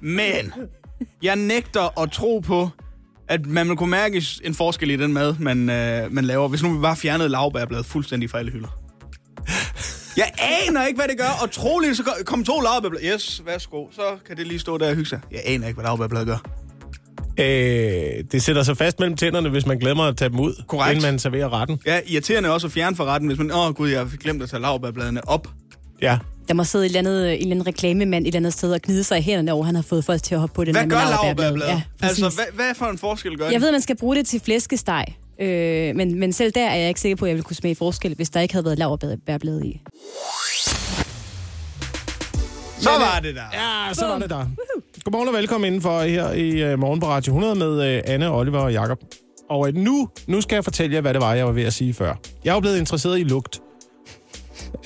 men 0.00 0.52
jeg 1.22 1.36
nægter 1.36 2.00
at 2.00 2.10
tro 2.10 2.38
på, 2.38 2.68
at 3.28 3.46
man 3.46 3.68
vil 3.68 3.76
kunne 3.76 3.90
mærke 3.90 4.22
en 4.44 4.54
forskel 4.54 4.90
i 4.90 4.96
den 4.96 5.12
mad, 5.12 5.34
man, 5.38 5.70
øh, 5.70 6.12
man 6.12 6.24
laver, 6.24 6.48
hvis 6.48 6.62
nu 6.62 6.72
vi 6.72 6.80
bare 6.80 6.96
fjernede 6.96 7.28
laurbærbladet 7.28 7.86
fuldstændig 7.86 8.30
fra 8.30 8.38
alle 8.38 8.52
hylder. 8.52 8.68
Jeg 10.16 10.32
aner 10.38 10.86
ikke, 10.86 10.98
hvad 10.98 11.08
det 11.08 11.18
gør, 11.18 11.38
og 11.42 11.50
troligt 11.50 11.96
så 11.96 12.02
kom- 12.26 12.44
to 12.44 12.60
laurbærblad. 12.60 13.00
Yes, 13.14 13.42
værsgo. 13.46 13.86
Så 13.92 14.02
kan 14.26 14.36
det 14.36 14.46
lige 14.46 14.58
stå 14.58 14.78
der 14.78 14.88
og 14.88 14.94
hygge 14.94 15.08
sig. 15.08 15.20
Jeg 15.32 15.40
aner 15.44 15.66
ikke, 15.66 15.76
hvad 15.76 15.84
laurbærbladet 15.84 16.26
gør. 16.26 16.36
Øh, 17.40 18.24
det 18.32 18.42
sætter 18.42 18.62
sig 18.62 18.76
fast 18.76 19.00
mellem 19.00 19.16
tænderne, 19.16 19.48
hvis 19.48 19.66
man 19.66 19.78
glemmer 19.78 20.04
at 20.04 20.16
tage 20.16 20.28
dem 20.28 20.40
ud, 20.40 20.62
Korrekt. 20.68 20.96
inden 20.96 21.10
man 21.12 21.18
serverer 21.18 21.60
retten. 21.60 21.80
Ja, 21.86 22.00
irriterende 22.06 22.50
også 22.52 22.66
at 22.66 22.72
fjerne 22.72 22.96
fra 22.96 23.04
retten, 23.04 23.28
hvis 23.28 23.38
man, 23.38 23.50
åh 23.50 23.58
oh, 23.66 23.74
gud, 23.74 23.88
jeg 23.88 23.98
har 24.00 24.16
glemt 24.16 24.42
at 24.42 24.50
tage 24.50 24.60
laurbærbladene 24.62 25.28
op. 25.28 25.48
Ja. 26.04 26.18
Der 26.48 26.54
må 26.54 26.64
sidde 26.64 26.84
et 26.84 26.88
eller 26.88 26.98
andet, 26.98 27.32
en 27.34 27.38
eller 27.40 27.50
anden 27.50 27.66
reklamemand 27.66 28.24
et 28.24 28.26
eller 28.26 28.38
andet 28.38 28.52
sted 28.52 28.72
og 28.72 28.80
gnide 28.82 29.04
sig 29.04 29.18
i 29.18 29.22
hænderne 29.22 29.52
over, 29.52 29.64
han 29.64 29.74
har 29.74 29.82
fået 29.82 30.04
folk 30.04 30.22
til 30.22 30.34
at 30.34 30.40
hoppe 30.40 30.54
på 30.54 30.64
den 30.64 30.74
Hvad 30.74 30.82
her 30.82 30.88
gør 30.88 31.10
laurbærbladet? 31.10 31.70
Ja, 31.72 31.82
altså, 32.02 32.22
hvad, 32.34 32.44
hvad 32.54 32.74
for 32.74 32.86
en 32.86 32.98
forskel 32.98 33.36
gør 33.38 33.44
Jeg 33.44 33.52
det? 33.52 33.60
ved, 33.60 33.68
at 33.68 33.72
man 33.74 33.80
skal 33.80 33.96
bruge 33.96 34.16
det 34.16 34.26
til 34.26 34.40
flæskesteg. 34.40 35.04
Øh, 35.40 35.96
men, 35.96 36.18
men 36.20 36.32
selv 36.32 36.52
der 36.52 36.66
er 36.66 36.74
jeg 36.76 36.88
ikke 36.88 37.00
sikker 37.00 37.16
på, 37.16 37.24
at 37.24 37.28
jeg 37.28 37.34
ville 37.34 37.44
kunne 37.44 37.56
smage 37.56 37.74
forskel, 37.76 38.14
hvis 38.14 38.30
der 38.30 38.40
ikke 38.40 38.54
havde 38.54 38.64
været 38.64 38.78
laurbærblad 38.78 39.62
i. 39.62 39.80
Så 42.78 42.90
var 42.90 43.20
det 43.22 43.34
der. 43.34 43.42
Ja, 43.52 43.94
så 43.94 44.06
var 44.06 44.18
det 44.18 44.30
der. 44.30 44.46
Godmorgen 45.04 45.28
og 45.28 45.34
velkommen 45.34 45.66
indenfor 45.66 46.00
her 46.02 46.32
i 46.32 46.72
uh, 46.72 46.78
Morgen 46.78 47.00
på 47.00 47.06
Radio 47.06 47.30
100 47.32 47.54
med 47.54 47.96
uh, 47.98 48.14
Anne, 48.14 48.30
Oliver 48.30 48.58
og 48.58 48.72
Jakob. 48.72 48.98
Og 49.50 49.60
uh, 49.60 49.74
nu, 49.74 50.08
nu 50.26 50.40
skal 50.40 50.56
jeg 50.56 50.64
fortælle 50.64 50.94
jer, 50.94 51.00
hvad 51.00 51.14
det 51.14 51.20
var, 51.22 51.34
jeg 51.34 51.46
var 51.46 51.52
ved 51.52 51.62
at 51.64 51.72
sige 51.72 51.94
før. 51.94 52.14
Jeg 52.44 52.56
er 52.56 52.60
blevet 52.60 52.78
interesseret 52.78 53.20
i 53.20 53.22
lugt. 53.22 53.60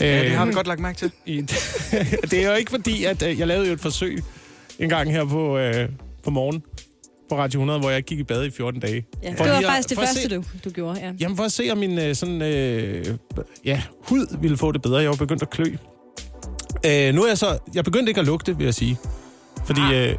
Ja, 0.00 0.22
det 0.22 0.30
har 0.30 0.44
vi 0.44 0.48
Øh, 0.48 0.54
godt 0.54 0.66
lagt 0.66 0.80
mærke 0.80 0.98
til. 0.98 1.12
det 2.30 2.44
er 2.44 2.50
jo 2.50 2.54
ikke 2.54 2.70
fordi, 2.70 3.04
at 3.04 3.22
uh, 3.22 3.38
jeg 3.38 3.46
lavede 3.46 3.66
jo 3.66 3.72
et 3.72 3.80
forsøg 3.80 4.22
en 4.78 4.88
gang 4.88 5.10
her 5.12 5.24
på, 5.24 5.58
uh, 5.58 5.72
på 6.24 6.30
morgen 6.30 6.62
på 7.28 7.36
Radio 7.38 7.58
100, 7.60 7.80
hvor 7.80 7.90
jeg 7.90 8.02
gik 8.02 8.18
i 8.18 8.22
bad 8.22 8.44
i 8.46 8.50
14 8.50 8.80
dage. 8.80 9.06
Ja, 9.22 9.28
For 9.30 9.34
det 9.36 9.38
var 9.38 9.46
lige 9.46 9.56
at- 9.68 9.72
faktisk 9.72 9.88
det 9.88 9.98
første, 9.98 10.22
se- 10.22 10.28
du, 10.28 10.44
du 10.64 10.70
gjorde. 10.70 11.00
Ja. 11.00 11.12
Jamen 11.20 11.36
for 11.36 11.44
at 11.44 11.52
se, 11.52 11.68
om 11.72 11.78
min 11.78 11.98
øh, 11.98 12.14
sådan, 12.14 12.42
øh, 12.42 13.06
ja, 13.64 13.82
hud 14.08 14.36
ville 14.40 14.56
få 14.56 14.72
det 14.72 14.82
bedre. 14.82 14.98
Jeg 14.98 15.10
var 15.10 15.16
begyndt 15.16 15.42
at 15.42 15.50
klø. 15.50 15.64
Øh, 16.86 17.14
nu 17.14 17.22
er 17.22 17.28
jeg 17.28 17.38
så... 17.38 17.58
Jeg 17.74 17.84
begyndte 17.84 18.10
ikke 18.10 18.20
at 18.20 18.26
lugte, 18.26 18.56
vil 18.56 18.64
jeg 18.64 18.74
sige. 18.74 18.98
Fordi... 19.66 19.80
Øh, 19.94 20.14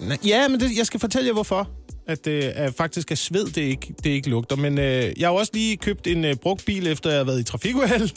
na- 0.00 0.26
ja, 0.28 0.48
men 0.48 0.60
det, 0.60 0.76
jeg 0.76 0.86
skal 0.86 1.00
fortælle 1.00 1.26
jer, 1.26 1.32
hvorfor. 1.32 1.70
At, 2.06 2.26
øh, 2.26 2.44
at 2.54 2.74
faktisk 2.74 3.10
er 3.10 3.14
sved, 3.14 3.44
det 3.46 3.56
ikke, 3.62 3.94
det 4.04 4.10
ikke 4.10 4.28
lugter. 4.30 4.56
Men 4.56 4.78
øh, 4.78 5.12
jeg 5.20 5.28
har 5.28 5.32
også 5.34 5.50
lige 5.54 5.76
købt 5.76 6.06
en 6.06 6.24
øh, 6.24 6.34
brugt 6.36 6.64
bil, 6.64 6.86
efter 6.86 7.10
jeg 7.10 7.18
har 7.18 7.24
været 7.24 7.40
i 7.40 7.44
trafikuheld. 7.44 8.10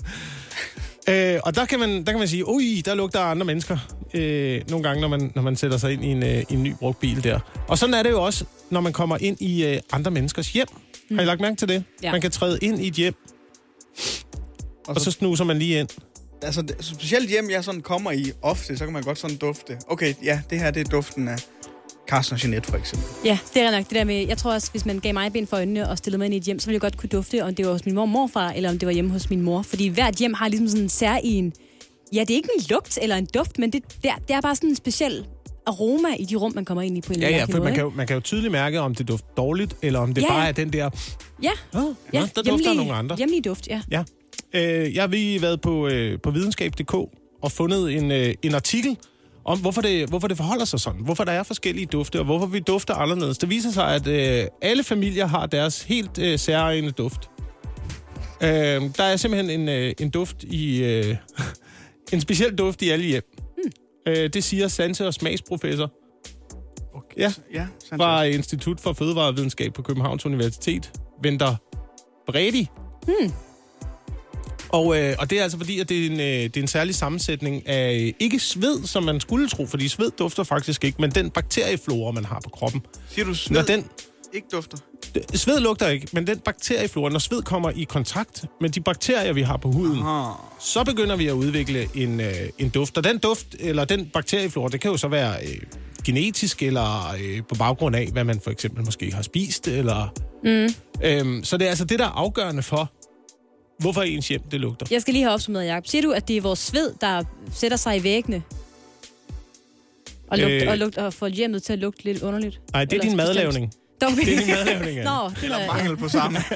Øh, 1.10 1.40
og 1.44 1.56
der 1.56 1.66
kan, 1.66 1.80
man, 1.80 2.06
der 2.06 2.12
kan 2.12 2.20
man 2.20 2.28
sige, 2.28 2.48
ui, 2.48 2.82
der 2.86 2.96
lugter 2.96 3.20
af 3.20 3.32
andre 3.32 3.46
mennesker. 3.46 3.78
Øh, 4.14 4.62
nogle 4.70 4.88
gange, 4.88 5.02
når 5.02 5.08
man, 5.08 5.32
når 5.36 5.42
man 5.42 5.56
sætter 5.56 5.78
sig 5.78 5.94
ind 5.94 6.06
i 6.06 6.08
en, 6.08 6.24
øh, 6.24 6.44
i 6.50 6.54
en 6.54 6.64
ny 6.64 6.74
brugt 6.80 7.00
bil 7.00 7.24
der. 7.24 7.40
Og 7.68 7.78
sådan 7.78 7.94
er 7.94 8.04
det 8.04 8.10
jo 8.10 8.24
også, 8.24 8.46
når 8.70 8.82
man 8.82 8.94
kommer 8.94 9.18
ind 9.22 9.42
i 9.42 9.66
øh, 9.66 9.80
andre 9.92 10.12
menneskers 10.12 10.54
hjem. 10.54 10.68
Mm. 11.10 11.16
Har 11.16 11.24
I 11.24 11.26
lagt 11.26 11.42
mærke 11.42 11.56
til 11.56 11.68
det? 11.68 11.84
Ja. 12.04 12.12
Man 12.12 12.22
kan 12.22 12.32
træde 12.32 12.60
ind 12.62 12.82
i 12.82 12.88
et 12.88 12.94
hjem, 12.94 13.16
og 14.88 15.02
så 15.02 15.12
snuser 15.12 15.44
man 15.44 15.60
lige 15.60 15.80
ind. 15.80 15.90
Altså, 16.42 16.64
specielt 16.80 17.30
hjem, 17.30 17.50
jeg 17.50 17.64
sådan 17.64 17.82
kommer 17.82 18.12
i 18.12 18.32
ofte, 18.42 18.78
så 18.78 18.84
kan 18.84 18.94
man 18.94 19.04
godt 19.04 19.20
sådan 19.20 19.38
dufte. 19.38 19.78
Okay, 19.88 20.14
ja, 20.24 20.42
det 20.50 20.60
her, 20.60 20.72
det 20.72 20.88
er 20.88 20.90
duften 20.90 21.28
af 21.28 21.40
Carsten 22.08 22.34
og 22.34 22.44
Jeanette, 22.44 22.70
for 22.70 22.78
eksempel. 22.78 23.08
ja, 23.26 23.38
det 23.54 23.62
er 23.62 23.72
nok 23.72 23.84
det 23.84 23.96
der 23.96 24.04
med, 24.04 24.28
jeg 24.28 24.38
tror 24.38 24.54
også, 24.54 24.72
hvis 24.72 24.86
man 24.86 25.00
gav 25.00 25.14
mig 25.14 25.34
ben 25.34 25.48
for 25.48 25.58
øjnene 25.58 25.90
og 25.90 25.98
stillede 25.98 26.18
mig 26.18 26.26
ind 26.26 26.34
i 26.34 26.38
et 26.38 26.44
hjem, 26.44 26.60
så 26.60 26.66
ville 26.68 26.74
jeg 26.76 26.82
godt 26.82 26.98
kunne 26.98 27.10
dufte, 27.10 27.44
om 27.44 27.56
det 27.56 27.66
var 27.66 27.72
hos 27.72 27.86
min 27.86 27.96
mor 27.96 28.02
og 28.02 28.10
morfar, 28.10 28.50
eller 28.52 28.70
om 28.70 28.80
det 28.80 28.86
var 28.86 28.94
hjemme 28.94 29.12
hos 29.12 29.30
min 29.30 29.42
mor. 29.42 29.62
Fordi 29.62 29.88
hvert 29.88 30.16
hjem 30.16 30.34
har 30.34 30.48
ligesom 30.48 30.68
sådan 30.68 30.84
en 30.84 30.90
sær 30.90 31.18
i 31.24 31.34
en, 31.34 31.54
ja, 32.14 32.20
det 32.20 32.30
er 32.30 32.36
ikke 32.36 32.50
en 32.58 32.64
lugt 32.70 33.00
eller 33.02 33.16
en 33.16 33.28
duft, 33.34 33.60
men 33.60 33.74
det, 33.74 33.84
det, 34.04 34.10
er, 34.10 34.16
det 34.28 34.36
er 34.36 34.42
bare 34.42 34.56
sådan 34.56 34.70
en 34.70 34.76
speciel 34.76 35.26
aroma 35.68 36.08
i 36.20 36.26
de 36.26 36.36
rum, 36.36 36.52
man 36.56 36.66
kommer 36.66 36.82
ind 36.82 36.98
i 36.98 37.02
på 37.02 37.14
en 37.14 37.20
Ja, 37.20 37.26
eller 37.26 37.40
ja, 37.40 37.46
for 37.46 37.52
måde. 37.52 37.64
man 37.64 37.74
kan, 37.74 37.84
jo, 37.84 37.90
man 37.96 38.08
kan 38.08 38.14
jo 38.16 38.20
tydeligt 38.22 38.52
mærke, 38.52 38.80
om 38.80 38.96
det 38.96 39.08
dufter 39.08 39.28
dårligt, 39.38 39.76
eller 39.82 40.00
om 40.00 40.14
det 40.14 40.22
Ja. 40.22 40.28
bare 40.28 40.48
er 40.48 40.52
den 40.52 40.74
der... 40.74 40.90
Ja, 41.44 41.52
Oh, 41.74 41.82
ja, 42.14 42.20
der 42.20 42.26
dufter 42.26 42.44
hjemlige- 42.44 42.76
nogle 42.76 42.94
andre. 42.94 43.16
Hjemlige 43.16 43.42
duft, 43.42 43.68
ja. 43.68 43.82
Ja. 43.92 44.04
Øh, 44.54 44.96
jeg 44.96 45.04
har 45.04 45.08
lige 45.08 45.42
været 45.42 45.62
på, 45.62 45.88
øh, 45.88 46.20
på 46.24 46.32
videnskab.dk 46.32 46.94
og 47.42 47.52
fundet 47.52 47.96
en, 47.98 48.12
øh, 48.12 48.34
en 48.44 48.56
artikel 48.56 48.98
om, 49.46 49.60
hvorfor 49.60 49.82
det, 49.82 50.10
hvorfor 50.10 50.28
det 50.28 50.38
forholder 50.38 50.66
sig 50.66 50.80
sådan. 50.80 51.02
Hvorfor 51.02 51.24
der 51.24 51.32
er 51.32 51.44
forskellige 51.44 51.86
dufte, 51.86 52.20
og 52.20 52.26
hvorfor 52.26 52.46
vi 52.46 52.60
dufter 52.60 52.94
anderledes. 52.94 53.38
Det 53.38 53.50
viser 53.50 53.72
sig, 53.72 53.96
at 53.96 54.08
øh, 54.08 54.48
alle 54.62 54.84
familier 54.84 55.26
har 55.26 55.46
deres 55.46 55.82
helt 55.84 56.18
øh, 56.20 56.40
særegne 56.40 56.92
duft. 56.92 57.30
Øh, 58.42 58.50
der 58.98 59.04
er 59.04 59.16
simpelthen 59.16 59.60
en, 59.60 59.70
øh, 59.70 59.94
en 60.00 60.10
duft 60.10 60.44
i... 60.44 60.84
Øh, 60.84 61.16
en 62.14 62.22
speciel 62.22 62.56
duft 62.56 62.82
i 62.82 62.90
alle 62.90 63.06
hjem. 63.06 63.24
Hmm. 63.38 63.72
Øh, 64.14 64.30
det 64.34 64.44
siger 64.44 64.68
sanse- 64.68 65.06
og 65.06 65.14
smagsprofessor 65.14 65.92
Okay. 66.96 67.22
Ja. 67.22 67.34
ja 67.54 67.68
fra 67.98 68.24
Institut 68.24 68.80
for 68.80 68.94
Fødevarevidenskab 68.94 69.74
på 69.74 69.82
Københavns 69.82 70.26
Universitet, 70.26 70.92
Venter 71.24 71.56
Bredi. 72.28 72.68
Hmm. 73.04 73.32
Og, 74.76 75.00
øh, 75.00 75.16
og 75.20 75.30
det 75.30 75.40
er 75.40 75.44
altså 75.44 75.58
fordi, 75.58 75.80
at 75.80 75.90
det 75.90 76.02
er, 76.02 76.06
en, 76.10 76.20
øh, 76.20 76.26
det 76.26 76.58
er 76.58 76.62
en 76.62 76.68
særlig 76.68 76.96
sammensætning 76.96 77.68
af 77.68 77.94
øh, 77.94 78.14
ikke 78.20 78.40
sved, 78.40 78.84
som 78.88 79.04
man 79.04 79.20
skulle 79.20 79.50
tro, 79.50 79.66
fordi 79.66 79.88
sved 79.88 80.12
dufter 80.20 80.44
faktisk 80.44 80.84
ikke, 80.84 81.02
men 81.02 81.12
den 81.12 81.30
bakterieflora, 81.30 82.12
man 82.12 82.26
har 82.26 82.40
på 82.44 82.50
kroppen. 82.50 82.82
Siger 83.10 83.26
du 83.26 83.30
Når 83.30 83.36
sved 83.36 83.64
den, 83.64 83.86
ikke 84.34 84.48
dufter? 84.52 84.78
sved 85.34 85.60
lugter 85.60 85.88
ikke, 85.88 86.08
men 86.14 86.28
den 86.28 86.40
bakterieflora, 86.40 87.10
når 87.10 87.20
sved 87.20 87.42
kommer 87.42 87.70
i 87.76 87.84
kontakt 87.84 88.46
med 88.62 88.70
de 88.70 88.82
bakterier, 88.82 89.34
vi 89.34 89.42
har 89.42 89.58
på 89.58 89.72
huden, 89.72 90.00
Ah. 90.06 90.34
så 90.60 90.84
begynder 90.84 91.16
vi 91.16 91.28
at 91.28 91.34
udvikle 91.34 91.88
en, 91.96 92.20
øh, 92.20 92.34
en 92.58 92.70
duft. 92.70 92.98
Og 92.98 93.04
den 93.04 93.18
duft, 93.18 93.48
eller 93.60 93.86
den 93.86 94.06
bakterieflora, 94.14 94.70
det 94.70 94.82
kan 94.82 94.92
jo 94.92 94.98
så 94.98 95.08
være 95.08 95.36
øh, 95.44 95.58
genetisk, 96.06 96.64
eller 96.64 97.16
øh, 97.22 97.42
på 97.50 97.56
baggrund 97.56 97.96
af, 97.96 98.08
hvad 98.12 98.24
man 98.24 98.40
for 98.44 98.52
eksempel 98.52 98.86
måske 98.86 99.12
har 99.14 99.22
spist. 99.22 99.68
Eller, 99.68 100.08
mm. 100.44 100.74
øhm, 101.04 101.44
så 101.44 101.58
det 101.58 101.66
er 101.66 101.70
altså 101.70 101.86
det, 101.86 102.00
der 102.00 102.06
er 102.06 102.10
afgørende 102.10 102.64
for, 102.64 102.92
hvorfor 103.80 104.02
ens 104.02 104.28
hjem 104.28 104.42
det 104.52 104.60
lugter. 104.60 104.86
Jeg 104.92 105.02
skal 105.02 105.14
lige 105.14 105.24
have 105.24 105.34
opsummeret, 105.34 105.66
Jacob. 105.68 105.88
Siger 105.88 106.02
du, 106.02 106.12
at 106.12 106.28
det 106.28 106.38
er 106.38 106.42
vores 106.42 106.60
sved, 106.60 106.94
der 107.02 107.24
sætter 107.54 107.78
sig 107.78 107.98
i 107.98 108.04
væggene? 108.04 108.44
Og, 110.28 110.38
lugt, 110.38 110.52
Øh. 110.52 110.68
og, 110.70 110.78
lugt, 110.78 110.98
og 110.98 111.14
får 111.14 111.28
hjemmet 111.28 111.64
til 111.64 111.74
at 111.74 111.80
lugte 111.80 112.04
lidt 112.04 112.24
underligt? 112.24 112.60
Nej, 112.74 112.86
det 112.86 112.94
er 112.94 113.02
Eller 113.02 113.10
din 113.10 113.18
bestemt? 113.18 113.36
madlavning. 113.36 113.74
Det 114.02 114.08
er 114.10 114.16
din 114.40 114.48
madlavning, 114.48 114.98
ja. 114.98 115.04
Nå, 115.04 115.30
det 115.30 115.44
Eller 115.44 115.58
var, 115.58 115.64
ja. 115.64 115.74
mangel 115.74 115.98
på 115.98 116.08
samme. 116.10 116.38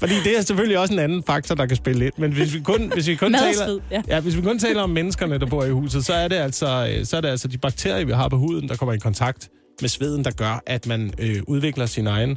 Fordi 0.00 0.14
det 0.24 0.38
er 0.38 0.42
selvfølgelig 0.42 0.78
også 0.78 0.92
en 0.94 0.98
anden 1.00 1.22
faktor, 1.22 1.54
der 1.54 1.66
kan 1.66 1.76
spille 1.76 2.04
ind. 2.04 2.12
Men 2.18 2.32
hvis 2.32 2.54
vi 2.54 2.60
kun, 2.60 2.92
hvis 2.94 3.06
vi 3.08 3.14
kun 3.14 3.32
Madsved, 3.32 3.66
taler... 3.66 3.80
ja. 3.90 4.02
Ja, 4.08 4.20
hvis 4.20 4.36
vi 4.36 4.42
kun 4.42 4.58
taler 4.58 4.82
om 4.82 4.90
menneskerne, 4.90 5.38
der 5.38 5.46
bor 5.46 5.64
i 5.64 5.70
huset, 5.70 6.04
så 6.06 6.12
er 6.14 6.28
det 6.28 6.36
altså, 6.36 6.94
øh, 6.98 7.06
så 7.06 7.16
er 7.16 7.20
det 7.20 7.28
altså 7.28 7.48
de 7.48 7.58
bakterier, 7.58 8.04
vi 8.04 8.12
har 8.12 8.28
på 8.28 8.36
huden, 8.36 8.68
der 8.68 8.76
kommer 8.76 8.92
i 8.92 8.98
kontakt 8.98 9.48
med 9.80 9.88
sveden, 9.88 10.24
der 10.24 10.30
gør, 10.30 10.62
at 10.66 10.86
man 10.86 11.12
øh, 11.18 11.42
udvikler 11.46 11.86
sin 11.86 12.06
egen 12.06 12.36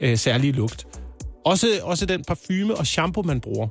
øh, 0.00 0.18
særlige 0.18 0.52
lugt. 0.52 0.86
Også, 1.44 1.80
også 1.82 2.06
den 2.06 2.24
parfume 2.24 2.74
og 2.74 2.86
shampoo, 2.86 3.22
man 3.22 3.40
bruger. 3.40 3.68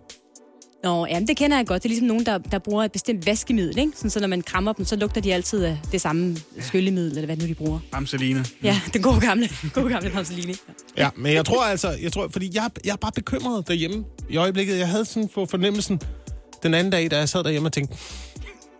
Nå, 0.83 1.05
jamen 1.05 1.27
det 1.27 1.37
kender 1.37 1.57
jeg 1.57 1.67
godt. 1.67 1.83
Det 1.83 1.89
er 1.89 1.89
ligesom 1.89 2.07
nogen, 2.07 2.25
der, 2.25 2.37
der 2.37 2.59
bruger 2.59 2.83
et 2.83 2.91
bestemt 2.91 3.25
vaskemiddel, 3.25 3.77
ikke? 3.77 3.91
Sådan, 3.95 4.09
så 4.09 4.19
når 4.19 4.27
man 4.27 4.41
krammer 4.41 4.73
dem, 4.73 4.85
så 4.85 4.95
lugter 4.95 5.21
de 5.21 5.33
altid 5.33 5.63
af 5.63 5.79
det 5.91 6.01
samme 6.01 6.37
skyllemiddel, 6.59 7.11
eller 7.11 7.25
hvad 7.25 7.37
nu 7.37 7.45
de 7.45 7.55
bruger. 7.55 7.79
Bamseline. 7.91 8.45
Ja, 8.63 8.81
den 8.93 9.01
gode 9.01 9.19
gamle, 9.21 9.49
gode 9.73 9.89
gamle 9.89 10.09
Pamseline. 10.09 10.53
Ja, 10.97 11.09
men 11.15 11.33
jeg 11.33 11.45
tror 11.45 11.63
altså, 11.63 11.89
jeg 12.01 12.13
tror, 12.13 12.27
fordi 12.31 12.51
jeg, 12.53 12.69
jeg 12.85 12.91
er 12.91 12.95
bare 12.95 13.11
bekymret 13.15 13.67
derhjemme 13.67 14.05
i 14.29 14.37
øjeblikket. 14.37 14.77
Jeg 14.77 14.87
havde 14.87 15.05
sådan 15.05 15.29
på 15.29 15.45
fornemmelsen 15.45 16.01
den 16.63 16.73
anden 16.73 16.91
dag, 16.91 17.11
da 17.11 17.17
jeg 17.17 17.29
sad 17.29 17.43
derhjemme 17.43 17.67
og 17.67 17.73
tænkte, 17.73 17.95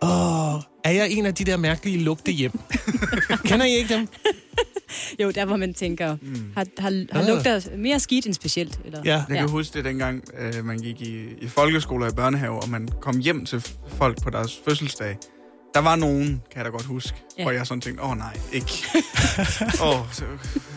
åh, 0.02 0.54
er 0.84 0.90
jeg 0.90 1.10
en 1.10 1.26
af 1.26 1.34
de 1.34 1.44
der 1.44 1.56
mærkelige 1.56 1.98
lugte 1.98 2.32
hjem? 2.32 2.60
Kender 3.44 3.66
I 3.66 3.70
ikke 3.70 3.94
dem? 3.94 4.08
Jo, 5.22 5.30
der 5.30 5.44
hvor 5.44 5.56
man 5.56 5.74
tænker, 5.74 6.06
har, 6.06 6.66
har, 6.78 7.04
har 7.12 7.20
Ah. 7.20 7.26
lugter 7.28 7.60
mere 7.76 8.00
skidt 8.00 8.26
end 8.26 8.34
specielt? 8.34 8.80
Eller? 8.84 9.00
Ja. 9.04 9.10
Jeg 9.16 9.24
kan 9.28 9.36
Ja. 9.36 9.46
huske 9.46 9.74
det 9.74 9.84
dengang, 9.84 10.24
øh, 10.38 10.64
man 10.64 10.78
gik 10.78 11.00
i, 11.00 11.24
i 11.40 11.48
folkeskoler 11.48 12.06
og 12.06 12.12
i 12.12 12.14
børnehave, 12.14 12.62
og 12.62 12.68
man 12.68 12.88
kom 13.00 13.18
hjem 13.18 13.46
til 13.46 13.66
folk 13.88 14.22
på 14.22 14.30
deres 14.30 14.60
fødselsdag. 14.68 15.16
Der 15.74 15.80
var 15.80 15.96
nogen, 15.96 16.26
kan 16.26 16.56
jeg 16.56 16.64
da 16.64 16.70
godt 16.70 16.84
huske, 16.84 17.16
Ja. 17.38 17.42
hvor 17.42 17.52
jeg 17.52 17.66
sådan 17.66 17.80
tænkte, 17.80 18.02
åh 18.02 18.10
oh, 18.10 18.16
nej, 18.18 18.36
ikke. 18.52 18.72
Åh, 19.86 20.12
så, 20.12 20.24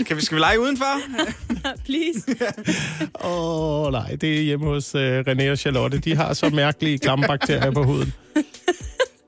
kan 0.07 0.17
vi, 0.17 0.21
skal 0.25 0.35
vi 0.35 0.39
lege 0.41 0.59
udenfor? 0.59 0.99
Please. 1.85 2.21
Åh, 3.25 3.85
oh, 3.85 3.91
nej, 3.91 4.15
det 4.21 4.37
er 4.37 4.41
hjemme 4.41 4.65
hos 4.65 4.95
uh, 4.95 5.01
René 5.01 5.49
og 5.51 5.57
Charlotte. 5.57 5.97
De 5.97 6.15
har 6.15 6.33
så 6.33 6.49
mærkelige 6.49 6.97
klamme 6.99 7.25
bakterier 7.27 7.71
på 7.71 7.83
huden. 7.83 8.13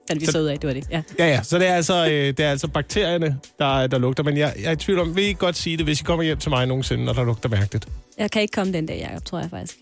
Fandt 0.07 0.21
vi 0.21 0.25
så 0.25 0.39
ud 0.39 0.45
af, 0.45 0.59
det 0.59 0.67
var 0.67 0.73
det. 0.73 0.87
Ja. 0.91 1.01
Ja, 1.19 1.27
ja, 1.27 1.43
så 1.43 1.59
det 1.59 1.67
er 1.67 1.73
altså, 1.75 2.05
øh, 2.05 2.11
det 2.11 2.39
er 2.39 2.51
altså 2.51 2.67
bakterierne, 2.67 3.37
der, 3.59 3.87
der 3.87 3.97
lugter. 3.97 4.23
Men 4.23 4.37
jeg, 4.37 4.53
jeg 4.59 4.65
er 4.65 4.71
i 4.71 4.75
tvivl 4.75 4.99
om, 4.99 5.15
vil 5.15 5.23
I 5.23 5.27
ikke 5.27 5.39
godt 5.39 5.57
sige 5.57 5.77
det, 5.77 5.85
hvis 5.85 6.01
I 6.01 6.03
kommer 6.03 6.23
hjem 6.23 6.37
til 6.37 6.49
mig 6.49 6.65
nogensinde, 6.65 7.05
når 7.05 7.13
der 7.13 7.23
lugter 7.23 7.49
mærkeligt? 7.49 7.87
Jeg 8.17 8.31
kan 8.31 8.41
ikke 8.41 8.51
komme 8.51 8.73
den 8.73 8.85
dag, 8.85 9.07
Jacob, 9.09 9.25
tror 9.25 9.39
jeg 9.39 9.49
faktisk. 9.49 9.77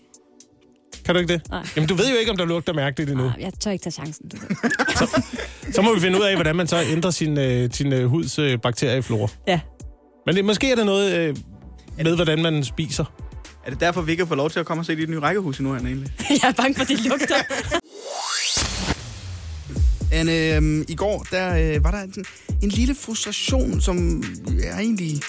Kan 1.04 1.14
du 1.14 1.20
ikke 1.20 1.32
det? 1.32 1.50
Nej. 1.50 1.66
Jamen, 1.76 1.88
du 1.88 1.94
ved 1.94 2.10
jo 2.10 2.16
ikke, 2.16 2.30
om 2.30 2.36
der 2.36 2.44
lugter 2.44 2.72
mærkeligt 2.72 3.10
endnu. 3.10 3.24
Nej, 3.24 3.36
jeg 3.40 3.52
tør 3.60 3.70
ikke 3.70 3.82
tage 3.82 3.92
chancen. 3.92 4.28
Du. 4.28 4.36
ved. 4.36 4.56
Så 5.74 5.82
må 5.82 5.94
vi 5.94 6.00
finde 6.00 6.18
ud 6.18 6.24
af, 6.24 6.34
hvordan 6.34 6.56
man 6.56 6.66
så 6.66 6.82
ændrer 6.90 7.10
sin, 7.10 7.38
øh, 7.38 7.70
sin 7.72 7.92
øh, 7.92 8.06
huds 8.06 8.38
øh, 8.38 8.58
bakterieflora. 8.58 9.28
Ja. 9.46 9.60
Men 10.26 10.36
det, 10.36 10.44
måske 10.44 10.70
er 10.70 10.76
der 10.76 10.84
noget 10.84 11.16
øh, 11.16 11.36
med, 11.96 12.14
hvordan 12.14 12.42
man 12.42 12.64
spiser. 12.64 13.04
Er 13.66 13.70
det 13.70 13.80
derfor, 13.80 14.02
vi 14.02 14.10
ikke 14.10 14.22
har 14.22 14.28
fået 14.28 14.38
lov 14.38 14.50
til 14.50 14.60
at 14.60 14.66
komme 14.66 14.80
og 14.80 14.86
se 14.86 14.96
dit 14.96 15.10
nye 15.10 15.20
rækkehus 15.20 15.58
endnu, 15.58 15.74
han 15.74 15.86
egentlig? 15.86 16.12
jeg 16.42 16.48
er 16.48 16.52
bange 16.52 16.74
for, 16.74 16.84
det 16.84 17.00
lugter. 17.00 17.34
Anne, 20.14 20.56
øhm, 20.56 20.84
i 20.88 20.94
går, 20.94 21.26
der 21.30 21.74
øh, 21.76 21.84
var 21.84 21.90
der 21.90 22.00
en, 22.02 22.24
en 22.62 22.68
lille 22.68 22.94
frustration, 22.94 23.80
som 23.80 24.24
jeg 24.62 24.80
egentlig 24.80 25.20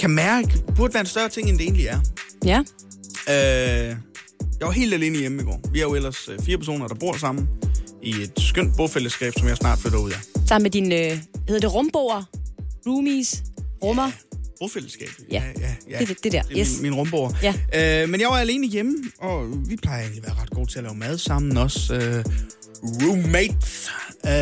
kan 0.00 0.10
mærke, 0.10 0.64
burde 0.76 0.94
være 0.94 1.00
en 1.00 1.06
større 1.06 1.28
ting, 1.28 1.48
end 1.48 1.58
det 1.58 1.64
egentlig 1.64 1.86
er. 1.86 2.00
ja. 2.44 2.58
Øh, 3.28 3.96
jeg 4.60 4.66
var 4.66 4.70
helt 4.70 4.94
alene 4.94 5.18
hjemme 5.18 5.42
i 5.42 5.44
går. 5.44 5.60
Vi 5.72 5.78
er 5.78 5.82
jo 5.82 5.94
ellers 5.94 6.28
øh, 6.28 6.38
fire 6.42 6.58
personer, 6.58 6.88
der 6.88 6.94
bor 6.94 7.16
sammen 7.16 7.48
i 8.02 8.10
et 8.10 8.32
skønt 8.38 8.76
bofællesskab, 8.76 9.32
som 9.38 9.48
jeg 9.48 9.56
snart 9.56 9.78
flytter 9.78 9.98
ud 9.98 10.10
af. 10.10 10.18
Sammen 10.48 10.62
med 10.62 10.70
din, 10.70 10.92
øh, 10.92 10.98
hedder 11.48 11.60
det 11.60 11.74
rumboer? 11.74 12.22
Roomies? 12.86 13.42
Rummer? 13.82 14.10
Bofællesskab? 14.60 15.08
Ja. 15.30 15.42
ja, 15.60 15.62
ja. 15.90 15.98
Det 15.98 16.02
er 16.02 16.06
det- 16.06 16.24
det 16.24 16.32
der. 16.32 16.42
Det 16.42 16.52
er 16.52 16.58
Yes. 16.60 16.72
min, 16.74 16.82
min 16.82 16.94
rumboer. 16.94 17.30
Ja. 17.42 18.02
Øh, 18.02 18.08
men 18.08 18.20
jeg 18.20 18.28
var 18.28 18.36
alene 18.38 18.66
hjemme, 18.68 18.94
og 19.18 19.48
vi 19.68 19.76
plejer 19.76 20.00
egentlig 20.00 20.22
at 20.24 20.26
være 20.26 20.42
ret 20.42 20.50
gode 20.50 20.70
til 20.70 20.78
at 20.78 20.84
lave 20.84 20.94
mad 20.94 21.18
sammen 21.18 21.56
også. 21.56 21.94
Øh, 21.94 22.24
roommates. 22.84 23.90
Øh, 24.26 24.32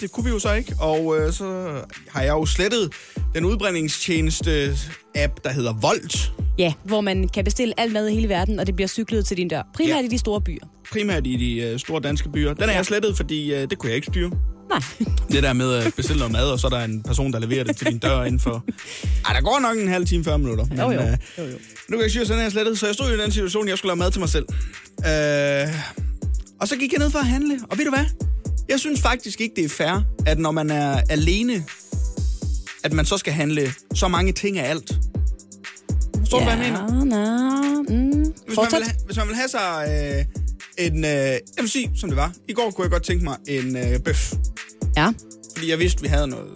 det 0.00 0.12
kunne 0.12 0.24
vi 0.24 0.30
jo 0.30 0.38
så 0.38 0.52
ikke, 0.52 0.74
og 0.80 1.18
øh, 1.18 1.32
så 1.32 1.72
har 2.10 2.22
jeg 2.22 2.30
jo 2.32 2.46
slettet 2.46 2.92
den 3.34 3.44
udbringningstjeneste-app, 3.44 5.32
der 5.44 5.50
hedder 5.50 5.72
Volt. 5.72 6.32
Ja, 6.58 6.72
hvor 6.84 7.00
man 7.00 7.28
kan 7.28 7.44
bestille 7.44 7.80
alt 7.80 7.92
mad 7.92 8.08
i 8.08 8.14
hele 8.14 8.28
verden, 8.28 8.58
og 8.60 8.66
det 8.66 8.74
bliver 8.76 8.88
cyklet 8.88 9.26
til 9.26 9.36
din 9.36 9.48
dør. 9.48 9.62
Primært 9.74 9.96
Ja. 9.96 10.04
i 10.04 10.08
de 10.08 10.18
store 10.18 10.40
byer. 10.40 10.64
Primært 10.92 11.26
i 11.26 11.36
de 11.36 11.62
øh, 11.62 11.78
store 11.78 12.00
danske 12.00 12.28
byer. 12.28 12.54
Den 12.54 12.68
er 12.68 12.72
jeg 12.72 12.86
slettet, 12.86 13.16
fordi 13.16 13.54
øh, 13.54 13.70
det 13.70 13.78
kunne 13.78 13.88
jeg 13.88 13.96
ikke 13.96 14.06
styre. 14.06 14.30
Nej. 14.70 14.80
Det 15.32 15.42
der 15.42 15.52
med 15.52 15.74
at 15.74 15.92
bestille 15.96 16.18
noget 16.18 16.32
mad, 16.32 16.50
og 16.50 16.58
så 16.60 16.66
er 16.66 16.70
der 16.70 16.80
en 16.84 17.02
person, 17.02 17.32
der 17.32 17.38
leverer 17.38 17.64
det 17.64 17.76
til 17.76 17.86
din 17.86 17.98
dør 17.98 18.24
inden 18.24 18.40
for... 18.40 18.64
Ej, 19.26 19.32
der 19.34 19.40
går 19.40 19.58
nok 19.60 19.76
en 19.78 19.88
halv 19.88 20.06
time, 20.06 20.24
40 20.24 20.38
minutter. 20.38 20.66
Jo, 20.78 20.90
jo. 20.90 21.00
øh, 21.00 21.16
jo, 21.38 21.44
jo. 21.44 21.58
Nu 21.88 21.96
kan 21.96 22.00
jeg 22.02 22.10
sige, 22.10 22.22
at 22.22 22.28
den 22.28 22.38
er 22.38 22.48
slettet, 22.48 22.78
så 22.78 22.86
jeg 22.86 22.94
stod 22.94 23.10
i 23.12 23.18
den 23.18 23.32
situation, 23.32 23.64
at 23.64 23.70
jeg 23.70 23.78
skulle 23.78 23.90
lave 23.90 23.96
mad 23.96 24.10
til 24.10 24.20
mig 24.20 24.28
selv. 24.28 24.46
Øh, 24.98 25.68
og 26.60 26.68
så 26.68 26.76
gik 26.76 26.92
jeg 26.92 26.98
ned 26.98 27.10
for 27.10 27.18
at 27.18 27.26
handle, 27.26 27.58
og 27.70 27.78
ved 27.78 27.84
du 27.84 27.90
hvad? 27.90 28.04
Jeg 28.68 28.80
synes 28.80 29.00
faktisk 29.00 29.40
ikke, 29.40 29.54
det 29.56 29.64
er 29.64 29.68
fair, 29.68 30.02
at 30.26 30.38
når 30.38 30.50
man 30.50 30.70
er 30.70 31.00
alene, 31.10 31.64
at 32.84 32.92
man 32.92 33.04
så 33.06 33.18
skal 33.18 33.32
handle 33.32 33.72
så 33.94 34.08
mange 34.08 34.32
ting 34.32 34.58
af 34.58 34.70
alt. 34.70 34.98
Forstår 36.18 36.38
du, 36.38 36.44
hvad 36.44 36.54
jeg 36.56 36.62
mener? 36.72 37.04
Nå, 37.04 37.82
mm. 37.82 38.34
Hvis 38.46 38.56
man, 38.56 38.66
vil, 38.72 38.92
hvis 39.06 39.16
man 39.16 39.26
vil 39.28 39.36
have 39.36 39.48
sig 39.48 39.84
øh, 40.78 40.86
en... 40.86 41.04
Øh, 41.04 41.10
jeg 41.10 41.40
vil 41.60 41.70
sige, 41.70 41.90
som 41.96 42.10
det 42.10 42.16
var. 42.16 42.32
I 42.48 42.52
går 42.52 42.70
kunne 42.70 42.82
jeg 42.84 42.90
godt 42.90 43.02
tænke 43.02 43.24
mig 43.24 43.36
en 43.48 43.76
øh, 43.76 44.00
bøf. 44.00 44.32
Ja. 44.96 45.12
Fordi 45.56 45.70
jeg 45.70 45.78
vidste, 45.78 46.02
vi 46.02 46.08
havde 46.08 46.26
noget, 46.28 46.46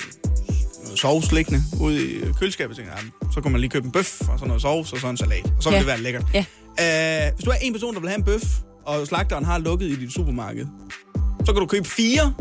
noget 0.85 0.99
sovs 0.99 1.33
liggende 1.33 1.63
ude 1.81 2.07
i 2.11 2.21
køleskabet. 2.41 2.77
Tænkte, 2.77 2.95
ja, 2.97 3.31
så 3.35 3.41
kunne 3.41 3.53
man 3.53 3.61
lige 3.61 3.71
købe 3.71 3.87
en 3.87 3.93
bøf, 3.93 4.21
og 4.29 4.39
så 4.39 4.45
noget 4.45 4.63
sovs, 4.63 4.93
og 4.93 4.99
så 4.99 5.07
en 5.09 5.17
salat. 5.17 5.53
Og 5.57 5.63
så 5.63 5.71
ville 5.71 5.77
Ja. 5.77 5.79
det 5.81 5.87
være 5.87 6.01
lækkert. 6.01 6.25
Ja. 6.35 6.45
Øh, 7.27 7.35
hvis 7.35 7.45
du 7.45 7.51
er 7.51 7.55
en 7.63 7.73
person, 7.73 7.95
der 7.95 8.01
vil 8.01 8.09
have 8.09 8.19
en 8.19 8.25
bøf, 8.25 8.43
og 8.87 9.07
slagteren 9.07 9.45
har 9.45 9.59
lukket 9.59 9.87
i 9.87 9.97
dit 9.97 10.13
supermarked, 10.13 10.67
så 11.47 11.53
kan 11.53 11.61
du 11.61 11.67
købe 11.67 11.89
fire, 11.89 12.35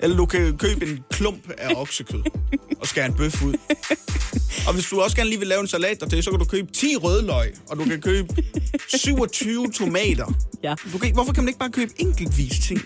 eller 0.00 0.16
du 0.16 0.26
kan 0.26 0.56
købe 0.58 0.86
en 0.86 0.98
klump 1.10 1.50
af 1.58 1.74
oksekød 1.82 2.22
og 2.80 2.86
skære 2.86 3.06
en 3.06 3.14
bøf 3.14 3.42
ud. 3.42 3.54
Og 4.66 4.74
hvis 4.74 4.86
du 4.86 5.00
også 5.00 5.16
gerne 5.16 5.28
lige 5.30 5.38
vil 5.38 5.48
lave 5.48 5.60
en 5.60 5.66
salat 5.68 6.00
dertil, 6.00 6.22
så 6.22 6.30
kan 6.30 6.38
du 6.38 6.44
købe 6.44 6.72
10 6.72 6.96
rødløg, 6.96 7.54
og 7.70 7.76
du 7.76 7.84
kan 7.84 8.00
købe 8.00 8.28
27 8.88 9.66
tomater. 9.72 10.32
Ja. 10.62 10.74
Du 10.92 10.98
kan, 10.98 11.12
hvorfor 11.14 11.32
kan 11.32 11.42
man 11.44 11.48
ikke 11.48 11.58
bare 11.58 11.70
købe 11.70 11.92
enkeltvis 11.98 12.58
ting? 12.58 12.80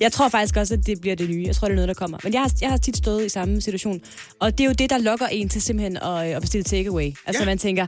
Jeg 0.00 0.12
tror 0.12 0.28
faktisk 0.28 0.56
også, 0.56 0.74
at 0.74 0.86
det 0.86 1.00
bliver 1.00 1.16
det 1.16 1.30
nye. 1.30 1.44
Jeg 1.46 1.56
tror, 1.56 1.68
det 1.68 1.72
er 1.72 1.76
noget, 1.76 1.88
der 1.88 1.94
kommer. 1.94 2.18
Men 2.24 2.32
jeg 2.32 2.40
har, 2.42 2.52
jeg 2.60 2.70
har 2.70 2.76
tit 2.76 2.96
stået 2.96 3.24
i 3.26 3.28
samme 3.28 3.60
situation. 3.60 4.00
Og 4.40 4.58
det 4.58 4.64
er 4.64 4.68
jo 4.68 4.72
det, 4.72 4.90
der 4.90 4.98
lokker 4.98 5.26
en 5.26 5.48
til 5.48 5.62
simpelthen 5.62 5.96
at, 5.96 6.18
at 6.26 6.42
bestille 6.42 6.64
takeaway. 6.64 7.12
Altså 7.26 7.42
Ja. 7.42 7.46
man 7.46 7.58
tænker, 7.58 7.86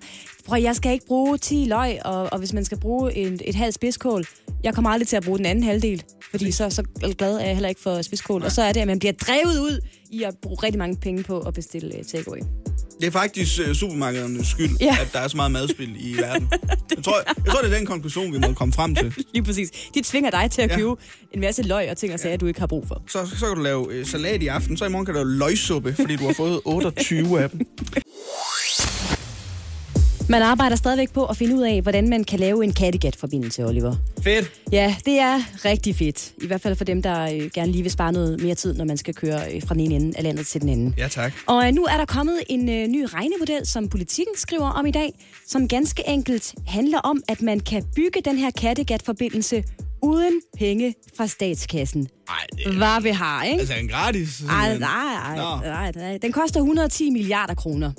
prøv 0.48 0.60
jeg 0.62 0.76
skal 0.76 0.92
ikke 0.92 1.06
bruge 1.06 1.38
10 1.38 1.64
løg, 1.68 1.98
og, 2.04 2.28
og 2.32 2.38
hvis 2.38 2.52
man 2.52 2.64
skal 2.64 2.78
bruge 2.80 3.14
en, 3.14 3.40
et 3.44 3.54
halvt 3.54 3.74
spidskål, 3.74 4.24
jeg 4.64 4.74
kommer 4.74 4.90
aldrig 4.90 5.08
til 5.08 5.16
at 5.16 5.24
bruge 5.24 5.38
den 5.38 5.46
anden 5.46 5.64
halvdel. 5.64 6.02
Fordi 6.30 6.50
så, 6.52 6.70
så 6.70 6.82
glad 7.18 7.34
er 7.36 7.44
jeg 7.44 7.54
heller 7.54 7.68
ikke 7.68 7.80
for 7.80 8.02
spidskål. 8.02 8.42
Og 8.42 8.52
så 8.52 8.62
er 8.62 8.72
det, 8.72 8.80
at 8.80 8.86
man 8.86 8.98
bliver 8.98 9.12
drevet 9.12 9.58
ud 9.60 9.80
i 10.10 10.22
at 10.22 10.34
bruge 10.42 10.56
rigtig 10.62 10.78
mange 10.78 10.96
penge 10.96 11.22
på 11.22 11.38
at 11.40 11.54
bestille 11.54 11.94
uh, 11.98 12.04
takeaway. 12.06 12.40
Det 13.00 13.06
er 13.06 13.10
faktisk 13.10 13.60
uh, 13.68 13.72
supermarkedernes 13.74 14.46
skyld, 14.46 14.70
Ja. 14.80 14.84
ja. 14.84 14.96
at 15.00 15.08
der 15.12 15.18
er 15.18 15.28
så 15.28 15.36
meget 15.36 15.52
madspil 15.52 15.96
i 16.10 16.16
verden. 16.22 16.48
Jeg 16.96 17.04
tror, 17.04 17.16
jeg 17.36 17.52
tror, 17.52 17.60
det 17.62 17.72
er 17.72 17.76
den 17.76 17.86
konklusion, 17.86 18.32
vi 18.32 18.38
må 18.38 18.52
komme 18.52 18.72
frem 18.74 18.94
til. 18.94 19.14
Lige 19.34 19.42
præcis. 19.44 19.70
De 19.94 20.00
tvinger 20.04 20.30
dig 20.30 20.50
til 20.50 20.62
at 20.62 20.70
Ja. 20.70 20.76
købe 20.76 20.90
en 21.34 21.40
masse 21.40 21.62
løg 21.62 21.90
og 21.90 21.96
ting 21.96 22.12
og 22.14 22.20
sager, 22.20 22.36
du 22.36 22.46
ikke 22.46 22.60
har 22.60 22.66
brug 22.66 22.88
for. 22.88 23.02
Så, 23.08 23.26
så 23.38 23.46
kan 23.46 23.56
du 23.56 23.62
lave 23.62 23.92
øh, 23.92 24.06
salat 24.06 24.42
i 24.42 24.46
aften, 24.46 24.76
så 24.76 24.84
i 24.84 24.88
morgen 24.88 25.06
kan 25.06 25.14
du 25.14 25.20
lave 25.20 25.30
løgsuppe, 25.38 25.92
fordi 25.94 26.16
du 26.16 26.26
har 26.26 26.32
fået 26.32 26.60
28 26.74 27.40
af 27.42 27.50
dem. 27.50 27.60
Man 30.30 30.42
arbejder 30.42 30.76
stadigvæk 30.76 31.12
på 31.12 31.26
at 31.26 31.36
finde 31.36 31.56
ud 31.56 31.62
af, 31.62 31.82
hvordan 31.82 32.08
man 32.08 32.24
kan 32.24 32.38
lave 32.38 32.64
en 32.64 32.72
Kattegat-forbindelse, 32.72 33.64
Oliver. 33.66 33.96
Fedt. 34.22 34.52
Ja, 34.72 34.96
det 35.06 35.18
er 35.18 35.40
rigtig 35.64 35.96
fedt. 35.96 36.32
I 36.42 36.46
hvert 36.46 36.60
fald 36.60 36.76
for 36.76 36.84
dem, 36.84 37.02
der 37.02 37.22
øh, 37.22 37.50
gerne 37.54 37.72
lige 37.72 37.82
vil 37.82 37.90
spare 37.92 38.12
noget 38.12 38.42
mere 38.42 38.54
tid, 38.54 38.74
når 38.74 38.84
man 38.84 38.96
skal 38.96 39.14
køre 39.14 39.54
øh, 39.54 39.62
fra 39.66 39.74
den 39.74 39.80
ene 39.82 39.94
ende 39.94 40.16
af 40.18 40.22
landet 40.22 40.46
til 40.46 40.60
den 40.60 40.68
anden. 40.68 40.94
Ja, 40.98 41.08
tak. 41.08 41.32
Og 41.46 41.66
øh, 41.66 41.72
nu 41.72 41.84
er 41.84 41.96
der 41.96 42.04
kommet 42.04 42.38
en 42.48 42.68
øh, 42.68 42.88
ny 42.88 43.06
regnemodel, 43.14 43.66
som 43.66 43.88
politikken 43.88 44.34
skriver 44.36 44.70
om 44.70 44.86
i 44.86 44.90
dag, 44.90 45.12
som 45.46 45.68
ganske 45.68 46.02
enkelt 46.06 46.54
handler 46.66 46.98
om, 46.98 47.22
at 47.28 47.42
man 47.42 47.60
kan 47.60 47.84
bygge 47.96 48.20
den 48.24 48.38
her 48.38 48.50
Kattegat-forbindelse 48.50 49.64
uden 50.02 50.40
penge 50.58 50.94
fra 51.16 51.26
statskassen. 51.26 52.08
Ej, 52.28 52.34
det 52.56 52.74
Hvad 52.74 53.02
vi 53.02 53.08
har, 53.10 53.44
ikke? 53.44 53.60
altså 53.60 53.74
en 53.74 53.88
gratis. 53.88 54.42
Ej, 54.50 54.78
nej, 54.78 55.36
nej, 55.36 55.60
nej, 55.64 55.92
nej. 55.94 56.18
Den 56.22 56.32
koster 56.32 56.60
110 56.60 57.10
milliarder 57.10 57.54
kroner. 57.54 57.92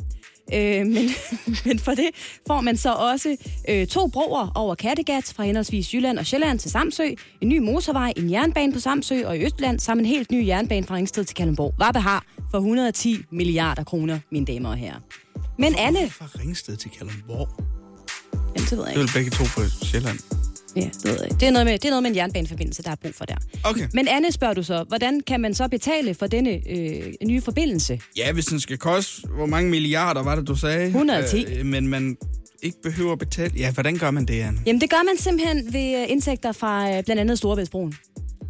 Øh, 0.53 0.87
men, 0.87 1.09
men 1.65 1.79
for 1.79 1.91
det 1.91 2.09
får 2.47 2.61
man 2.61 2.77
så 2.77 2.93
også 2.93 3.37
øh, 3.69 3.87
to 3.87 4.07
broer 4.07 4.51
over 4.55 4.75
Kattegat 4.75 5.33
fra 5.35 5.43
henholdsvis 5.43 5.93
Jylland 5.93 6.19
og 6.19 6.25
Sjælland 6.25 6.59
til 6.59 6.71
Samsø, 6.71 7.03
en 7.41 7.49
ny 7.49 7.57
motorvej, 7.57 8.13
en 8.17 8.31
jernbane 8.31 8.73
på 8.73 8.79
Samsø 8.79 9.27
og 9.27 9.37
i 9.37 9.45
Østland, 9.45 9.79
samt 9.79 9.99
en 9.99 10.05
helt 10.05 10.31
ny 10.31 10.47
jernbane 10.47 10.85
fra 10.85 10.95
Ringsted 10.95 11.23
til 11.23 11.35
Kalundborg. 11.35 11.73
Hvad 11.75 12.01
har 12.01 12.25
for 12.51 12.57
110 12.57 13.17
milliarder 13.31 13.83
kroner, 13.83 14.19
mine 14.31 14.45
damer 14.45 14.69
og 14.69 14.77
herrer. 14.77 14.99
Men 15.57 15.75
Anne... 15.77 16.09
Fra 16.09 16.25
Ringsted 16.39 16.75
til 16.75 16.91
Kalundborg. 16.91 17.78
Jamen, 18.55 18.69
det 18.69 18.77
ved 18.77 18.85
jeg 18.87 18.95
Det 18.95 18.97
er 18.97 19.01
ikke. 19.01 19.13
begge 19.13 19.31
to 19.31 19.43
på 19.43 19.61
Sjælland. 19.85 20.19
Ja, 20.75 20.81
det, 20.81 21.05
ved 21.05 21.13
jeg 21.13 21.23
ikke. 21.25 21.35
Det, 21.39 21.47
er 21.47 21.51
noget 21.51 21.65
med, 21.65 21.73
det 21.73 21.85
er 21.85 21.89
noget 21.89 22.03
med 22.03 22.09
en 22.09 22.15
jernbaneforbindelse, 22.15 22.83
der 22.83 22.91
er 22.91 22.95
brug 22.95 23.15
for 23.15 23.25
der. 23.25 23.35
Okay. 23.63 23.87
Men 23.93 24.07
Anne 24.07 24.31
spørger 24.31 24.53
du 24.53 24.63
så, 24.63 24.85
hvordan 24.87 25.21
kan 25.27 25.41
man 25.41 25.53
så 25.55 25.67
betale 25.67 26.13
for 26.13 26.27
denne 26.27 26.69
øh, 26.69 27.13
nye 27.25 27.41
forbindelse? 27.41 27.99
Ja, 28.17 28.31
hvis 28.31 28.45
den 28.45 28.59
skal 28.59 28.77
koste, 28.77 29.27
hvor 29.27 29.45
mange 29.45 29.69
milliarder 29.69 30.23
var 30.23 30.35
det, 30.35 30.47
du 30.47 30.55
sagde? 30.55 30.85
110. 30.85 31.45
Øh, 31.45 31.65
men 31.65 31.87
man 31.87 32.17
ikke 32.63 32.77
behøver 32.83 33.11
at 33.11 33.19
betale. 33.19 33.53
Ja, 33.57 33.71
hvordan 33.71 33.97
gør 33.97 34.11
man 34.11 34.25
det, 34.25 34.41
Anne? 34.41 34.59
Jamen, 34.65 34.81
det 34.81 34.89
gør 34.89 35.03
man 35.05 35.17
simpelthen 35.17 35.73
ved 35.73 36.01
øh, 36.01 36.11
indtægter 36.11 36.51
fra 36.51 36.97
øh, 36.97 37.03
blandt 37.03 37.19
andet 37.19 37.37
Storebæltsbroen. 37.37 37.93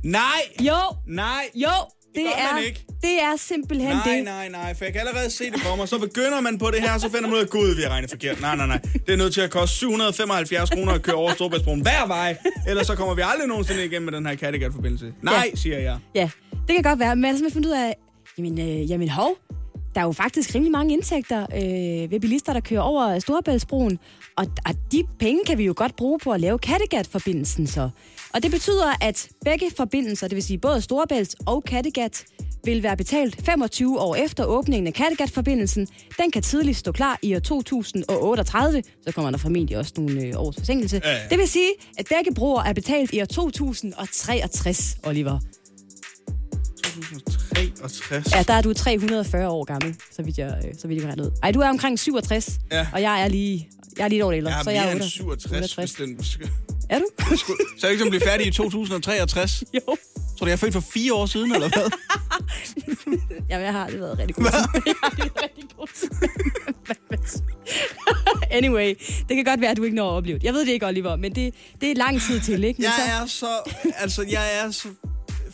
Nej! 0.03 0.21
Jo, 0.61 0.77
Nej! 1.07 1.43
jo, 1.55 1.69
Det, 2.15 2.23
gør 2.23 2.43
er, 2.49 2.53
man 2.53 2.63
ikke. 2.63 2.85
det 3.01 3.21
er 3.21 3.35
simpelthen 3.37 3.95
Nej, 3.95 4.15
det. 4.15 4.23
nej, 4.23 4.49
nej, 4.49 4.73
for 4.75 4.85
jeg 4.85 4.93
kan 4.93 5.01
allerede 5.07 5.29
se 5.29 5.51
det 5.51 5.61
for 5.61 5.75
mig. 5.75 5.87
Så 5.89 5.99
begynder 5.99 6.41
man 6.41 6.57
på 6.57 6.71
det 6.71 6.81
her, 6.81 6.97
så 6.97 7.09
finder 7.09 7.29
man 7.29 7.33
ud 7.33 7.41
af, 7.43 7.47
gud, 7.49 7.75
vi 7.75 7.81
har 7.81 7.89
regnet 7.89 8.09
forkert. 8.09 8.41
Nej, 8.41 8.55
nej, 8.55 8.67
nej. 8.67 8.79
Det 9.07 9.13
er 9.13 9.17
nødt 9.17 9.33
til 9.33 9.41
at 9.41 9.51
koste 9.51 9.75
775 9.77 10.69
kroner 10.69 10.93
at 10.93 11.01
køre 11.01 11.15
over 11.15 11.31
Storbritannien 11.33 11.81
hver 11.81 12.07
vej. 12.07 12.37
Ellers 12.67 12.87
så 12.87 12.95
kommer 12.95 13.13
vi 13.15 13.21
aldrig 13.25 13.47
nogensinde 13.47 13.85
igennem 13.85 14.05
med 14.11 14.13
den 14.19 14.25
her 14.27 14.35
Kattegat-forbindelse. 14.35 15.13
Nej, 15.21 15.51
siger 15.55 15.79
jeg. 15.79 15.97
Ja, 16.15 16.29
det 16.67 16.75
kan 16.75 16.83
godt 16.83 16.99
være. 16.99 17.15
Men 17.15 17.25
har 17.25 17.31
simpelthen 17.33 17.63
fundet 17.63 17.69
ud 17.69 17.75
af, 17.75 17.95
jamen, 18.37 18.59
øh, 18.59 18.91
jamen 18.91 19.09
hov, 19.09 19.37
der 19.95 20.01
er 20.01 20.05
jo 20.05 20.11
faktisk 20.11 20.55
rimelig 20.55 20.71
mange 20.71 20.93
indtægter 20.93 21.41
øh, 21.41 22.11
ved 22.11 22.19
bilister, 22.19 22.53
der 22.53 22.59
kører 22.59 22.81
over 22.81 23.19
Storebæltsbroen. 23.19 23.99
Og, 24.39 24.45
og 24.65 24.75
de 24.91 25.03
penge 25.19 25.41
kan 25.45 25.57
vi 25.57 25.65
jo 25.65 25.73
godt 25.77 25.95
bruge 25.95 26.19
på 26.19 26.31
at 26.31 26.41
lave 26.41 26.59
Kattegat-forbindelsen 26.59 27.67
så. 27.67 27.89
Og 28.33 28.43
det 28.43 28.51
betyder, 28.51 28.93
at 29.01 29.29
begge 29.45 29.71
forbindelser, 29.77 30.27
det 30.27 30.35
vil 30.35 30.43
sige 30.43 30.57
både 30.57 30.81
Storebælt 30.81 31.35
og 31.45 31.63
Kattegat, 31.63 32.25
vil 32.63 32.83
være 32.83 32.97
betalt 32.97 33.45
25 33.45 33.99
år 33.99 34.15
efter 34.15 34.45
åbningen 34.45 34.87
af 34.87 34.93
Kattegat-forbindelsen. 34.93 35.87
Den 36.21 36.31
kan 36.31 36.41
tidligst 36.41 36.79
stå 36.79 36.91
klar 36.91 37.19
i 37.21 37.35
år 37.35 37.39
2038. 37.39 38.83
Så 39.07 39.11
kommer 39.13 39.31
der 39.31 39.37
formentlig 39.37 39.77
også 39.77 39.93
nogle 39.97 40.21
øh, 40.21 40.33
års 40.35 40.55
forsinkelse. 40.55 41.01
Ja, 41.03 41.11
ja. 41.11 41.19
Det 41.29 41.37
vil 41.37 41.47
sige, 41.47 41.71
at 41.97 42.07
begge 42.17 42.33
broer 42.35 42.63
er 42.63 42.73
betalt 42.73 43.13
i 43.13 43.21
år 43.21 43.25
2063, 43.25 44.97
Oliver. 45.03 45.39
2063. 46.83 47.38
Ja, 48.35 48.43
der 48.43 48.53
er 48.53 48.61
du 48.61 48.73
340 48.73 49.49
år 49.49 49.63
gammel, 49.63 49.95
så 50.11 50.23
vidt 50.23 50.37
jeg, 50.37 50.61
øh, 50.67 50.73
så 50.81 50.87
vidt 50.87 51.03
jeg 51.03 51.09
kan 51.15 51.21
ud. 51.21 51.31
Ej, 51.43 51.51
du 51.51 51.59
er 51.59 51.69
omkring 51.69 51.99
67, 51.99 52.49
Ja. 52.71 52.87
og 52.93 53.01
jeg 53.01 53.21
er 53.21 53.27
lige, 53.27 53.69
jeg 53.97 54.03
er 54.03 54.07
lige 54.07 54.19
et 54.19 54.23
år 54.25 54.31
ældre. 54.31 54.51
Jeg 54.51 54.59
er 54.59 54.63
så 54.63 54.71
jeg 54.71 54.87
er 54.87 54.91
end 54.91 55.01
68. 55.01 55.43
67, 55.71 55.75
hvis 55.75 56.07
den... 56.07 56.23
Så 56.23 56.37
Er 56.89 56.99
du? 56.99 57.05
er 57.83 57.87
jeg 57.87 57.91
ikke 57.91 58.09
blive 58.09 58.21
færdig 58.21 58.47
i 58.47 58.51
2063. 58.51 59.63
jo. 59.73 59.81
Tror 59.85 59.95
du, 60.39 60.45
jeg 60.45 60.51
er 60.51 60.57
født 60.57 60.73
for 60.73 60.83
fire 60.93 61.13
år 61.13 61.25
siden, 61.25 61.53
eller 61.53 61.69
hvad? 61.69 61.91
Jamen, 63.49 63.65
jeg 63.65 63.73
har 63.73 63.85
aldrig 63.85 64.01
været 64.01 64.19
rigtig 64.19 64.35
god 64.35 64.45
til. 64.45 64.53
Jeg 64.85 64.93
har 65.03 65.09
aldrig 65.09 65.31
været 65.35 65.43
rigtig 65.43 65.69
god 65.77 65.87
anyway, 68.51 68.93
det 69.29 69.35
kan 69.35 69.43
godt 69.45 69.61
være, 69.61 69.71
at 69.71 69.77
du 69.77 69.83
ikke 69.83 69.95
når 69.95 70.11
at 70.11 70.13
opleve 70.17 70.37
det. 70.37 70.43
Jeg 70.45 70.53
ved 70.53 70.65
det 70.65 70.71
ikke, 70.71 70.85
Oliver, 70.87 71.15
men 71.15 71.35
det, 71.35 71.53
det 71.81 71.91
er 71.91 71.95
lang 71.95 72.21
tid 72.21 72.39
til, 72.39 72.63
ikke? 72.63 72.77
Men 72.81 72.83
Jeg 72.83 72.93
så, 72.97 73.11
er 73.23 73.25
så... 73.25 73.71
Altså, 73.95 74.25
jeg 74.29 74.43
er 74.63 74.71
så 74.71 74.87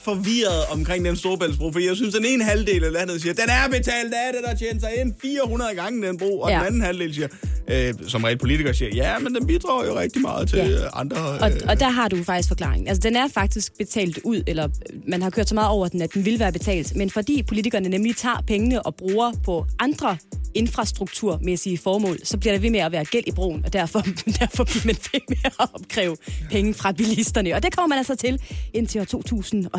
forvirret 0.04 0.66
omkring 0.72 1.06
den 1.06 1.16
Storebæltsbro, 1.16 1.72
fordi 1.72 1.88
jeg 1.88 1.96
synes, 1.96 2.14
den 2.16 2.26
ene 2.26 2.44
halvdel 2.44 2.84
af 2.84 2.92
landet 2.92 3.22
siger, 3.22 3.34
den 3.34 3.50
er 3.50 3.68
betalt 3.70 4.14
af 4.14 4.34
det, 4.34 4.42
der 4.50 4.56
tjener 4.56 4.80
sig 4.80 4.90
ind 5.02 5.14
400 5.22 5.76
gange 5.76 6.08
den 6.08 6.18
bro, 6.18 6.40
og 6.40 6.50
ja. 6.52 6.58
Den 6.58 6.66
anden 6.66 6.82
halvdel 6.82 7.14
siger, 7.14 7.28
øh, 7.68 7.94
som 8.08 8.24
reelt 8.24 8.40
politikere 8.40 8.74
siger, 8.74 8.92
ja, 8.96 9.20
men 9.20 9.36
den 9.36 9.48
bidrager 9.48 9.86
jo 9.86 10.00
rigtig 10.00 10.22
meget 10.22 10.50
til 10.50 10.58
Ja. 10.58 10.68
ja. 10.68 10.78
andre... 10.94 11.18
og, 11.18 11.52
Øh, 11.52 11.62
og 11.68 11.80
der 11.80 11.90
har 11.90 12.08
du 12.08 12.24
faktisk 12.24 12.48
forklaringen. 12.48 12.88
Altså, 12.88 13.02
den 13.02 13.16
er 13.16 13.28
faktisk 13.34 13.78
betalt 13.78 14.20
ud, 14.24 14.44
eller 14.48 14.64
øh, 14.64 15.00
man 15.08 15.22
har 15.22 15.30
kørt 15.30 15.50
så 15.50 15.56
meget 15.56 15.70
over 15.70 15.88
den, 15.88 16.02
at 16.02 16.14
den 16.14 16.26
vil 16.26 16.40
være 16.40 16.52
betalt. 16.52 16.96
Men 16.96 17.10
fordi 17.10 17.44
politikerne 17.44 17.90
nemlig 17.90 18.16
tager 18.18 18.44
pengene 18.48 18.82
og 18.86 18.96
bruger 18.96 19.32
på 19.44 19.66
andre 19.80 20.18
infrastrukturmæssige 20.56 21.78
formål, 21.78 22.18
så 22.24 22.38
bliver 22.38 22.54
der 22.54 22.60
ved 22.60 22.70
med 22.70 22.80
at 22.80 22.92
være 22.92 23.06
gæld 23.06 23.24
i 23.28 23.32
broen, 23.32 23.66
og 23.66 23.74
derfor, 23.74 24.00
derfor 24.40 24.64
bliver 24.64 24.82
man 24.86 24.96
ved 25.12 25.20
med 25.30 25.38
at 25.46 25.54
opkræve 25.74 26.18
penge 26.52 26.74
fra 26.74 26.92
bilisterne. 26.92 27.54
Og 27.56 27.64
det 27.64 27.76
kommer 27.76 27.88
man 27.88 27.98
altså 27.98 28.16
til 28.16 28.42
indtil 28.74 29.02
år 29.02 29.06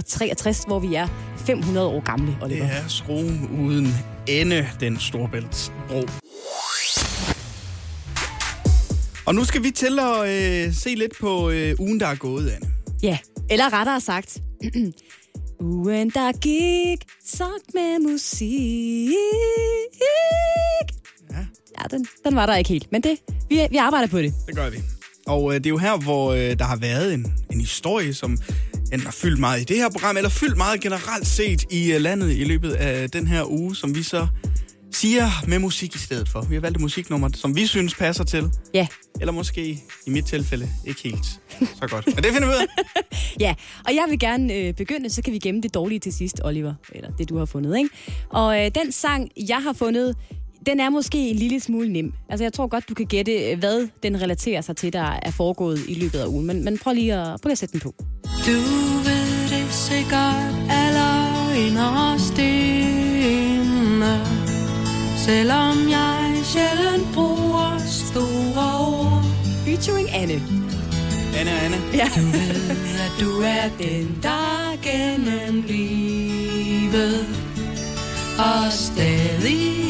2063, 0.06 0.64
hvor 0.66 0.78
vi 0.78 0.94
er 0.94 1.08
500 1.36 1.86
år 1.86 2.00
gamle, 2.00 2.26
det 2.26 2.38
Oliver. 2.42 2.64
er 2.64 2.88
skruen 2.88 3.48
uden 3.60 3.94
ende, 4.26 4.68
den 4.80 5.00
Storebæltsbro. 5.00 6.02
Og 9.26 9.34
nu 9.34 9.44
skal 9.44 9.62
vi 9.62 9.70
til 9.70 9.98
at 9.98 10.28
øh, 10.28 10.74
se 10.74 10.94
lidt 10.94 11.12
på 11.20 11.50
øh, 11.50 11.74
ugen, 11.78 12.00
der 12.00 12.06
er 12.06 12.14
gået, 12.14 12.50
Anne. 12.50 12.66
Ja, 13.02 13.18
eller 13.50 13.72
rettere 13.72 14.00
sagt, 14.00 14.38
ugen 15.60 16.10
der 16.10 16.32
gik, 16.32 16.98
sagt 17.24 17.74
med 17.74 17.98
musik. 18.10 19.16
Ja. 21.30 21.36
Ja, 21.80 21.96
den, 21.96 22.06
den 22.24 22.36
var 22.36 22.46
der 22.46 22.56
ikke 22.56 22.68
helt, 22.68 22.92
men 22.92 23.02
det, 23.02 23.18
vi, 23.48 23.66
vi 23.70 23.76
arbejder 23.76 24.06
på 24.08 24.18
det. 24.18 24.34
Det 24.46 24.56
gør 24.56 24.70
vi. 24.70 24.76
Og 25.26 25.50
øh, 25.54 25.58
det 25.58 25.66
er 25.66 25.70
jo 25.70 25.78
her, 25.78 25.96
hvor 25.96 26.32
øh, 26.32 26.58
der 26.58 26.64
har 26.64 26.76
været 26.76 27.14
en, 27.14 27.34
en 27.52 27.60
historie, 27.60 28.14
som 28.14 28.38
enten 28.92 29.00
har 29.00 29.10
fyldt 29.12 29.40
meget 29.40 29.60
i 29.60 29.64
det 29.64 29.76
her 29.76 29.90
program, 29.90 30.16
eller 30.16 30.30
fyldt 30.30 30.56
meget 30.56 30.80
generelt 30.80 31.26
set 31.26 31.64
i 31.72 31.92
øh, 31.92 32.00
landet 32.00 32.30
i 32.30 32.44
løbet 32.44 32.72
af 32.72 33.10
den 33.10 33.26
her 33.26 33.50
uge, 33.50 33.76
som 33.76 33.94
vi 33.94 34.02
så 34.02 34.26
siger 34.92 35.30
med 35.48 35.58
musik 35.58 35.94
i 35.94 35.98
stedet 35.98 36.28
for. 36.28 36.40
Vi 36.40 36.54
har 36.54 36.60
valgt 36.60 36.76
et 36.76 36.80
musiknummer, 36.82 37.28
som 37.34 37.56
vi 37.56 37.66
synes 37.66 37.94
passer 37.94 38.24
til. 38.24 38.50
Ja, 38.74 38.86
Eller 39.20 39.32
måske 39.32 39.78
i 40.06 40.10
mit 40.10 40.26
tilfælde 40.26 40.68
ikke 40.86 41.00
helt 41.02 41.24
så 41.60 41.86
godt. 41.88 42.06
Men 42.06 42.16
det 42.16 42.32
finder 42.32 42.48
vi 42.48 42.54
ud 42.54 42.60
af. 42.60 42.66
ja. 43.40 43.54
og 43.86 43.94
jeg 43.94 44.04
vil 44.08 44.18
gerne 44.18 44.54
øh, 44.54 44.74
begynde, 44.74 45.10
så 45.10 45.22
kan 45.22 45.32
vi 45.32 45.38
gemme 45.38 45.60
det 45.60 45.74
dårlige 45.74 45.98
til 45.98 46.12
sidst, 46.12 46.40
Oliver. 46.44 46.74
Eller 46.92 47.10
det, 47.10 47.28
du 47.28 47.38
har 47.38 47.44
fundet, 47.44 47.78
ikke? 47.78 47.90
Og 48.30 48.64
øh, 48.64 48.70
den 48.74 48.92
sang, 48.92 49.30
jeg 49.48 49.62
har 49.62 49.72
fundet, 49.72 50.16
den 50.66 50.80
er 50.80 50.90
måske 50.90 51.18
en 51.18 51.36
lille 51.36 51.60
smule 51.60 51.88
nem. 51.92 52.12
Altså, 52.28 52.44
jeg 52.44 52.52
tror 52.52 52.66
godt, 52.66 52.88
du 52.88 52.94
kan 52.94 53.06
gætte, 53.06 53.32
øh, 53.32 53.58
hvad 53.58 53.88
den 54.02 54.22
relaterer 54.22 54.60
sig 54.60 54.76
til, 54.76 54.92
der 54.92 55.18
er 55.22 55.30
foregået 55.30 55.80
i 55.88 55.94
løbet 55.94 56.18
af 56.18 56.26
ugen. 56.26 56.46
Men, 56.46 56.64
men 56.64 56.78
prøv, 56.78 56.94
lige 56.94 57.14
at, 57.14 57.26
prøv 57.26 57.48
lige 57.48 57.52
at 57.52 57.58
sætte 57.58 57.72
den 57.72 57.80
på. 57.80 57.94
Du 58.46 58.58
ved 59.06 59.26
det 59.50 59.72
sikkert 59.72 60.54
aller 60.70 61.52
inderst 61.66 62.38
inde 62.38 64.20
Selvom 65.26 65.76
jeg 65.90 66.34
sjældent 66.44 67.14
bruger 67.14 67.78
store 67.78 68.70
ord 68.88 69.24
Featuring 69.64 70.08
Anne. 70.14 70.42
Anne, 71.38 71.50
Anne. 71.50 71.76
Ja. 71.94 72.08
Du 72.16 72.20
ved, 72.20 72.96
at 73.06 73.12
du 73.20 73.30
er 73.40 73.68
den, 73.78 74.18
der 74.22 74.76
gennem 74.82 75.64
livet 75.68 77.26
Og 78.38 78.72
stadig 78.72 79.85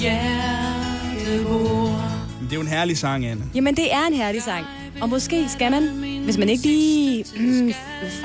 hjerte 0.00 1.44
bor 1.44 2.02
Det 2.40 2.50
er 2.50 2.54
jo 2.54 2.60
en 2.60 2.66
herlig 2.68 2.98
sang, 2.98 3.26
Anne. 3.26 3.44
Jamen, 3.54 3.76
det 3.76 3.92
er 3.92 4.06
en 4.06 4.14
herlig 4.14 4.42
sang. 4.42 4.66
Og 5.00 5.08
måske 5.08 5.48
skal 5.48 5.70
man, 5.70 5.82
hvis 6.24 6.38
man 6.38 6.48
ikke 6.48 6.62
lige 6.62 7.24
mm, 7.36 7.72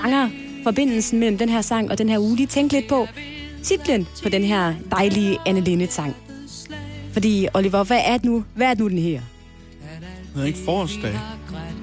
fanger 0.01 0.29
forbindelsen 0.63 1.19
mellem 1.19 1.37
den 1.37 1.49
her 1.49 1.61
sang 1.61 1.91
og 1.91 1.97
den 1.97 2.09
her 2.09 2.19
uge, 2.19 2.35
lige 2.35 2.47
tænke 2.47 2.73
lidt 2.73 2.87
på 2.87 3.07
titlen 3.63 4.07
på 4.23 4.29
den 4.29 4.43
her 4.43 4.73
dejlige 4.91 5.37
Anne 5.45 5.61
Linnet-sang. 5.61 6.15
Fordi, 7.13 7.47
Oliver, 7.53 7.83
hvad 7.83 8.01
er 8.05 8.17
det 8.17 8.25
nu, 8.25 8.43
hvad 8.55 8.67
er 8.67 8.73
det 8.73 8.79
nu 8.79 8.89
den 8.89 8.97
her? 8.97 9.21
Det 10.35 10.41
er 10.41 10.45
ikke 10.45 10.59
forårsdag. 10.65 11.19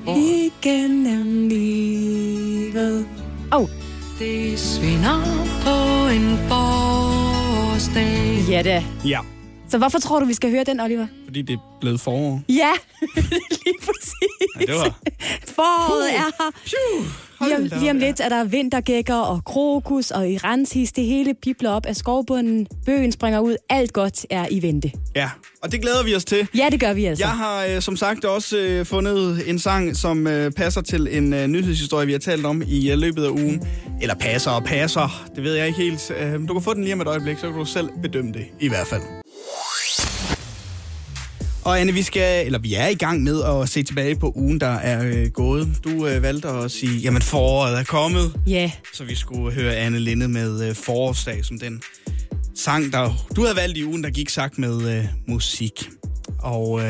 Igennem 0.06 1.48
livet. 1.48 3.06
Åh, 3.52 3.60
oh, 3.60 3.68
Det 4.18 4.58
svinder 4.58 5.22
på 5.62 6.08
en 6.14 6.38
forårsdag 6.48 8.22
ja 8.48 8.62
da. 8.62 8.84
Ja, 9.04 9.18
Så 9.72 9.78
hvorfor 9.78 9.98
tror 9.98 10.20
du, 10.20 10.26
vi 10.26 10.34
skal 10.34 10.50
høre 10.50 10.64
den, 10.64 10.80
Oliver? 10.80 11.06
fordi 11.24 11.42
det 11.42 11.54
er 11.54 11.78
blevet 11.80 12.00
forår. 12.00 12.40
Ja, 12.48 12.70
lige 13.64 13.78
præcis. 13.80 14.60
Ja, 14.60 14.66
det 14.66 14.74
var... 14.74 14.98
Foråret 15.46 16.14
er 16.14 16.18
her. 16.18 16.50
Phew, 16.64 17.04
Lige 17.46 17.56
om, 17.56 17.80
lige 17.80 17.90
om 17.90 17.98
lidt 17.98 18.20
er 18.20 18.28
der 18.28 18.44
vintergækker 18.44 19.14
og 19.14 19.44
krokus 19.44 20.10
og 20.10 20.30
iranshis. 20.30 20.92
Det 20.92 21.04
hele 21.04 21.34
pipler 21.42 21.70
op 21.70 21.86
af 21.86 21.96
skovbunden. 21.96 22.66
Bøgen 22.86 23.12
springer 23.12 23.40
ud. 23.40 23.56
Alt 23.68 23.92
godt 23.92 24.26
er 24.30 24.46
i 24.50 24.62
vente. 24.62 24.92
Ja, 25.16 25.30
og 25.62 25.72
det 25.72 25.80
glæder 25.80 26.04
vi 26.04 26.14
os 26.14 26.24
til. 26.24 26.48
Ja, 26.56 26.68
det 26.70 26.80
gør 26.80 26.92
vi 26.92 27.04
altså. 27.04 27.24
Jeg 27.24 27.30
har 27.32 27.64
øh, 27.64 27.82
som 27.82 27.96
sagt 27.96 28.24
også 28.24 28.58
øh, 28.58 28.86
fundet 28.86 29.50
en 29.50 29.58
sang, 29.58 29.96
som 29.96 30.26
øh, 30.26 30.50
passer 30.50 30.80
til 30.80 31.08
en 31.10 31.32
øh, 31.32 31.46
nyhedshistorie, 31.46 32.06
vi 32.06 32.12
har 32.12 32.18
talt 32.18 32.46
om 32.46 32.62
i 32.68 32.90
øh, 32.90 32.98
løbet 32.98 33.24
af 33.24 33.30
ugen. 33.30 33.62
Eller 34.00 34.14
passer 34.14 34.50
og 34.50 34.64
passer, 34.64 35.24
det 35.36 35.44
ved 35.44 35.54
jeg 35.54 35.66
ikke 35.66 35.78
helt. 35.78 36.12
Øh, 36.18 36.48
du 36.48 36.54
kan 36.54 36.62
få 36.62 36.74
den 36.74 36.84
lige 36.84 36.94
om 36.94 37.00
et 37.00 37.06
øjeblik, 37.06 37.38
så 37.38 37.46
kan 37.46 37.58
du 37.58 37.64
selv 37.64 37.88
bedømme 38.02 38.32
det 38.32 38.44
i 38.60 38.68
hvert 38.68 38.86
fald. 38.86 39.21
Og 41.64 41.80
Anne, 41.80 41.92
vi 41.92 42.02
skal, 42.02 42.46
eller 42.46 42.58
vi 42.58 42.74
er 42.74 42.88
i 42.88 42.94
gang 42.94 43.22
med 43.22 43.42
at 43.44 43.68
se 43.68 43.82
tilbage 43.82 44.16
på 44.16 44.32
ugen, 44.36 44.60
der 44.60 44.66
er 44.74 45.04
øh, 45.06 45.26
gået. 45.30 45.68
Du 45.84 46.06
øh, 46.06 46.22
valgte 46.22 46.48
at 46.48 46.70
sige, 46.70 46.98
jamen 46.98 47.22
foråret 47.22 47.78
er 47.78 47.84
kommet, 47.84 48.34
Ja, 48.46 48.70
så 48.94 49.04
vi 49.04 49.14
skulle 49.14 49.52
høre 49.54 49.76
Anne 49.76 49.98
Linde 49.98 50.28
med 50.28 50.68
øh, 50.68 50.74
forårsdag 50.74 51.44
som 51.44 51.58
den 51.58 51.82
sang, 52.56 52.92
der 52.92 53.26
du 53.36 53.42
havde 53.42 53.56
valgt 53.56 53.78
i 53.78 53.84
ugen, 53.84 54.04
der 54.04 54.10
gik 54.10 54.28
sagt 54.30 54.58
med 54.58 54.98
øh, 54.98 55.04
musik. 55.28 55.88
Og 56.38 56.80
øh, 56.80 56.86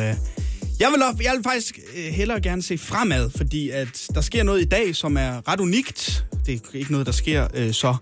jeg, 0.81 0.89
vil, 0.93 1.03
op- 1.03 1.21
jeg 1.23 1.33
vil 1.37 1.43
faktisk 1.45 1.79
øh, 1.97 2.05
hellere 2.13 2.41
gerne 2.41 2.63
se 2.63 2.79
fremad, 2.79 3.31
fordi 3.37 3.71
at 3.71 4.07
der 4.15 4.21
sker 4.21 4.43
noget 4.43 4.61
i 4.63 4.65
dag, 4.65 4.97
som 4.97 5.17
er 5.17 5.49
ret 5.49 5.61
unikt. 5.61 6.25
Det 6.47 6.55
er 6.75 6.77
ikke 6.79 6.93
noget, 6.93 7.07
der 7.07 7.13
sker 7.13 7.49
øh, 7.55 7.73
så 7.73 7.95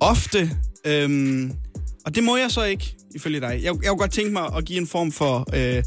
ofte. 0.00 0.50
Øhm, 0.84 1.52
og 2.06 2.14
det 2.14 2.24
må 2.24 2.36
jeg 2.36 2.50
så 2.50 2.64
ikke, 2.64 2.94
ifølge 3.14 3.40
dig. 3.40 3.48
Jeg, 3.48 3.62
jeg 3.62 3.72
kunne 3.88 3.98
godt 3.98 4.12
tænke 4.12 4.32
mig 4.32 4.44
at 4.56 4.64
give 4.64 4.78
en 4.78 4.86
form 4.86 5.12
for, 5.12 5.48
øh, 5.54 5.82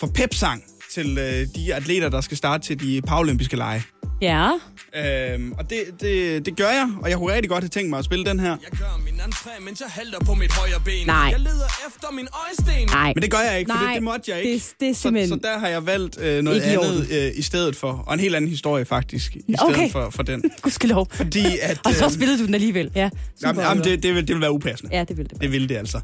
for 0.00 0.06
pepsang 0.06 0.64
til 0.90 1.18
øh, 1.18 1.46
de 1.56 1.74
atleter, 1.74 2.08
der 2.08 2.20
skal 2.20 2.36
starte 2.36 2.64
til 2.64 2.80
de 2.80 3.02
paralympiske 3.02 3.56
lege. 3.56 3.82
Ja. 4.20 4.50
Øhm, 4.96 5.52
og 5.52 5.70
det, 5.70 5.78
det, 6.00 6.46
det 6.46 6.56
gør 6.56 6.68
jeg, 6.68 6.88
og 7.02 7.10
jeg 7.10 7.18
kunne 7.18 7.34
rigtig 7.34 7.50
godt 7.50 7.62
have 7.64 7.68
tænkt 7.68 7.90
mig 7.90 7.98
at 7.98 8.04
spille 8.04 8.24
den 8.24 8.40
her. 8.40 8.48
Jeg 8.48 8.78
gør 8.78 9.00
min 9.04 9.14
entré, 9.20 9.64
mens 9.64 9.80
jeg 9.80 9.88
halter 9.90 10.18
på 10.18 10.34
mit 10.34 10.52
højre 10.52 10.80
ben. 10.84 11.06
Nej. 11.06 11.16
Jeg 11.32 11.40
leder 11.40 11.66
efter 11.88 12.08
min 12.12 12.28
øjesten. 12.46 12.88
Nej. 12.88 13.12
Men 13.14 13.22
det 13.22 13.30
gør 13.30 13.38
jeg 13.50 13.58
ikke, 13.58 13.70
for 13.70 13.76
Nej, 13.78 13.86
det, 13.86 13.94
det 13.94 14.02
måtte 14.02 14.30
jeg 14.30 14.42
ikke. 14.42 14.54
det- 14.54 14.74
det 14.80 14.88
er 14.88 14.94
så, 14.94 15.00
simpelthen 15.00 15.28
så 15.42 15.48
der 15.48 15.58
har 15.58 15.68
jeg 15.68 15.86
valgt 15.86 16.20
øh, 16.20 16.42
noget 16.42 16.56
ikke 16.56 16.68
i 16.68 16.74
andet 16.84 17.08
øh, 17.10 17.32
i 17.38 17.42
stedet 17.42 17.76
for. 17.76 18.04
Og 18.06 18.14
en 18.14 18.20
helt 18.20 18.34
anden 18.36 18.50
historie 18.50 18.84
faktisk, 18.84 19.36
i 19.36 19.54
Okay. 19.58 19.74
stedet 19.74 19.92
for, 19.92 20.10
for 20.10 20.22
den. 20.22 20.42
Gudskelov. 20.62 21.06
Fordi 21.10 21.44
at... 21.62 21.80
Og 21.84 21.94
så 21.94 22.04
øh, 22.04 22.10
spillede 22.10 22.38
du 22.38 22.46
den 22.46 22.54
alligevel. 22.54 22.90
Ja, 22.94 23.10
Jamen, 23.42 23.62
jamen 23.62 23.84
det, 23.84 24.02
det, 24.02 24.14
vil, 24.14 24.28
det 24.28 24.34
vil 24.34 24.40
være 24.40 24.52
upassende. 24.52 24.96
Ja, 24.96 25.04
det 25.04 25.16
ville 25.16 25.28
det. 25.28 25.40
Det 25.40 25.52
ville 25.52 25.68
det 25.68 25.76
altså. 25.76 26.00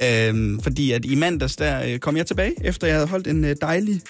Ja. 0.00 0.28
Øhm, 0.28 0.60
fordi 0.60 0.92
at 0.92 1.04
i 1.04 1.14
mandags, 1.14 1.56
der 1.56 1.82
øh, 1.86 1.98
kom 1.98 2.16
jeg 2.16 2.26
tilbage, 2.26 2.52
efter 2.64 2.86
jeg 2.86 2.96
havde 2.96 3.06
holdt 3.08 3.26
en 3.26 3.44
øh, 3.44 3.56
dejlig 3.60 4.00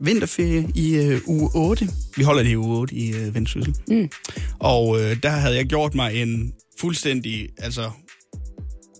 vinterferie 0.00 0.68
i 0.74 0.96
øh, 0.96 1.20
uge 1.26 1.50
8. 1.54 1.88
Vi 2.16 2.22
holder 2.22 2.42
det 2.42 2.50
i 2.50 2.56
uge 2.56 2.78
8 2.78 2.94
i 2.94 3.12
øh, 3.12 3.34
Vendsyssel. 3.34 3.74
Mm. 3.88 4.10
Og 4.58 5.00
øh, 5.00 5.22
der 5.22 5.30
havde 5.30 5.56
jeg 5.56 5.66
gjort 5.66 5.94
mig 5.94 6.22
en 6.22 6.52
fuldstændig, 6.80 7.48
altså 7.58 7.90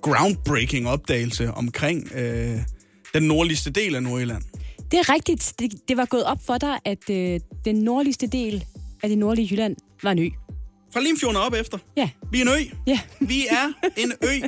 groundbreaking 0.02 0.88
opdagelse 0.88 1.50
omkring 1.52 2.12
øh, 2.14 2.58
den 3.14 3.22
nordligste 3.22 3.70
del 3.70 3.94
af 3.94 4.02
Nordjylland. 4.02 4.42
Det 4.90 4.98
er 4.98 5.14
rigtigt. 5.14 5.54
Det, 5.58 5.72
det 5.88 5.96
var 5.96 6.04
gået 6.04 6.24
op 6.24 6.38
for 6.46 6.58
dig, 6.58 6.78
at 6.84 7.10
øh, 7.10 7.40
den 7.64 7.76
nordligste 7.76 8.26
del 8.26 8.64
af 9.02 9.08
det 9.08 9.18
nordlige 9.18 9.48
Jylland 9.50 9.76
var 10.02 10.12
en 10.12 10.18
ø. 10.18 10.28
Fra 10.92 11.00
Limfjorden 11.00 11.36
op 11.36 11.54
efter. 11.54 11.78
Ja. 11.96 12.10
Vi 12.32 12.38
er 12.38 12.42
en 12.42 12.48
ø. 12.48 12.76
Ja. 12.86 13.00
Vi 13.20 13.46
er 13.50 13.88
en 13.96 14.12
ø. 14.22 14.46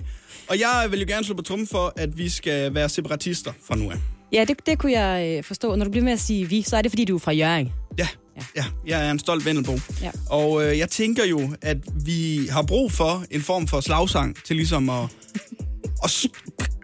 Og 0.48 0.58
jeg 0.58 0.88
vil 0.90 1.00
jo 1.00 1.06
gerne 1.08 1.24
slå 1.24 1.34
på 1.34 1.42
trummen 1.42 1.66
for, 1.68 1.92
at 1.96 2.18
vi 2.18 2.28
skal 2.28 2.74
være 2.74 2.88
separatister 2.88 3.52
fra 3.66 3.76
nu 3.76 3.90
af. 3.90 3.96
Ja, 4.32 4.44
det, 4.48 4.66
det 4.66 4.78
kunne 4.78 4.92
jeg 4.92 5.36
øh, 5.38 5.44
forstå. 5.44 5.76
Når 5.76 5.84
du 5.84 5.90
bliver 5.90 6.04
med 6.04 6.12
at 6.12 6.20
sige 6.20 6.48
vi, 6.48 6.62
så 6.62 6.76
er 6.76 6.82
det, 6.82 6.90
fordi 6.90 7.04
du 7.04 7.14
er 7.14 7.18
fra 7.18 7.32
Jørgen. 7.32 7.72
Ja, 7.98 8.08
Ja. 8.36 8.42
ja. 8.56 8.64
jeg 8.86 9.06
er 9.06 9.10
en 9.10 9.18
stolt 9.18 9.44
Vendelbo. 9.44 9.80
Ja. 10.02 10.10
Og 10.30 10.64
øh, 10.64 10.78
jeg 10.78 10.88
tænker 10.90 11.24
jo, 11.24 11.54
at 11.62 11.76
vi 12.04 12.46
har 12.50 12.62
brug 12.62 12.92
for 12.92 13.24
en 13.30 13.42
form 13.42 13.66
for 13.66 13.80
slagsang 13.80 14.36
til 14.44 14.56
ligesom 14.56 14.90
at, 14.90 15.04
at 16.04 16.26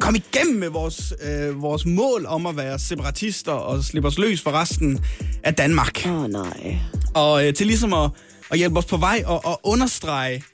komme 0.01 0.19
igennem 0.19 0.57
med 0.57 0.69
vores, 0.69 1.13
øh, 1.23 1.63
vores 1.63 1.87
mål 1.87 2.27
om 2.27 2.47
at 2.47 2.57
være 2.57 2.79
separatister 2.79 3.53
og 3.53 3.85
slippe 3.85 4.09
os 4.09 4.19
løs 4.19 4.41
for 4.41 4.51
resten 4.51 4.99
af 5.45 5.55
Danmark. 5.55 6.07
Åh, 6.07 6.13
oh, 6.23 6.29
nej. 6.31 6.79
Og 7.15 7.47
øh, 7.47 7.55
til 7.55 7.67
ligesom 7.67 7.93
at, 7.93 8.11
at 8.51 8.59
hjælpe 8.59 8.79
os 8.79 8.85
på 8.87 8.97
vej 8.97 9.23
og, 9.27 9.45
og 9.45 9.61
understrege, 9.65 10.45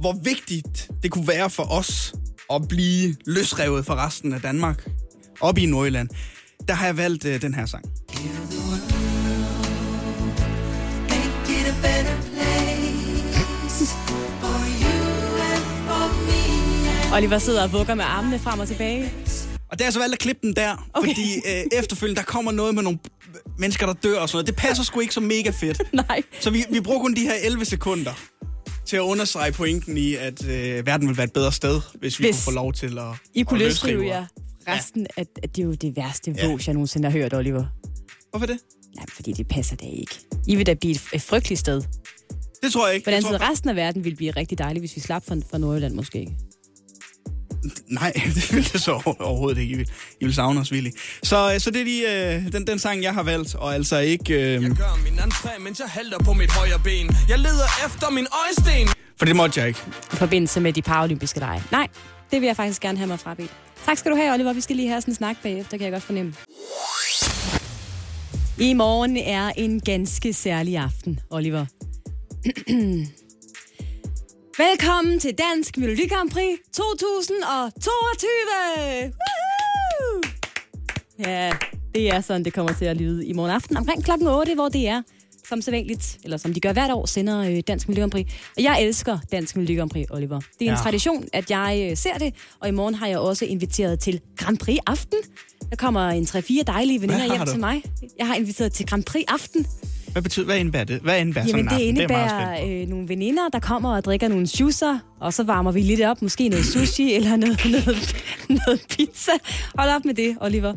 hvor 0.00 0.20
vigtigt 0.24 0.88
det 1.02 1.10
kunne 1.10 1.28
være 1.28 1.50
for 1.50 1.72
os 1.72 2.14
at 2.54 2.68
blive 2.68 3.16
løsrevet 3.26 3.86
fra 3.86 4.06
resten 4.06 4.32
af 4.32 4.40
Danmark. 4.40 4.88
Op 5.40 5.58
i 5.58 5.66
Nordjylland. 5.66 6.08
Der 6.68 6.74
har 6.74 6.86
jeg 6.86 6.96
valgt 6.96 7.24
øh, 7.24 7.42
den 7.42 7.54
her 7.54 7.66
sang. 7.66 7.84
Oliver 17.14 17.38
sidder 17.38 17.62
og 17.62 17.72
vugger 17.72 17.94
med 17.94 18.04
armene 18.08 18.38
frem 18.38 18.60
og 18.60 18.68
tilbage. 18.68 19.12
Og 19.70 19.78
det 19.78 19.80
er 19.80 19.84
altså 19.84 20.00
valgt 20.00 20.12
at 20.14 20.18
klippe 20.18 20.46
den 20.46 20.56
der, 20.56 20.88
okay. 20.94 21.08
Fordi 21.08 21.34
øh, 21.46 21.64
efterfølgende, 21.78 22.18
der 22.20 22.24
kommer 22.26 22.52
noget 22.52 22.74
med 22.74 22.82
nogle 22.82 22.98
mennesker, 23.58 23.86
der 23.86 23.92
dør 23.92 24.18
og 24.20 24.28
sådan 24.28 24.36
noget. 24.36 24.46
Det 24.46 24.56
passer 24.56 24.84
sgu 24.84 25.00
ikke 25.00 25.14
så 25.14 25.20
mega 25.20 25.50
fedt. 25.50 25.82
Nej. 26.08 26.22
Så 26.40 26.50
vi, 26.50 26.64
vi 26.70 26.80
bruger 26.80 27.00
kun 27.00 27.14
de 27.14 27.20
her 27.20 27.34
11 27.44 27.64
sekunder 27.64 28.12
til 28.86 28.96
at 28.96 29.00
understrege 29.00 29.52
pointen 29.52 29.96
i, 29.98 30.14
at 30.14 30.44
øh, 30.46 30.86
verden 30.86 31.08
vil 31.08 31.16
være 31.16 31.24
et 31.24 31.32
bedre 31.32 31.52
sted, 31.52 31.80
hvis 31.94 32.18
vi 32.20 32.24
Hvis 32.24 32.36
kunne 32.36 32.52
få 32.52 32.56
lov 32.56 32.72
til 32.72 32.98
at 32.98 33.04
I 33.34 33.42
kunne 33.42 33.58
løsrive. 33.58 34.06
jer. 34.06 34.26
Resten, 34.68 35.06
at, 35.16 35.26
at 35.42 35.56
det 35.56 35.62
er 35.62 35.66
jo 35.66 35.72
det 35.74 35.96
værste 35.96 36.34
Ja. 36.38 36.46
vås, 36.50 36.66
jeg 36.66 36.74
nogensinde 36.74 37.10
har 37.10 37.18
hørt, 37.18 37.34
Oliver. 37.34 37.64
Hvorfor 38.30 38.46
det? 38.46 38.58
Nej, 38.96 39.04
fordi 39.14 39.32
det 39.32 39.48
passer 39.48 39.76
da 39.76 39.86
ikke. 39.86 40.18
I 40.46 40.56
vil 40.56 40.66
da 40.66 40.74
blive 40.74 40.90
et, 40.94 41.02
et 41.12 41.22
frygteligt 41.22 41.60
sted. 41.60 41.82
Det 42.62 42.72
tror 42.72 42.86
jeg 42.86 42.94
ikke. 42.94 43.04
Hvordan 43.04 43.22
tror, 43.22 43.50
resten 43.50 43.68
af 43.70 43.76
verden 43.76 44.04
ville 44.04 44.16
blive 44.16 44.30
rigtig 44.30 44.58
dejligt, 44.58 44.82
hvis 44.82 44.96
vi 44.96 45.00
slap 45.00 45.26
fra, 45.26 45.36
fra 45.50 45.58
Nordjylland 45.58 45.94
måske. 45.94 46.28
Nej, 47.88 48.12
det 48.34 48.52
vil 48.54 48.72
det 48.72 48.80
så 48.80 48.92
overhovedet 49.20 49.60
ikke. 49.60 49.72
I 49.74 49.76
vil, 49.76 49.90
I 50.20 50.24
vil 50.24 50.34
savne 50.34 50.60
os, 50.60 50.72
Willy. 50.72 50.90
Så, 51.22 51.52
øh, 51.54 51.60
så 51.60 51.70
det 51.70 51.80
er 51.80 51.84
de, 51.84 52.44
øh, 52.46 52.52
den, 52.52 52.66
den 52.66 52.78
sang, 52.78 53.02
jeg 53.02 53.14
har 53.14 53.22
valgt, 53.22 53.54
og 53.54 53.74
altså 53.74 53.98
ikke... 53.98 54.34
Øh, 54.34 54.62
Jeg 54.62 54.70
gør 54.70 55.00
min 55.04 55.18
entré, 55.18 55.58
mens 55.58 55.80
jeg 55.80 55.88
halter 55.88 56.18
på 56.18 56.32
mit 56.32 56.50
højre 56.50 56.78
ben. 56.84 57.16
Jeg 57.28 57.38
leder 57.38 57.86
efter 57.86 58.10
min 58.10 58.26
øjesten. 58.44 58.88
for 59.18 59.24
det 59.26 59.36
måtte 59.36 59.60
jeg 59.60 59.68
ikke. 59.68 59.80
I 60.12 60.16
forbindelse 60.16 60.60
med 60.60 60.72
de 60.72 60.82
paralympiske 60.82 61.40
lege. 61.40 61.62
Nej, 61.72 61.88
det 62.30 62.40
vil 62.40 62.46
jeg 62.46 62.56
faktisk 62.56 62.82
gerne 62.82 62.98
have 62.98 63.08
mig 63.08 63.20
frabedt. 63.20 63.50
Tak 63.86 63.98
skal 63.98 64.12
du 64.12 64.16
have, 64.16 64.34
Oliver. 64.34 64.52
Vi 64.52 64.60
skal 64.60 64.76
lige 64.76 64.88
have 64.88 65.00
sådan 65.00 65.12
en 65.12 65.14
snak 65.14 65.36
bagefter, 65.42 65.76
kan 65.76 65.84
jeg 65.84 65.92
godt 65.92 66.02
fornemme. 66.02 66.34
I 68.60 68.74
morgen 68.74 69.16
er 69.16 69.52
en 69.56 69.80
ganske 69.80 70.32
særlig 70.32 70.76
aften, 70.76 71.20
Oliver. 71.30 71.66
Velkommen 74.64 75.18
til 75.18 75.34
Dansk 75.34 75.76
Melodi 75.76 76.08
Grand 76.08 76.30
Prix 76.30 76.58
2022! 76.72 78.28
Woohoo! 79.02 80.22
Ja, 81.18 81.52
det 81.94 82.08
er 82.08 82.20
sådan, 82.20 82.44
det 82.44 82.52
kommer 82.52 82.72
til 82.72 82.84
at 82.84 82.96
lyde 82.96 83.26
i 83.26 83.32
morgen 83.32 83.50
aften 83.50 83.76
omkring 83.76 84.04
klokken 84.04 84.28
8, 84.28 84.54
hvor 84.54 84.68
det 84.68 84.88
er, 84.88 85.02
som 85.48 85.62
sædvanligt, 85.62 86.18
eller 86.24 86.36
som 86.36 86.54
de 86.54 86.60
gør 86.60 86.72
hvert 86.72 86.90
år, 86.90 87.06
sender 87.06 87.40
øh, 87.40 87.60
Dansk 87.68 87.88
Melodi 87.88 88.00
Grand. 88.00 88.24
Og 88.56 88.62
jeg 88.62 88.82
elsker 88.82 89.18
Dansk 89.32 89.56
Melodi 89.56 89.74
Grand 89.74 89.90
Oliver. 90.10 90.40
Det 90.40 90.66
er 90.68 90.70
en 90.72 90.76
Ja. 90.76 90.82
tradition, 90.82 91.24
at 91.32 91.50
jeg 91.50 91.88
øh, 91.90 91.96
ser 91.96 92.14
det, 92.18 92.34
og 92.60 92.68
i 92.68 92.70
morgen 92.70 92.94
har 92.94 93.06
jeg 93.06 93.18
også 93.18 93.44
inviteret 93.44 94.00
til 94.00 94.20
Grand 94.36 94.58
Prix 94.58 94.78
Aften. 94.86 95.18
Der 95.70 95.76
kommer 95.76 96.08
en 96.08 96.24
3-4 96.24 96.62
dejlige 96.66 97.00
veninder 97.00 97.24
hjem 97.26 97.40
du? 97.44 97.50
til 97.50 97.60
mig. 97.60 97.82
Jeg 98.18 98.26
har 98.26 98.34
inviteret 98.34 98.72
til 98.72 98.86
Grand 98.86 99.04
Prix 99.04 99.24
Aften. 99.28 99.66
Hvad 100.12 100.22
betyder, 100.22 100.46
hvad 100.46 100.58
indebærer 100.58 100.84
det? 100.84 101.00
Hvad 101.00 101.20
indebærer 101.20 101.46
Jamen, 101.46 101.68
sådan 101.68 101.80
en 101.80 101.80
det 101.80 101.84
er 101.84 101.88
indebærer 102.02 102.60
på. 102.60 102.68
øh, 102.70 102.88
nogle 102.88 103.08
veninder, 103.08 103.48
der 103.52 103.58
kommer 103.58 103.96
og 103.96 104.04
drikker 104.04 104.28
nogle 104.28 104.46
schusser, 104.46 104.98
og 105.20 105.34
så 105.34 105.42
varmer 105.42 105.72
vi 105.72 105.80
lidt 105.80 106.00
op. 106.00 106.22
Måske 106.22 106.48
noget 106.48 106.64
sushi 106.66 107.12
eller 107.16 107.36
noget, 107.36 107.60
noget, 107.64 108.14
noget 108.48 108.80
pizza. 108.90 109.30
Hold 109.78 109.90
op 109.90 110.04
med 110.04 110.14
det, 110.14 110.36
Oliver. 110.40 110.74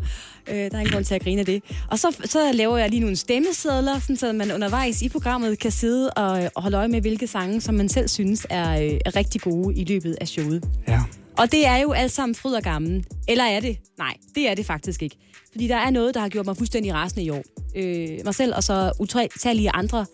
Øh, 0.50 0.56
der 0.56 0.76
er 0.76 0.80
ingen 0.80 0.93
grund 0.93 1.06
til 1.06 1.16
at 1.16 1.22
grine 1.22 1.39
af 1.39 1.45
det. 1.45 1.64
Og 1.88 2.00
så, 2.00 2.18
så 2.26 2.52
laver 2.54 2.78
jeg 2.78 2.89
lige 2.89 3.00
nogle 3.00 3.16
stemmesedler, 3.16 4.00
sådan, 4.00 4.18
så 4.18 4.34
man 4.34 4.52
undervejs 4.52 5.02
i 5.02 5.10
programmet 5.10 5.60
kan 5.60 5.72
sidde 5.72 6.10
og, 6.10 6.52
og 6.56 6.62
holde 6.62 6.78
øje 6.78 6.88
med, 6.88 7.02
hvilke 7.02 7.28
sange, 7.28 7.62
som 7.62 7.76
man 7.76 7.89
selv 7.89 8.08
synes 8.08 8.47
er, 8.50 8.82
øh, 8.82 9.00
er 9.06 9.16
rigtig 9.16 9.41
gode 9.41 9.76
i 9.76 9.84
løbet 9.84 10.18
af 10.22 10.28
showet. 10.28 10.64
Ja. 10.88 11.02
Og 11.38 11.52
det 11.52 11.68
er 11.68 11.78
jo 11.78 11.91
alt 11.91 12.12
sammen 12.12 12.36
fryd 12.36 12.54
og 12.54 12.64
gammel. 12.64 13.06
Eller 13.28 13.43
er 13.43 13.60
det? 13.60 13.78
Nej, 13.97 14.14
det 14.36 14.50
er 14.50 14.56
det 14.56 14.66
faktisk 14.66 15.02
ikke. 15.02 15.16
Fordi 15.52 15.68
der 15.68 15.76
er 15.76 15.89
noget, 15.89 16.16
der 16.16 16.22
har 16.22 16.30
gjort 16.30 16.45
mig 16.45 16.58
fuldstændig 16.58 16.93
rasende 16.93 17.24
i 17.24 17.30
år. 17.30 17.43
Øh, 17.76 18.20
mig 18.26 18.36
selv 18.36 18.56
og 18.56 18.64
så 18.64 18.91
utallige 19.00 19.70
andre 19.70 20.06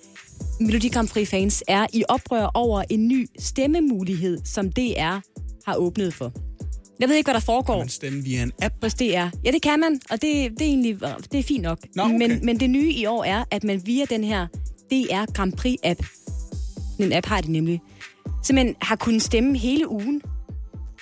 Melodi 0.59 0.89
Grand 0.89 1.07
Prix 1.07 1.29
fans 1.29 1.63
er 1.67 1.87
i 1.93 2.03
oprør 2.09 2.51
over 2.53 2.83
en 2.89 3.07
ny 3.07 3.27
stemmemulighed, 3.39 4.37
som 4.45 4.71
DR 4.71 5.19
har 5.65 5.75
åbnet 5.75 6.13
for. 6.13 6.44
Jeg 6.99 7.09
ved 7.09 7.15
ikke, 7.15 7.27
hvad 7.27 7.33
der 7.33 7.45
foregår 7.45 7.77
Man 7.77 7.89
stemme 7.89 8.23
via 8.23 8.43
en 8.43 8.51
app. 8.61 8.75
hos 8.83 8.93
DR. 8.93 9.03
Ja, 9.45 9.51
det 9.51 9.61
kan 9.61 9.79
man, 9.79 10.01
og 10.09 10.21
det, 10.21 10.51
det 10.51 10.61
er 10.61 10.65
egentlig 10.65 10.99
det 11.31 11.39
er 11.39 11.43
fint 11.43 11.61
nok. 11.61 11.79
Nå, 11.95 12.03
okay. 12.03 12.17
men, 12.17 12.45
men 12.45 12.59
det 12.59 12.69
nye 12.69 12.91
i 12.91 13.05
år 13.05 13.23
er, 13.23 13.43
at 13.51 13.63
man 13.63 13.81
via 13.85 14.05
den 14.05 14.23
her 14.23 14.47
DR 14.91 15.31
Grand 15.33 15.53
Prix-app, 15.53 16.05
en 16.99 17.13
app 17.13 17.25
har 17.25 17.41
de 17.41 17.51
nemlig, 17.51 17.81
simpelthen 18.43 18.75
har 18.81 18.95
kunnet 18.95 19.21
stemme 19.21 19.57
hele 19.57 19.89
ugen 19.89 20.21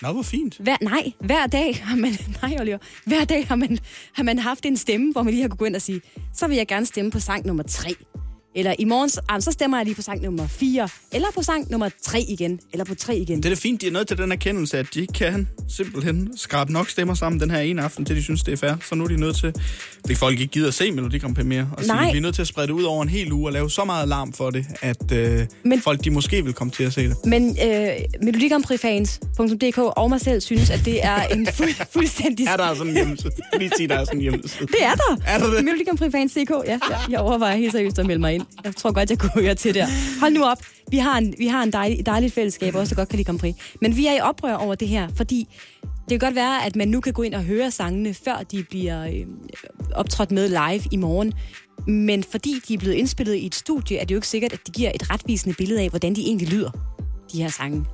Nå, 0.02 0.12
hvor 0.12 0.22
fint. 0.22 0.58
hver, 0.60 0.78
nej, 0.82 1.12
hver 1.20 1.48
dag 1.48 1.76
har 1.84 1.96
man, 1.96 2.12
nej 2.42 2.58
Oliver, 2.60 2.78
hver 3.06 3.26
dag 3.26 3.48
har 3.48 3.56
man, 3.56 3.80
har 4.14 4.24
man 4.24 4.40
haft 4.40 4.66
en 4.66 4.78
stemme, 4.78 5.12
hvor 5.12 5.24
man 5.24 5.34
lige 5.34 5.42
har 5.42 5.50
kunnet 5.50 5.60
gå 5.60 5.66
ind 5.66 5.76
og 5.76 5.82
sige, 5.82 6.02
så 6.34 6.48
vil 6.48 6.58
jeg 6.58 6.68
gerne 6.68 6.86
stemme 6.86 7.12
på 7.12 7.20
sang 7.20 7.46
nummer 7.46 7.64
3. 7.64 7.96
Eller 8.56 8.76
i 8.80 8.86
morgen, 8.86 9.10
ah, 9.30 9.42
så 9.42 9.52
stemmer 9.52 9.78
jeg 9.78 9.86
lige 9.86 9.96
på 9.96 10.02
sang 10.02 10.22
nummer 10.22 10.48
4. 10.48 10.90
Eller 11.12 11.28
på 11.36 11.44
sang 11.44 11.72
nummer 11.72 11.90
3 12.02 12.22
igen. 12.30 12.60
Eller 12.72 12.86
på 12.86 12.96
3 12.96 13.18
igen. 13.18 13.38
Det 13.38 13.46
er 13.46 13.50
da 13.50 13.56
fint, 13.60 13.82
de 13.82 13.88
er 13.88 13.92
nødt 13.92 14.08
til 14.08 14.18
den 14.18 14.32
erkendelse, 14.32 14.78
at 14.80 14.86
de 14.94 15.02
ikke 15.02 15.14
kan 15.14 15.48
simpelthen 15.70 16.30
skrabe 16.38 16.72
nok 16.74 16.90
stemmer 16.90 17.14
sammen 17.14 17.42
den 17.42 17.52
her 17.52 17.60
ene 17.60 17.82
aften, 17.82 18.06
til 18.06 18.16
de 18.16 18.24
synes, 18.24 18.44
det 18.44 18.52
er 18.52 18.58
fair. 18.58 18.74
Så 18.90 18.96
nu 18.96 19.04
er 19.04 19.08
de 19.08 19.18
nødt 19.20 19.36
til, 19.36 19.54
fordi 20.00 20.16
folk 20.16 20.40
ikke 20.40 20.52
gider 20.52 20.68
at 20.68 20.74
se 20.74 20.92
Melodi 20.92 21.18
Grand 21.18 21.36
Prix 21.36 21.46
mere, 21.46 21.70
og 21.78 21.84
sige, 21.84 22.12
vi 22.12 22.18
er 22.18 22.22
nødt 22.22 22.36
til 22.36 22.42
at 22.42 22.48
sprede 22.48 22.68
det 22.68 22.74
ud 22.74 22.84
over 22.84 23.04
en 23.04 23.10
hel 23.10 23.32
uge 23.32 23.48
og 23.48 23.54
lave 23.54 23.70
så 23.70 23.86
meget 23.86 24.04
alarm 24.04 24.34
for 24.34 24.50
det, 24.50 24.66
at 24.82 25.12
øh, 25.12 25.46
Men- 25.64 25.82
folk 25.82 26.04
de 26.04 26.10
måske 26.12 26.44
vil 26.44 26.54
komme 26.54 26.72
til 26.72 26.84
at 26.84 26.94
se 26.94 27.04
det. 27.10 27.16
Men 27.26 27.58
øh, 27.68 27.90
melodigrandprixfans.dk 28.22 29.78
og 29.78 30.10
mig 30.10 30.22
selv 30.22 30.42
synes, 30.42 30.70
at 30.70 30.82
det 30.86 31.06
er 31.06 31.22
en 31.24 31.48
fu- 31.48 31.84
fuldstændig... 31.94 32.48
Er 32.48 32.58
der 32.58 32.76
sådan 32.76 32.88
en 32.88 32.96
hjemmeside? 32.96 33.32
Lige 33.60 33.72
sige, 33.78 33.88
der 33.88 33.96
er 33.96 34.06
sådan 34.06 34.18
en 34.18 34.22
hjemmeside. 34.22 34.68
Det 34.68 34.84
er 34.84 34.94
der. 34.96 35.18
Er 35.28 35.38
der 35.40 35.56
det? 35.56 35.66
Melodi 35.66 35.84
Grand 35.84 36.38
ja. 36.68 36.80
ja. 36.90 36.98
Jeg 37.10 37.20
overvejer 37.20 37.56
helt 37.56 37.72
seriøst 37.72 38.00
at 38.00 38.06
melde 38.06 38.22
mig 38.22 38.34
ind. 38.34 38.43
Jeg 38.64 38.76
tror 38.76 38.92
godt, 38.92 39.10
jeg 39.10 39.20
kunne 39.20 39.44
høre 39.44 39.56
til 39.56 39.74
der. 39.74 39.88
Hold 40.20 40.34
nu 40.34 40.44
op. 40.44 40.58
Vi 40.92 40.98
har 40.98 41.18
en, 41.18 41.34
vi 41.38 41.48
har 41.48 41.64
en 41.64 41.74
dejlig, 41.74 42.06
dejligt 42.06 42.34
fællesskab, 42.34 42.76
også 42.76 42.90
der 42.90 43.02
godt 43.02 43.10
kan 43.10 43.18
lide 43.18 43.26
Grand 43.26 43.40
Prix. 43.40 43.56
Men 43.82 43.98
vi 43.98 44.08
er 44.08 44.14
i 44.14 44.20
oprør 44.20 44.54
over 44.54 44.76
det 44.76 44.88
her, 44.88 45.08
fordi 45.16 45.48
det 45.82 46.10
kan 46.10 46.20
godt 46.20 46.36
være, 46.36 46.66
at 46.66 46.76
man 46.76 46.88
nu 46.88 47.02
kan 47.02 47.14
gå 47.14 47.22
ind 47.22 47.34
og 47.34 47.44
høre 47.44 47.72
sangene, 47.72 48.14
før 48.14 48.44
de 48.52 48.64
bliver 48.64 49.06
øh, 49.06 49.26
optrådt 49.96 50.32
med 50.32 50.48
live 50.48 50.84
i 50.92 50.98
morgen. 50.98 51.34
Men 51.88 52.24
fordi 52.24 52.56
de 52.68 52.74
er 52.74 52.78
blevet 52.78 52.96
indspillet 52.96 53.36
i 53.36 53.46
et 53.46 53.56
studie, 53.56 53.98
er 53.98 54.06
det 54.06 54.12
jo 54.12 54.18
ikke 54.18 54.28
sikkert, 54.28 54.54
at 54.54 54.60
de 54.68 54.72
giver 54.72 54.92
et 54.96 55.10
retvisende 55.10 55.56
billede 55.56 55.82
af, 55.82 55.90
hvordan 55.90 56.16
de 56.16 56.22
egentlig 56.22 56.50
lyder, 56.50 56.72
de 57.34 57.42
her 57.42 57.50
sange. 57.50 57.86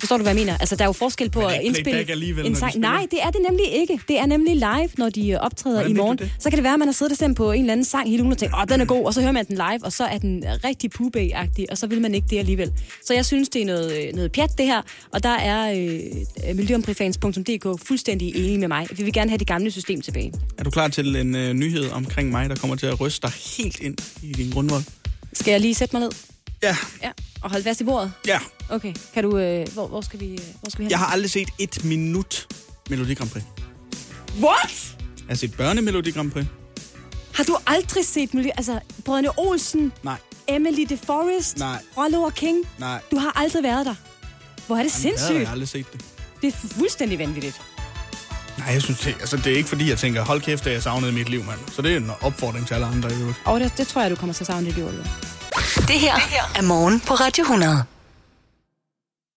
Forstår 0.00 0.16
du, 0.16 0.22
hvad 0.22 0.32
jeg 0.32 0.40
mener? 0.40 0.58
Altså, 0.58 0.76
der 0.76 0.82
er 0.84 0.88
jo 0.88 0.92
forskel 0.92 1.30
på 1.30 1.40
at 1.40 1.60
indspille 1.62 2.46
en 2.46 2.56
sang. 2.56 2.78
Nej, 2.78 3.06
det 3.10 3.18
er 3.22 3.30
det 3.30 3.40
nemlig 3.50 3.66
ikke. 3.72 4.00
Det 4.08 4.18
er 4.18 4.26
nemlig 4.26 4.54
live, 4.56 4.88
når 4.98 5.08
de 5.08 5.28
øh, 5.30 5.38
optræder 5.38 5.76
Hvordan 5.76 5.90
i 5.90 5.94
morgen. 5.94 6.18
Så 6.38 6.50
kan 6.50 6.56
det 6.56 6.64
være, 6.64 6.72
at 6.72 6.78
man 6.78 6.88
har 6.88 6.92
siddet 6.92 7.12
og 7.12 7.16
stemt 7.16 7.36
på 7.36 7.52
en 7.52 7.60
eller 7.60 7.72
anden 7.72 7.84
sang 7.84 8.10
hele 8.10 8.22
ugen 8.22 8.32
og 8.32 8.38
tænkt, 8.38 8.54
åh, 8.54 8.64
den 8.68 8.80
er 8.80 8.84
god, 8.84 9.04
og 9.04 9.14
så 9.14 9.20
hører 9.20 9.32
man 9.32 9.46
den 9.46 9.54
live, 9.54 9.84
og 9.84 9.92
så 9.92 10.04
er 10.04 10.18
den 10.18 10.44
rigtig 10.64 10.90
pubag-agtig, 10.90 11.66
og 11.70 11.78
så 11.78 11.86
vil 11.86 12.00
man 12.00 12.14
ikke 12.14 12.26
det 12.30 12.38
alligevel. 12.38 12.72
Så 13.04 13.14
jeg 13.14 13.26
synes, 13.26 13.48
det 13.48 13.62
er 13.62 13.66
noget, 13.66 14.08
øh, 14.08 14.14
noget 14.14 14.32
pjat, 14.32 14.58
det 14.58 14.66
her, 14.66 14.82
og 15.12 15.22
der 15.22 15.36
er 15.36 15.72
øh, 15.72 16.56
miljøomprifans.dk 16.56 17.86
fuldstændig 17.86 18.36
enige 18.36 18.58
med 18.58 18.68
mig. 18.68 18.86
Vi 18.92 19.02
vil 19.02 19.12
gerne 19.12 19.30
have 19.30 19.38
det 19.38 19.46
gamle 19.46 19.70
system 19.70 20.00
tilbage. 20.00 20.32
Er 20.58 20.64
du 20.64 20.70
klar 20.70 20.88
til 20.88 21.16
en 21.16 21.36
øh, 21.36 21.52
nyhed 21.52 21.90
omkring 21.90 22.30
mig, 22.30 22.48
der 22.50 22.56
kommer 22.56 22.76
til 22.76 22.86
at 22.86 23.00
ryste 23.00 23.26
dig 23.26 23.34
helt 23.58 23.80
ind 23.80 23.96
i 24.22 24.32
din 24.32 24.50
grundvold? 24.50 24.82
Skal 25.32 25.50
jeg 25.50 25.60
lige 25.60 25.74
sætte 25.74 25.96
mig 25.96 26.00
ned? 26.00 26.35
Ja, 26.62 26.76
Ja, 27.02 27.10
og 27.42 27.50
holde 27.50 27.64
fast 27.64 27.80
i 27.80 27.84
bordet? 27.84 28.12
ja. 28.26 28.38
Okay. 28.70 28.94
Kan 29.14 29.24
du, 29.24 29.38
øh, 29.38 29.66
hvor, 29.72 29.86
hvor, 29.86 30.00
skal 30.00 30.20
vi, 30.20 30.32
øh, 30.32 30.38
hvor 30.60 30.70
skal 30.70 30.78
vi 30.78 30.84
hen? 30.84 30.90
Jeg 30.90 30.98
har 30.98 31.06
aldrig 31.06 31.30
set 31.30 31.48
et 31.58 31.84
minut 31.84 32.46
Melodi 32.90 33.14
Grand 33.14 33.30
Prix. 33.30 33.42
What? 34.42 34.96
Jeg 35.18 35.26
har 35.28 35.34
set 35.34 35.56
børnemelodi 35.56 36.10
Grand 36.10 36.30
Prix. 36.30 36.46
Har 37.34 37.44
du 37.44 37.56
aldrig 37.66 38.04
set 38.06 38.34
miljø... 38.34 38.50
Altså, 38.56 38.80
Brødrene 39.04 39.28
Olsen, 39.38 39.92
Nej, 40.02 40.16
Emily 40.48 40.82
de 40.88 40.96
Forest, 40.96 41.58
Nej. 41.58 41.82
Rollo 41.96 42.22
og 42.22 42.34
King. 42.34 42.64
nej. 42.78 43.00
Du 43.10 43.16
har 43.18 43.32
aldrig 43.38 43.62
været 43.62 43.86
der. 43.86 43.94
Hvor 44.66 44.76
er 44.76 44.82
det 44.82 45.04
Jeg 45.04 45.12
har 45.12 45.18
sindssygt. 45.18 45.48
aldrig 45.50 45.68
set 45.68 45.92
det. 45.92 46.04
Det 46.42 46.48
er 46.48 46.52
fuldstændig 46.68 47.18
vanvittigt. 47.18 47.60
Nej, 48.58 48.68
jeg 48.72 48.82
synes 48.82 48.98
det, 49.00 49.16
altså, 49.20 49.36
det 49.36 49.46
er 49.52 49.56
ikke 49.56 49.68
fordi, 49.68 49.88
jeg 49.90 49.98
tænker, 49.98 50.24
hold 50.24 50.40
kæft, 50.40 50.64
det 50.64 50.72
jeg 50.72 50.82
savnede 50.82 51.12
i 51.12 51.14
mit 51.14 51.28
liv, 51.28 51.44
mand. 51.44 51.58
Så 51.72 51.82
det 51.82 51.92
er 51.92 51.96
en 51.96 52.10
opfordring 52.20 52.66
til 52.66 52.74
alle 52.74 52.86
andre 52.86 53.10
i 53.12 53.14
øvrigt. 53.20 53.38
Og 53.44 53.60
det, 53.60 53.72
det 53.78 53.88
tror 53.88 54.02
jeg, 54.02 54.10
du 54.10 54.16
kommer 54.16 54.34
til 54.34 54.42
at 54.42 54.46
savne 54.46 54.70
det 55.88 55.98
her. 56.00 56.14
Det 56.14 56.22
her 56.22 56.42
er 56.54 56.62
morgen 56.62 57.00
på 57.00 57.14
Radio 57.14 57.42
100. 57.44 57.84